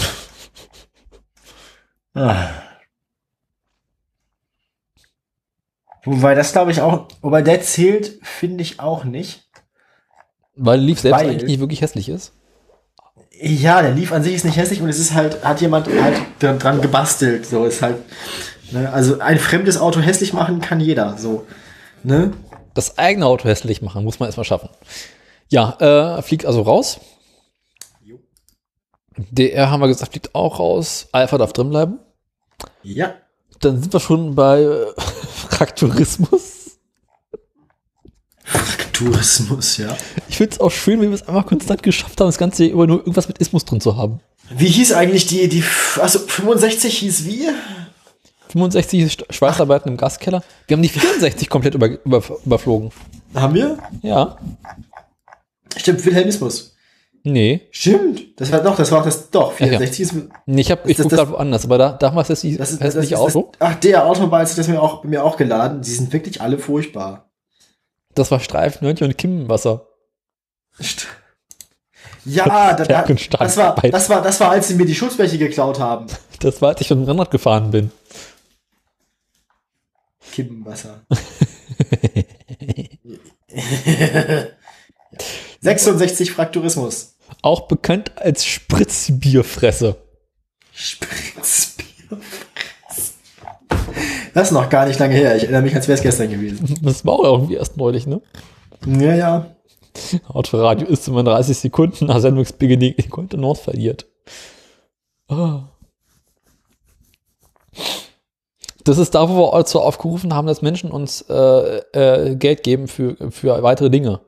ah. 2.14 2.48
Wobei 6.04 6.34
das 6.34 6.52
glaube 6.52 6.72
ich 6.72 6.80
auch, 6.80 7.08
wobei 7.20 7.42
der 7.42 7.62
zählt, 7.62 8.18
finde 8.22 8.62
ich 8.62 8.80
auch 8.80 9.04
nicht. 9.04 9.48
Weil 10.56 10.80
Leaf 10.80 11.00
selbst 11.00 11.20
Weil- 11.20 11.30
eigentlich 11.30 11.44
nicht 11.48 11.60
wirklich 11.60 11.80
hässlich 11.80 12.08
ist. 12.08 12.32
Ja, 13.44 13.82
der 13.82 13.90
lief 13.90 14.12
an 14.12 14.22
sich 14.22 14.34
ist 14.34 14.44
nicht 14.44 14.56
hässlich 14.56 14.80
und 14.82 14.88
es 14.88 15.00
ist 15.00 15.14
halt, 15.14 15.44
hat 15.44 15.60
jemand 15.60 15.88
halt 15.88 16.16
dran, 16.38 16.80
gebastelt. 16.80 17.44
So 17.44 17.64
ist 17.64 17.82
halt. 17.82 17.96
Ne? 18.70 18.88
Also 18.92 19.18
ein 19.18 19.40
fremdes 19.40 19.78
Auto 19.78 19.98
hässlich 19.98 20.32
machen 20.32 20.60
kann 20.60 20.78
jeder. 20.78 21.18
So. 21.18 21.44
Ne? 22.04 22.32
Das 22.72 22.98
eigene 22.98 23.26
Auto 23.26 23.48
hässlich 23.48 23.82
machen, 23.82 24.04
muss 24.04 24.20
man 24.20 24.28
erstmal 24.28 24.44
schaffen. 24.44 24.68
Ja, 25.48 25.76
äh, 25.80 26.22
fliegt 26.22 26.46
also 26.46 26.62
raus. 26.62 27.00
Jo. 28.04 28.20
DR 29.16 29.70
haben 29.70 29.80
wir 29.80 29.88
gesagt, 29.88 30.12
fliegt 30.12 30.36
auch 30.36 30.60
raus. 30.60 31.08
Alpha 31.10 31.36
darf 31.36 31.52
drin 31.52 31.70
bleiben. 31.70 31.98
Ja. 32.84 33.16
Dann 33.58 33.82
sind 33.82 33.92
wir 33.92 33.98
schon 33.98 34.36
bei 34.36 34.60
äh, 34.60 34.86
Frakturismus. 35.50 36.78
Tourismus, 39.04 39.76
ja. 39.78 39.96
Ich 40.28 40.36
finde 40.36 40.52
es 40.52 40.60
auch 40.60 40.70
schön, 40.70 41.00
wie 41.00 41.06
wir 41.08 41.14
es 41.14 41.26
einfach 41.28 41.46
konstant 41.46 41.82
geschafft 41.82 42.20
haben, 42.20 42.28
das 42.28 42.38
Ganze 42.38 42.64
über 42.66 42.86
nur 42.86 42.98
irgendwas 42.98 43.28
mit 43.28 43.38
Ismus 43.38 43.64
drin 43.64 43.80
zu 43.80 43.96
haben. 43.96 44.20
Wie 44.54 44.66
hieß 44.68 44.92
eigentlich 44.92 45.26
die, 45.26 45.48
die, 45.48 45.64
also 46.00 46.18
65 46.18 46.98
hieß 46.98 47.24
wie? 47.26 47.48
65 48.50 49.00
ist 49.00 49.20
Sch- 49.20 49.32
Schweißarbeiten 49.32 49.90
im 49.92 49.96
Gaskeller. 49.96 50.42
Wir 50.66 50.76
haben 50.76 50.82
die 50.82 50.88
64 50.90 51.48
komplett 51.48 51.74
über, 51.74 51.88
über, 52.04 52.22
überflogen. 52.44 52.90
Haben 53.34 53.54
wir? 53.54 53.78
Ja. 54.02 54.36
Stimmt, 55.76 56.04
Wilhelmismus. 56.04 56.74
Nee. 57.24 57.62
Stimmt. 57.70 58.38
Das 58.40 58.50
war 58.52 58.60
doch, 58.60 58.76
das 58.76 58.90
war 58.90 59.00
auch 59.00 59.04
das, 59.04 59.30
doch, 59.30 59.52
64 59.52 60.00
ist, 60.00 60.14
Nee, 60.44 60.60
ich, 60.60 60.70
hab- 60.70 60.86
ich 60.88 60.96
Das- 60.96 61.06
das- 61.06 61.18
gerade 61.18 61.30
woanders, 61.30 61.64
aber 61.64 61.78
da, 61.78 61.92
da 61.92 62.14
war 62.14 62.22
es 62.22 62.28
jetzt 62.28 62.42
die 62.42 62.56
das 62.56 62.72
ist, 62.72 62.80
das 62.82 62.88
ist, 62.88 62.94
hässliche 62.96 63.14
das, 63.14 63.36
Auto. 63.36 63.52
ach, 63.60 63.76
der 63.76 64.04
Automobiles 64.06 64.50
hat 64.50 64.58
das 64.58 64.68
mir 64.68 64.82
auch, 64.82 65.04
mir 65.04 65.24
auch 65.24 65.36
geladen. 65.36 65.80
Die 65.82 65.90
sind 65.90 66.12
wirklich 66.12 66.42
alle 66.42 66.58
furchtbar. 66.58 67.30
Das 68.14 68.30
war 68.30 68.40
Streif, 68.40 68.80
Nördchen 68.80 69.08
und 69.08 69.18
Kimmenwasser. 69.18 69.86
St- 70.80 71.06
Ja, 72.24 72.44
da, 72.46 72.74
da, 72.74 72.84
Stärkenstark 72.84 73.40
das 73.42 73.56
war, 73.56 73.74
das 73.76 74.08
war, 74.10 74.22
das 74.22 74.40
war, 74.40 74.50
als 74.50 74.68
sie 74.68 74.74
mir 74.74 74.86
die 74.86 74.94
Schutzbleche 74.94 75.38
geklaut 75.38 75.78
haben. 75.80 76.06
Das 76.40 76.60
war, 76.62 76.70
als 76.70 76.80
ich 76.80 76.90
mit 76.90 76.98
dem 77.00 77.04
Rennrad 77.04 77.30
gefahren 77.30 77.70
bin. 77.70 77.90
Kippenwasser. 80.32 81.00
66 85.60 86.32
Frakturismus. 86.32 87.16
Auch 87.42 87.62
bekannt 87.68 88.12
als 88.16 88.44
Spritzbierfresse. 88.44 89.96
Spritzbier. 90.72 91.71
Das 94.34 94.48
ist 94.48 94.52
noch 94.52 94.68
gar 94.70 94.86
nicht 94.86 94.98
lange 94.98 95.14
her. 95.14 95.36
Ich 95.36 95.42
erinnere 95.44 95.62
mich, 95.62 95.74
als 95.74 95.88
wäre 95.88 95.96
es 95.96 96.02
gestern 96.02 96.30
gewesen. 96.30 96.78
Das 96.82 97.04
war 97.04 97.14
auch 97.14 97.24
irgendwie 97.24 97.54
erst 97.54 97.76
neulich, 97.76 98.06
ne? 98.06 98.20
Ja, 98.86 99.14
ja. 99.14 99.46
Autoradio 100.28 100.86
ist 100.88 101.06
immer 101.06 101.22
30 101.22 101.56
Sekunden 101.56 102.06
nach 102.06 102.20
Sendungsbeginn 102.20 102.80
die 102.80 102.94
Kontenance 103.08 103.62
verliert. 103.62 104.06
Ah. 105.28 105.64
Das 108.84 108.98
ist 108.98 109.14
da, 109.14 109.28
wo 109.28 109.36
wir 109.36 109.58
dazu 109.58 109.80
aufgerufen 109.80 110.34
haben, 110.34 110.46
dass 110.46 110.62
Menschen 110.62 110.90
uns 110.90 111.22
äh, 111.28 111.78
äh, 111.92 112.34
Geld 112.36 112.62
geben 112.64 112.88
für, 112.88 113.30
für 113.30 113.62
weitere 113.62 113.90
Dinge. 113.90 114.20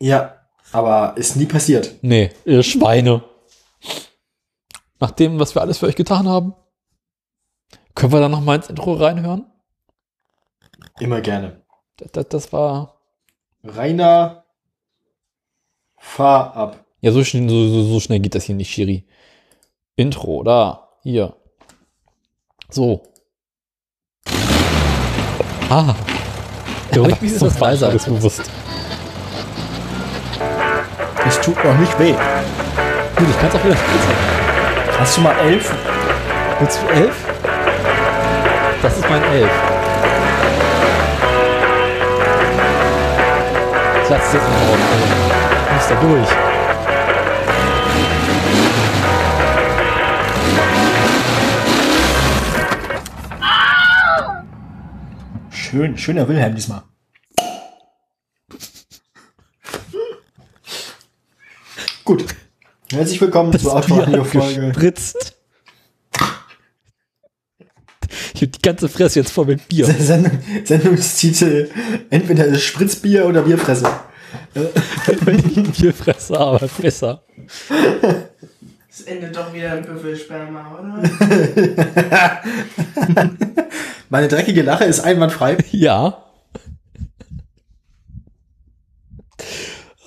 Ja, 0.00 0.34
aber 0.72 1.14
ist 1.16 1.36
nie 1.36 1.46
passiert. 1.46 1.94
Nee, 2.02 2.30
ihr 2.44 2.62
Schweine. 2.62 3.22
Nach 4.98 5.10
dem, 5.10 5.38
was 5.38 5.54
wir 5.54 5.62
alles 5.62 5.78
für 5.78 5.86
euch 5.86 5.96
getan 5.96 6.28
haben, 6.28 6.54
können 7.94 8.12
wir 8.12 8.20
da 8.20 8.28
noch 8.28 8.40
mal 8.40 8.56
ins 8.56 8.68
Intro 8.68 8.94
reinhören? 8.94 9.46
Immer 11.00 11.20
gerne. 11.20 11.62
Das, 11.96 12.12
das, 12.12 12.28
das 12.28 12.52
war. 12.52 13.00
Rainer, 13.64 14.44
fahr 15.98 16.54
ab. 16.56 16.84
Ja, 17.00 17.12
so, 17.12 17.24
schnell- 17.24 17.48
so, 17.48 17.68
so, 17.68 17.82
so 17.84 18.00
schnell 18.00 18.20
geht 18.20 18.34
das 18.34 18.44
hier 18.44 18.54
nicht, 18.54 18.70
Shiri. 18.72 19.06
Intro, 19.96 20.42
da, 20.42 20.88
hier. 21.02 21.36
So. 22.70 23.02
Ah. 25.68 25.94
Rhythmus 26.94 27.32
ist 27.32 27.40
so 27.40 27.46
das 27.46 27.60
weise 27.60 27.86
ist 27.88 28.06
bewusst. 28.06 28.50
Es 31.26 31.40
tut 31.40 31.62
noch 31.64 31.76
nicht 31.78 31.98
weh. 31.98 32.12
Gut, 32.12 33.28
ich 33.28 33.38
kann 33.38 33.48
es 33.48 33.54
auch 33.54 33.64
wieder 33.64 33.76
spielen. 33.76 34.35
Hast 34.98 35.16
du 35.18 35.20
mal 35.20 35.36
elf? 35.40 35.72
Willst 36.58 36.82
du 36.82 36.88
elf? 36.88 37.14
Das 38.82 38.96
ist 38.96 39.08
mein 39.10 39.22
elf. 39.24 39.50
Ich 44.02 44.10
lass 44.10 44.26
es 44.26 44.32
jetzt 44.32 44.48
mal 44.48 44.56
raus. 44.56 44.78
Du 45.68 45.74
musst 45.74 45.90
da 45.90 45.94
durch. 46.00 46.28
Schön, 55.50 55.98
schöner 55.98 56.26
Wilhelm 56.26 56.54
diesmal. 56.54 56.82
Herzlich 62.96 63.20
willkommen 63.20 63.58
zur 63.58 63.76
Autoradio-Folge. 63.76 64.68
gespritzt. 64.68 65.34
Ich 68.32 68.42
hab 68.42 68.52
die 68.52 68.62
ganze 68.62 68.88
Fresse 68.88 69.18
jetzt 69.20 69.32
voll 69.32 69.44
mit 69.44 69.68
Bier. 69.68 69.84
Sendung, 69.84 70.38
Sendungstitel: 70.64 71.68
Entweder 72.08 72.46
ist 72.46 72.62
Spritzbier 72.62 73.26
oder 73.26 73.42
Bierfresse. 73.42 73.90
Bierfresser, 75.78 76.40
aber 76.40 76.66
besser. 76.80 77.22
Es 78.88 79.02
endet 79.02 79.36
doch 79.36 79.52
wieder 79.52 79.76
in 79.76 79.84
Büffelsperma, 79.84 80.78
oder? 80.80 81.02
Meine 84.08 84.28
dreckige 84.28 84.62
Lache 84.62 84.84
ist 84.84 85.00
einwandfrei. 85.00 85.58
Ja. 85.70 86.24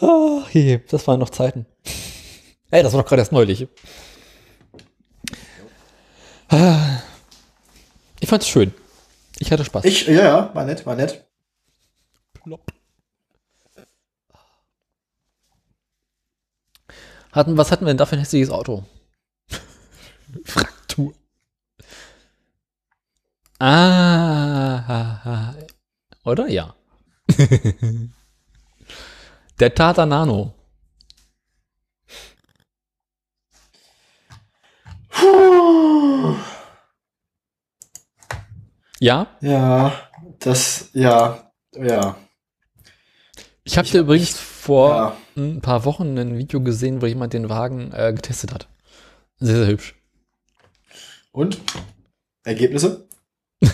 Ach 0.01 0.49
je, 0.49 0.79
das 0.89 1.07
waren 1.07 1.19
noch 1.19 1.29
Zeiten. 1.29 1.67
Ey, 2.71 2.83
das 2.83 2.93
war 2.93 3.01
doch 3.01 3.09
gerade 3.09 3.21
erst 3.21 3.31
neulich. 3.31 3.67
Ich 8.19 8.29
fand's 8.29 8.47
schön. 8.47 8.73
Ich 9.39 9.51
hatte 9.51 9.63
Spaß. 9.65 9.85
Ich, 9.85 10.07
ja, 10.07 10.23
ja, 10.23 10.55
war 10.55 10.65
nett, 10.65 10.85
war 10.85 10.95
nett. 10.95 11.25
Plopp. 12.33 12.71
Hatten, 17.31 17.57
was 17.57 17.71
hatten 17.71 17.85
wir 17.85 17.89
denn 17.89 17.97
da 17.97 18.05
für 18.05 18.15
ein 18.15 18.19
hässliches 18.19 18.49
Auto? 18.49 18.83
Fraktur. 20.45 21.13
Ah, 23.59 25.53
oder? 26.23 26.47
Ja. 26.47 26.75
Der 29.59 29.75
Tata 29.75 30.05
Nano. 30.05 30.53
Ja, 38.99 39.27
Ja, 39.39 39.93
das, 40.39 40.89
ja, 40.93 41.51
ja, 41.73 42.17
ich 43.69 43.77
habe 43.77 43.87
dir 43.87 43.99
übrigens 43.99 44.31
vor 44.39 44.89
ja. 44.89 45.15
ein 45.37 45.61
paar 45.61 45.85
Wochen 45.85 46.17
ein 46.17 46.35
Video 46.39 46.59
gesehen, 46.59 47.03
wo 47.03 47.05
jemand 47.05 47.33
den 47.33 47.49
Wagen 47.49 47.91
äh, 47.93 48.11
getestet 48.15 48.51
hat. 48.51 48.67
Sehr, 49.37 49.57
sehr 49.57 49.67
hübsch. 49.67 49.93
Und? 51.31 51.61
Ergebnisse? 52.43 53.07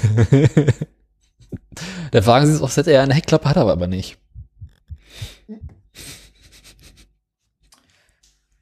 Der 2.12 2.26
Wagen 2.26 2.48
sieht 2.48 2.62
aus, 2.62 2.76
hätte 2.76 2.92
er 2.92 3.04
eine 3.04 3.14
Heckklappe, 3.14 3.48
hat 3.48 3.56
er 3.56 3.68
aber 3.68 3.88
nicht. 3.88 4.18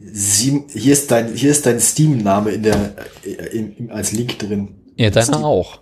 Sieben, 0.06 0.68
hier 0.70 0.94
ist 0.94 1.10
dein, 1.12 1.34
hier 1.34 1.52
ist 1.52 1.66
dein 1.66 1.80
Steam-Name 1.80 2.52
in 2.52 2.64
der, 2.64 2.96
äh, 3.24 3.58
in, 3.58 3.74
in, 3.78 3.92
als 3.92 4.12
Link 4.12 4.38
drin. 4.40 4.94
Ja, 4.98 5.10
deiner 5.10 5.26
Steam. 5.26 5.44
auch. 5.44 5.82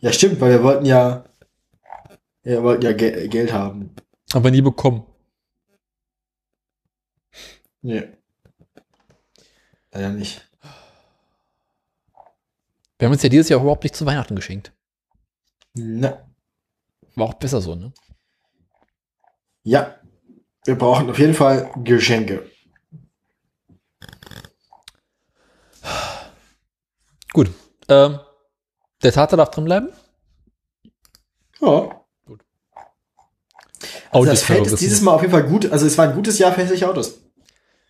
Ja, 0.00 0.12
stimmt, 0.12 0.40
weil 0.40 0.52
wir 0.52 0.62
wollten 0.62 0.86
ja, 0.86 1.24
wir 2.42 2.62
wollten 2.62 2.84
ja 2.84 2.92
Ge 2.92 3.26
Geld 3.28 3.52
haben. 3.52 3.94
Aber 4.32 4.50
nie 4.50 4.62
bekommen. 4.62 5.04
Nee. 7.82 8.08
Leider 9.92 10.10
nicht. 10.10 10.48
Wir 12.98 13.06
haben 13.06 13.12
uns 13.12 13.22
ja 13.22 13.28
dieses 13.28 13.48
Jahr 13.48 13.60
überhaupt 13.60 13.82
nicht 13.82 13.96
zu 13.96 14.06
Weihnachten 14.06 14.36
geschenkt. 14.36 14.72
Na, 15.74 16.24
War 17.16 17.26
auch 17.26 17.34
besser 17.34 17.60
so, 17.60 17.74
ne? 17.74 17.92
ja. 19.64 19.98
Wir 20.64 20.76
brauchen 20.76 21.10
auf 21.10 21.18
jeden 21.18 21.34
Fall 21.34 21.70
Geschenke. 21.84 22.50
Gut. 27.32 27.50
Ähm, 27.88 28.20
der 29.02 29.12
Tata 29.12 29.36
darf 29.36 29.50
drin 29.50 29.64
bleiben. 29.64 29.88
Ja. 31.60 32.00
Also 34.10 34.30
das 34.30 34.42
Feld 34.44 34.66
ist 34.66 34.80
dieses 34.80 35.00
Mal 35.00 35.12
auf 35.12 35.20
jeden 35.20 35.32
Fall 35.32 35.42
gut. 35.42 35.70
Also 35.70 35.86
es 35.86 35.98
war 35.98 36.08
ein 36.08 36.14
gutes 36.14 36.38
Jahr 36.38 36.52
für 36.52 36.60
hässliche 36.62 36.88
Autos. 36.88 37.20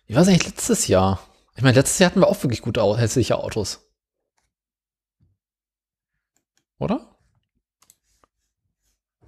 Wie 0.07 0.15
war 0.15 0.23
es 0.23 0.27
eigentlich 0.27 0.47
letztes 0.47 0.87
Jahr? 0.87 1.19
Ich 1.55 1.61
meine, 1.61 1.75
letztes 1.75 1.99
Jahr 1.99 2.09
hatten 2.09 2.19
wir 2.19 2.27
auch 2.27 2.41
wirklich 2.43 2.61
gute 2.61 2.97
hässliche 2.97 3.37
Autos. 3.37 3.79
Oder? 6.79 7.15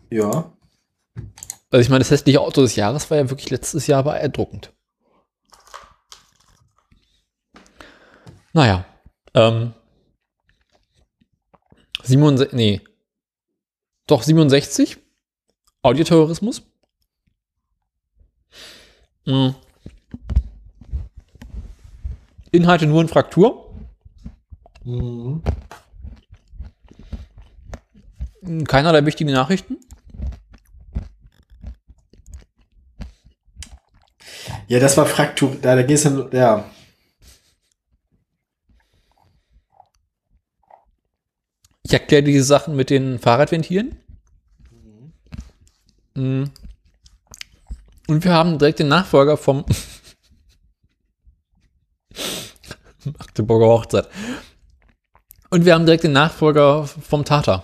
Ja. 0.10 0.52
Also 1.70 1.82
ich 1.82 1.90
meine, 1.90 2.00
das 2.00 2.12
hässliche 2.12 2.42
Auto 2.42 2.62
des 2.62 2.76
Jahres 2.76 3.10
war 3.10 3.18
ja 3.18 3.30
wirklich 3.30 3.50
letztes 3.50 3.88
Jahr 3.88 4.04
beeindruckend. 4.04 4.74
Naja. 8.54 8.86
Ähm, 9.34 9.74
67, 12.04 12.54
nee. 12.54 12.82
Doch, 14.08 14.24
67. 14.24 14.98
Audioterrorismus. 15.82 16.64
Mhm. 19.26 19.56
Inhalte 22.52 22.88
nur 22.88 23.02
in 23.02 23.10
Fraktur. 23.10 23.76
Mhm. 24.86 25.44
Keiner 28.66 28.94
der 28.94 29.06
wichtigen 29.06 29.34
Nachrichten. 29.34 29.78
Ja, 34.68 34.80
das 34.80 34.98
war 34.98 35.06
Fraktur. 35.06 35.56
Da, 35.62 35.76
da 35.76 35.82
es 35.82 36.04
dann, 36.04 36.30
ja. 36.32 36.70
Ich 41.84 41.94
erkläre 41.94 42.24
diese 42.24 42.44
Sachen 42.44 42.76
mit 42.76 42.90
den 42.90 43.18
Fahrradventilen. 43.18 43.98
Mhm. 46.16 46.52
Und 48.08 48.24
wir 48.24 48.34
haben 48.34 48.58
direkt 48.58 48.80
den 48.80 48.90
Nachfolger 48.90 49.38
vom 49.38 49.64
Magdeburger 53.06 53.68
Hochzeit. 53.68 54.10
Und 55.50 55.64
wir 55.64 55.74
haben 55.74 55.86
direkt 55.86 56.04
den 56.04 56.12
Nachfolger 56.12 56.86
vom 56.86 57.24
Tata. 57.24 57.64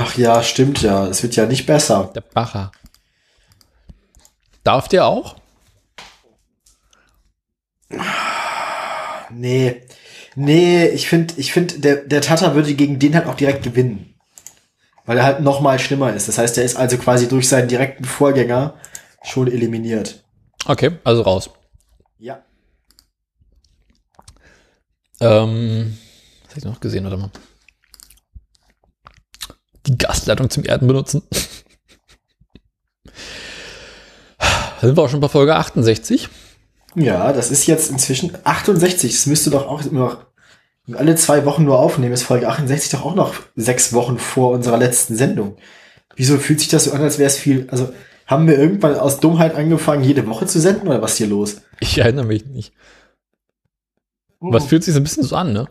Ach 0.00 0.16
ja, 0.16 0.42
stimmt 0.44 0.82
ja. 0.82 1.06
Es 1.06 1.22
wird 1.22 1.34
ja 1.34 1.46
nicht 1.46 1.66
besser. 1.66 2.12
Der 2.14 2.20
Bacher. 2.20 2.70
Darf 4.62 4.86
der 4.86 5.06
auch? 5.06 5.36
Nee. 9.30 9.82
Nee, 10.36 10.86
ich 10.88 11.08
finde, 11.08 11.34
ich 11.36 11.52
finde, 11.52 11.80
der, 11.80 11.96
der 11.96 12.20
Tata 12.20 12.54
würde 12.54 12.74
gegen 12.74 13.00
den 13.00 13.14
halt 13.16 13.26
auch 13.26 13.34
direkt 13.34 13.64
gewinnen. 13.64 14.14
Weil 15.04 15.18
er 15.18 15.24
halt 15.24 15.40
noch 15.40 15.60
mal 15.60 15.78
schlimmer 15.80 16.14
ist. 16.14 16.28
Das 16.28 16.38
heißt, 16.38 16.58
er 16.58 16.64
ist 16.64 16.76
also 16.76 16.96
quasi 16.96 17.28
durch 17.28 17.48
seinen 17.48 17.66
direkten 17.66 18.04
Vorgänger 18.04 18.74
schon 19.24 19.48
eliminiert. 19.48 20.22
Okay, 20.66 20.92
also 21.02 21.22
raus. 21.22 21.50
Ja. 22.18 22.44
Ähm, 25.20 25.98
was 26.44 26.50
habe 26.50 26.58
ich 26.58 26.64
noch 26.64 26.80
gesehen? 26.80 27.04
Warte 27.04 27.16
mal. 27.16 27.30
Die 29.88 29.96
Gasleitung 29.96 30.50
zum 30.50 30.64
Erden 30.64 30.86
benutzen. 30.86 31.22
Sind 34.80 34.96
wir 34.96 35.02
auch 35.02 35.08
schon 35.08 35.20
bei 35.20 35.28
Folge 35.28 35.56
68. 35.56 36.28
Ja, 36.94 37.32
das 37.32 37.50
ist 37.50 37.66
jetzt 37.66 37.90
inzwischen 37.90 38.36
68. 38.44 39.12
Das 39.12 39.26
müsste 39.26 39.50
doch 39.50 39.66
auch 39.66 39.84
immer 39.84 40.00
noch 40.00 40.18
alle 40.96 41.16
zwei 41.16 41.44
Wochen 41.44 41.64
nur 41.64 41.78
aufnehmen. 41.78 42.12
Ist 42.12 42.22
Folge 42.22 42.48
68 42.48 42.90
doch 42.90 43.04
auch 43.04 43.14
noch 43.14 43.34
sechs 43.56 43.92
Wochen 43.92 44.18
vor 44.18 44.52
unserer 44.52 44.78
letzten 44.78 45.16
Sendung. 45.16 45.56
Wieso 46.16 46.38
fühlt 46.38 46.60
sich 46.60 46.68
das 46.68 46.84
so 46.84 46.92
an, 46.92 47.02
als 47.02 47.18
wäre 47.18 47.28
es 47.28 47.38
viel? 47.38 47.66
Also 47.70 47.92
haben 48.26 48.46
wir 48.46 48.58
irgendwann 48.58 48.96
aus 48.96 49.20
Dummheit 49.20 49.54
angefangen, 49.54 50.04
jede 50.04 50.26
Woche 50.26 50.46
zu 50.46 50.60
senden 50.60 50.88
oder 50.88 51.00
was 51.00 51.12
ist 51.12 51.18
hier 51.18 51.28
los? 51.28 51.62
Ich 51.80 51.96
erinnere 51.98 52.26
mich 52.26 52.46
nicht. 52.46 52.72
Was 54.40 54.66
fühlt 54.66 54.84
sich 54.84 54.94
so 54.94 55.00
ein 55.00 55.04
bisschen 55.04 55.24
so 55.24 55.34
an, 55.36 55.52
ne? 55.52 55.68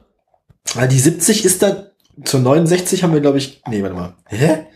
Ah, 0.75 0.87
die 0.87 0.99
70 0.99 1.45
ist 1.45 1.61
dann 1.61 1.86
zur 2.23 2.39
69 2.41 3.03
haben 3.03 3.13
wir, 3.13 3.21
glaube 3.21 3.37
ich. 3.37 3.61
Nee, 3.67 3.81
warte 3.83 3.95
mal. 3.95 4.15
Hä? 4.25 4.67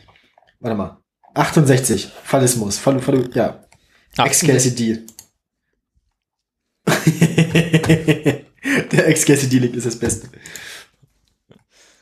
Warte 0.60 0.78
mal. 0.78 0.98
68. 1.34 2.10
Fallismus. 2.24 2.78
Fall, 2.78 3.00
Fall, 3.00 3.30
ja. 3.34 3.64
Ex-KCD. 4.18 5.06
Der 8.92 9.08
Ex-KCD-Link 9.08 9.76
ist 9.76 9.86
das 9.86 9.98
Beste. 9.98 10.30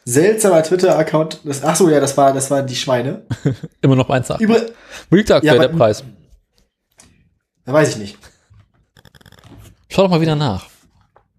Seltsamer 0.06 0.64
Twitter-Account. 0.64 1.42
Ach 1.64 1.76
so, 1.76 1.90
ja, 1.90 2.00
das 2.00 2.18
war, 2.18 2.34
das 2.34 2.50
waren 2.50 2.66
die 2.66 2.76
Schweine. 2.76 3.26
Immer 3.82 3.96
noch 3.96 4.10
eins 4.10 4.30
nach. 4.30 4.40
Über, 4.40 4.56
aktuell 5.12 5.44
Ja, 5.44 5.58
der 5.58 5.68
Preis? 5.70 6.04
da 7.66 7.74
weiß 7.74 7.90
ich 7.90 7.98
nicht. 7.98 8.18
Schau 9.90 10.04
doch 10.04 10.10
mal 10.10 10.22
wieder 10.22 10.36
nach. 10.36 10.69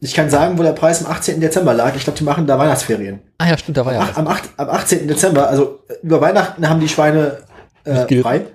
Ich 0.03 0.15
kann 0.15 0.31
sagen, 0.31 0.57
wo 0.59 0.63
der 0.63 0.73
Preis 0.73 1.05
am 1.05 1.13
18. 1.13 1.41
Dezember 1.41 1.75
lag. 1.75 1.95
Ich 1.95 2.05
glaube, 2.05 2.19
die 2.19 2.25
machen 2.25 2.47
da 2.47 2.59
Weihnachtsferien. 2.59 3.21
Ah 3.37 3.49
ja, 3.49 3.59
stimmt, 3.59 3.77
da 3.77 3.85
war 3.85 3.93
ja 3.93 4.01
Ach, 4.01 4.17
am, 4.17 4.27
8, 4.27 4.51
am 4.57 4.71
18. 4.71 5.07
Dezember, 5.07 5.49
also 5.49 5.81
äh, 5.89 5.95
über 6.03 6.23
Weihnachten 6.23 6.67
haben 6.69 6.81
die 6.81 6.89
Schweine 6.89 7.43
äh, 7.85 8.23
frei. 8.23 8.47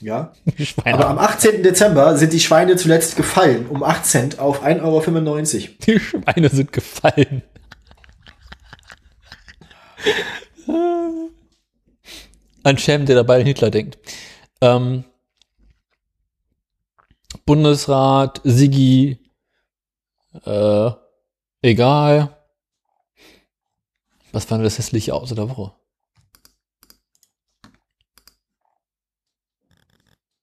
Ja. 0.00 0.32
Die 0.58 0.66
Schweine. 0.66 0.98
Aber 0.98 1.08
am 1.08 1.18
18. 1.18 1.62
Dezember 1.62 2.18
sind 2.18 2.32
die 2.34 2.40
Schweine 2.40 2.76
zuletzt 2.76 3.16
gefallen, 3.16 3.66
um 3.70 3.82
8 3.82 4.04
Cent 4.04 4.38
auf 4.38 4.62
1,95 4.62 4.82
Euro. 4.82 5.40
Die 5.86 5.98
Schweine 5.98 6.50
sind 6.50 6.72
gefallen. 6.72 7.42
Ein 12.64 12.78
Schelm, 12.78 13.06
der 13.06 13.16
dabei 13.16 13.40
an 13.40 13.46
Hitler 13.46 13.70
denkt. 13.70 13.96
Ähm, 14.60 15.04
Bundesrat, 17.46 18.42
Sigi, 18.44 19.23
äh, 20.44 20.90
egal. 21.62 22.36
Was 24.32 24.50
war 24.50 24.58
denn 24.58 24.64
das 24.64 24.78
hässliche 24.78 25.14
Auto 25.14 25.34
der 25.34 25.48
Woche? 25.48 25.72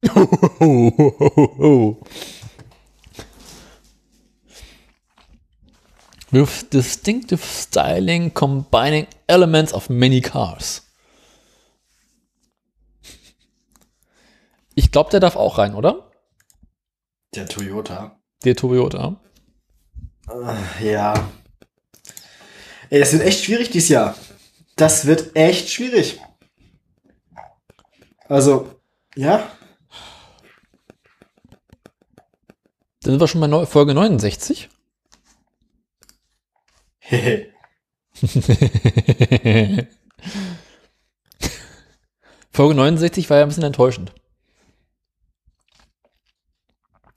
With 6.31 6.69
distinctive 6.69 7.45
styling 7.45 8.33
combining 8.33 9.07
elements 9.27 9.73
of 9.73 9.89
many 9.89 10.21
cars. 10.21 10.81
Ich 14.75 14.91
glaube, 14.91 15.09
der 15.09 15.19
darf 15.19 15.35
auch 15.35 15.57
rein, 15.57 15.75
oder? 15.75 16.09
Der 17.35 17.45
Toyota. 17.47 18.17
Der 18.45 18.55
Toyota. 18.55 19.21
Ja. 20.81 21.13
Ey, 22.89 22.99
das 22.99 23.13
wird 23.13 23.23
echt 23.23 23.43
schwierig 23.45 23.69
dieses 23.69 23.89
Jahr. 23.89 24.15
Das 24.75 25.05
wird 25.05 25.35
echt 25.35 25.69
schwierig. 25.69 26.19
Also, 28.27 28.75
ja. 29.15 29.49
Dann 33.03 33.13
sind 33.13 33.19
wir 33.19 33.27
schon 33.27 33.41
bei 33.41 33.65
Folge 33.65 33.93
69. 33.93 34.69
Folge 42.51 42.75
69 42.75 43.29
war 43.29 43.37
ja 43.37 43.43
ein 43.43 43.49
bisschen 43.49 43.63
enttäuschend. 43.63 44.13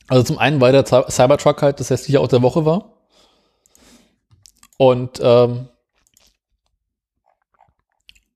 Also 0.08 0.22
zum 0.22 0.38
einen, 0.38 0.60
weil 0.60 0.72
der 0.72 0.84
Cy- 0.86 1.10
Cybertruck 1.10 1.62
halt 1.62 1.80
das 1.80 1.90
hässliche 1.90 2.20
Auto 2.20 2.36
der 2.36 2.42
Woche 2.42 2.64
war. 2.64 2.93
Und 4.78 5.20
ähm, 5.22 5.68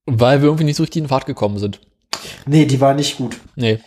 weil 0.06 0.40
wir 0.40 0.46
irgendwie 0.46 0.64
nicht 0.64 0.76
so 0.76 0.82
richtig 0.82 1.02
in 1.02 1.08
Fahrt 1.08 1.26
gekommen 1.26 1.58
sind. 1.58 1.80
nee, 2.46 2.64
die 2.64 2.80
war 2.80 2.94
nicht 2.94 3.16
gut. 3.18 3.38
Nee. 3.56 3.80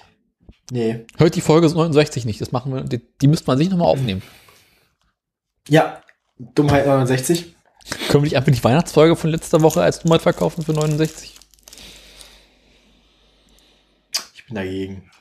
Nee. 0.71 1.05
Hört 1.17 1.35
die 1.35 1.41
Folge 1.41 1.67
69 1.67 2.25
nicht. 2.25 2.39
Das 2.39 2.51
machen 2.51 2.73
wir, 2.73 2.81
die, 2.83 3.01
die 3.21 3.27
müsste 3.27 3.47
man 3.47 3.57
sich 3.57 3.69
nochmal 3.69 3.87
aufnehmen. 3.87 4.21
Ja. 5.67 6.01
Dummheit 6.37 6.85
69. 6.85 7.55
Können 8.07 8.13
wir 8.13 8.21
nicht 8.21 8.37
einfach 8.37 8.51
die 8.51 8.63
Weihnachtsfolge 8.63 9.15
von 9.15 9.29
letzter 9.31 9.61
Woche 9.61 9.81
als 9.81 9.99
Dummheit 9.99 10.21
verkaufen 10.21 10.63
für 10.63 10.73
69? 10.73 11.35
Ich 14.35 14.45
bin 14.45 14.55
dagegen. 14.55 15.11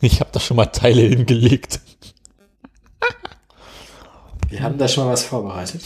Ich 0.00 0.20
habe 0.20 0.30
da 0.32 0.40
schon 0.40 0.56
mal 0.56 0.66
Teile 0.66 1.02
hingelegt. 1.02 1.80
Wir 4.50 4.62
haben 4.62 4.76
da 4.78 4.88
schon 4.88 5.04
mal 5.04 5.12
was 5.12 5.24
vorbereitet. 5.24 5.80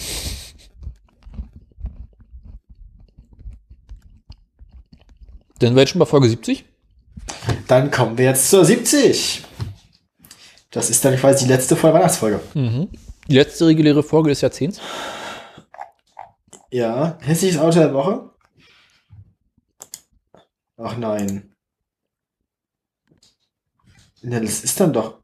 Dann 5.59 5.74
wäre 5.74 5.81
jetzt 5.82 5.91
schon 5.91 5.99
bei 5.99 6.07
Folge 6.07 6.28
70. 6.28 6.65
Dann 7.69 7.91
kommen 7.91 8.19
wir 8.19 8.24
jetzt 8.24 8.49
zur 8.51 8.65
70. 8.65 9.45
Das 10.70 10.91
ist 10.91 11.05
dann 11.05 11.16
quasi 11.16 11.45
die 11.45 11.53
letzte 11.53 11.77
Voll 11.77 11.93
Weihnachtsfolge. 11.93 12.41
Die 13.28 13.36
letzte 13.36 13.66
reguläre 13.66 14.03
Folge 14.03 14.31
des 14.31 14.41
Jahrzehnts. 14.41 14.81
Ja. 16.70 17.19
Hässliches 17.20 17.59
Auto 17.59 17.78
der 17.78 17.95
Woche? 17.95 18.31
Ach 20.77 20.97
nein. 20.97 21.55
Ja, 24.23 24.41
das 24.41 24.65
ist 24.65 24.81
dann 24.81 24.93
doch. 24.93 25.24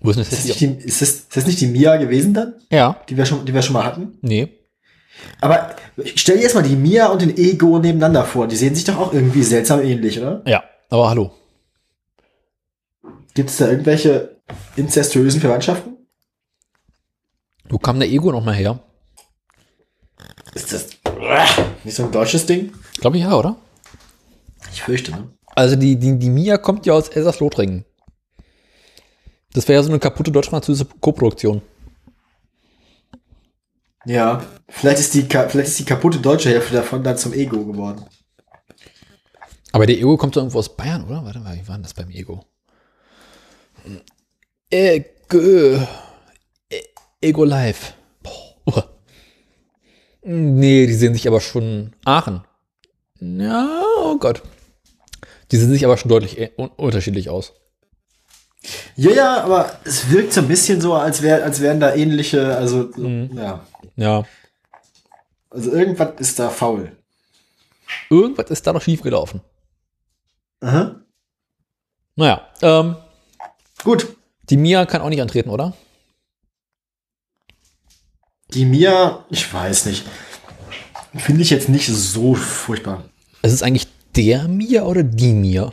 Wo 0.00 0.10
ist 0.10 0.16
denn 0.16 0.24
das 0.24 0.32
Ist 0.32 0.48
das, 0.48 0.56
die, 0.56 0.66
ist 0.66 1.02
das, 1.02 1.08
ist 1.10 1.36
das 1.36 1.46
nicht 1.46 1.60
die 1.60 1.66
Mia 1.66 1.96
gewesen 1.96 2.32
dann? 2.34 2.54
Ja. 2.70 2.96
Die 3.08 3.16
wir 3.16 3.26
schon, 3.26 3.44
die 3.44 3.52
wir 3.52 3.62
schon 3.62 3.74
mal 3.74 3.84
hatten? 3.84 4.18
Nee. 4.22 4.48
Aber 5.40 5.76
stell 6.14 6.36
dir 6.36 6.42
jetzt 6.42 6.54
mal 6.54 6.62
die 6.62 6.76
Mia 6.76 7.08
und 7.08 7.20
den 7.20 7.36
Ego 7.36 7.78
nebeneinander 7.78 8.24
vor. 8.24 8.48
Die 8.48 8.56
sehen 8.56 8.74
sich 8.74 8.84
doch 8.84 8.98
auch 8.98 9.12
irgendwie 9.12 9.42
seltsam 9.42 9.82
ähnlich, 9.82 10.18
oder? 10.18 10.42
Ja. 10.46 10.64
Aber 10.88 11.10
hallo. 11.10 11.32
Gibt 13.34 13.50
es 13.50 13.58
da 13.58 13.68
irgendwelche 13.68 14.36
inzestuösen 14.76 15.40
Verwandtschaften? 15.40 15.96
Wo 17.68 17.78
kam 17.78 18.00
der 18.00 18.08
Ego 18.08 18.32
noch 18.32 18.44
mal 18.44 18.54
her? 18.54 18.80
Ist 20.54 20.72
das 20.72 20.88
nicht 21.84 21.94
so 21.94 22.04
ein 22.04 22.12
deutsches 22.12 22.46
Ding? 22.46 22.72
Glaube 23.00 23.18
ich 23.18 23.22
ja, 23.22 23.34
oder? 23.34 23.56
Ich 24.72 24.82
fürchte, 24.82 25.12
ne? 25.12 25.30
Also 25.54 25.76
die, 25.76 25.96
die, 25.96 26.18
die 26.18 26.30
Mia 26.30 26.58
kommt 26.58 26.86
ja 26.86 26.94
aus 26.94 27.08
Elsass-Lothringen. 27.08 27.84
Das 29.52 29.66
wäre 29.66 29.78
ja 29.78 29.82
so 29.82 29.88
eine 29.90 29.98
kaputte 29.98 30.30
deutsch-französische 30.30 30.88
Koproduktion. 31.00 31.62
Ja. 34.04 34.44
Vielleicht 34.68 35.00
ist 35.00 35.14
die, 35.14 35.22
vielleicht 35.22 35.56
ist 35.68 35.78
die 35.78 35.84
kaputte 35.84 36.18
deutsche 36.18 36.50
Hälfte 36.50 36.74
davon 36.74 37.02
dann 37.02 37.16
zum 37.16 37.32
Ego 37.32 37.64
geworden. 37.64 38.04
Aber 39.72 39.86
der 39.86 39.96
Ego 39.98 40.16
kommt 40.16 40.36
doch 40.36 40.40
irgendwo 40.40 40.58
aus 40.58 40.76
Bayern, 40.76 41.04
oder? 41.04 41.24
Warte 41.24 41.40
mal, 41.40 41.56
wie 41.56 41.66
war 41.68 41.76
denn 41.76 41.82
das 41.82 41.94
beim 41.94 42.10
Ego? 42.10 42.44
Ego. 44.70 45.86
E- 46.70 46.84
Ego 47.20 47.44
Live. 47.44 47.94
Boah. 48.22 48.88
Nee, 50.22 50.86
die 50.86 50.94
sehen 50.94 51.14
sich 51.14 51.26
aber 51.26 51.40
schon 51.40 51.92
Aachen. 52.04 52.44
Ja, 53.20 53.82
oh 54.02 54.16
Gott. 54.18 54.42
Die 55.50 55.56
sehen 55.56 55.70
sich 55.70 55.84
aber 55.84 55.96
schon 55.96 56.08
deutlich 56.08 56.52
un 56.58 56.68
unterschiedlich 56.68 57.28
aus. 57.30 57.54
Ja, 58.96 59.10
ja, 59.10 59.44
aber 59.44 59.78
es 59.84 60.10
wirkt 60.10 60.32
so 60.32 60.40
ein 60.40 60.48
bisschen 60.48 60.80
so, 60.80 60.94
als, 60.94 61.22
wär, 61.22 61.42
als 61.44 61.60
wären 61.60 61.80
da 61.80 61.94
ähnliche, 61.94 62.56
also, 62.56 62.90
ja. 63.34 63.64
Ja. 63.96 64.24
Also 65.48 65.72
irgendwas 65.72 66.20
ist 66.20 66.38
da 66.38 66.50
faul. 66.50 66.92
Irgendwas 68.10 68.50
ist 68.50 68.66
da 68.66 68.72
noch 68.72 68.82
schief 68.82 69.02
gelaufen. 69.02 69.40
Aha. 70.60 71.00
Naja, 72.16 72.46
ähm, 72.60 72.96
Gut. 73.82 74.16
die 74.50 74.56
Mia 74.56 74.84
kann 74.84 75.00
auch 75.00 75.08
nicht 75.08 75.22
antreten, 75.22 75.48
oder? 75.48 75.72
Die 78.52 78.64
Mia, 78.64 79.24
ich 79.30 79.52
weiß 79.52 79.86
nicht. 79.86 80.04
Finde 81.16 81.42
ich 81.42 81.50
jetzt 81.50 81.68
nicht 81.68 81.86
so 81.88 82.34
furchtbar. 82.34 83.04
Es 83.42 83.52
ist 83.52 83.62
eigentlich 83.62 83.88
der 84.14 84.48
Mia 84.48 84.82
oder 84.82 85.02
die 85.02 85.32
Mia? 85.32 85.72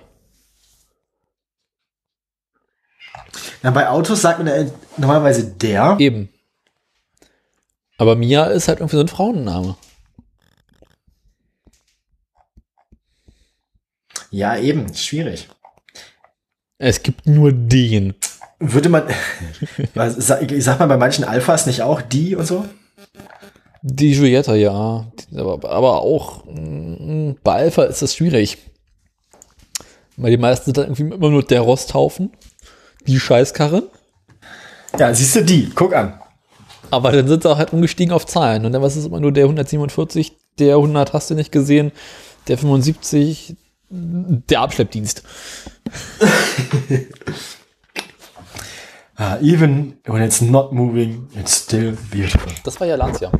Na, 3.67 3.71
bei 3.71 3.89
Autos 3.89 4.21
sagt 4.21 4.37
man 4.41 4.47
ja 4.47 4.71
normalerweise 4.95 5.43
der. 5.45 5.97
Eben. 5.99 6.29
Aber 7.97 8.15
Mia 8.15 8.45
ist 8.45 8.69
halt 8.69 8.79
irgendwie 8.79 8.95
so 8.95 9.01
ein 9.01 9.09
Frauenname. 9.09 9.75
Ja, 14.31 14.55
eben. 14.57 14.93
Schwierig. 14.95 15.49
Es 16.77 17.03
gibt 17.03 17.27
nur 17.27 17.51
den. 17.51 18.15
Würde 18.59 18.87
man, 18.87 19.03
was- 19.95 20.15
sag, 20.15 20.49
sagt 20.61 20.79
man 20.79 20.87
bei 20.87 20.95
manchen 20.95 21.25
Alphas 21.25 21.65
nicht 21.65 21.81
auch 21.81 22.01
die 22.01 22.37
und 22.37 22.45
so? 22.45 22.63
Die 23.81 24.13
Julietta, 24.13 24.55
ja. 24.55 25.11
Aber, 25.35 25.69
aber 25.69 26.01
auch 26.03 26.45
mm, 26.45 27.31
bei 27.43 27.51
Alpha 27.51 27.83
ist 27.83 28.01
das 28.01 28.15
schwierig. 28.15 28.59
Weil 30.15 30.31
die 30.31 30.37
meisten 30.37 30.63
sind 30.63 30.77
dann 30.77 30.85
irgendwie 30.85 31.13
immer 31.15 31.29
nur 31.29 31.43
der 31.43 31.59
Rosthaufen, 31.59 32.31
die 33.07 33.19
Scheißkarre. 33.19 33.83
Ja, 34.97 35.13
siehst 35.13 35.35
du 35.35 35.43
die. 35.43 35.69
Guck 35.73 35.95
an. 35.95 36.19
Aber 36.91 37.11
dann 37.11 37.27
sind 37.27 37.43
sie 37.43 37.49
auch 37.49 37.57
halt 37.57 37.73
umgestiegen 37.73 38.13
auf 38.13 38.25
Zahlen. 38.25 38.65
Und 38.65 38.71
dann 38.71 38.81
was 38.81 38.95
ist 38.95 39.05
immer 39.05 39.19
nur 39.19 39.31
der 39.31 39.45
147, 39.45 40.37
der 40.59 40.75
100 40.75 41.13
hast 41.13 41.29
du 41.29 41.35
nicht 41.35 41.51
gesehen, 41.51 41.91
der 42.47 42.57
75, 42.57 43.55
der 43.89 44.61
Abschleppdienst. 44.61 45.23
Ah, 49.19 49.39
even 49.41 49.97
when 50.05 50.21
it's 50.21 50.41
not 50.41 50.71
moving, 50.71 51.27
it's 51.33 51.63
still 51.63 51.97
beautiful. 52.11 52.51
Das 52.63 52.79
war 52.79 52.85
ja 52.85 52.95
Lancia. 52.95 53.31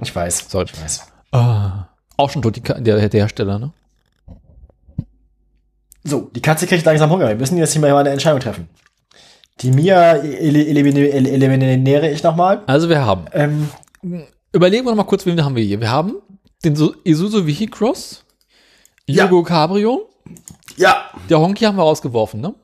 Ich 0.00 0.16
weiß. 0.16 0.46
Sorry. 0.48 0.64
Ich 0.72 0.82
weiß. 0.82 1.06
Ah, 1.32 1.88
auch 2.16 2.30
schon 2.30 2.40
tot, 2.40 2.56
die, 2.56 2.62
der, 2.62 3.08
der 3.08 3.20
Hersteller, 3.20 3.58
ne? 3.58 3.72
So, 6.02 6.30
die 6.34 6.40
Katze 6.40 6.66
kriegt 6.66 6.86
langsam 6.86 7.10
Hunger. 7.10 7.28
Wir 7.28 7.36
müssen 7.36 7.58
jetzt 7.58 7.72
hier 7.72 7.82
mal 7.82 7.94
eine 7.94 8.08
Entscheidung 8.08 8.40
treffen. 8.40 8.70
Die 9.62 9.70
Mia 9.70 10.14
eliminiere 10.16 12.10
ich 12.10 12.22
nochmal. 12.22 12.62
Also 12.66 12.88
wir 12.88 13.04
haben, 13.04 13.26
Ähm, 13.32 13.68
überlegen 14.52 14.84
wir 14.84 14.90
noch 14.90 14.96
mal 14.96 15.04
kurz, 15.04 15.24
wen 15.26 15.42
haben 15.44 15.54
wir 15.56 15.62
hier. 15.62 15.80
Wir 15.80 15.90
haben 15.90 16.16
den 16.64 16.74
Su- 16.76 16.94
Isuzu 17.04 17.46
Vehicross, 17.46 18.24
Ja. 19.06 19.24
Yugo 19.24 19.42
Cabrio, 19.42 20.08
ja. 20.76 21.04
der 21.28 21.38
Honky 21.40 21.64
haben 21.64 21.76
wir 21.76 21.82
rausgeworfen, 21.82 22.40
ne? 22.40 22.54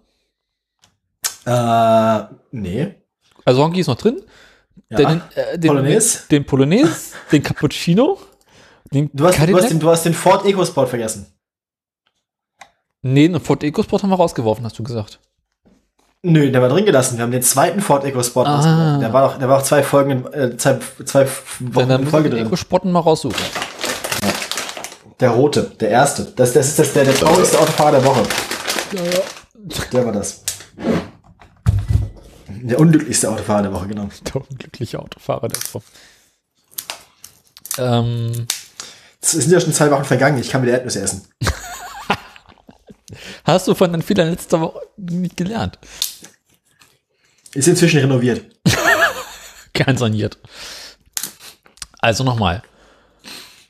Äh, 1.47 2.35
nee. 2.51 2.95
Also 3.45 3.63
Honky 3.63 3.81
ist 3.81 3.87
noch 3.87 3.97
drin. 3.97 4.21
Ja. 4.91 4.97
Den, 4.99 5.23
äh, 5.35 5.59
den, 5.59 5.69
Polonaise? 5.69 6.21
Den 6.31 6.45
Polonaise, 6.47 7.15
den 7.33 7.43
Cappuccino, 7.43 8.19
den 8.93 9.11
Du 9.13 9.27
hast, 9.27 9.39
du, 9.39 9.57
hast 9.57 9.71
den, 9.71 9.81
du 9.81 9.89
hast 9.91 10.05
den 10.05 10.15
Ford 10.15 10.45
EcoSport 10.47 10.89
vergessen. 10.89 11.27
nee, 13.03 13.29
den 13.29 13.41
Ford 13.41 13.63
EcoSport 13.63 14.03
haben 14.03 14.11
wir 14.11 14.17
rausgeworfen, 14.17 14.65
hast 14.65 14.79
du 14.79 14.83
gesagt. 14.83 15.21
Nö, 16.23 16.51
der 16.51 16.61
war 16.61 16.69
drin 16.69 16.85
gelassen. 16.85 17.17
Wir 17.17 17.23
haben 17.23 17.31
den 17.31 17.43
zweiten 17.43 17.81
Ford 17.81 18.05
EcoSport 18.05 18.47
Ah. 18.49 18.57
rausgeworfen. 18.57 19.01
Der 19.01 19.13
war 19.13 19.29
doch, 19.29 19.39
der 19.39 19.49
war 19.49 19.59
auch 19.59 19.63
zwei 19.63 19.83
Folgen, 19.85 20.11
in- 20.11 20.33
äh, 20.33 20.57
zwei, 20.57 20.79
zwei 21.05 21.27
Wochen 21.27 21.73
dann 21.75 21.91
in 21.91 21.97
müssen 22.01 22.11
Folge 22.11 22.31
drin. 22.31 22.47
EcoSporten 22.47 22.91
mal 22.91 23.01
raussuchen. 23.01 23.37
Der 25.21 25.31
rote, 25.31 25.63
der 25.81 25.91
erste. 25.91 26.25
Das, 26.37 26.53
das 26.53 26.69
ist 26.69 26.79
das, 26.79 26.93
der, 26.93 27.05
der 27.05 27.15
traurigste 27.15 27.59
Autofahrer 27.61 27.93
der 27.93 28.05
Woche. 28.05 28.23
Der 29.93 30.05
war 30.07 30.13
das. 30.13 30.43
Der 32.49 32.81
unglücklichste 32.81 33.31
Autofahrer 33.31 33.63
der 33.63 33.73
Woche, 33.73 33.87
genau. 33.87 34.09
Der 34.35 34.37
unglückliche 34.37 34.99
Autofahrer 34.99 35.49
der 35.49 35.61
Frau. 35.61 35.83
Ähm, 37.79 38.47
Es 39.21 39.31
sind 39.33 39.51
ja 39.53 39.61
schon 39.61 39.73
zwei 39.73 39.91
Wochen 39.93 40.05
vergangen. 40.05 40.39
Ich 40.39 40.51
kann 40.51 40.63
wieder 40.63 40.73
Erdnüsse 40.73 41.01
essen. 41.01 41.23
hast 43.45 43.69
du 43.69 43.75
von 43.75 43.93
den 43.93 44.03
Fehlern 44.03 44.31
letzter 44.31 44.61
Woche 44.61 44.81
nicht 44.97 45.37
gelernt? 45.37 45.79
Ist 47.55 47.69
inzwischen 47.69 48.01
renoviert. 48.01 48.45
Kernsaniert. 49.73 50.39
Also 52.01 52.25
nochmal. 52.25 52.63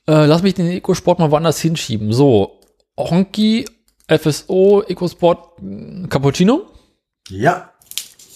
Äh, 0.07 0.27
lass 0.27 0.43
mich 0.43 0.55
den 0.55 0.69
EcoSport 0.69 1.19
mal 1.19 1.31
woanders 1.31 1.61
hinschieben. 1.61 2.13
So, 2.13 2.61
Honky, 2.99 3.67
FSO, 4.09 4.83
EcoSport, 4.83 5.61
mh, 5.63 6.09
Cappuccino, 6.09 6.71
Ja. 7.29 7.73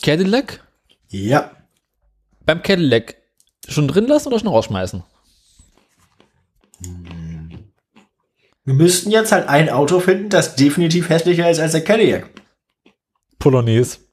Cadillac. 0.03 0.61
Ja. 1.09 1.51
Beim 2.45 2.63
Cadillac 2.63 3.17
schon 3.69 3.89
drin 3.89 4.07
lassen 4.07 4.29
oder 4.29 4.39
schon 4.39 4.49
rausschmeißen? 4.49 5.03
Wir 8.65 8.75
müssten 8.75 9.11
jetzt 9.11 9.33
halt 9.33 9.49
ein 9.49 9.71
Auto 9.71 9.99
finden, 9.99 10.29
das 10.29 10.55
definitiv 10.55 11.09
hässlicher 11.09 11.51
ist 11.51 11.59
als 11.59 11.73
der 11.73 11.83
Cadillac. 11.83 12.29
Polonaise. 13.39 13.99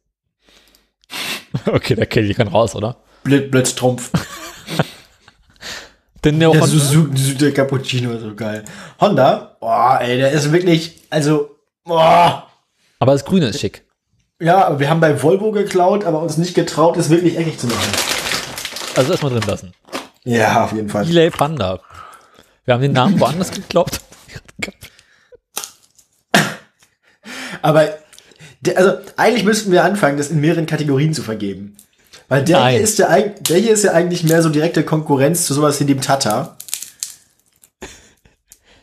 Okay, 1.66 1.96
der 1.96 2.06
Cadillac 2.06 2.38
kann 2.38 2.48
raus, 2.48 2.76
oder? 2.76 2.98
Blitz, 3.24 3.50
Blitztrumpf. 3.50 4.12
Denn 6.24 6.40
der, 6.40 6.52
Der 6.52 6.62
Honda, 6.62 6.78
Suzuki, 6.78 7.36
der 7.36 7.54
Cappuccino 7.54 8.12
ist 8.12 8.22
so 8.22 8.36
geil. 8.36 8.64
Honda, 9.00 9.58
oh, 9.60 9.96
ey, 10.00 10.18
der 10.18 10.32
ist 10.32 10.52
wirklich, 10.52 11.02
also, 11.10 11.56
oh. 11.86 11.98
aber 11.98 13.14
das 13.14 13.26
Grüne 13.26 13.48
ist 13.48 13.60
schick. 13.60 13.84
Ja, 14.40 14.66
aber 14.66 14.80
wir 14.80 14.90
haben 14.90 15.00
bei 15.00 15.22
Volvo 15.24 15.52
geklaut, 15.52 16.06
aber 16.06 16.22
uns 16.22 16.38
nicht 16.38 16.54
getraut, 16.54 16.98
es 16.98 17.10
wirklich 17.10 17.36
eckig 17.36 17.58
zu 17.58 17.66
machen. 17.66 17.92
Also 18.96 19.12
erstmal 19.12 19.32
drin 19.32 19.44
lassen. 19.48 19.74
Ja, 20.24 20.66
auf 20.66 20.74
jeden 20.74 20.90
Fall. 20.90 21.06
Delay 21.06 21.32
Panda. 21.32 21.80
Wir 22.66 22.76
haben 22.76 22.82
den 22.82 22.94
Namen 22.94 23.20
woanders 23.20 23.52
geglaubt. 23.52 24.02
Aber, 27.62 27.90
also, 28.76 28.94
eigentlich 29.18 29.44
müssten 29.44 29.72
wir 29.72 29.84
anfangen, 29.84 30.18
das 30.18 30.30
in 30.30 30.40
mehreren 30.40 30.66
Kategorien 30.66 31.14
zu 31.14 31.24
vergeben. 31.24 31.78
Weil 32.28 32.44
der 32.44 32.60
Nein. 32.60 32.74
hier, 32.76 32.82
ist 32.82 33.02
eig- 33.02 33.44
der 33.44 33.58
hier 33.58 33.72
ist 33.72 33.84
ja 33.84 33.92
eigentlich 33.94 34.24
mehr 34.24 34.42
so 34.42 34.50
direkte 34.50 34.84
Konkurrenz 34.84 35.46
zu 35.46 35.54
sowas 35.54 35.80
wie 35.80 35.86
dem 35.86 36.02
Tata. 36.02 36.58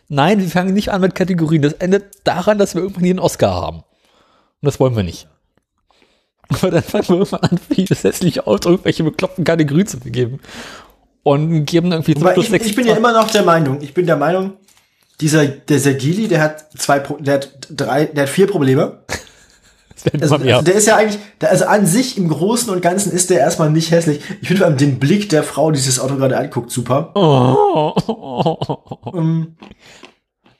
Nein, 0.08 0.40
wir 0.40 0.48
fangen 0.48 0.74
nicht 0.74 0.90
an 0.90 1.00
mit 1.00 1.14
Kategorien. 1.14 1.62
Das 1.62 1.74
endet 1.74 2.04
daran, 2.24 2.58
dass 2.58 2.74
wir 2.74 2.82
irgendwann 2.82 3.04
hier 3.04 3.12
einen 3.12 3.18
Oscar 3.20 3.54
haben. 3.54 3.78
Und 3.78 3.84
das 4.62 4.78
wollen 4.80 4.96
wir 4.96 5.02
nicht. 5.02 5.28
Aber 6.48 6.70
dann 6.70 6.82
fangen 6.82 7.08
wir 7.08 7.16
irgendwann 7.16 7.40
an, 7.40 7.58
für 7.58 7.74
jedes 7.74 8.04
hässliche 8.04 8.46
Auto 8.46 8.70
irgendwelche 8.70 9.04
bekloppten 9.04 9.44
Kategorien 9.44 9.86
zu 9.86 9.98
begeben. 9.98 10.40
Und 11.22 11.66
geben 11.66 11.90
irgendwie 11.90 12.14
zum 12.14 12.28
Schluss 12.32 12.50
ich, 12.50 12.66
ich 12.66 12.76
bin 12.76 12.86
ja 12.86 12.96
immer 12.96 13.12
noch 13.12 13.30
der 13.30 13.42
Meinung, 13.42 13.80
ich 13.80 13.94
bin 13.94 14.06
der 14.06 14.16
Meinung, 14.16 14.52
dieser, 15.20 15.46
der 15.46 15.78
Sergili, 15.78 16.28
der 16.28 16.40
hat 16.42 16.66
zwei, 16.78 16.98
der 17.20 17.34
hat 17.34 17.50
drei, 17.70 18.04
der 18.06 18.24
hat 18.24 18.30
vier 18.30 18.46
Probleme. 18.46 19.00
Also, 20.20 20.36
also 20.36 20.62
der 20.62 20.74
ist 20.74 20.86
ja 20.86 20.96
eigentlich, 20.96 21.18
also 21.40 21.64
an 21.64 21.86
sich 21.86 22.16
im 22.18 22.28
Großen 22.28 22.70
und 22.70 22.80
Ganzen 22.82 23.10
ist 23.12 23.30
der 23.30 23.40
erstmal 23.40 23.70
nicht 23.70 23.90
hässlich. 23.90 24.20
Ich 24.40 24.46
finde 24.48 24.58
vor 24.58 24.66
allem 24.68 24.76
den 24.76 24.98
Blick 25.00 25.30
der 25.30 25.42
Frau, 25.42 25.70
die 25.70 25.78
sich 25.78 25.86
das 25.96 26.04
Auto 26.04 26.16
gerade 26.16 26.36
anguckt, 26.36 26.70
super. 26.70 27.10
Oh. 27.16 27.94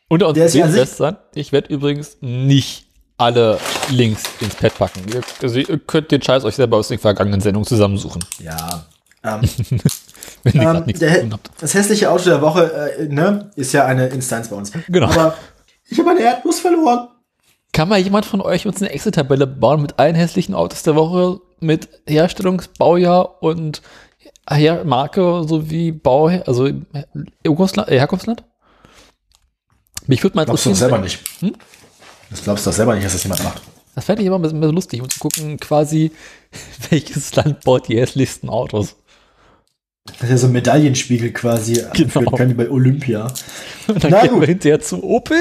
Unter 0.09 0.29
uns 0.29 0.35
Der 0.37 0.47
ist 0.47 0.55
ja 0.55 0.65
an 0.65 0.71
sich- 0.73 0.81
Schwestern, 0.81 1.17
ich 1.35 1.53
werde 1.53 1.73
übrigens 1.73 2.17
nicht 2.21 2.87
alle 3.19 3.59
Links 3.91 4.23
ins 4.41 4.55
Pad 4.55 4.77
packen. 4.79 5.01
Ihr, 5.13 5.21
also 5.43 5.59
ihr 5.59 5.79
könnt 5.79 6.11
den 6.11 6.23
Scheiß 6.23 6.45
euch 6.45 6.55
selber 6.57 6.79
aus 6.79 6.89
den 6.89 6.99
vergangenen 6.99 7.41
Sendungen 7.41 7.67
zusammensuchen, 7.67 8.25
ja. 8.43 8.87
Ähm, 9.25 9.41
wenn 10.47 10.63
ihr 10.63 10.71
ähm, 10.71 10.85
nichts 10.87 11.01
zu 11.01 11.07
der, 11.07 11.21
tun 11.21 11.33
habt. 11.33 11.51
das 11.59 11.75
hässliche 11.75 12.11
Auto 12.11 12.25
der 12.25 12.41
Woche, 12.41 12.95
äh, 12.99 13.09
ne, 13.09 13.51
ist 13.57 13.73
ja 13.73 13.85
eine 13.85 14.07
Instanz 14.09 14.49
bei 14.49 14.57
uns. 14.57 14.73
Genau. 14.89 15.09
Aber 15.09 15.37
ich 15.89 15.99
habe 15.99 16.09
meine 16.09 16.21
Erdnuss 16.21 16.61
verloren. 16.61 17.09
Kann 17.73 17.89
mal 17.89 17.99
jemand 17.99 18.25
von 18.25 18.41
euch 18.41 18.67
uns 18.67 18.81
eine 18.81 18.91
Excel-Tabelle 18.91 19.47
bauen 19.47 19.83
mit 19.83 19.99
allen 19.99 20.15
hässlichen 20.15 20.55
Autos 20.55 20.83
der 20.83 20.95
Woche, 20.95 21.41
mit 21.61 21.89
Herstellungsbaujahr 22.07 23.43
und 23.43 23.83
Her 24.49 24.85
Marke 24.85 25.45
sowie 25.47 25.93
Bau, 25.93 26.29
also 26.29 26.71
Herkunftsland? 27.45 27.89
Äh, 27.91 27.99
Herkunftsland? 27.99 28.45
Mich 30.07 30.23
würde 30.23 30.37
mal 30.37 30.45
Glaubst 30.45 30.65
du 30.65 30.71
interessieren, 30.71 30.91
selber 30.91 31.03
nicht. 31.03 31.59
Das 32.31 32.43
glaubst 32.45 32.65
du 32.65 32.71
doch 32.71 32.77
selber 32.77 32.95
nicht, 32.95 33.05
dass 33.05 33.13
das 33.13 33.25
jemand 33.25 33.43
macht. 33.43 33.63
das 33.95 34.05
fände 34.05 34.23
ich 34.23 34.29
immer 34.29 34.37
ein 34.37 34.43
bisschen 34.43 34.63
lustig, 34.63 35.03
um 35.03 35.09
zu 35.09 35.19
gucken, 35.19 35.59
quasi, 35.59 36.13
welches 36.91 37.35
Land 37.35 37.65
baut 37.65 37.89
die 37.89 37.99
hässlichsten 37.99 38.49
Autos. 38.49 38.97
Das 40.07 40.23
ist 40.25 40.31
ja 40.31 40.37
so 40.39 40.47
ein 40.47 40.53
Medaillenspiegel 40.53 41.33
quasi. 41.33 41.83
Genau. 41.95 42.31
Können 42.33 42.51
die 42.51 42.55
bei 42.55 42.71
Olympia. 42.71 43.27
Und 43.89 44.03
dann 44.03 44.11
Na 44.11 44.23
gehen 44.23 44.31
gut. 44.31 44.41
wir 44.41 44.49
hinterher 44.49 44.81
zu 44.81 45.03
Opel 45.05 45.37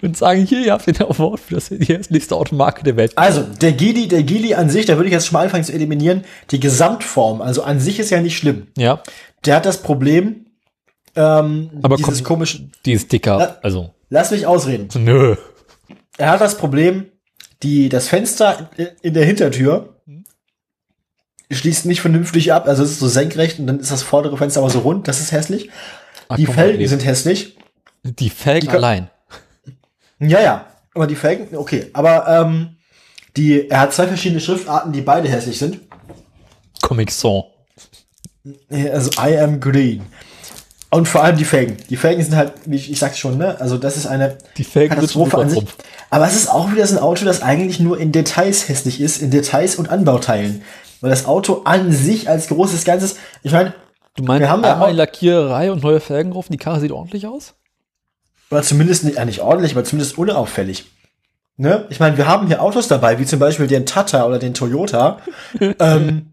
und 0.00 0.16
sagen, 0.16 0.46
hier, 0.46 0.60
ihr 0.64 0.72
habt 0.72 0.86
den 0.86 0.96
Award 1.02 1.40
für 1.40 1.54
das 1.56 1.68
die 1.68 1.84
hässlichste 1.84 2.34
Automarke 2.34 2.82
der 2.82 2.96
Welt. 2.96 3.12
Also, 3.16 3.42
der 3.42 3.72
Gili, 3.72 4.08
der 4.08 4.22
Gili 4.22 4.54
an 4.54 4.70
sich, 4.70 4.86
da 4.86 4.96
würde 4.96 5.08
ich 5.08 5.12
jetzt 5.12 5.26
schon 5.26 5.34
mal 5.34 5.42
anfangen 5.44 5.64
zu 5.64 5.72
eliminieren. 5.72 6.24
Die 6.50 6.60
Gesamtform, 6.60 7.42
also 7.42 7.62
an 7.62 7.78
sich 7.80 7.98
ist 7.98 8.10
ja 8.10 8.20
nicht 8.22 8.36
schlimm. 8.38 8.68
Ja, 8.78 9.02
Der 9.44 9.56
hat 9.56 9.66
das 9.66 9.82
Problem, 9.82 10.46
ähm, 11.16 11.70
Aber 11.82 11.96
dieses 11.96 12.18
komm- 12.22 12.36
komische, 12.36 12.68
die 12.86 12.92
ist 12.92 13.12
dicker, 13.12 13.36
Na- 13.38 13.56
also, 13.62 13.90
lass 14.08 14.30
mich 14.30 14.46
ausreden. 14.46 14.88
nö. 15.04 15.36
Er 16.16 16.30
hat 16.30 16.40
das 16.40 16.56
Problem, 16.56 17.06
die, 17.62 17.88
das 17.88 18.08
Fenster 18.08 18.70
in 19.02 19.12
der 19.14 19.24
Hintertür 19.24 19.99
schließt 21.50 21.86
nicht 21.86 22.00
vernünftig 22.00 22.52
ab, 22.52 22.66
also 22.66 22.82
es 22.82 22.92
ist 22.92 23.00
so 23.00 23.08
senkrecht 23.08 23.58
und 23.58 23.66
dann 23.66 23.80
ist 23.80 23.90
das 23.90 24.02
vordere 24.02 24.36
Fenster 24.36 24.60
aber 24.60 24.70
so 24.70 24.80
rund, 24.80 25.08
das 25.08 25.20
ist 25.20 25.32
hässlich. 25.32 25.70
Ach, 26.28 26.36
Die 26.36 26.46
mal, 26.46 26.52
Felgen 26.52 26.88
sind 26.88 27.04
hässlich. 27.04 27.56
Die 28.04 28.30
Felgen 28.30 28.68
die 28.68 28.76
allein. 28.76 29.10
Ja, 30.20 30.40
ja. 30.40 30.66
Aber 30.94 31.06
die 31.06 31.16
Felgen, 31.16 31.56
okay. 31.56 31.90
Aber 31.92 32.26
ähm, 32.28 32.76
die, 33.36 33.68
er 33.68 33.80
hat 33.80 33.92
zwei 33.94 34.06
verschiedene 34.06 34.40
Schriftarten, 34.40 34.92
die 34.92 35.00
beide 35.00 35.28
hässlich 35.28 35.58
sind. 35.58 35.80
Comic 36.82 37.10
Sans. 37.10 37.44
Also 38.70 39.10
I 39.20 39.38
am 39.38 39.60
green. 39.60 40.02
Und 40.92 41.06
vor 41.06 41.22
allem 41.22 41.36
die 41.36 41.44
Felgen. 41.44 41.76
Die 41.88 41.96
Felgen 41.96 42.22
sind 42.22 42.34
halt, 42.34 42.52
wie 42.66 42.74
ich, 42.74 42.90
ich 42.90 42.98
sag's 42.98 43.18
schon, 43.18 43.38
ne? 43.38 43.60
Also 43.60 43.78
das 43.78 43.96
ist 43.96 44.06
eine 44.06 44.38
Die 44.56 44.64
Felgen 44.64 44.90
sind 44.90 45.00
Katastrophe 45.00 45.38
an 45.38 45.50
sich. 45.50 45.64
Aber 46.10 46.26
es 46.26 46.34
ist 46.34 46.48
auch 46.50 46.72
wieder 46.72 46.84
so 46.86 46.96
ein 46.96 47.02
Auto, 47.02 47.24
das 47.24 47.42
eigentlich 47.42 47.78
nur 47.78 48.00
in 48.00 48.10
Details 48.10 48.68
hässlich 48.68 49.00
ist, 49.00 49.22
in 49.22 49.30
Details 49.30 49.76
und 49.76 49.88
Anbauteilen. 49.88 50.62
Weil 51.00 51.10
das 51.10 51.24
Auto 51.26 51.62
an 51.64 51.92
sich 51.92 52.28
als 52.28 52.48
großes 52.48 52.84
Ganzes, 52.84 53.16
ich 53.42 53.52
meine, 53.52 53.74
Du 54.16 54.24
meinst 54.24 54.40
Wir 54.40 54.50
haben 54.50 54.62
ja 54.64 54.72
einmal 54.72 54.88
auch- 54.88 54.90
die 54.92 54.96
Lackiererei 54.98 55.70
und 55.70 55.82
neue 55.84 56.00
Felgen 56.00 56.32
drauf 56.32 56.46
die 56.50 56.56
Karre 56.56 56.80
sieht 56.80 56.90
ordentlich 56.92 57.26
aus? 57.26 57.54
oder 58.50 58.62
zumindest 58.64 59.04
nicht, 59.04 59.16
ja, 59.16 59.24
nicht 59.24 59.40
ordentlich, 59.40 59.72
aber 59.72 59.84
zumindest 59.84 60.18
unauffällig. 60.18 60.86
Ne? 61.56 61.86
Ich 61.90 62.00
meine, 62.00 62.16
wir 62.16 62.26
haben 62.26 62.48
hier 62.48 62.60
Autos 62.60 62.88
dabei, 62.88 63.20
wie 63.20 63.24
zum 63.24 63.38
Beispiel 63.38 63.68
den 63.68 63.86
Tata 63.86 64.26
oder 64.26 64.40
den 64.40 64.52
Toyota. 64.54 65.18
ähm, 65.78 66.32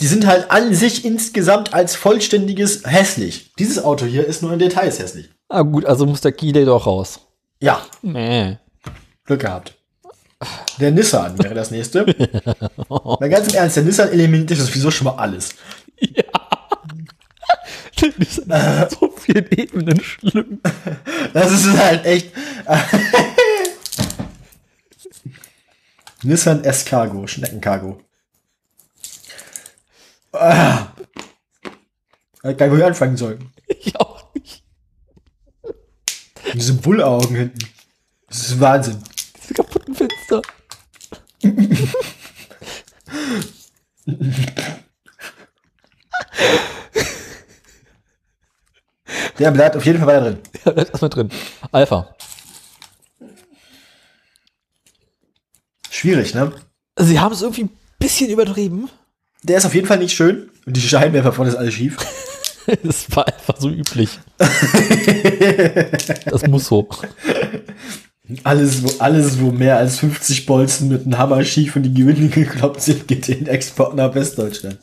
die 0.00 0.06
sind 0.08 0.26
halt 0.26 0.50
an 0.50 0.74
sich 0.74 1.04
insgesamt 1.04 1.72
als 1.72 1.94
vollständiges 1.94 2.82
hässlich. 2.84 3.52
Dieses 3.58 3.82
Auto 3.84 4.04
hier 4.06 4.26
ist 4.26 4.42
nur 4.42 4.52
in 4.52 4.58
Details 4.58 4.98
hässlich. 4.98 5.30
Ah 5.48 5.62
gut, 5.62 5.84
also 5.86 6.04
muss 6.06 6.20
der 6.22 6.32
Key 6.32 6.52
doch 6.52 6.86
raus. 6.86 7.20
Ja, 7.60 7.82
Nee. 8.02 8.58
Glück 9.24 9.40
gehabt. 9.42 9.76
Der 10.78 10.90
Nissan 10.90 11.38
wäre 11.38 11.54
das 11.54 11.70
nächste. 11.70 12.06
Mal 12.88 13.28
ganz 13.28 13.48
im 13.48 13.54
Ernst, 13.54 13.76
der 13.76 13.82
Nissan 13.82 14.08
eliminiert 14.08 14.50
das 14.52 14.58
sowieso 14.66 14.90
schon 14.90 15.06
mal 15.06 15.16
alles. 15.16 15.50
Das 18.00 18.16
ist 18.16 18.50
an 18.50 18.88
so 18.88 19.10
vielen 19.10 19.46
Ebenen 19.50 20.00
schlimm. 20.00 20.62
Das 21.34 21.52
ist 21.52 21.76
halt 21.76 22.06
echt. 22.06 22.32
Nissan 26.22 26.64
S-Cargo, 26.64 27.26
Schneckencargo. 27.26 28.00
Ah. 30.32 30.88
Ich 32.42 32.56
gar 32.56 32.66
nicht, 32.66 32.70
wo 32.70 32.76
ich 32.76 32.84
anfangen 32.84 33.16
soll. 33.18 33.38
Ich 33.66 33.94
auch 34.00 34.32
nicht. 34.34 34.64
Diese 36.54 36.74
Bullaugen 36.74 37.36
hinten. 37.36 37.68
Das 38.28 38.38
ist 38.38 38.60
Wahnsinn. 38.60 39.02
Diese 39.42 39.54
kaputten 39.54 39.94
Fenster. 39.94 40.19
Der 49.38 49.50
bleibt 49.50 49.76
auf 49.76 49.86
jeden 49.86 49.98
Fall 49.98 50.08
weiter 50.08 50.20
drin. 50.22 50.38
Ja, 50.64 50.72
ist 50.72 50.90
erstmal 50.90 51.08
drin. 51.10 51.30
Alpha. 51.72 52.14
Schwierig, 55.90 56.34
ne? 56.34 56.52
Sie 56.96 57.18
haben 57.18 57.32
es 57.32 57.42
irgendwie 57.42 57.64
ein 57.64 57.70
bisschen 57.98 58.30
übertrieben. 58.30 58.90
Der 59.42 59.56
ist 59.58 59.64
auf 59.64 59.74
jeden 59.74 59.86
Fall 59.86 59.98
nicht 59.98 60.14
schön. 60.14 60.50
Und 60.66 60.76
die 60.76 60.80
Scheinwerfer 60.80 61.32
vorne 61.32 61.50
ist 61.50 61.56
alles 61.56 61.74
schief. 61.74 61.96
Das 62.84 63.06
war 63.16 63.26
einfach 63.26 63.56
so 63.58 63.68
üblich. 63.68 64.20
Das 66.26 66.46
muss 66.46 66.66
so. 66.66 66.88
Alles 68.44 68.82
wo, 68.82 68.90
alles, 68.98 69.40
wo 69.40 69.50
mehr 69.50 69.76
als 69.78 69.98
50 69.98 70.46
Bolzen 70.46 70.88
mit 70.88 71.04
einem 71.06 71.18
Hammer 71.18 71.44
schief 71.44 71.76
und 71.76 71.82
die 71.84 71.94
Gewinde 71.94 72.28
gekloppt 72.34 72.80
sind, 72.82 73.08
geht 73.08 73.28
in 73.28 73.46
Export 73.46 73.94
nach 73.94 74.14
Westdeutschland. 74.14 74.78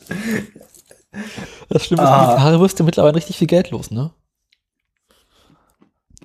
Das 1.68 1.84
Schlimme 1.84 2.02
ist, 2.02 2.08
Ah. 2.08 2.26
mit 2.28 2.36
Karre 2.38 2.60
wirst 2.60 2.78
du 2.80 2.84
mittlerweile 2.84 3.14
richtig 3.16 3.36
viel 3.38 3.46
Geld 3.46 3.70
los, 3.70 3.90
ne? 3.90 4.10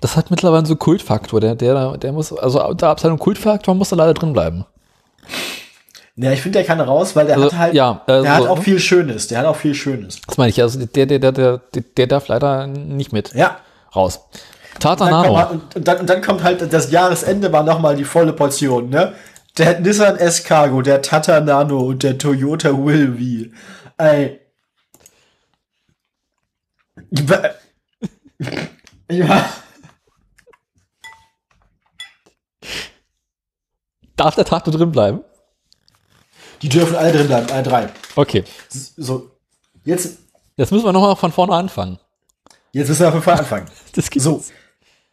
Das 0.00 0.16
hat 0.16 0.30
mittlerweile 0.30 0.66
so 0.66 0.76
Kultfaktor. 0.76 1.40
Der, 1.40 1.54
der, 1.54 1.96
der 1.96 2.12
muss, 2.12 2.32
also 2.32 2.66
unter 2.66 2.88
Abteilung 2.88 3.18
Kultfaktor 3.18 3.74
muss 3.74 3.88
da 3.90 3.96
leider 3.96 4.14
drin 4.14 4.32
bleiben. 4.32 4.66
Ja, 6.16 6.30
ich 6.32 6.42
finde, 6.42 6.58
der 6.58 6.66
kann 6.66 6.80
raus, 6.80 7.16
weil 7.16 7.26
der 7.26 7.36
Also, 7.36 7.46
hat 7.52 7.58
halt, 7.58 7.74
ja, 7.74 8.02
also, 8.06 8.22
der 8.22 8.34
hat 8.34 8.46
auch 8.46 8.58
viel 8.62 8.78
Schönes. 8.78 9.26
Der 9.28 9.38
hat 9.40 9.46
auch 9.46 9.56
viel 9.56 9.74
Schönes. 9.74 10.20
Das 10.26 10.36
meine 10.36 10.50
ich, 10.50 10.60
also 10.62 10.84
der, 10.84 11.06
der, 11.06 11.18
der, 11.18 11.32
der, 11.32 11.60
der 11.96 12.06
darf 12.06 12.28
leider 12.28 12.66
nicht 12.66 13.12
mit 13.12 13.34
Ja. 13.34 13.56
raus. 13.96 14.20
Tata 14.80 15.04
Dann 15.06 15.12
kommt, 15.14 15.24
Nano. 15.26 15.36
halt- 15.38 15.50
und, 15.50 15.76
und, 15.76 15.88
dann, 15.88 15.98
und 16.00 16.10
dann 16.10 16.22
kommt 16.22 16.42
halt 16.42 16.72
das 16.72 16.90
Jahresende 16.90 17.52
war 17.52 17.62
nochmal 17.62 17.96
die 17.96 18.04
volle 18.04 18.32
Portion, 18.32 18.90
ne? 18.90 19.14
Der 19.56 19.78
Nissan 19.80 20.16
S-Cargo, 20.16 20.82
der 20.82 21.00
Tata 21.00 21.40
Nano 21.40 21.78
und 21.80 22.02
der 22.02 22.18
Toyota 22.18 22.70
Willvy. 22.76 23.52
Ey. 23.98 24.40
Ja. 29.10 29.48
Darf 34.16 34.34
der 34.34 34.44
Tata 34.44 34.70
drin 34.70 34.92
bleiben? 34.92 35.20
Die 36.62 36.68
dürfen 36.68 36.96
alle 36.96 37.12
drin 37.12 37.26
bleiben, 37.26 37.50
alle 37.52 37.62
drei. 37.62 37.88
Okay. 38.16 38.44
So. 38.70 39.30
Jetzt, 39.84 40.18
Jetzt 40.56 40.72
müssen 40.72 40.84
wir 40.84 40.92
nochmal 40.92 41.16
von 41.16 41.32
vorne 41.32 41.54
anfangen. 41.54 41.98
jetzt 42.72 42.88
müssen 42.88 43.02
wir 43.02 43.12
von 43.12 43.22
vorne 43.22 43.40
anfangen. 43.40 43.66
Das 43.94 44.08
geht 44.10 44.22
So. 44.22 44.42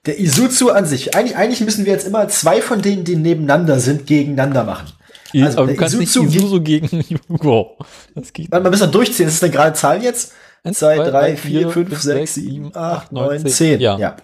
Der 0.05 0.19
Isuzu 0.19 0.71
an 0.71 0.85
sich. 0.85 1.15
Eigentlich, 1.15 1.35
eigentlich 1.37 1.61
müssen 1.61 1.85
wir 1.85 1.93
jetzt 1.93 2.07
immer 2.07 2.27
zwei 2.27 2.61
von 2.61 2.81
denen, 2.81 3.03
die 3.03 3.15
nebeneinander 3.15 3.79
sind, 3.79 4.07
gegeneinander 4.07 4.63
machen. 4.63 4.87
I- 5.33 5.43
Also, 5.43 5.59
aber 5.59 5.67
du 5.67 5.75
kannst 5.75 5.95
Isuzu 5.95 6.23
nicht 6.23 6.35
Isuzu 6.35 6.61
gegen 6.61 7.01
Jugo. 7.29 7.77
Das 8.15 8.33
geht 8.33 8.51
Warte 8.51 8.63
mal, 8.63 8.69
müssen 8.71 8.81
wir 8.83 8.87
durchziehen. 8.87 9.25
Das 9.27 9.35
ist 9.35 9.43
eine 9.43 9.51
gerade 9.51 9.73
Zahl 9.75 10.03
jetzt. 10.03 10.33
Eins, 10.63 10.79
2, 10.79 10.95
zwei, 10.97 11.03
3, 11.05 11.11
drei, 11.11 11.37
4, 11.37 11.51
vier, 11.51 11.69
5, 11.69 11.73
fünf, 11.73 11.89
6, 11.89 12.03
sechs, 12.03 12.33
7, 12.35 12.47
sieben, 12.51 12.67
8, 12.67 12.75
acht, 12.75 13.11
neun, 13.11 13.27
9, 13.27 13.39
zehn. 13.41 13.51
10. 13.51 13.79
Ja. 13.81 13.97
Ja. 13.99 14.17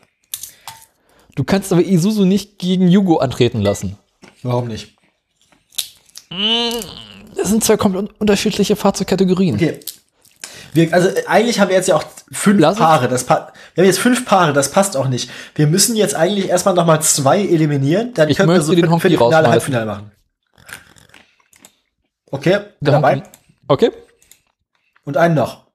Du 1.36 1.44
kannst 1.44 1.72
aber 1.72 1.82
Isuzu 1.84 2.26
nicht 2.26 2.58
gegen 2.60 2.88
Jugo 2.88 3.18
antreten 3.18 3.62
lassen. 3.62 3.98
Warum 4.44 4.68
nicht? 4.68 4.96
Das 7.36 7.50
sind 7.50 7.64
zwei 7.64 7.78
komplett 7.78 8.04
un- 8.10 8.10
unterschiedliche 8.18 8.76
Fahrzeugkategorien. 8.76 9.56
Okay. 9.56 9.80
Wir, 10.74 10.94
also 10.94 11.10
äh, 11.10 11.26
eigentlich 11.28 11.60
haben 11.60 11.70
wir 11.70 11.76
jetzt 11.76 11.88
ja 11.88 11.96
auch 11.96 12.04
fünf 12.32 12.60
Lass 12.60 12.78
Paare. 12.78 13.08
Das 13.08 13.24
pa 13.24 13.52
wir 13.76 13.84
haben 13.84 13.88
jetzt 13.88 14.00
fünf 14.00 14.26
Paare, 14.26 14.54
das 14.54 14.72
passt 14.72 14.96
auch 14.98 15.08
nicht. 15.08 15.30
Wir 15.56 15.68
müssen 15.68 15.96
jetzt 15.96 16.16
eigentlich 16.16 16.50
erstmal 16.50 16.74
noch 16.74 16.86
mal 16.86 17.00
zwei 17.02 17.40
eliminieren. 17.42 18.14
Dann 18.14 18.30
Ich 18.30 18.38
können 18.38 18.50
wir 18.50 18.62
so 18.62 18.74
den 18.76 18.90
Honky 18.90 19.16
Finale. 19.18 19.50
Halbfinale 19.50 19.86
machen. 19.86 20.12
Okay, 22.32 22.60
Dann- 22.82 23.02
dabei. 23.02 23.24
Okay. 23.68 23.92
Und 25.06 25.18
einen 25.18 25.36
noch. 25.36 25.66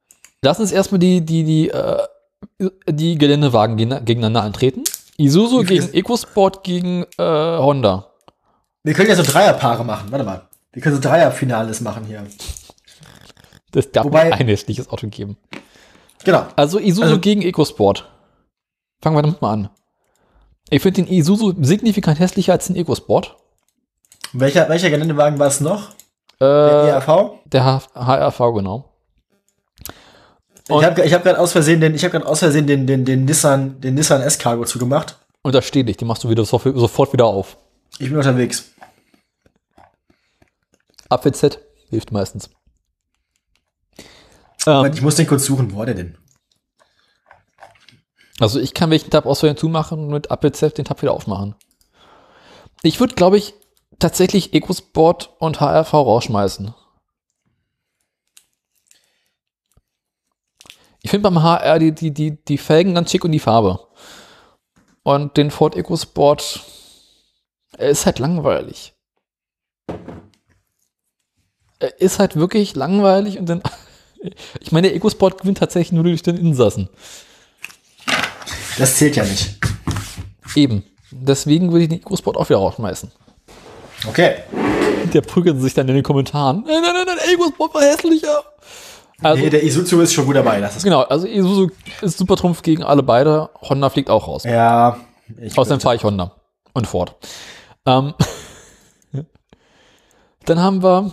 Lass 0.42 0.60
uns 0.60 0.72
erstmal 0.72 0.98
die, 0.98 1.20
die, 1.24 1.44
die, 1.44 1.68
äh, 1.70 1.98
die 2.88 3.16
Geländewagen 3.16 3.76
gegen- 3.76 4.04
gegeneinander 4.04 4.42
antreten. 4.42 4.82
Isuzu 5.16 5.62
gegen 5.62 5.92
EcoSport 5.92 6.64
gegen 6.64 7.04
äh, 7.18 7.22
Honda. 7.22 8.08
Wir 8.82 8.94
können 8.94 9.08
ja 9.08 9.14
so 9.16 9.22
Dreierpaare 9.22 9.84
machen. 9.84 10.10
Warte 10.10 10.24
mal. 10.24 10.42
Wir 10.72 10.82
können 10.82 10.96
so 10.96 11.00
Dreierfinales 11.00 11.80
machen 11.80 12.04
hier. 12.06 12.24
Das 13.72 13.90
darf 13.90 14.04
Wobei- 14.06 14.32
ein 14.32 14.46
hässliches 14.46 14.88
Auto 14.88 15.08
geben. 15.08 15.36
Genau. 16.24 16.46
Also 16.56 16.78
Isuzu 16.78 17.02
Also- 17.02 17.18
gegen 17.20 17.42
EcoSport. 17.42 18.08
Fangen 19.02 19.16
wir 19.16 19.22
damit 19.22 19.42
mal 19.42 19.52
an. 19.52 19.70
Ich 20.70 20.80
finde 20.82 21.02
den 21.02 21.12
Isuzu 21.12 21.54
signifikant 21.60 22.18
hässlicher 22.20 22.52
als 22.52 22.66
den 22.68 22.76
EcoSport. 22.76 23.36
Welcher, 24.32 24.68
welcher 24.68 24.88
Geländewagen 24.90 25.38
war 25.38 25.48
es 25.48 25.60
noch? 25.60 25.90
Äh, 26.38 26.44
Der 26.44 26.94
ERV? 27.06 27.40
der 27.46 27.64
H 27.64 27.82
HRV, 27.94 28.38
genau. 28.54 28.88
Und- 30.68 30.80
Ich 30.80 30.86
habe 30.86 31.02
ich 31.04 31.12
hab 31.12 31.22
gerade 31.24 31.38
aus 31.40 31.52
Versehen 31.52 31.80
den, 31.80 31.94
ich 31.94 32.14
aus 32.14 32.38
Versehen 32.38 32.66
den, 32.66 32.86
den, 32.86 33.04
den 33.04 33.24
Nissan, 33.24 33.80
den 33.80 33.94
Nissan 33.94 34.22
S-Cargo 34.22 34.64
zugemacht. 34.64 35.18
Und 35.42 35.54
da 35.54 35.60
steht 35.60 35.88
dich, 35.88 35.96
den 35.96 36.06
machst 36.08 36.22
du 36.24 36.28
wieder 36.30 36.44
sofort, 36.44 36.76
sofort 36.76 37.12
wieder 37.12 37.26
auf. 37.26 37.56
Ich 37.98 38.08
bin 38.08 38.16
unterwegs. 38.16 38.70
Apfel 41.08 41.34
Z 41.34 41.60
hilft 41.90 42.12
meistens. 42.12 42.48
Ähm, 44.66 44.92
Ich 44.92 45.02
muss 45.02 45.16
den 45.16 45.26
kurz 45.26 45.44
suchen. 45.44 45.72
Wo 45.72 45.78
war 45.78 45.86
der 45.86 45.94
denn? 45.94 46.18
also 48.40 48.58
ich 48.58 48.74
kann 48.74 48.90
welchen 48.90 49.10
Tab 49.10 49.24
aus 49.26 49.40
Versehen 49.40 49.56
zumachen 49.56 50.12
und 50.12 50.28
mit 50.42 50.56
Z 50.56 50.76
den 50.76 50.84
Tab 50.84 51.00
wieder 51.02 51.12
aufmachen. 51.12 51.54
Ich 52.82 52.98
würde, 52.98 53.14
glaube 53.14 53.38
ich, 53.38 53.54
tatsächlich 54.00 54.52
EcoSport 54.52 55.30
und 55.38 55.60
HRV 55.60 55.92
rausschmeißen. 55.92 56.74
Ich 61.02 61.10
finde 61.10 61.30
beim 61.30 61.42
HR 61.42 61.78
die, 61.78 61.92
die, 61.92 62.12
die, 62.12 62.44
die 62.44 62.58
Felgen 62.58 62.94
ganz 62.94 63.10
schick 63.10 63.24
und 63.24 63.32
die 63.32 63.38
Farbe. 63.38 63.86
Und 65.02 65.36
den 65.36 65.50
Ford 65.50 65.76
EcoSport, 65.76 66.64
er 67.76 67.90
ist 67.90 68.06
halt 68.06 68.18
langweilig. 68.18 68.94
Er 71.80 72.00
ist 72.00 72.20
halt 72.20 72.36
wirklich 72.36 72.76
langweilig 72.76 73.38
und 73.38 73.46
dann, 73.46 73.62
ich 74.60 74.72
meine, 74.72 74.88
der 74.88 74.96
EcoSport 74.96 75.40
gewinnt 75.40 75.58
tatsächlich 75.58 75.92
nur 75.92 76.04
durch 76.04 76.22
den 76.22 76.36
Insassen. 76.36 76.88
Das 78.78 78.96
zählt 78.96 79.16
ja 79.16 79.24
nicht. 79.24 79.58
Eben. 80.54 80.84
Deswegen 81.10 81.72
würde 81.72 81.84
ich 81.84 81.88
den 81.90 82.00
EcoSport 82.00 82.36
auch 82.36 82.48
wieder 82.48 82.58
rausschmeißen. 82.58 83.10
Okay. 84.08 84.36
Der 85.12 85.20
prügeln 85.20 85.60
sich 85.60 85.74
dann 85.74 85.88
in 85.88 85.94
den 85.94 86.02
Kommentaren. 86.02 86.64
Nein, 86.66 86.82
nein, 86.82 86.92
nein, 86.94 87.04
nein, 87.06 87.34
EcoSport 87.34 87.74
war 87.74 87.82
hässlicher. 87.82 88.42
Also, 89.22 89.42
nee, 89.42 89.50
der 89.50 89.62
Isuzu 89.62 90.00
ist 90.00 90.12
schon 90.12 90.26
gut 90.26 90.34
dabei. 90.34 90.60
Das 90.60 90.76
ist 90.76 90.82
genau, 90.82 91.02
also 91.02 91.26
Isuzu 91.26 91.70
ist 92.00 92.18
super 92.18 92.36
Trumpf 92.36 92.62
gegen 92.62 92.82
alle 92.82 93.02
beide. 93.02 93.50
Honda 93.60 93.88
fliegt 93.90 94.10
auch 94.10 94.26
raus. 94.26 94.44
ja. 94.44 94.96
Außerdem 95.56 95.80
fahre 95.80 95.96
ich 95.96 96.04
Honda 96.04 96.32
und 96.74 96.86
Ford. 96.86 97.14
Ähm, 97.86 98.12
dann 100.44 100.60
haben 100.60 100.82
wir, 100.82 101.10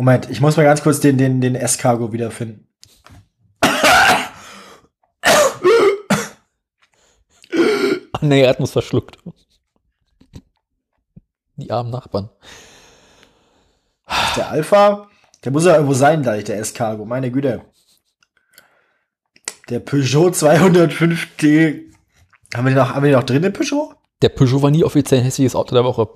Moment, 0.00 0.30
ich 0.30 0.40
muss 0.40 0.56
mal 0.56 0.62
ganz 0.62 0.82
kurz 0.82 1.00
den, 1.00 1.18
den, 1.18 1.42
den 1.42 1.54
S-Cargo 1.54 2.10
wiederfinden. 2.10 2.66
ach 3.60 4.32
nee, 8.22 8.40
er 8.40 8.48
hat 8.48 8.60
uns 8.60 8.70
verschluckt. 8.70 9.18
Die 11.56 11.70
armen 11.70 11.90
Nachbarn. 11.90 12.30
Der 14.36 14.48
Alpha? 14.48 15.10
Der 15.44 15.52
muss 15.52 15.66
ja 15.66 15.74
irgendwo 15.74 15.92
sein, 15.92 16.22
gleich, 16.22 16.44
der 16.44 16.56
S-Cargo. 16.60 17.04
Meine 17.04 17.30
Güte. 17.30 17.66
Der 19.68 19.80
Peugeot 19.80 20.30
205D. 20.30 21.92
Haben 22.54 22.64
wir 22.64 22.70
den 22.70 22.78
noch, 22.78 22.94
haben 22.94 23.02
wir 23.02 23.10
den 23.10 23.18
noch 23.18 23.26
drin, 23.26 23.42
den 23.42 23.52
Peugeot? 23.52 23.92
Der 24.22 24.30
Peugeot 24.30 24.62
war 24.62 24.70
nie 24.70 24.82
offiziell 24.82 25.20
ein 25.20 25.24
hässliches 25.24 25.54
Auto 25.54 25.74
der 25.74 25.84
Woche. 25.84 26.08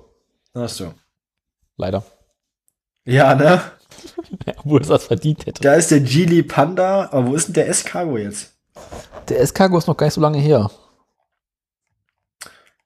Achso. 0.55 0.95
Leider. 1.77 2.03
Ja, 3.05 3.35
ne? 3.35 3.61
Obwohl 4.57 4.81
es 4.81 4.87
das 4.87 5.05
verdient 5.05 5.45
hätte. 5.45 5.61
Da 5.61 5.73
ist 5.75 5.91
der 5.91 5.99
Geely 6.01 6.43
Panda. 6.43 7.09
Aber 7.11 7.27
wo 7.27 7.35
ist 7.35 7.47
denn 7.47 7.53
der 7.53 7.67
S-Cargo 7.69 8.17
jetzt? 8.17 8.53
Der 9.29 9.39
S-Cargo 9.39 9.77
ist 9.77 9.87
noch 9.87 9.95
gar 9.97 10.07
nicht 10.07 10.13
so 10.15 10.21
lange 10.21 10.39
her. 10.39 10.69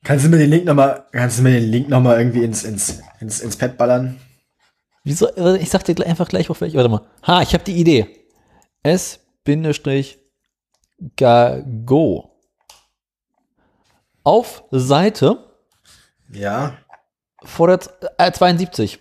Kannst 0.03 0.25
du 0.25 0.29
mir 0.29 0.37
den 0.37 0.49
Link 0.49 0.65
nochmal, 0.65 1.05
kannst 1.11 1.39
du 1.39 1.43
mir 1.43 1.59
den 1.59 1.69
Link 1.69 1.89
noch 1.89 1.99
mal 2.01 2.17
irgendwie 2.17 2.43
ins, 2.43 2.63
ins, 2.63 3.01
ins, 3.19 3.41
ins 3.41 3.57
Pad 3.57 3.77
ballern? 3.77 4.19
Wieso? 5.03 5.27
äh, 5.35 5.57
Ich 5.57 5.69
sag 5.69 5.83
dir 5.83 5.95
einfach 6.05 6.27
gleich 6.29 6.49
auf 6.49 6.61
welche. 6.61 6.77
Warte 6.77 6.89
mal. 6.89 7.01
Ha, 7.27 7.41
ich 7.41 7.53
habe 7.53 7.63
die 7.63 7.75
Idee. 7.77 8.25
S-Gago. 11.17 12.35
Auf 14.23 14.63
Seite 14.71 15.37
Ja. 16.31 16.77
vor 17.43 17.67
der 17.67 17.79
äh, 18.17 18.31
72. 18.31 18.99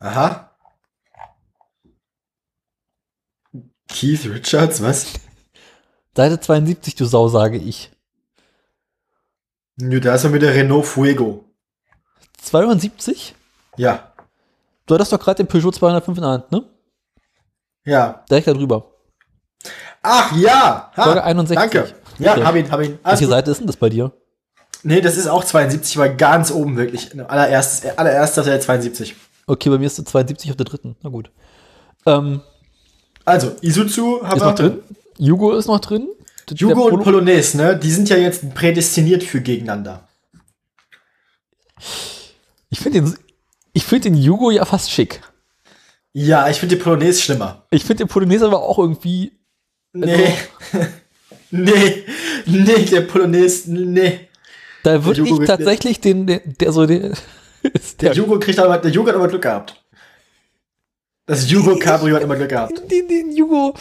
Aha. 0.00 0.50
Keith 3.88 4.24
Richards, 4.26 4.82
was? 4.82 5.14
Seite 6.14 6.40
72, 6.40 6.94
du 6.94 7.04
Sau, 7.04 7.28
sage 7.28 7.58
ich. 7.58 7.90
Nö, 9.76 10.00
da 10.00 10.14
ist 10.14 10.24
er 10.24 10.30
mit 10.30 10.42
der 10.42 10.54
Renault 10.54 10.86
Fuego. 10.86 11.44
72? 12.42 13.34
Ja. 13.76 14.12
Du 14.86 14.94
hattest 14.94 15.12
doch 15.12 15.20
gerade 15.20 15.36
den 15.36 15.46
Peugeot 15.46 15.72
205 15.72 16.16
in 16.18 16.22
der 16.22 16.30
Hand, 16.30 16.52
ne? 16.52 16.64
Ja. 17.84 18.24
Direkt 18.28 18.48
da 18.48 18.52
drüber. 18.52 18.92
Ach 20.02 20.34
ja! 20.36 20.90
Ha, 20.96 21.02
Folge 21.04 21.22
61. 21.22 21.70
Danke. 21.70 21.94
Ja, 22.18 22.36
hab 22.44 22.56
ihn, 22.56 22.70
hab 22.70 22.80
ihn. 22.80 22.98
Alles 23.02 23.20
Welche 23.20 23.24
gut. 23.24 23.30
Seite 23.30 23.50
ist 23.50 23.58
denn 23.58 23.66
das 23.66 23.76
bei 23.76 23.88
dir? 23.88 24.12
Nee, 24.82 25.00
das 25.00 25.16
ist 25.16 25.26
auch 25.26 25.44
72, 25.44 25.96
aber 25.98 26.08
ganz 26.08 26.50
oben 26.50 26.76
wirklich. 26.76 27.10
Allererstes, 27.28 27.96
allererster 27.98 28.44
Teil 28.44 28.60
72. 28.60 29.14
Okay, 29.48 29.68
bei 29.70 29.78
mir 29.78 29.86
ist 29.86 29.98
die 29.98 30.04
72 30.04 30.50
auf 30.50 30.56
der 30.56 30.66
dritten. 30.66 30.94
Na 31.02 31.10
gut. 31.10 31.30
Ähm, 32.06 32.40
Also, 33.24 33.56
Isuzu 33.62 34.20
haben 34.22 34.36
ist 34.36 34.42
wir 34.42 34.48
noch 34.50 34.54
drin. 34.54 34.78
Jugo 35.18 35.52
ist 35.54 35.66
noch 35.66 35.80
drin. 35.80 36.06
Jugo 36.54 36.84
und 36.84 36.90
Polo- 36.90 37.02
Polonaise, 37.04 37.56
ne? 37.56 37.76
Die 37.76 37.90
sind 37.90 38.08
ja 38.08 38.16
jetzt 38.16 38.54
prädestiniert 38.54 39.22
für 39.24 39.40
gegeneinander. 39.40 40.06
Ich 42.70 42.80
finde 42.80 43.00
den, 43.02 43.14
ich 43.72 43.84
find 43.84 44.04
den 44.04 44.14
Jugo 44.14 44.50
ja 44.50 44.64
fast 44.64 44.90
schick. 44.90 45.20
Ja, 46.12 46.48
ich 46.48 46.58
finde 46.58 46.76
die 46.76 46.82
Polonaise 46.82 47.20
schlimmer. 47.20 47.66
Ich 47.70 47.84
finde 47.84 48.04
den 48.04 48.08
Polonaise 48.08 48.46
aber 48.46 48.62
auch 48.62 48.78
irgendwie. 48.78 49.32
Nee. 49.92 50.32
nee. 51.50 52.04
Nee, 52.46 52.84
der 52.90 53.02
Polonaise, 53.02 53.70
nee. 53.72 54.20
Da 54.82 55.04
würde 55.04 55.22
ich 55.22 55.46
tatsächlich 55.46 56.00
den, 56.00 56.26
den, 56.26 56.40
der 56.60 56.72
so 56.72 56.86
den. 56.86 57.14
Der 58.00 58.10
der, 58.10 58.12
Jugo 58.12 58.38
kriegt 58.38 58.58
aber, 58.58 58.78
der 58.78 58.90
Jugo 58.90 59.08
hat 59.08 59.16
aber 59.16 59.28
Glück 59.28 59.42
gehabt. 59.42 59.82
Das 61.26 61.50
Jugo 61.50 61.76
Cabrio 61.76 62.16
hat 62.16 62.22
immer 62.22 62.36
Glück 62.36 62.48
gehabt. 62.50 62.80
den, 62.90 63.08
den 63.08 63.36
Jugo. 63.36 63.74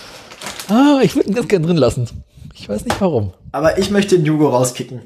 Ah, 0.68 1.00
ich 1.02 1.16
würde 1.16 1.30
ihn 1.30 1.36
ganz 1.36 1.48
gern 1.48 1.64
drin 1.64 1.78
lassen. 1.78 2.10
Ich 2.54 2.68
weiß 2.68 2.84
nicht 2.86 3.00
warum. 3.00 3.34
Aber 3.52 3.78
ich 3.78 3.90
möchte 3.92 4.16
den 4.18 4.26
Jugo 4.26 4.50
rauskicken. 4.50 5.04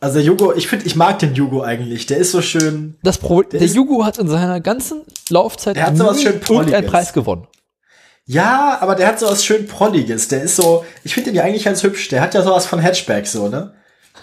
Also 0.00 0.14
der 0.14 0.24
Jugo, 0.24 0.52
ich 0.54 0.68
finde, 0.68 0.86
ich 0.86 0.96
mag 0.96 1.18
den 1.18 1.34
Jugo 1.34 1.62
eigentlich. 1.62 2.06
Der 2.06 2.18
ist 2.18 2.30
so 2.32 2.40
schön. 2.42 2.96
Das 3.02 3.18
Pro 3.18 3.42
der 3.42 3.60
ist- 3.60 3.74
Jugo 3.74 4.04
hat 4.04 4.18
in 4.18 4.28
seiner 4.28 4.60
ganzen 4.60 5.02
Laufzeit 5.28 5.76
Der 5.76 5.86
hat 5.88 5.96
sowas 5.96 6.22
schön 6.22 6.40
irgendeinen. 6.48 6.86
Preis 6.86 7.12
gewonnen. 7.12 7.46
Ja, 8.24 8.78
aber 8.80 8.94
der 8.94 9.08
hat 9.08 9.18
so 9.20 9.26
was 9.26 9.44
schön 9.44 9.66
Prolliges. 9.66 10.28
Der 10.28 10.42
ist 10.44 10.56
so, 10.56 10.84
ich 11.04 11.12
finde 11.14 11.30
den 11.30 11.36
ja 11.36 11.42
eigentlich 11.42 11.64
ganz 11.64 11.82
hübsch. 11.82 12.08
Der 12.08 12.20
hat 12.20 12.34
ja 12.34 12.42
sowas 12.42 12.66
von 12.66 12.78
Hatchback 12.80 13.26
so, 13.26 13.48
ne? 13.48 13.74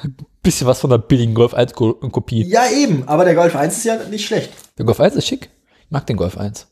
Bisschen 0.41 0.67
was 0.67 0.79
von 0.79 0.89
der 0.89 0.97
billigen 0.99 1.33
Golf 1.33 1.53
1 1.53 1.73
Ko- 1.73 1.93
Kopie. 1.95 2.43
Ja, 2.47 2.69
eben. 2.69 3.07
Aber 3.07 3.25
der 3.25 3.35
Golf 3.35 3.55
1 3.55 3.77
ist 3.77 3.83
ja 3.83 3.95
nicht 4.05 4.25
schlecht. 4.25 4.51
Der 4.77 4.85
Golf 4.85 4.99
1 4.99 5.15
ist 5.15 5.27
schick. 5.27 5.49
Ich 5.85 5.91
mag 5.91 6.05
den 6.07 6.17
Golf 6.17 6.37
1. 6.37 6.67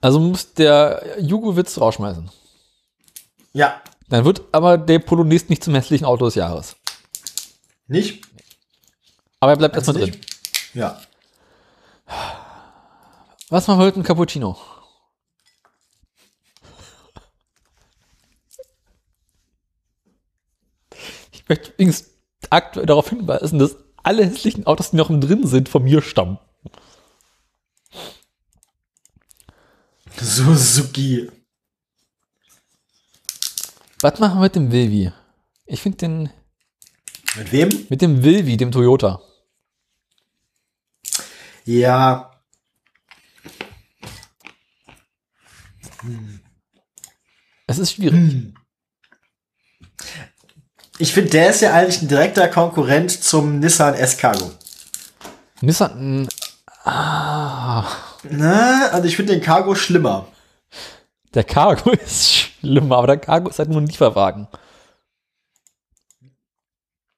Also 0.00 0.20
muss 0.20 0.54
der 0.54 1.02
Jugo-Witz 1.18 1.80
rausschmeißen. 1.80 2.30
Ja. 3.52 3.80
Dann 4.08 4.24
wird 4.24 4.42
aber 4.52 4.78
der 4.78 5.00
Polonaise 5.00 5.46
nicht 5.48 5.64
zum 5.64 5.74
hässlichen 5.74 6.04
Auto 6.06 6.24
des 6.24 6.36
Jahres. 6.36 6.76
Nicht? 7.88 8.24
Aber 9.40 9.52
er 9.52 9.56
bleibt 9.56 9.74
erstmal 9.74 9.96
drin. 9.96 10.16
Ja. 10.74 11.00
Was 13.50 13.66
machen 13.66 13.80
wir 13.80 13.86
heute 13.86 14.00
ein 14.00 14.04
Cappuccino? 14.04 14.56
Ich 21.48 21.56
möchte 21.56 21.72
übrigens 21.72 22.04
aktuell 22.50 22.84
darauf 22.84 23.08
hinweisen, 23.08 23.58
dass 23.58 23.76
alle 24.02 24.22
hässlichen 24.26 24.66
Autos, 24.66 24.90
die 24.90 24.96
noch 24.96 25.08
drin 25.08 25.46
sind, 25.46 25.70
von 25.70 25.82
mir 25.82 26.02
stammen. 26.02 26.38
Suzuki. 30.20 31.30
Was 34.02 34.18
machen 34.18 34.36
wir 34.36 34.42
mit 34.42 34.56
dem 34.56 34.70
Wilvi? 34.70 35.10
Ich 35.64 35.80
finde 35.80 35.96
den, 35.96 36.30
Mit 37.36 37.50
wem? 37.52 37.86
mit 37.88 38.02
dem 38.02 38.22
Wilvi, 38.22 38.58
dem 38.58 38.70
Toyota. 38.70 39.22
Ja. 41.64 42.30
Es 47.66 47.78
ist 47.78 47.92
schwierig. 47.92 48.52
Ich 50.98 51.12
finde, 51.12 51.30
der 51.30 51.50
ist 51.50 51.60
ja 51.60 51.72
eigentlich 51.74 52.02
ein 52.02 52.08
direkter 52.08 52.48
Konkurrent 52.48 53.10
zum 53.10 53.60
Nissan 53.60 53.94
S-Cargo. 53.94 54.50
Nissan, 55.60 56.22
mh, 56.22 56.28
ah, 56.84 57.84
Na, 58.24 58.88
also 58.88 59.06
ich 59.06 59.16
finde 59.16 59.34
den 59.34 59.42
Cargo 59.42 59.76
schlimmer. 59.76 60.26
der 61.34 61.44
Cargo 61.44 61.90
ist 62.04 62.34
schlimmer, 62.34 62.96
aber 62.98 63.06
der 63.06 63.18
Cargo 63.18 63.48
ist 63.48 63.60
halt 63.60 63.68
nur 63.68 63.80
ein 63.80 63.86
Lieferwagen. 63.86 64.48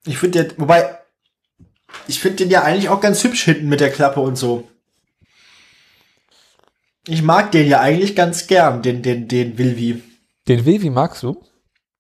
Ich 0.05 0.19
finde 0.19 0.45
den, 0.45 0.59
wobei, 0.61 0.99
ich 2.07 2.21
finde 2.21 2.39
den 2.39 2.51
ja 2.51 2.63
eigentlich 2.63 2.91
auch 2.91 3.01
ganz 3.01 3.25
hübsch 3.25 3.45
hinten 3.45 3.69
mit 3.69 3.81
der 3.81 3.91
Klappe 3.91 4.21
und 4.21 4.37
so. 4.37 4.69
Ich 7.07 7.23
mag 7.23 7.51
den 7.53 7.67
ja 7.67 7.81
eigentlich 7.81 8.15
ganz 8.15 8.47
gern, 8.47 8.83
den, 8.83 9.03
den, 9.03 9.27
den 9.27 9.57
Wilvi. 9.57 10.03
Den 10.49 10.67
Wilvi 10.67 10.91
magst 10.91 11.23
du? 11.23 11.43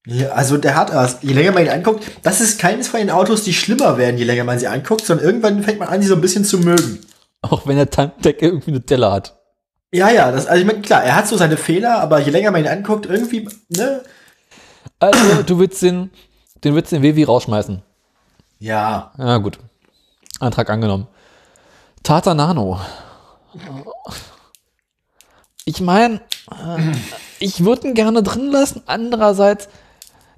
Ja, 0.06 0.30
also 0.30 0.56
der 0.56 0.76
hat 0.76 0.94
was. 0.94 1.18
Je 1.22 1.34
länger 1.34 1.52
man 1.52 1.64
ihn 1.64 1.70
anguckt, 1.70 2.04
das 2.22 2.40
ist 2.40 2.58
keines 2.58 2.88
von 2.88 3.00
den 3.00 3.10
Autos, 3.10 3.42
die 3.44 3.52
schlimmer 3.52 3.98
werden, 3.98 4.16
je 4.16 4.24
länger 4.24 4.44
man 4.44 4.58
sie 4.58 4.66
anguckt, 4.66 5.04
sondern 5.04 5.26
irgendwann 5.26 5.62
fängt 5.62 5.78
man 5.78 5.88
an, 5.88 6.00
sie 6.00 6.08
so 6.08 6.14
ein 6.14 6.20
bisschen 6.20 6.44
zu 6.44 6.58
mögen. 6.58 7.00
Auch 7.42 7.66
wenn 7.66 7.76
der 7.76 7.90
Tannendecke 7.90 8.46
irgendwie 8.46 8.70
eine 8.70 8.80
Delle 8.80 9.12
hat. 9.12 9.36
Ja, 9.92 10.08
ja, 10.08 10.30
das, 10.30 10.46
also 10.46 10.60
ich 10.60 10.66
meine, 10.66 10.82
klar, 10.82 11.02
er 11.02 11.16
hat 11.16 11.26
so 11.26 11.36
seine 11.36 11.56
Fehler, 11.56 12.00
aber 12.00 12.20
je 12.20 12.30
länger 12.30 12.50
man 12.50 12.62
ihn 12.62 12.68
anguckt, 12.68 13.06
irgendwie, 13.06 13.48
ne? 13.68 14.02
Also, 15.00 15.42
du 15.42 15.58
willst 15.58 15.82
den, 15.82 16.10
den 16.62 16.74
willst 16.74 16.92
den 16.92 17.02
Wilvi 17.02 17.24
rausschmeißen. 17.24 17.82
Ja. 18.58 19.12
Ja, 19.18 19.38
gut. 19.38 19.58
Antrag 20.38 20.70
angenommen. 20.70 21.08
Tata 22.02 22.34
Nano. 22.34 22.80
Ich 25.64 25.80
meine, 25.80 26.20
ich 27.38 27.64
würde 27.64 27.88
ihn 27.88 27.94
gerne 27.94 28.22
drin 28.22 28.50
lassen. 28.50 28.82
Andererseits, 28.86 29.68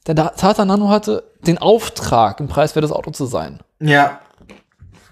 der 0.07 0.15
Tata 0.37 0.65
Nano 0.65 0.89
hatte 0.89 1.25
den 1.47 1.59
Auftrag, 1.59 2.41
ein 2.41 2.49
preiswertes 2.49 2.93
Auto 2.93 3.11
zu 3.11 3.27
sein. 3.27 3.61
Ja. 3.81 4.21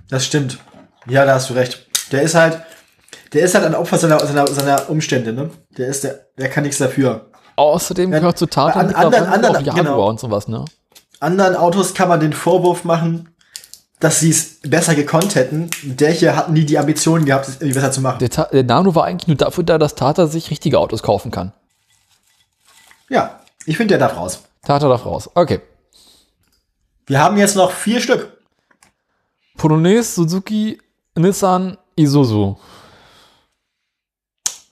Das 0.09 0.25
stimmt. 0.27 0.59
Ja, 1.07 1.25
da 1.25 1.35
hast 1.35 1.51
du 1.51 1.55
recht. 1.55 1.87
Der 2.13 2.23
ist 2.23 2.35
halt, 2.35 2.61
der 3.33 3.43
ist 3.43 3.55
halt 3.55 3.65
ein 3.65 3.75
Opfer 3.75 3.99
seiner, 3.99 4.19
seiner, 4.27 4.47
seiner 4.49 4.91
Umstände, 4.91 5.33
ne? 5.33 5.51
Der 5.79 5.87
ist 5.89 6.03
der, 6.05 6.21
der 6.37 6.49
kann 6.49 6.65
nichts 6.65 6.79
dafür. 6.79 7.27
Außerdem 7.57 8.11
gehört 8.11 8.39
zu 8.39 8.47
Tata 8.47 8.81
an- 8.81 8.95
anderen- 8.95 9.27
anderen- 9.27 9.57
auch 9.57 9.61
Jaguar 9.61 9.85
genau. 9.85 10.09
und 10.09 10.19
sowas, 10.21 10.49
ne? 10.49 10.65
Anderen 11.21 11.55
Autos 11.55 11.95
kann 11.95 12.09
man 12.09 12.19
den 12.21 12.33
Vorwurf 12.33 12.85
machen, 12.85 13.29
dass 14.01 14.21
sie 14.21 14.31
es 14.31 14.61
besser 14.63 14.95
gekonnt 14.95 15.35
hätten. 15.35 15.71
Der 15.85 16.11
hier 16.11 16.35
hat 16.35 16.51
nie 16.51 16.65
die 16.65 16.79
Ambitionen 16.79 17.25
gehabt, 17.27 17.47
es 17.49 17.57
irgendwie 17.57 17.75
besser 17.75 17.93
zu 17.93 18.01
machen. 18.01 18.19
Der, 18.19 18.31
Ta 18.31 18.45
der 18.51 18.65
Nano 18.65 18.95
war 18.95 19.05
eigentlich 19.05 19.29
nur 19.29 19.37
dafür 19.37 19.63
da, 19.63 19.79
dass 19.79 19.95
Tata 19.95 20.27
sich 20.27 20.51
richtige 20.51 20.79
Autos 20.79 21.03
kaufen 21.03 21.31
kann. 21.31 21.53
Ja, 23.09 23.41
ich 23.67 23.77
finde, 23.77 23.97
der 23.97 24.09
darf 24.09 24.17
raus. 24.17 24.43
Tata 24.63 24.89
darf 24.89 25.07
raus. 25.07 25.31
Okay. 25.35 25.61
Wir 27.07 27.19
haben 27.21 27.37
jetzt 27.37 27.57
noch 27.57 27.73
vier 27.73 28.01
Stück. 28.01 28.37
Polonaise, 29.57 30.15
Suzuki, 30.15 30.81
Nissan, 31.17 31.77
Isuzu. 31.97 32.59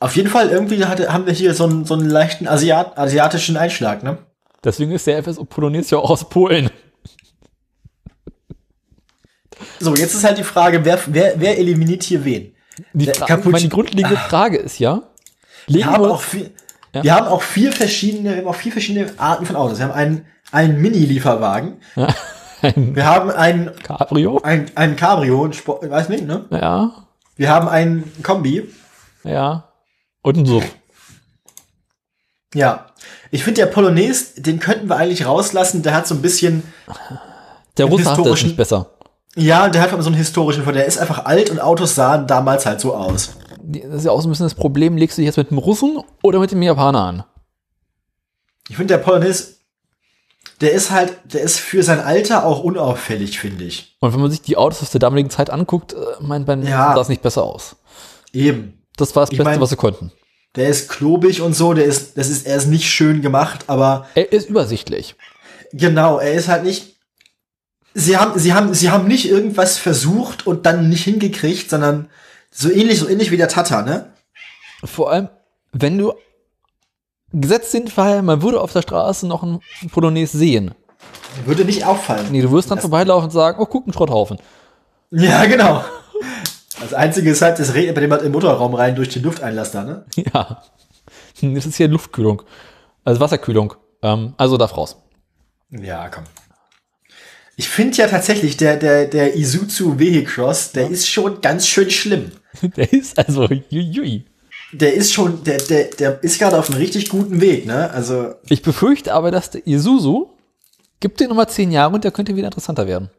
Auf 0.01 0.15
jeden 0.15 0.29
Fall, 0.29 0.49
irgendwie 0.51 0.85
hatte, 0.85 1.13
haben 1.13 1.27
wir 1.27 1.33
hier 1.33 1.55
so 1.55 1.65
einen, 1.65 1.85
so 1.85 1.95
einen 1.95 2.09
leichten 2.09 2.47
Asiat, 2.47 2.97
asiatischen 2.97 3.57
Einschlag, 3.57 4.03
ne? 4.03 4.19
Deswegen 4.63 4.93
ist 4.93 5.07
der 5.07 5.23
FSO 5.23 5.45
Polonaise 5.45 5.97
ja 5.97 5.99
auch 5.99 6.11
aus 6.11 6.29
Polen. 6.29 6.71
So, 9.81 9.95
jetzt 9.95 10.15
ist 10.15 10.25
halt 10.25 10.39
die 10.39 10.45
Frage, 10.45 10.85
wer, 10.85 11.01
wer, 11.07 11.41
wer 11.41 11.59
eliminiert 11.59 12.03
hier 12.05 12.25
wen? 12.25 12.55
Die, 12.93 13.07
Frage, 13.07 13.49
meine 13.49 13.69
grundlegende 13.69 14.17
Frage 14.17 14.59
ist 14.59 14.79
ja, 14.79 15.03
Wir 15.67 15.79
legen 15.79 15.87
haben 15.87 16.05
wir 16.05 16.13
uns, 16.13 16.23
vier, 16.23 16.51
Ja. 16.95 17.03
wir 17.03 17.15
haben 17.15 17.27
auch 17.29 17.43
vier 17.43 17.73
verschiedene, 17.73 18.31
wir 18.31 18.39
haben 18.39 18.49
auch 18.49 18.55
vier 18.55 18.73
verschiedene 18.73 19.13
Arten 19.19 19.45
von 19.47 19.57
Autos. 19.57 19.79
Wir 19.79 19.85
haben 19.87 19.95
einen, 19.95 20.27
einen 20.53 20.81
Mini-Lieferwagen. 20.81 21.81
ein 22.63 22.95
Wir 22.97 23.05
haben 23.07 23.31
einen, 23.31 23.71
Cabrio? 23.83 24.41
ein, 24.43 24.71
einen 24.75 24.97
Cabrio, 24.97 25.45
ein 25.45 25.53
Sport, 25.53 25.89
weiß 25.89 26.09
nicht, 26.09 26.25
ne? 26.27 26.47
Ja, 26.51 26.91
Wir 27.37 27.51
haben 27.51 27.69
einen 27.69 28.11
Kombi. 28.23 28.69
ja. 29.25 29.65
Und 30.23 30.37
ein 30.37 30.47
Sub. 30.47 30.65
Ja. 32.55 32.87
Ich 33.31 33.45
finde, 33.45 33.61
der 33.61 33.67
Polonaise, 33.67 34.41
den 34.41 34.59
könnten 34.59 34.89
wir 34.89 34.97
eigentlich 34.97 35.27
rauslassen. 35.27 35.83
Der 35.83 35.95
hat 35.95 36.07
so 36.07 36.15
ein 36.15 36.23
bisschen, 36.23 36.63
Der 37.77 37.87
Russe 37.87 38.11
hat 38.11 38.19
das 38.25 38.43
nicht 38.43 38.57
besser. 38.57 38.91
ja, 39.37 39.69
der 39.69 39.83
hat 39.83 39.91
so 39.91 39.97
einen 40.09 40.17
historischen 40.17 40.65
Vor. 40.65 40.73
Der 40.73 40.87
ist 40.87 40.99
einfach 40.99 41.25
alt 41.27 41.51
und 41.51 41.61
Autos 41.61 41.95
sahen 41.95 42.27
damals 42.27 42.67
halt 42.67 42.81
so 42.81 42.95
aus. 42.95 43.37
Das 43.71 43.99
ist 44.01 44.05
ja 44.07 44.13
auch 44.13 44.21
so 44.23 44.29
ein 44.29 44.31
bisschen 44.31 44.47
das 44.47 44.55
Problem, 44.55 44.97
legst 44.97 45.19
du 45.19 45.21
dich 45.21 45.27
jetzt 45.27 45.37
mit 45.37 45.51
dem 45.51 45.59
Russen 45.59 45.99
oder 46.23 46.39
mit 46.41 46.51
dem 46.53 46.63
Japaner 46.63 47.01
an? 47.05 47.25
Ich 48.71 48.77
finde, 48.77 48.95
der 48.95 49.03
Polonaise, 49.03 49.57
der 50.63 50.73
ist 50.73 50.91
halt, 50.91 51.13
der 51.25 51.43
ist 51.43 51.59
für 51.61 51.83
sein 51.83 52.01
Alter 52.01 52.47
auch 52.47 52.63
unauffällig, 52.65 53.39
finde 53.39 53.65
ich. 53.65 53.97
Und 54.01 54.13
wenn 54.15 54.21
man 54.21 54.31
sich 54.31 54.41
die 54.43 54.57
Autos 54.57 54.83
aus 54.83 54.91
der 54.91 55.01
damaligen 55.01 55.31
Zeit 55.31 55.51
anguckt, 55.51 55.93
äh, 55.93 55.97
meint 56.21 56.47
man, 56.47 56.63
Ja. 56.67 56.95
sah 56.95 57.01
es 57.01 57.09
nicht 57.09 57.23
besser 57.23 57.45
aus. 57.45 57.77
Eben. 58.33 58.83
Das 58.97 59.15
war 59.15 59.23
das 59.23 59.31
Ich 59.33 59.39
Beste, 59.39 59.51
mein- 59.51 59.61
was 59.61 59.71
sie 59.71 59.77
konnten. 59.77 60.13
Der 60.57 60.69
ist 60.69 60.89
klobig 60.89 61.43
und 61.43 61.55
so, 61.55 61.75
der 61.75 61.85
ist, 61.85 62.17
das 62.17 62.29
ist, 62.31 62.47
er 62.47 62.57
ist 62.57 62.67
nicht 62.67 62.89
schön 62.89 63.21
gemacht, 63.21 63.65
aber 63.69 64.07
Er 64.15 64.33
ist 64.33 64.49
übersichtlich. 64.49 65.15
genau, 65.73 66.19
er 66.19 66.33
ist 66.33 66.49
halt 66.49 66.65
nicht. 66.65 66.97
Sie 67.95 68.17
haben, 68.17 68.39
sie 68.39 68.55
haben, 68.55 68.73
sie 68.75 68.91
haben 68.91 69.07
nicht 69.07 69.29
irgendwas 69.29 69.77
versucht 69.79 70.47
und 70.47 70.67
dann 70.67 70.89
nicht 70.89 71.05
hingekriegt, 71.05 71.69
sondern 71.71 72.09
so 72.51 72.71
ähnlich, 72.71 72.99
so 72.99 73.09
ähnlich 73.09 73.31
wie 73.31 73.37
der 73.37 73.49
Tata, 73.49 73.83
ne? 73.83 74.13
Vor 74.85 75.11
allem, 75.11 75.29
wenn 75.73 75.99
du 75.99 76.13
gesetzt 77.33 77.75
den 77.75 77.89
Fall, 77.89 78.23
man 78.23 78.43
würde 78.43 78.61
auf 78.61 78.73
der 78.73 78.83
Straße 78.83 79.27
noch 79.27 79.43
einen 79.43 79.61
Polonaise 79.93 80.37
sehen. 80.39 80.75
Würde 81.45 81.65
nicht 81.65 81.85
auffallen. 81.85 82.27
Nee, 82.31 82.43
du 82.43 82.51
wirst 82.53 82.71
dann 82.71 82.79
Das- 82.79 82.83
vorbeilaufen 82.83 83.25
und 83.27 83.31
sagen, 83.31 83.59
oh, 83.61 83.67
guck, 83.67 83.87
ein 83.87 83.93
Schrotthaufen. 83.93 84.39
Ja, 85.11 85.45
genau. 85.47 85.85
Das 86.81 86.95
einzige 86.95 87.31
ist 87.31 87.43
halt, 87.43 87.59
das 87.59 87.75
regnet 87.75 87.95
bei 87.95 88.01
dem 88.03 88.13
halt 88.13 88.23
im 88.23 88.33
Motorraum 88.33 88.75
rein 88.75 88.95
durch 88.95 89.09
den 89.09 89.23
Lufteinlass 89.23 89.73
da, 89.73 89.85
ne? 89.85 90.05
Ja. 90.35 90.63
Das 91.41 91.67
ist 91.67 91.77
hier 91.77 91.89
Luftkühlung. 91.89 92.43
Also 93.05 93.21
Wasserkühlung. 93.21 93.75
Ähm, 94.03 94.35
also 94.37 94.57
darf 94.57 94.77
raus. 94.77 94.97
Ja, 95.71 96.09
komm. 96.09 96.25
Ich 97.57 97.69
finde 97.69 97.97
ja 97.97 98.07
tatsächlich, 98.09 98.57
der, 98.57 98.77
der, 98.77 99.07
der 99.07 99.37
Isuzu 99.37 99.99
Vehicross, 99.99 100.73
der 100.73 100.89
ist 100.91 101.09
schon 101.09 101.41
ganz 101.41 101.67
schön 101.67 101.91
schlimm. 101.91 102.33
Der 102.77 102.93
ist 102.93 103.19
also, 103.19 103.47
jui. 103.71 104.25
Der 104.73 104.95
ist 104.95 105.13
schon, 105.13 105.43
der, 105.45 105.59
der, 105.59 105.85
der 105.85 106.23
ist 106.23 106.39
gerade 106.39 106.59
auf 106.59 106.69
einem 106.71 106.79
richtig 106.79 107.09
guten 107.09 107.41
Weg, 107.41 107.67
ne? 107.67 107.91
Also, 107.91 108.35
Ich 108.49 108.63
befürchte 108.63 109.15
aber, 109.15 109.31
dass 109.31 109.51
der 109.51 109.67
Isuzu 109.67 110.31
gibt 111.01 111.21
den 111.21 111.29
nochmal 111.29 111.49
zehn 111.49 111.71
Jahre 111.71 111.95
und 111.95 112.05
der 112.05 112.11
könnte 112.11 112.37
wieder 112.37 112.49
interessanter 112.49 112.87
werden. 112.87 113.11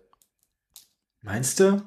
meinst 1.21 1.59
du? 1.59 1.81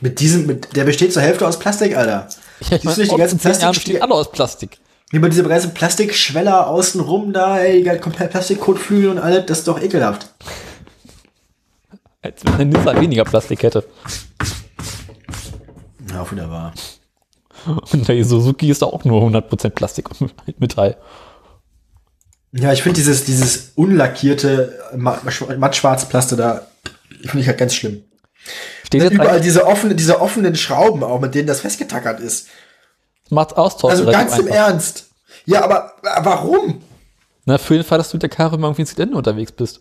Mit 0.00 0.20
diesem, 0.20 0.46
mit, 0.46 0.74
der 0.76 0.84
besteht 0.84 1.12
zur 1.12 1.22
Hälfte 1.22 1.46
aus 1.46 1.58
Plastik, 1.58 1.96
Alter. 1.96 2.28
Ja, 2.70 2.76
ich 2.76 2.82
du 2.82 2.88
nicht 2.90 3.12
die 3.12 3.16
ganzen 3.16 3.38
Plastik- 3.38 4.02
alle 4.02 4.14
aus 4.14 4.30
Plastik. 4.30 4.78
Wie 5.10 5.18
bei 5.18 5.28
diese 5.28 5.42
ganzen 5.42 5.74
Plastikschweller 5.74 6.68
außenrum 6.68 7.32
da, 7.32 7.58
ey, 7.58 7.82
die 7.84 7.98
komplett 7.98 8.30
Plastikkotflügel 8.30 9.10
und 9.10 9.18
alles, 9.18 9.44
das 9.46 9.58
ist 9.58 9.68
doch 9.68 9.80
ekelhaft. 9.80 10.26
Als 12.22 12.44
wenn 12.44 12.54
ein 12.54 12.68
Nissan 12.70 13.00
weniger 13.00 13.24
Plastik 13.24 13.62
hätte. 13.62 13.84
Ja, 16.12 16.30
wunderbar. 16.30 16.72
Und 17.92 18.08
der 18.08 18.24
Suzuki 18.24 18.70
ist 18.70 18.82
auch 18.82 19.04
nur 19.04 19.22
100% 19.22 19.70
Plastik 19.70 20.10
und 20.20 20.32
Metall. 20.60 20.96
Ja, 22.52 22.72
ich 22.72 22.82
finde 22.82 22.96
dieses, 22.96 23.24
dieses 23.24 23.72
unlackierte 23.76 24.78
Ma- 24.96 25.18
Schwa- 25.28 25.56
mattschwarzplaste 25.56 26.36
da, 26.36 26.66
finde 27.22 27.40
ich 27.40 27.46
halt 27.48 27.58
ganz 27.58 27.74
schlimm. 27.74 28.04
Steht 28.84 29.02
jetzt 29.02 29.12
Überall 29.12 29.40
diese 29.40 29.66
offenen, 29.66 29.96
diese 29.96 30.20
offenen 30.20 30.56
Schrauben 30.56 31.02
auch, 31.04 31.20
mit 31.20 31.34
denen 31.34 31.46
das 31.46 31.60
festgetackert 31.60 32.20
ist. 32.20 32.48
macht 33.30 33.56
Austausch 33.56 33.92
Also 33.92 34.04
ganz 34.06 34.36
im 34.36 34.46
einfach. 34.46 34.54
Ernst. 34.56 35.06
Ja, 35.46 35.62
aber 35.64 35.92
warum? 36.02 36.82
Na, 37.46 37.58
für 37.58 37.74
den 37.74 37.84
Fall, 37.84 37.98
dass 37.98 38.10
du 38.10 38.16
mit 38.16 38.22
der 38.22 38.30
Karre 38.30 38.56
immer 38.56 38.66
irgendwie 38.66 38.82
ins 38.82 38.94
Gelände 38.94 39.16
unterwegs 39.16 39.52
bist. 39.52 39.80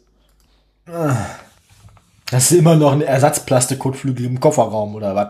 Das 0.86 2.52
ist 2.52 2.58
immer 2.58 2.76
noch 2.76 2.92
ein 2.94 3.02
Ersatzplastikkotflügel 3.02 4.26
im 4.26 4.40
Kofferraum 4.40 4.96
oder 4.96 5.16
was? 5.16 5.28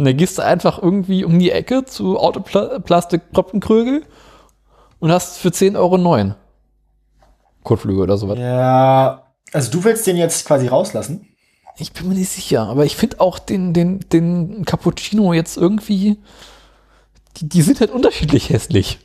Und 0.00 0.06
dann 0.06 0.16
gehst 0.16 0.38
du 0.38 0.42
einfach 0.42 0.82
irgendwie 0.82 1.24
um 1.26 1.38
die 1.38 1.50
Ecke 1.50 1.84
zu 1.84 2.18
Autoplastik-Proppenkrögel 2.18 4.06
und 4.98 5.12
hast 5.12 5.36
für 5.36 5.52
10 5.52 5.76
Euro 5.76 5.96
einen 5.96 6.04
neuen. 6.04 6.34
Kotflügel 7.64 8.04
oder 8.04 8.16
sowas. 8.16 8.38
Ja, 8.38 9.26
also 9.52 9.70
du 9.70 9.84
willst 9.84 10.06
den 10.06 10.16
jetzt 10.16 10.46
quasi 10.46 10.68
rauslassen? 10.68 11.28
Ich 11.76 11.92
bin 11.92 12.08
mir 12.08 12.14
nicht 12.14 12.30
sicher, 12.30 12.62
aber 12.62 12.86
ich 12.86 12.96
finde 12.96 13.20
auch 13.20 13.38
den, 13.38 13.74
den, 13.74 14.00
den 14.10 14.64
Cappuccino 14.64 15.34
jetzt 15.34 15.58
irgendwie. 15.58 16.16
Die, 17.36 17.46
die 17.50 17.60
sind 17.60 17.80
halt 17.80 17.90
unterschiedlich 17.90 18.48
hässlich. 18.48 19.00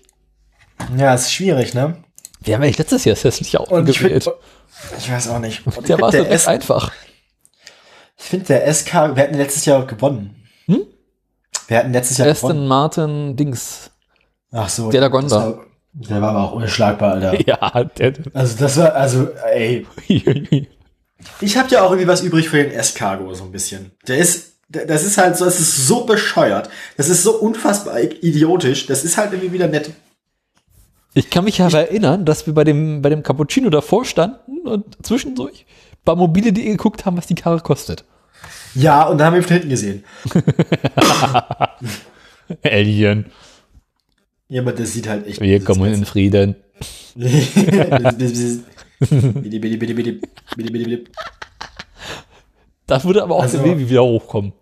Ja, 0.96 1.14
ist 1.14 1.34
schwierig, 1.34 1.74
ne? 1.74 1.98
Wir 2.40 2.56
haben 2.56 2.64
eigentlich 2.64 2.78
letztes 2.78 3.04
Jahr 3.04 3.16
das 3.16 3.26
hässliche 3.26 3.60
Auto 3.60 3.76
Und 3.76 3.90
ich, 3.90 4.00
gewählt. 4.00 4.30
ich 4.98 5.12
weiß 5.12 5.28
auch 5.28 5.40
nicht. 5.40 5.68
Und 5.68 5.78
ich 5.78 5.84
Der 5.88 6.00
war 6.00 6.14
so 6.14 6.20
der, 6.20 6.22
recht 6.28 6.32
S, 6.36 6.48
einfach. 6.48 6.94
ich 8.18 8.24
finde 8.24 8.46
der 8.46 8.74
SK, 8.74 8.94
wir 8.94 9.24
hatten 9.24 9.34
letztes 9.36 9.66
Jahr 9.66 9.86
gewonnen. 9.86 10.42
Hm? 10.68 10.82
Wir 11.68 11.78
hatten 11.78 11.94
letztes 11.94 12.18
Jahr 12.18 12.28
gewonnen. 12.34 12.52
Aston 12.58 12.68
Martin 12.68 13.36
Dings. 13.36 13.92
Ach 14.52 14.70
so. 14.70 14.90
Der 14.92 15.02
Lagonda. 15.02 15.28
das 15.36 15.46
war- 15.58 15.66
Der 15.94 16.22
war 16.22 16.30
aber 16.32 16.44
auch 16.44 16.52
unschlagbar, 16.54 17.14
Alter. 17.14 17.40
Ja, 17.48 17.84
der. 17.84 18.14
Also 18.34 18.58
das 18.60 18.78
war, 18.78 18.94
also, 18.94 19.28
ey. 19.52 19.86
Ich 21.42 21.58
habe 21.58 21.70
ja 21.70 21.82
auch 21.84 21.90
irgendwie 21.92 22.08
was 22.08 22.22
übrig 22.22 22.50
für 22.50 22.58
den 22.58 22.72
S-Cargo, 22.72 23.34
so 23.34 23.46
ein 23.46 23.52
bisschen. 23.52 23.92
Der 24.08 24.18
ist, 24.18 24.58
das 24.70 25.04
ist 25.04 25.18
halt 25.18 25.38
so, 25.38 25.46
das 25.46 25.60
ist 25.60 25.88
so 25.88 26.06
bescheuert. 26.06 26.70
Das 26.98 27.10
ist 27.10 27.24
so 27.24 27.40
unfassbar 27.40 28.00
idiotisch. 28.00 28.86
Das 28.86 29.04
ist 29.04 29.18
halt 29.18 29.32
irgendwie 29.34 29.54
wieder 29.54 29.68
nett. 29.68 29.90
Ich 31.14 31.30
kann 31.30 31.46
mich 31.46 31.58
ja 31.58 31.70
erinnern, 31.70 32.26
dass 32.26 32.46
wir 32.46 32.54
bei 32.54 32.64
dem, 32.66 33.02
bei 33.02 33.10
dem 33.10 33.24
Cappuccino 33.24 33.70
davor 33.70 34.06
standen 34.06 34.68
und 34.68 34.98
zwischendurch 35.04 35.66
bei 36.04 36.14
mobile.de 36.14 36.64
geguckt 36.64 37.06
haben, 37.06 37.18
was 37.18 37.26
die 37.28 37.36
Karre 37.36 37.62
kostet. 37.62 38.04
Ja, 38.76 39.04
und 39.08 39.18
da 39.18 39.26
haben 39.26 39.36
wir 39.36 39.44
von 39.44 39.54
hinten 39.54 39.70
gesehen. 39.70 40.04
Alien. 42.64 43.32
Ja, 44.48 44.62
aber 44.62 44.74
das 44.74 44.94
sieht 44.94 45.08
halt 45.08 45.28
echt. 45.28 45.42
Wir 45.42 45.58
das 45.60 45.66
kommen 45.66 45.92
in 45.94 46.06
Frieden. 46.06 46.56
das 52.88 53.06
würde 53.06 53.24
aber 53.24 53.36
auch 53.36 53.44
Also- 53.44 53.58
der 53.58 53.64
Baby 53.64 53.90
wieder 53.90 54.04
hochkommen. 54.04 54.54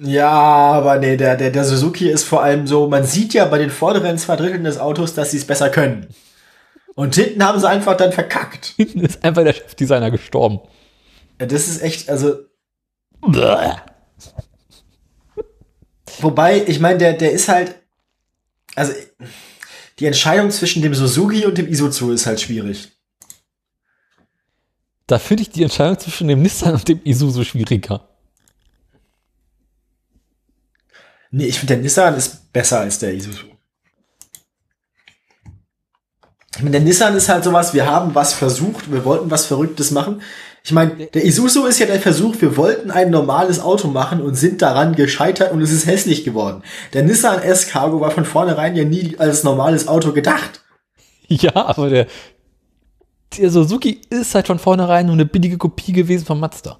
Ja, 0.00 0.28
aber 0.28 0.98
nee, 0.98 1.16
der, 1.16 1.36
der, 1.36 1.50
der 1.50 1.64
Suzuki 1.64 2.10
ist 2.10 2.24
vor 2.24 2.42
allem 2.42 2.66
so, 2.66 2.88
man 2.88 3.04
sieht 3.04 3.32
ja 3.32 3.44
bei 3.44 3.58
den 3.58 3.70
vorderen 3.70 4.18
zwei 4.18 4.34
Dritteln 4.34 4.64
des 4.64 4.78
Autos, 4.78 5.14
dass 5.14 5.30
sie 5.30 5.36
es 5.36 5.46
besser 5.46 5.70
können. 5.70 6.08
Und 6.96 7.14
hinten 7.14 7.44
haben 7.44 7.60
sie 7.60 7.68
einfach 7.68 7.96
dann 7.96 8.12
verkackt. 8.12 8.74
Hinten 8.76 9.00
ist 9.00 9.24
einfach 9.24 9.44
der 9.44 9.52
Chefdesigner 9.52 10.10
gestorben. 10.10 10.60
Ja, 11.40 11.46
Das 11.46 11.68
ist 11.68 11.82
echt, 11.82 12.08
also, 12.08 12.38
wobei, 16.20 16.64
ich 16.66 16.80
meine, 16.80 16.98
der, 16.98 17.14
der 17.14 17.32
ist 17.32 17.48
halt, 17.48 17.74
also, 18.74 18.92
die 19.98 20.06
Entscheidung 20.06 20.50
zwischen 20.50 20.82
dem 20.82 20.94
Suzuki 20.94 21.44
und 21.46 21.56
dem 21.58 21.68
Isuzu 21.68 22.12
ist 22.12 22.26
halt 22.26 22.40
schwierig. 22.40 22.90
Da 25.06 25.18
finde 25.18 25.42
ich 25.42 25.50
die 25.50 25.62
Entscheidung 25.62 25.98
zwischen 25.98 26.28
dem 26.28 26.42
Nissan 26.42 26.74
und 26.74 26.88
dem 26.88 27.00
Isuzu 27.04 27.44
schwieriger. 27.44 28.08
Nee, 31.30 31.46
ich 31.46 31.58
finde, 31.58 31.74
der 31.74 31.82
Nissan 31.82 32.14
ist 32.14 32.52
besser 32.52 32.80
als 32.80 32.98
der 32.98 33.12
Isuzu. 33.12 33.46
Ich 36.56 36.60
meine, 36.60 36.70
der 36.70 36.80
Nissan 36.80 37.16
ist 37.16 37.28
halt 37.28 37.42
sowas, 37.42 37.74
wir 37.74 37.86
haben 37.86 38.14
was 38.14 38.32
versucht, 38.32 38.90
wir 38.90 39.04
wollten 39.04 39.30
was 39.30 39.46
Verrücktes 39.46 39.90
machen. 39.90 40.22
Ich 40.66 40.72
meine, 40.72 40.94
der 41.08 41.24
Isuzu 41.26 41.66
ist 41.66 41.78
ja 41.78 41.84
der 41.84 42.00
Versuch, 42.00 42.40
wir 42.40 42.56
wollten 42.56 42.90
ein 42.90 43.10
normales 43.10 43.60
Auto 43.60 43.88
machen 43.88 44.22
und 44.22 44.34
sind 44.34 44.62
daran 44.62 44.94
gescheitert 44.94 45.52
und 45.52 45.60
es 45.60 45.70
ist 45.70 45.86
hässlich 45.86 46.24
geworden. 46.24 46.62
Der 46.94 47.02
Nissan 47.02 47.42
S-Cargo 47.42 48.00
war 48.00 48.10
von 48.10 48.24
vornherein 48.24 48.74
ja 48.74 48.84
nie 48.84 49.14
als 49.18 49.44
normales 49.44 49.86
Auto 49.88 50.12
gedacht. 50.12 50.60
Ja, 51.26 51.54
aber 51.56 51.88
der, 51.88 52.06
der 53.38 53.50
Suzuki 53.50 53.98
ist 54.10 54.34
halt 54.34 54.46
von 54.46 54.58
vornherein 54.58 55.06
nur 55.06 55.14
eine 55.14 55.24
billige 55.24 55.56
Kopie 55.56 55.92
gewesen 55.92 56.26
von 56.26 56.38
Mazda. 56.38 56.78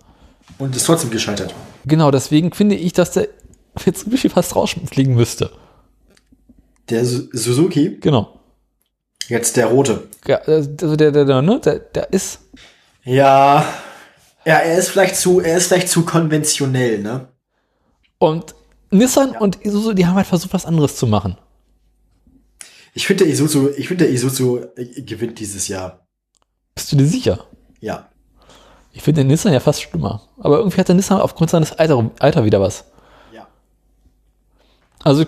Und 0.59 0.77
ist 0.77 0.85
trotzdem 0.85 1.09
gescheitert. 1.11 1.55
Genau, 1.87 2.11
deswegen 2.11 2.53
finde 2.53 2.75
ich, 2.75 2.93
dass 2.93 3.13
der 3.13 3.29
Mitsubishi 3.87 4.29
fast 4.29 4.55
rausfliegen 4.55 5.15
müsste. 5.15 5.51
Der 6.91 7.07
Su 7.07 7.23
Suzuki, 7.33 7.97
Genau. 8.03 8.39
jetzt 9.29 9.57
der 9.57 9.67
rote. 9.69 10.09
Ja, 10.27 10.37
also 10.41 10.95
der, 10.95 11.11
der, 11.11 11.25
der, 11.25 11.41
ne, 11.41 11.59
der, 11.61 11.79
der 11.79 12.13
ist, 12.13 12.41
Ja. 13.05 13.65
Ja, 14.45 14.57
er 14.57 14.79
ist 14.79 14.89
vielleicht 14.91 15.17
zu, 15.17 15.41
er 15.41 15.57
ist 15.57 15.69
vielleicht 15.69 15.89
zu 15.89 16.05
konventionell, 16.05 16.99
ne? 17.01 17.29
und 18.25 18.55
Nissan 18.91 19.37
und 19.37 19.65
Isuzu, 19.65 19.93
die 19.93 20.07
haben 20.07 20.17
halt 20.17 20.27
versucht, 20.27 20.55
was 20.55 20.67
anderes 20.67 20.97
zu 20.97 21.07
machen. 21.07 21.37
Ich 22.95 23.07
finde 23.07 23.25
der 23.25 23.33
Isuzu, 23.33 23.71
ich 23.77 23.89
finde 23.89 24.05
der 24.05 24.13
Isuzu 24.13 24.61
äh, 24.77 25.03
gewinnt 25.03 25.39
dieses 25.39 25.69
Jahr. 25.69 26.07
Bist 26.75 26.93
du 26.93 26.97
dir 26.97 27.07
sicher? 27.07 27.47
Ja. 27.81 28.09
Ich 28.93 29.03
finde 29.03 29.23
den 29.23 29.29
Nissan 29.29 29.53
ja 29.53 29.61
fast 29.61 29.83
schlimmer. 29.83 30.29
Aber 30.39 30.59
irgendwie 30.59 30.79
hat 30.79 30.89
der 30.89 30.95
Nissan 30.95 31.21
aufgrund 31.21 31.51
seines 31.51 31.73
Alter, 31.73 32.11
Alter 32.21 32.45
wieder 32.45 32.61
was. 32.61 32.85
Ja. 33.33 33.49
Also, 35.03 35.25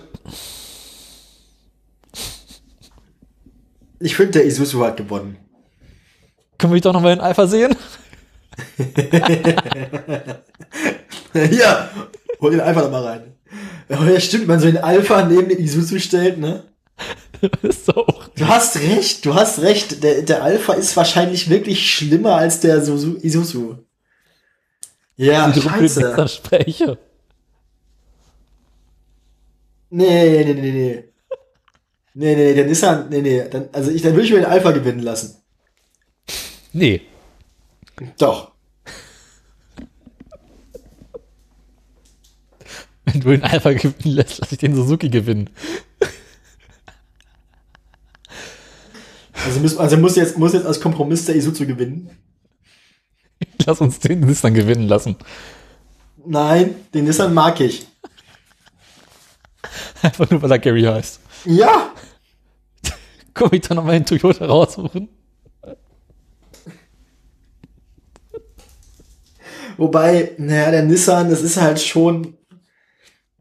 Ich 3.98 4.14
finde, 4.14 4.32
der 4.32 4.46
Isuzu 4.46 4.84
hat 4.84 4.96
gewonnen. 4.96 5.38
Können 6.58 6.72
wir 6.72 6.76
dich 6.76 6.82
doch 6.82 6.92
noch 6.92 7.00
mal 7.00 7.12
in 7.12 7.20
Alpha 7.20 7.46
sehen? 7.46 7.74
ja, 11.34 11.90
hol 12.40 12.50
den 12.50 12.60
Alpha 12.60 12.82
noch 12.82 12.90
mal 12.90 13.04
rein. 13.04 13.34
Ja, 13.88 14.20
stimmt, 14.20 14.48
man 14.48 14.60
so 14.60 14.66
den 14.66 14.78
Alpha 14.78 15.24
neben 15.24 15.48
den 15.48 15.58
Isuzu 15.58 15.98
stellt, 15.98 16.38
ne? 16.38 16.64
Du 18.36 18.48
hast 18.48 18.76
recht, 18.76 19.24
du 19.24 19.34
hast 19.34 19.60
recht. 19.60 20.02
Der, 20.02 20.22
der 20.22 20.42
Alpha 20.42 20.72
ist 20.74 20.96
wahrscheinlich 20.96 21.50
wirklich 21.50 21.90
schlimmer 21.90 22.36
als 22.36 22.60
der 22.60 22.82
Suzu 22.82 23.18
Isuzu. 23.20 23.78
Ja, 25.16 25.50
die 25.50 25.60
scheiße. 25.60 26.28
Spreche. 26.28 26.98
Nee, 29.90 30.44
nee, 30.44 30.44
nee, 30.44 30.60
nee, 30.60 30.72
nee. 30.72 31.04
Nee, 32.14 32.34
nee, 32.34 32.54
der 32.54 32.64
Nissan, 32.64 33.08
nee, 33.10 33.20
nee. 33.20 33.44
Dann, 33.50 33.68
also 33.72 33.90
ich, 33.90 34.02
dann 34.02 34.12
würde 34.12 34.24
ich 34.24 34.30
mir 34.30 34.40
den 34.40 34.46
Alpha 34.46 34.70
gewinnen 34.70 35.00
lassen. 35.00 35.36
Nee. 36.76 37.00
Doch. 38.18 38.52
Wenn 43.06 43.20
du 43.20 43.30
den 43.30 43.42
Alpha 43.42 43.72
gewinnen 43.72 44.14
lässt, 44.14 44.38
lass 44.38 44.52
ich 44.52 44.58
den 44.58 44.74
Suzuki 44.74 45.08
gewinnen. 45.08 45.48
Also, 49.44 49.60
muss, 49.60 49.78
also 49.78 49.96
muss, 49.96 50.16
jetzt, 50.16 50.36
muss 50.36 50.52
jetzt 50.52 50.66
als 50.66 50.80
Kompromiss 50.80 51.24
der 51.24 51.36
Isuzu 51.36 51.66
gewinnen. 51.66 52.10
Lass 53.64 53.80
uns 53.80 54.00
den 54.00 54.20
Nissan 54.20 54.54
gewinnen 54.54 54.88
lassen. 54.88 55.16
Nein, 56.26 56.74
den 56.92 57.04
Nissan 57.04 57.32
mag 57.32 57.60
ich. 57.60 57.86
Einfach 60.02 60.28
nur, 60.30 60.42
weil 60.42 60.50
er 60.50 60.58
Gary 60.58 60.82
heißt. 60.82 61.20
Ja, 61.44 61.94
Komm 63.36 63.50
ich 63.52 63.60
dann 63.60 63.76
noch 63.76 63.84
mal 63.84 63.92
den 63.92 64.06
Toyota 64.06 64.46
raussuchen? 64.46 65.10
Wobei, 69.78 70.32
naja, 70.38 70.70
der 70.70 70.82
Nissan, 70.82 71.28
das 71.30 71.42
ist 71.42 71.60
halt 71.60 71.80
schon, 71.80 72.34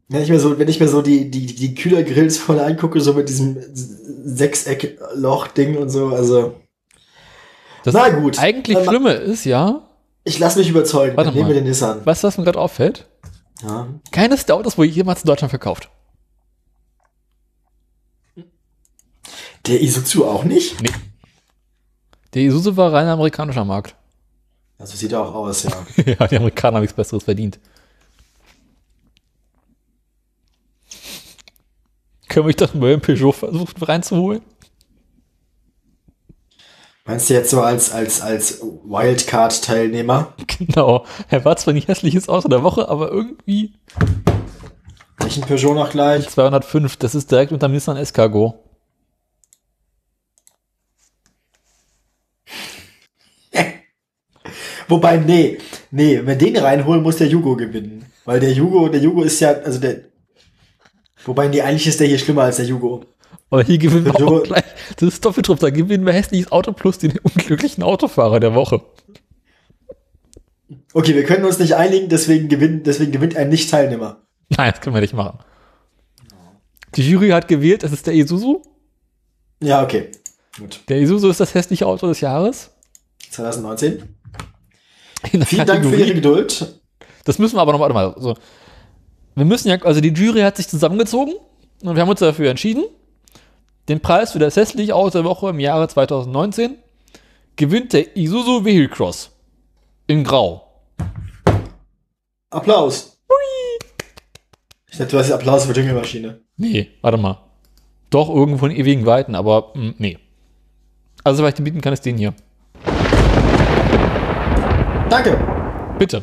wenn 0.08 0.22
ich 0.22 0.28
mir 0.28 0.38
so, 0.40 0.58
wenn 0.58 0.68
ich 0.68 0.78
mir 0.80 0.88
so 0.88 1.02
die, 1.02 1.30
die, 1.30 1.46
die 1.46 1.74
Kühlergrills 1.74 2.38
vorne 2.38 2.62
angucke, 2.64 3.00
so 3.00 3.14
mit 3.14 3.28
diesem 3.28 3.56
Sechseck-Loch-Ding 4.24 5.76
und 5.78 5.88
so, 5.88 6.08
also, 6.08 6.54
Das 7.84 7.94
Na 7.94 8.08
gut. 8.10 8.38
eigentlich 8.38 8.76
ma- 8.78 8.84
Schlimme 8.84 9.12
ist 9.14 9.44
ja, 9.44 9.82
ich 10.24 10.38
lass 10.38 10.56
mich 10.56 10.68
überzeugen, 10.68 11.16
Warte 11.16 11.28
dann 11.30 11.36
nehmen 11.38 11.48
wir 11.48 11.54
den 11.54 11.64
Nissan. 11.64 12.04
weißt 12.04 12.22
du, 12.22 12.28
was 12.28 12.36
mir 12.38 12.44
gerade 12.44 12.58
auffällt? 12.60 13.06
Ja. 13.62 13.88
Keines 14.12 14.44
der 14.44 14.56
Autos 14.56 14.76
wurde 14.76 14.88
jemals 14.88 15.22
in 15.22 15.26
Deutschland 15.28 15.50
verkauft. 15.50 15.88
Der 19.66 19.80
Isuzu 19.82 20.26
auch 20.26 20.44
nicht? 20.44 20.76
Der 22.34 22.42
Isuzu 22.42 22.76
war 22.76 22.92
rein 22.92 23.06
amerikanischer 23.08 23.64
Markt. 23.64 23.96
Also 24.78 24.96
sieht 24.96 25.12
er 25.12 25.22
auch 25.22 25.34
aus, 25.34 25.64
ja. 25.64 25.70
ja, 26.18 26.26
die 26.26 26.36
Amerikaner 26.36 26.76
haben 26.76 26.82
nichts 26.82 26.96
Besseres 26.96 27.24
verdient. 27.24 27.58
Können 32.28 32.46
wir 32.46 32.54
doch 32.54 32.74
mal 32.74 32.92
einen 32.92 33.00
Peugeot 33.00 33.32
versuchen 33.32 33.82
reinzuholen? 33.82 34.42
Meinst 37.06 37.30
du 37.30 37.34
jetzt 37.34 37.50
so 37.50 37.62
als, 37.62 37.92
als, 37.92 38.20
als 38.20 38.60
Wildcard-Teilnehmer? 38.60 40.34
Genau. 40.58 41.04
Er 41.28 41.44
war 41.44 41.56
zwar 41.56 41.74
nicht 41.74 41.88
hässliches 41.88 42.30
Auto 42.30 42.48
der 42.48 42.62
Woche, 42.62 42.88
aber 42.88 43.10
irgendwie 43.10 43.74
Welchen 45.18 45.42
Peugeot 45.42 45.74
noch 45.74 45.90
gleich? 45.90 46.28
205, 46.28 46.96
das 46.96 47.14
ist 47.14 47.30
direkt 47.30 47.52
unter 47.52 47.68
Nissan 47.68 47.96
S-Cargo. 47.96 48.65
Wobei, 54.88 55.16
nee, 55.16 55.58
nee, 55.90 56.16
wenn 56.18 56.26
wir 56.26 56.34
den 56.36 56.56
reinholen, 56.56 57.02
muss 57.02 57.16
der 57.16 57.26
Jugo 57.28 57.56
gewinnen. 57.56 58.04
Weil 58.24 58.40
der 58.40 58.52
Jugo, 58.52 58.88
der 58.88 59.00
Jugo 59.00 59.22
ist 59.22 59.40
ja, 59.40 59.52
also 59.52 59.78
der, 59.80 60.00
wobei, 61.24 61.48
nee, 61.48 61.60
eigentlich 61.60 61.86
ist 61.86 61.98
der 62.00 62.06
hier 62.06 62.18
schlimmer 62.18 62.42
als 62.42 62.56
der 62.56 62.66
Jugo. 62.66 63.04
Aber 63.50 63.62
hier 63.62 63.78
gewinnen 63.78 64.04
wir 64.04 64.12
Peugeot- 64.12 64.40
auch 64.40 64.42
gleich. 64.44 64.64
Das 64.96 65.08
ist 65.08 65.24
Doppeltrupp, 65.24 65.58
da 65.60 65.70
gewinnen 65.70 66.06
wir 66.06 66.12
hässliches 66.12 66.50
Auto 66.52 66.72
plus 66.72 66.98
den 66.98 67.18
unglücklichen 67.18 67.82
Autofahrer 67.82 68.40
der 68.40 68.54
Woche. 68.54 68.82
Okay, 70.94 71.14
wir 71.14 71.24
können 71.24 71.44
uns 71.44 71.58
nicht 71.58 71.74
einigen, 71.74 72.08
deswegen 72.08 72.48
gewinnen, 72.48 72.82
deswegen 72.82 73.12
gewinnt 73.12 73.36
ein 73.36 73.48
Nicht-Teilnehmer. 73.48 74.22
Nein, 74.56 74.70
das 74.72 74.80
können 74.80 74.94
wir 74.94 75.00
nicht 75.00 75.14
machen. 75.14 75.38
Die 76.94 77.08
Jury 77.08 77.28
hat 77.30 77.48
gewählt, 77.48 77.82
es 77.84 77.92
ist 77.92 78.06
der 78.06 78.14
Isuzu. 78.14 78.62
Ja, 79.60 79.82
okay. 79.82 80.10
Gut. 80.58 80.80
Der 80.88 80.98
Isuzu 80.98 81.28
ist 81.28 81.40
das 81.40 81.54
hässliche 81.54 81.86
Auto 81.86 82.06
des 82.08 82.20
Jahres. 82.20 82.70
2019. 83.30 84.15
Vielen 85.46 85.66
Dank 85.66 85.84
für 85.84 85.96
Ihre 85.96 86.14
Geduld. 86.14 86.80
Das 87.24 87.38
müssen 87.38 87.56
wir 87.56 87.62
aber 87.62 87.72
noch, 87.72 87.80
warte 87.80 87.94
mal. 87.94 88.14
So. 88.18 88.34
Wir 89.34 89.44
müssen 89.44 89.68
ja, 89.68 89.80
also 89.82 90.00
die 90.00 90.08
Jury 90.08 90.40
hat 90.40 90.56
sich 90.56 90.68
zusammengezogen 90.68 91.34
und 91.82 91.94
wir 91.94 92.02
haben 92.02 92.08
uns 92.08 92.20
dafür 92.20 92.50
entschieden, 92.50 92.84
den 93.88 94.00
Preis 94.00 94.32
für 94.32 94.38
das 94.38 94.56
hässliche 94.56 94.94
Auto 94.94 95.10
der 95.10 95.24
Woche 95.24 95.50
im 95.50 95.60
Jahre 95.60 95.88
2019 95.88 96.76
gewinnt 97.56 97.92
der 97.92 98.16
Isuzu 98.16 98.64
Vehicle 98.64 98.88
Cross. 98.88 99.30
In 100.06 100.24
Grau. 100.24 100.62
Applaus. 102.50 103.16
Ich 104.96 104.98
dachte, 104.98 105.10
du 105.10 105.18
hast 105.18 105.30
Applaus 105.30 105.66
für 105.66 105.74
Düngermaschine. 105.74 106.40
Nee, 106.56 106.88
warte 107.02 107.18
mal. 107.18 107.38
Doch, 108.08 108.30
irgendwo 108.30 108.64
in 108.64 108.74
ewigen 108.74 109.04
Weiten, 109.04 109.34
aber 109.34 109.72
mm, 109.74 109.94
nee. 109.98 110.18
Also, 111.22 111.42
was 111.42 111.50
ich 111.50 111.54
dir 111.56 111.64
bieten 111.64 111.82
kann, 111.82 111.92
ist 111.92 112.06
den 112.06 112.16
hier. 112.16 112.32
Danke. 115.08 115.38
Bitte. 115.98 116.22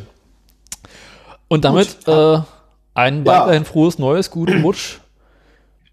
Und 1.48 1.64
damit 1.64 1.96
äh, 2.06 2.38
ein 2.94 3.24
Ja. 3.24 3.32
weiterhin 3.40 3.64
frohes 3.64 3.98
Neues, 3.98 4.30
guten 4.30 4.62
Rutsch. 4.62 4.98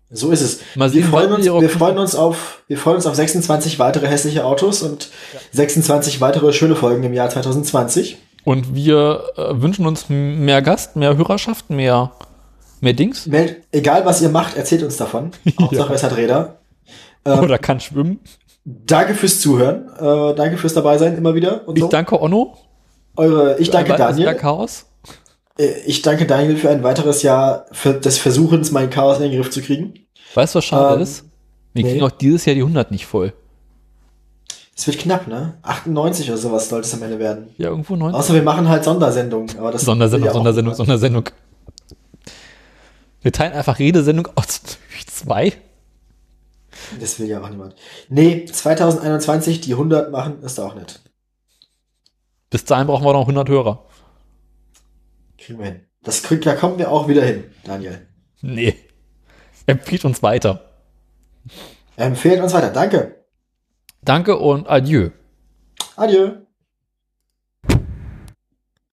So 0.10 0.32
ist 0.32 0.42
es. 0.42 0.60
Mal 0.76 0.92
wir, 0.92 1.02
sehen, 1.02 1.10
freuen 1.10 1.32
uns, 1.32 1.46
wir, 1.46 1.70
freuen 1.70 1.98
uns 1.98 2.16
auf, 2.16 2.64
wir 2.68 2.78
freuen 2.78 2.98
uns 2.98 3.06
auf 3.06 3.16
26 3.16 3.80
weitere 3.80 4.08
hässliche 4.08 4.44
Autos 4.44 4.82
und 4.82 5.10
26 5.54 6.20
weitere 6.20 6.52
schöne 6.52 6.76
Folgen 6.76 7.04
im 7.04 7.14
Jahr 7.14 7.30
2020. 7.30 8.18
Und 8.44 8.76
wir 8.76 9.24
äh, 9.38 9.62
wünschen 9.62 9.86
uns 9.88 10.10
mehr 10.10 10.62
Gast, 10.62 10.98
mehr 10.98 11.16
Hörerschaft, 11.16 11.70
mehr, 11.70 12.12
mehr 12.82 12.94
Dings. 12.94 13.26
Meld, 13.28 13.64
egal 13.72 14.06
was 14.06 14.22
ihr 14.22 14.30
macht, 14.30 14.58
erzählt 14.58 14.84
uns 14.84 14.98
davon. 14.98 15.32
Hauptsache 15.62 15.94
es 15.94 16.04
hat 16.04 16.18
Räder. 16.18 16.58
Oder 17.24 17.58
kann 17.58 17.80
schwimmen. 17.80 18.20
Danke 18.66 19.14
fürs 19.14 19.40
Zuhören. 19.40 19.88
Äh, 19.98 20.36
danke 20.36 20.58
fürs 20.58 20.74
dabei 20.74 20.98
sein 20.98 21.18
immer 21.18 21.36
wieder. 21.36 21.62
Ich 21.74 21.82
so. 21.82 21.88
danke 21.88 22.22
Onno. 22.22 22.58
Eure, 23.16 23.60
ich 23.60 23.70
danke 23.70 23.96
Daniel. 23.96 24.34
Chaos. 24.36 24.86
Äh, 25.58 25.68
Ich 25.86 26.02
danke 26.02 26.26
Daniel 26.26 26.58
für 26.58 26.70
ein 26.70 26.84
weiteres 26.84 27.22
Jahr 27.24 27.66
für 27.72 27.94
des 27.94 28.18
Versuchens, 28.18 28.72
mein 28.72 28.90
Chaos 28.90 29.18
in 29.20 29.24
den 29.32 29.40
Griff 29.42 29.52
zu 29.52 29.62
kriegen. 29.62 29.94
Weißt 30.34 30.56
du, 30.56 30.58
was 30.60 30.66
schade 30.66 30.96
Ähm, 30.96 31.02
ist? 31.02 31.26
Wir 31.74 31.84
nee. 31.84 31.92
kriegen 31.92 32.04
auch 32.06 32.12
dieses 32.12 32.46
Jahr 32.46 32.56
die 32.56 32.62
100 32.62 32.92
nicht 32.92 33.06
voll. 33.06 33.34
Es 34.76 34.88
wird 34.88 34.98
knapp, 35.00 35.28
ne? 35.28 35.56
98 35.62 36.30
oder 36.30 36.38
sowas 36.38 36.70
sollte 36.70 36.88
es 36.88 36.94
am 36.94 37.04
Ende 37.04 37.20
werden. 37.20 37.50
Ja, 37.58 37.68
irgendwo 37.70 37.96
90. 37.96 38.18
Außer 38.18 38.34
wir 38.34 38.42
machen 38.42 38.68
halt 38.68 38.84
Sondersendungen. 38.84 39.58
Aber 39.60 39.72
das 39.72 39.84
Sondersendung, 39.84 40.28
ja 40.28 40.34
Sondersendung. 40.34 40.74
Sondersendung. 40.74 41.30
Wir 43.22 43.32
teilen 43.32 43.54
einfach 43.54 43.78
jede 43.78 44.02
Sendung 44.04 44.28
aus 44.36 44.62
zwei. 45.08 45.54
Das 47.00 47.20
will 47.20 47.28
ja 47.28 47.42
auch 47.42 47.50
niemand. 47.50 47.76
Nee, 48.10 48.46
2021 48.46 49.62
die 49.62 49.74
100 49.74 50.12
machen, 50.12 50.42
ist 50.42 50.60
auch 50.60 50.74
nett. 50.74 51.01
Bis 52.52 52.66
dahin 52.66 52.86
brauchen 52.86 53.06
wir 53.06 53.14
noch 53.14 53.22
100 53.22 53.50
Hörer. 53.50 53.86
Kriegen 55.38 55.58
wir 55.58 55.66
hin. 55.66 55.88
Das 56.04 56.22
krieg, 56.22 56.42
da 56.42 56.54
kommen 56.54 56.78
wir 56.78 56.92
auch 56.92 57.08
wieder 57.08 57.24
hin, 57.24 57.46
Daniel. 57.64 58.08
Nee. 58.42 58.76
Empfiehlt 59.66 60.06
uns 60.06 60.22
weiter. 60.22 60.70
Empfehlt 61.96 62.42
uns 62.42 62.54
weiter. 62.54 62.72
Danke. 62.72 63.26
Danke 64.04 64.38
und 64.38 64.68
adieu. 64.68 65.12
Adieu. 65.96 66.42